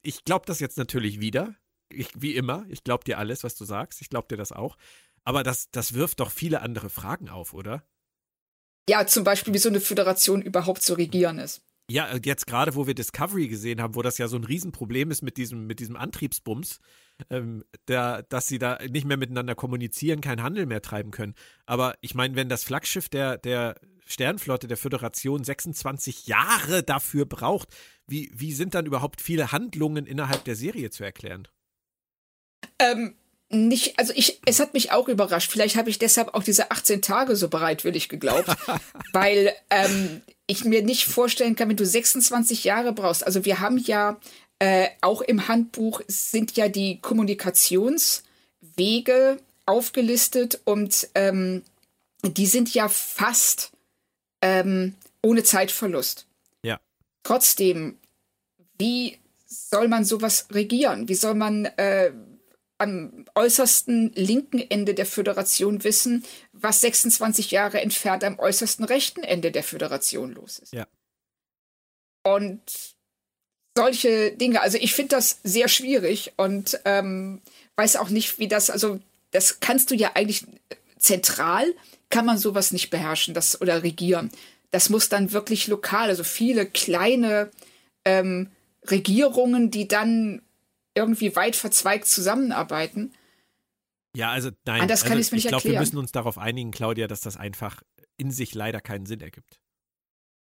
ich 0.00 0.24
glaube 0.24 0.46
das 0.46 0.60
jetzt 0.60 0.78
natürlich 0.78 1.20
wieder, 1.20 1.54
ich, 1.90 2.08
wie 2.16 2.34
immer, 2.34 2.64
ich 2.68 2.84
glaube 2.84 3.04
dir 3.04 3.18
alles, 3.18 3.44
was 3.44 3.56
du 3.56 3.64
sagst, 3.64 4.00
ich 4.00 4.08
glaube 4.08 4.28
dir 4.28 4.36
das 4.36 4.52
auch. 4.52 4.76
Aber 5.28 5.42
das, 5.42 5.70
das 5.70 5.92
wirft 5.92 6.20
doch 6.20 6.30
viele 6.30 6.62
andere 6.62 6.88
Fragen 6.88 7.28
auf, 7.28 7.52
oder? 7.52 7.82
Ja, 8.88 9.06
zum 9.06 9.24
Beispiel, 9.24 9.52
wie 9.52 9.58
so 9.58 9.68
eine 9.68 9.78
Föderation 9.78 10.40
überhaupt 10.40 10.80
zu 10.80 10.94
regieren 10.94 11.38
ist. 11.38 11.60
Ja, 11.90 12.08
äh, 12.08 12.20
jetzt 12.24 12.46
gerade, 12.46 12.74
wo 12.74 12.86
wir 12.86 12.94
Discovery 12.94 13.46
gesehen 13.46 13.82
haben, 13.82 13.94
wo 13.94 14.00
das 14.00 14.16
ja 14.16 14.26
so 14.26 14.38
ein 14.38 14.44
Riesenproblem 14.44 15.10
ist 15.10 15.20
mit 15.20 15.36
diesem, 15.36 15.66
mit 15.66 15.80
diesem 15.80 15.96
Antriebsbums, 15.96 16.80
ähm, 17.28 17.62
der, 17.88 18.22
dass 18.22 18.46
sie 18.46 18.58
da 18.58 18.78
nicht 18.88 19.04
mehr 19.04 19.18
miteinander 19.18 19.54
kommunizieren, 19.54 20.22
keinen 20.22 20.42
Handel 20.42 20.64
mehr 20.64 20.80
treiben 20.80 21.10
können. 21.10 21.34
Aber 21.66 21.98
ich 22.00 22.14
meine, 22.14 22.34
wenn 22.34 22.48
das 22.48 22.64
Flaggschiff 22.64 23.10
der, 23.10 23.36
der 23.36 23.78
Sternflotte 24.06 24.66
der 24.66 24.78
Föderation 24.78 25.44
26 25.44 26.26
Jahre 26.26 26.82
dafür 26.82 27.26
braucht, 27.26 27.68
wie, 28.06 28.32
wie 28.34 28.54
sind 28.54 28.72
dann 28.72 28.86
überhaupt 28.86 29.20
viele 29.20 29.52
Handlungen 29.52 30.06
innerhalb 30.06 30.44
der 30.44 30.56
Serie 30.56 30.88
zu 30.88 31.04
erklären? 31.04 31.48
Ähm, 32.78 33.14
nicht, 33.50 33.98
also 33.98 34.12
ich, 34.14 34.40
es 34.44 34.60
hat 34.60 34.74
mich 34.74 34.92
auch 34.92 35.08
überrascht. 35.08 35.50
Vielleicht 35.50 35.76
habe 35.76 35.90
ich 35.90 35.98
deshalb 35.98 36.34
auch 36.34 36.42
diese 36.42 36.70
18 36.70 37.00
Tage 37.00 37.34
so 37.34 37.48
bereitwillig 37.48 38.08
geglaubt, 38.08 38.54
weil 39.12 39.54
ähm, 39.70 40.20
ich 40.46 40.64
mir 40.64 40.82
nicht 40.82 41.06
vorstellen 41.06 41.56
kann, 41.56 41.68
wenn 41.68 41.76
du 41.76 41.86
26 41.86 42.64
Jahre 42.64 42.92
brauchst. 42.92 43.24
Also 43.24 43.44
wir 43.44 43.60
haben 43.60 43.78
ja 43.78 44.18
äh, 44.58 44.88
auch 45.00 45.22
im 45.22 45.48
Handbuch 45.48 46.02
sind 46.08 46.56
ja 46.56 46.68
die 46.68 47.00
Kommunikationswege 47.00 49.38
aufgelistet 49.66 50.60
und 50.64 51.08
ähm, 51.14 51.62
die 52.24 52.46
sind 52.46 52.74
ja 52.74 52.88
fast 52.88 53.70
ähm, 54.42 54.94
ohne 55.22 55.42
Zeitverlust. 55.42 56.26
Ja. 56.62 56.80
Trotzdem, 57.22 57.96
wie 58.78 59.18
soll 59.46 59.88
man 59.88 60.04
sowas 60.04 60.48
regieren? 60.50 61.08
Wie 61.08 61.14
soll 61.14 61.34
man 61.34 61.64
äh, 61.64 62.12
am 62.78 63.24
äußersten 63.34 64.12
linken 64.14 64.58
Ende 64.58 64.94
der 64.94 65.06
Föderation 65.06 65.84
wissen, 65.84 66.24
was 66.52 66.80
26 66.80 67.50
Jahre 67.50 67.80
entfernt 67.80 68.24
am 68.24 68.38
äußersten 68.38 68.84
rechten 68.84 69.22
Ende 69.24 69.50
der 69.50 69.64
Föderation 69.64 70.32
los 70.32 70.58
ist. 70.58 70.72
Ja. 70.72 70.86
Und 72.24 72.62
solche 73.76 74.32
Dinge, 74.32 74.60
also 74.60 74.78
ich 74.78 74.94
finde 74.94 75.16
das 75.16 75.40
sehr 75.42 75.68
schwierig 75.68 76.32
und 76.36 76.80
ähm, 76.84 77.42
weiß 77.76 77.96
auch 77.96 78.08
nicht, 78.08 78.38
wie 78.38 78.48
das, 78.48 78.70
also 78.70 79.00
das 79.30 79.60
kannst 79.60 79.90
du 79.90 79.94
ja 79.94 80.12
eigentlich 80.14 80.44
zentral 80.98 81.74
kann 82.10 82.24
man 82.24 82.38
sowas 82.38 82.72
nicht 82.72 82.90
beherrschen, 82.90 83.34
das 83.34 83.60
oder 83.60 83.82
regieren. 83.82 84.30
Das 84.70 84.88
muss 84.90 85.08
dann 85.08 85.32
wirklich 85.32 85.66
lokal, 85.66 86.08
also 86.08 86.24
viele 86.24 86.66
kleine 86.66 87.50
ähm, 88.04 88.50
Regierungen, 88.90 89.70
die 89.70 89.88
dann 89.88 90.42
irgendwie 90.98 91.34
weit 91.36 91.56
verzweigt 91.56 92.06
zusammenarbeiten. 92.06 93.12
Ja, 94.16 94.30
also 94.30 94.50
nein, 94.64 94.82
Anders 94.82 95.04
kann 95.04 95.16
also, 95.16 95.30
mir 95.30 95.36
nicht 95.36 95.44
ich 95.44 95.48
glaube, 95.48 95.64
wir 95.64 95.78
müssen 95.78 95.98
uns 95.98 96.12
darauf 96.12 96.38
einigen, 96.38 96.70
Claudia, 96.70 97.06
dass 97.06 97.20
das 97.20 97.36
einfach 97.36 97.82
in 98.16 98.30
sich 98.30 98.54
leider 98.54 98.80
keinen 98.80 99.06
Sinn 99.06 99.20
ergibt. 99.20 99.60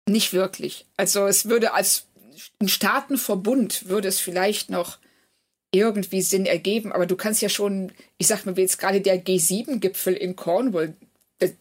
Nicht 0.09 0.33
wirklich. 0.33 0.87
Also 0.97 1.27
es 1.27 1.49
würde 1.49 1.75
als 1.75 2.07
ein 2.61 2.69
Staatenverbund 2.69 3.89
würde 3.89 4.09
es 4.09 4.21
vielleicht 4.21 4.71
noch 4.71 4.99
irgendwie 5.73 6.23
Sinn 6.23 6.47
ergeben, 6.47 6.93
aber 6.93 7.07
du 7.07 7.17
kannst 7.17 7.43
ja 7.43 7.49
schon, 7.49 7.91
ich 8.19 8.29
sag 8.29 8.47
mal, 8.47 8.57
wie 8.57 8.61
jetzt 8.61 8.79
gerade 8.79 9.01
der 9.01 9.25
G7-Gipfel 9.25 10.15
in 10.15 10.37
Cornwall, 10.37 10.95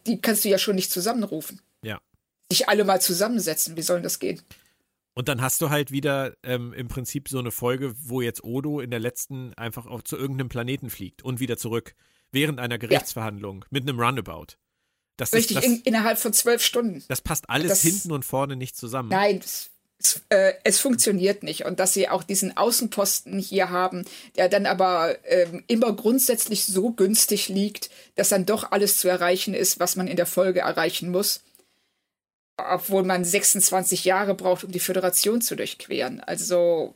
die 0.06 0.20
kannst 0.20 0.44
du 0.44 0.48
ja 0.48 0.58
schon 0.58 0.76
nicht 0.76 0.92
zusammenrufen. 0.92 1.60
Ja. 1.82 2.00
Sich 2.48 2.68
alle 2.68 2.84
mal 2.84 3.00
zusammensetzen, 3.00 3.76
wie 3.76 3.82
soll 3.82 4.02
das 4.02 4.20
gehen? 4.20 4.40
Und 5.14 5.28
dann 5.28 5.40
hast 5.40 5.60
du 5.60 5.70
halt 5.70 5.92
wieder 5.92 6.34
ähm, 6.42 6.72
im 6.72 6.88
Prinzip 6.88 7.28
so 7.28 7.38
eine 7.38 7.52
Folge, 7.52 7.94
wo 8.02 8.20
jetzt 8.20 8.42
Odo 8.42 8.80
in 8.80 8.90
der 8.90 8.98
letzten 9.00 9.54
einfach 9.54 9.86
auch 9.86 10.02
zu 10.02 10.16
irgendeinem 10.16 10.48
Planeten 10.48 10.90
fliegt 10.90 11.22
und 11.22 11.40
wieder 11.40 11.56
zurück. 11.56 11.94
Während 12.32 12.58
einer 12.58 12.78
Gerichtsverhandlung 12.78 13.64
mit 13.70 13.84
einem 13.88 14.00
Runabout. 14.00 14.56
Das, 15.16 15.28
ist, 15.28 15.34
Richtig, 15.34 15.54
das, 15.56 15.64
in, 15.64 15.80
innerhalb 15.84 16.18
von 16.18 16.32
zwölf 16.32 16.62
Stunden. 16.64 17.04
das 17.06 17.20
passt 17.20 17.48
alles 17.48 17.68
das- 17.68 17.82
hinten 17.82 18.10
und 18.10 18.24
vorne 18.24 18.56
nicht 18.56 18.76
zusammen. 18.76 19.10
Nein, 19.10 19.38
es, 19.38 19.70
es, 20.00 20.22
äh, 20.30 20.54
es 20.64 20.80
funktioniert 20.80 21.44
nicht. 21.44 21.64
Und 21.64 21.78
dass 21.78 21.92
sie 21.92 22.08
auch 22.08 22.24
diesen 22.24 22.56
Außenposten 22.56 23.38
hier 23.38 23.70
haben, 23.70 24.04
der 24.34 24.48
dann 24.48 24.66
aber 24.66 25.16
ähm, 25.24 25.62
immer 25.68 25.92
grundsätzlich 25.94 26.64
so 26.64 26.90
günstig 26.90 27.48
liegt, 27.48 27.90
dass 28.16 28.30
dann 28.30 28.46
doch 28.46 28.72
alles 28.72 28.98
zu 28.98 29.06
erreichen 29.06 29.54
ist, 29.54 29.78
was 29.78 29.94
man 29.94 30.08
in 30.08 30.16
der 30.16 30.26
Folge 30.26 30.60
erreichen 30.60 31.12
muss. 31.12 31.44
Obwohl 32.56 33.02
man 33.02 33.24
26 33.24 34.04
Jahre 34.04 34.34
braucht, 34.34 34.64
um 34.64 34.72
die 34.72 34.80
Föderation 34.80 35.40
zu 35.40 35.56
durchqueren. 35.56 36.20
Also, 36.20 36.94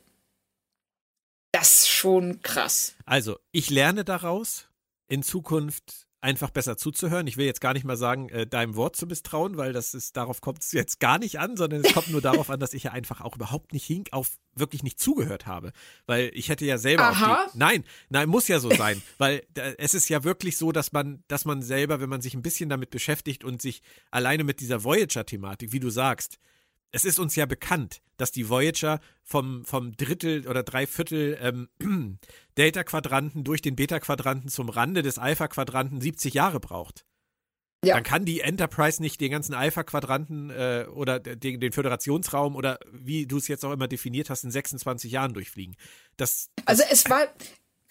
das 1.53 1.81
ist 1.81 1.89
schon 1.89 2.43
krass. 2.43 2.95
Also, 3.05 3.39
ich 3.53 3.71
lerne 3.71 4.05
daraus, 4.05 4.69
in 5.09 5.23
Zukunft 5.23 6.08
einfach 6.21 6.51
besser 6.51 6.77
zuzuhören. 6.77 7.27
Ich 7.27 7.37
will 7.37 7.47
jetzt 7.47 7.61
gar 7.61 7.75
nicht 7.75 7.85
mal 7.85 7.97
sagen, 7.97 8.29
äh, 8.31 8.47
deinem 8.47 8.75
Wort 8.77 8.97
zu 8.97 9.07
misstrauen, 9.07 9.57
weil 9.57 9.73
das 9.73 9.95
ist, 9.95 10.17
darauf 10.17 10.41
kommt 10.41 10.63
es 10.63 10.73
jetzt 10.73 10.99
gar 10.99 11.19
nicht 11.19 11.39
an, 11.39 11.57
sondern 11.57 11.85
es 11.85 11.93
kommt 11.93 12.11
nur 12.11 12.21
darauf 12.21 12.51
an, 12.51 12.59
dass 12.59 12.75
ich 12.75 12.85
ja 12.85 12.93
einfach 12.93 13.21
auch 13.21 13.37
überhaupt 13.37 13.73
nicht 13.73 13.85
hink 13.85 14.09
auf 14.13 14.31
wirklich 14.55 14.83
nicht 14.83 14.99
zugehört 14.99 15.47
habe. 15.47 15.73
Weil 16.07 16.31
ich 16.35 16.49
hätte 16.49 16.65
ja 16.65 16.79
selber 16.79 17.05
Aha. 17.05 17.45
auf 17.45 17.53
die. 17.53 17.59
Nein, 17.59 17.85
nein, 18.09 18.29
muss 18.29 18.49
ja 18.49 18.59
so 18.59 18.71
sein. 18.71 19.01
weil 19.19 19.45
da, 19.55 19.63
es 19.79 19.95
ist 19.95 20.09
ja 20.09 20.25
wirklich 20.25 20.57
so, 20.57 20.73
dass 20.73 20.93
man, 20.93 21.23
dass 21.29 21.45
man 21.45 21.63
selber, 21.63 22.01
wenn 22.01 22.09
man 22.09 22.21
sich 22.21 22.35
ein 22.35 22.43
bisschen 22.43 22.69
damit 22.69 22.91
beschäftigt 22.91 23.45
und 23.45 23.63
sich 23.63 23.83
alleine 24.11 24.43
mit 24.45 24.61
dieser 24.61 24.83
Voyager-Thematik, 24.83 25.73
wie 25.73 25.81
du 25.81 25.91
sagst, 25.91 26.39
es 26.93 27.05
ist 27.05 27.19
uns 27.19 27.37
ja 27.37 27.47
bekannt, 27.47 28.01
dass 28.17 28.33
die 28.33 28.49
Voyager 28.49 29.01
vom, 29.23 29.65
vom 29.65 29.97
Drittel 29.97 30.47
oder 30.47 30.63
Dreiviertel 30.63 31.39
ähm, 31.41 31.69
Delta-Quadranten 32.59 33.45
durch 33.45 33.63
den 33.63 33.77
Beta-Quadranten 33.77 34.49
zum 34.49 34.69
Rande 34.69 35.03
des 35.03 35.19
Alpha-Quadranten 35.19 36.01
70 36.01 36.35
Jahre 36.35 36.61
braucht. 36.61 37.05
Ja. 37.85 37.95
Dann 37.95 38.03
kann 38.03 38.25
die 38.25 38.41
Enterprise 38.41 39.01
nicht 39.01 39.21
den 39.21 39.31
ganzen 39.31 39.55
Alpha-Quadranten 39.55 40.51
äh, 40.51 40.87
oder 40.93 41.21
den, 41.21 41.61
den 41.61 41.71
Föderationsraum 41.71 42.57
oder 42.57 42.81
wie 42.91 43.27
du 43.27 43.37
es 43.37 43.47
jetzt 43.47 43.65
auch 43.65 43.73
immer 43.73 43.87
definiert 43.87 44.31
hast, 44.31 44.43
in 44.43 44.51
26 44.51 45.13
Jahren 45.13 45.33
durchfliegen. 45.33 45.77
Das, 46.17 46.51
das 46.57 46.67
Also 46.67 46.83
es 46.91 47.09
war 47.09 47.29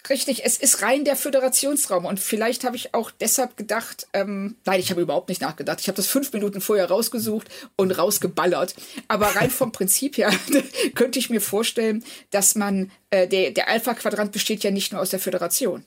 richtig, 0.09 0.45
es 0.45 0.57
ist 0.57 0.81
rein 0.81 1.05
der 1.05 1.15
Föderationsraum 1.15 2.05
und 2.05 2.19
vielleicht 2.19 2.63
habe 2.63 2.75
ich 2.75 2.93
auch 2.93 3.11
deshalb 3.11 3.57
gedacht, 3.57 4.07
ähm, 4.13 4.55
nein, 4.65 4.79
ich 4.79 4.89
habe 4.91 5.01
überhaupt 5.01 5.29
nicht 5.29 5.41
nachgedacht. 5.41 5.79
Ich 5.79 5.87
habe 5.87 5.95
das 5.95 6.07
fünf 6.07 6.33
Minuten 6.33 6.61
vorher 6.61 6.87
rausgesucht 6.87 7.47
und 7.75 7.91
rausgeballert. 7.91 8.75
Aber 9.07 9.27
rein 9.27 9.49
vom 9.49 9.71
Prinzip 9.71 10.17
her 10.17 10.31
könnte 10.95 11.19
ich 11.19 11.29
mir 11.29 11.41
vorstellen, 11.41 12.03
dass 12.31 12.55
man, 12.55 12.91
äh, 13.09 13.27
der, 13.27 13.51
der 13.51 13.67
Alpha-Quadrant 13.67 14.31
besteht 14.31 14.63
ja 14.63 14.71
nicht 14.71 14.91
nur 14.91 15.01
aus 15.01 15.09
der 15.09 15.19
Föderation. 15.19 15.85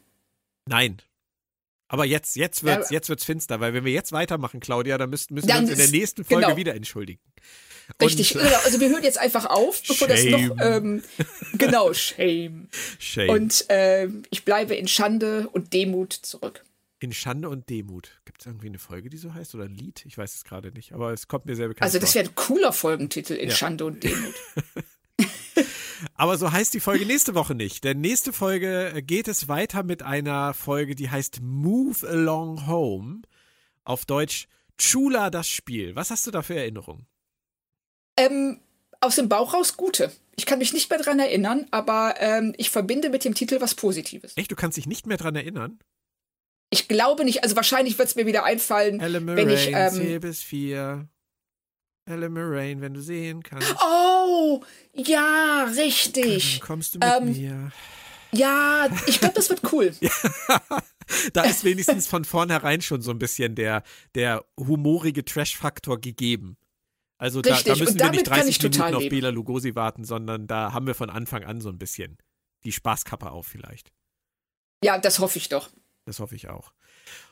nein. 0.66 0.98
Aber 1.92 2.04
jetzt, 2.04 2.36
jetzt 2.36 2.62
wird's, 2.62 2.90
jetzt 2.90 3.08
wird's 3.08 3.24
finster, 3.24 3.58
weil 3.58 3.74
wenn 3.74 3.84
wir 3.84 3.90
jetzt 3.90 4.12
weitermachen, 4.12 4.60
Claudia, 4.60 4.96
dann 4.96 5.10
müssen, 5.10 5.34
müssen 5.34 5.48
wir 5.48 5.58
uns 5.58 5.70
in 5.70 5.76
der 5.76 5.88
nächsten 5.88 6.24
Folge 6.24 6.46
genau. 6.46 6.56
wieder 6.56 6.72
entschuldigen. 6.76 7.20
Richtig, 8.00 8.34
Und, 8.34 8.42
genau. 8.42 8.56
Also 8.64 8.80
wir 8.80 8.88
hören 8.90 9.02
jetzt 9.02 9.18
einfach 9.18 9.46
auf, 9.46 9.82
bevor 9.86 10.08
das 10.08 10.24
noch, 10.24 10.38
Shame. 10.38 10.58
ähm, 10.60 11.02
genau, 11.54 11.92
Shame. 11.94 12.68
Shame. 12.98 13.30
Und 13.30 13.66
ähm, 13.68 14.22
ich 14.30 14.44
bleibe 14.44 14.74
in 14.74 14.88
Schande 14.88 15.48
und 15.52 15.72
Demut 15.72 16.12
zurück. 16.12 16.64
In 17.02 17.12
Schande 17.12 17.48
und 17.48 17.70
Demut. 17.70 18.20
Gibt 18.26 18.40
es 18.42 18.46
irgendwie 18.46 18.66
eine 18.66 18.78
Folge, 18.78 19.08
die 19.08 19.16
so 19.16 19.32
heißt 19.32 19.54
oder 19.54 19.64
ein 19.64 19.74
Lied? 19.74 20.04
Ich 20.06 20.18
weiß 20.18 20.34
es 20.34 20.44
gerade 20.44 20.70
nicht, 20.72 20.92
aber 20.92 21.12
es 21.12 21.28
kommt 21.28 21.46
mir 21.46 21.56
sehr 21.56 21.68
bekannt 21.68 21.82
Also 21.86 21.98
das 21.98 22.14
wäre 22.14 22.28
ein 22.28 22.34
cooler 22.34 22.72
Folgentitel 22.74 23.32
in 23.34 23.48
Ja. 23.48 23.54
Schande 23.54 23.86
und 23.86 24.04
Demut. 24.04 24.34
Aber 26.14 26.38
so 26.38 26.50
heißt 26.50 26.72
die 26.74 26.80
Folge 26.80 27.04
nächste 27.06 27.34
Woche 27.34 27.54
nicht. 27.54 27.84
Denn 27.84 28.00
nächste 28.00 28.32
Folge 28.32 29.02
geht 29.06 29.28
es 29.28 29.48
weiter 29.48 29.82
mit 29.82 30.02
einer 30.02 30.54
Folge, 30.54 30.94
die 30.94 31.10
heißt 31.10 31.40
Move 31.42 32.08
Along 32.08 32.66
Home. 32.66 33.22
Auf 33.84 34.04
Deutsch 34.06 34.46
Chula 34.78 35.30
das 35.30 35.48
Spiel. 35.48 35.94
Was 35.96 36.10
hast 36.10 36.26
du 36.26 36.30
da 36.30 36.42
für 36.42 36.54
Erinnerungen? 36.56 37.06
Ähm, 38.26 38.60
aus 39.00 39.16
dem 39.16 39.28
Bauch 39.28 39.54
raus 39.54 39.76
gute. 39.76 40.12
Ich 40.36 40.46
kann 40.46 40.58
mich 40.58 40.72
nicht 40.72 40.90
mehr 40.90 40.98
dran 40.98 41.18
erinnern, 41.18 41.66
aber 41.70 42.14
ähm, 42.18 42.54
ich 42.56 42.70
verbinde 42.70 43.10
mit 43.10 43.24
dem 43.24 43.34
Titel 43.34 43.60
was 43.60 43.74
Positives. 43.74 44.32
Echt, 44.36 44.50
du 44.50 44.56
kannst 44.56 44.76
dich 44.76 44.86
nicht 44.86 45.06
mehr 45.06 45.16
dran 45.16 45.36
erinnern? 45.36 45.78
Ich 46.70 46.86
glaube 46.88 47.24
nicht, 47.24 47.42
also 47.42 47.56
wahrscheinlich 47.56 47.98
wird 47.98 48.08
es 48.08 48.14
mir 48.14 48.26
wieder 48.26 48.44
einfallen, 48.44 49.00
wenn 49.00 49.48
ich. 49.50 49.70
Ähm, 49.72 50.20
bis 50.20 50.42
vier. 50.42 51.08
Elle 52.06 52.28
Moraine, 52.30 52.80
wenn 52.80 52.94
du 52.94 53.00
sehen 53.02 53.42
kannst. 53.42 53.74
oh, 53.84 54.62
ja, 54.94 55.64
richtig. 55.76 56.58
Dann 56.60 56.66
kommst 56.66 56.94
du 56.94 56.98
mit 56.98 57.08
Ähm, 57.08 57.32
mir. 57.32 57.72
Ja, 58.32 58.88
ich 59.06 59.20
glaube, 59.20 59.34
das 59.34 59.48
wird 59.50 59.60
cool. 59.72 59.94
Da 61.32 61.42
ist 61.42 61.64
wenigstens 61.64 62.06
von 62.06 62.24
vornherein 62.24 62.82
schon 62.82 63.02
so 63.02 63.10
ein 63.10 63.18
bisschen 63.18 63.56
der, 63.56 63.82
der 64.14 64.44
humorige 64.56 65.24
Trash-Faktor 65.24 66.00
gegeben. 66.00 66.56
Also 67.20 67.42
da, 67.42 67.50
da 67.50 67.76
müssen 67.76 67.78
wir 67.78 67.84
nicht 67.84 68.00
damit 68.00 68.24
kann 68.24 68.38
30 68.38 68.48
ich 68.48 68.58
total 68.58 68.92
Minuten 68.92 69.04
auf. 69.04 69.10
Bela 69.10 69.28
Lugosi 69.28 69.74
warten, 69.74 70.04
sondern 70.04 70.46
da 70.46 70.72
haben 70.72 70.86
wir 70.86 70.94
von 70.94 71.10
Anfang 71.10 71.44
an 71.44 71.60
so 71.60 71.68
ein 71.68 71.76
bisschen 71.78 72.16
die 72.64 72.72
Spaßkappe 72.72 73.30
auf 73.30 73.46
vielleicht. 73.46 73.92
Ja, 74.82 74.98
das 74.98 75.18
hoffe 75.18 75.36
ich 75.36 75.50
doch. 75.50 75.68
Das 76.06 76.18
hoffe 76.18 76.34
ich 76.34 76.48
auch. 76.48 76.72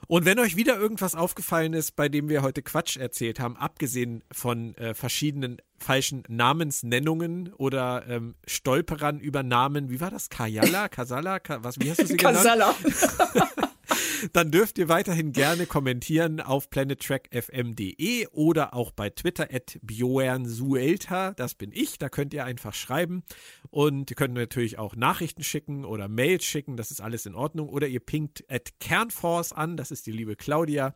Und 0.06 0.26
wenn 0.26 0.38
euch 0.40 0.56
wieder 0.56 0.76
irgendwas 0.76 1.14
aufgefallen 1.14 1.72
ist, 1.72 1.96
bei 1.96 2.10
dem 2.10 2.28
wir 2.28 2.42
heute 2.42 2.60
Quatsch 2.60 2.98
erzählt 2.98 3.40
haben, 3.40 3.56
abgesehen 3.56 4.22
von 4.30 4.74
äh, 4.74 4.92
verschiedenen 4.92 5.56
falschen 5.78 6.22
Namensnennungen 6.28 7.54
oder 7.54 8.06
ähm, 8.08 8.34
Stolperern 8.46 9.18
über 9.20 9.42
Namen, 9.42 9.88
wie 9.88 10.00
war 10.00 10.10
das? 10.10 10.28
Kajala, 10.28 10.90
Kasala, 10.90 11.38
Ka 11.38 11.64
was, 11.64 11.80
wie 11.80 11.90
hast 11.90 12.02
du 12.02 12.06
sie 12.06 12.16
genannt? 12.18 12.36
Kasala. 12.36 12.74
Dann 14.32 14.50
dürft 14.50 14.78
ihr 14.78 14.88
weiterhin 14.88 15.32
gerne 15.32 15.66
kommentieren 15.66 16.40
auf 16.40 16.70
planettrackfm.de 16.70 18.26
oder 18.28 18.74
auch 18.74 18.90
bei 18.90 19.10
Twitter 19.10 19.48
at 19.52 19.78
bjoernsuelta, 19.82 21.32
das 21.32 21.54
bin 21.54 21.70
ich, 21.72 21.98
da 21.98 22.08
könnt 22.08 22.34
ihr 22.34 22.44
einfach 22.44 22.74
schreiben. 22.74 23.22
Und 23.70 24.10
ihr 24.10 24.16
könnt 24.16 24.34
natürlich 24.34 24.78
auch 24.78 24.96
Nachrichten 24.96 25.42
schicken 25.42 25.84
oder 25.84 26.08
Mails 26.08 26.44
schicken, 26.44 26.76
das 26.76 26.90
ist 26.90 27.00
alles 27.00 27.26
in 27.26 27.34
Ordnung. 27.34 27.68
Oder 27.68 27.86
ihr 27.86 28.00
pinkt 28.00 28.44
at 28.48 28.80
Kernforce 28.80 29.52
an, 29.52 29.76
das 29.76 29.90
ist 29.90 30.06
die 30.06 30.12
liebe 30.12 30.36
Claudia 30.36 30.94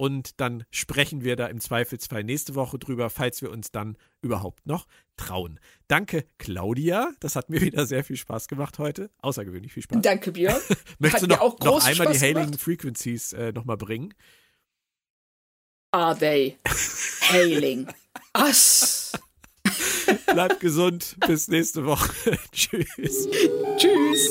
und 0.00 0.40
dann 0.40 0.64
sprechen 0.70 1.24
wir 1.24 1.36
da 1.36 1.46
im 1.48 1.60
Zweifelsfall 1.60 2.24
nächste 2.24 2.54
Woche 2.54 2.78
drüber, 2.78 3.10
falls 3.10 3.42
wir 3.42 3.50
uns 3.50 3.70
dann 3.70 3.98
überhaupt 4.22 4.64
noch 4.64 4.86
trauen. 5.18 5.60
Danke 5.88 6.24
Claudia, 6.38 7.12
das 7.20 7.36
hat 7.36 7.50
mir 7.50 7.60
wieder 7.60 7.84
sehr 7.84 8.02
viel 8.02 8.16
Spaß 8.16 8.48
gemacht 8.48 8.78
heute, 8.78 9.10
außergewöhnlich 9.18 9.74
viel 9.74 9.82
Spaß. 9.82 10.00
Danke, 10.00 10.32
Björn. 10.32 10.58
Möchtest 10.98 11.24
Hat 11.24 11.30
du 11.30 11.36
noch, 11.36 11.58
noch 11.60 11.84
einmal 11.84 12.06
die 12.06 12.14
Spaß 12.14 12.22
Hailing 12.22 12.44
gemacht. 12.46 12.60
Frequencies 12.60 13.34
äh, 13.34 13.52
nochmal 13.52 13.76
bringen? 13.76 14.14
Are 15.90 16.18
they 16.18 16.56
hailing 17.30 17.86
us? 18.34 19.12
Bleibt 20.32 20.60
gesund. 20.60 21.16
Bis 21.26 21.48
nächste 21.48 21.84
Woche. 21.84 22.38
Tschüss. 22.52 23.28
Tschüss. 23.76 24.30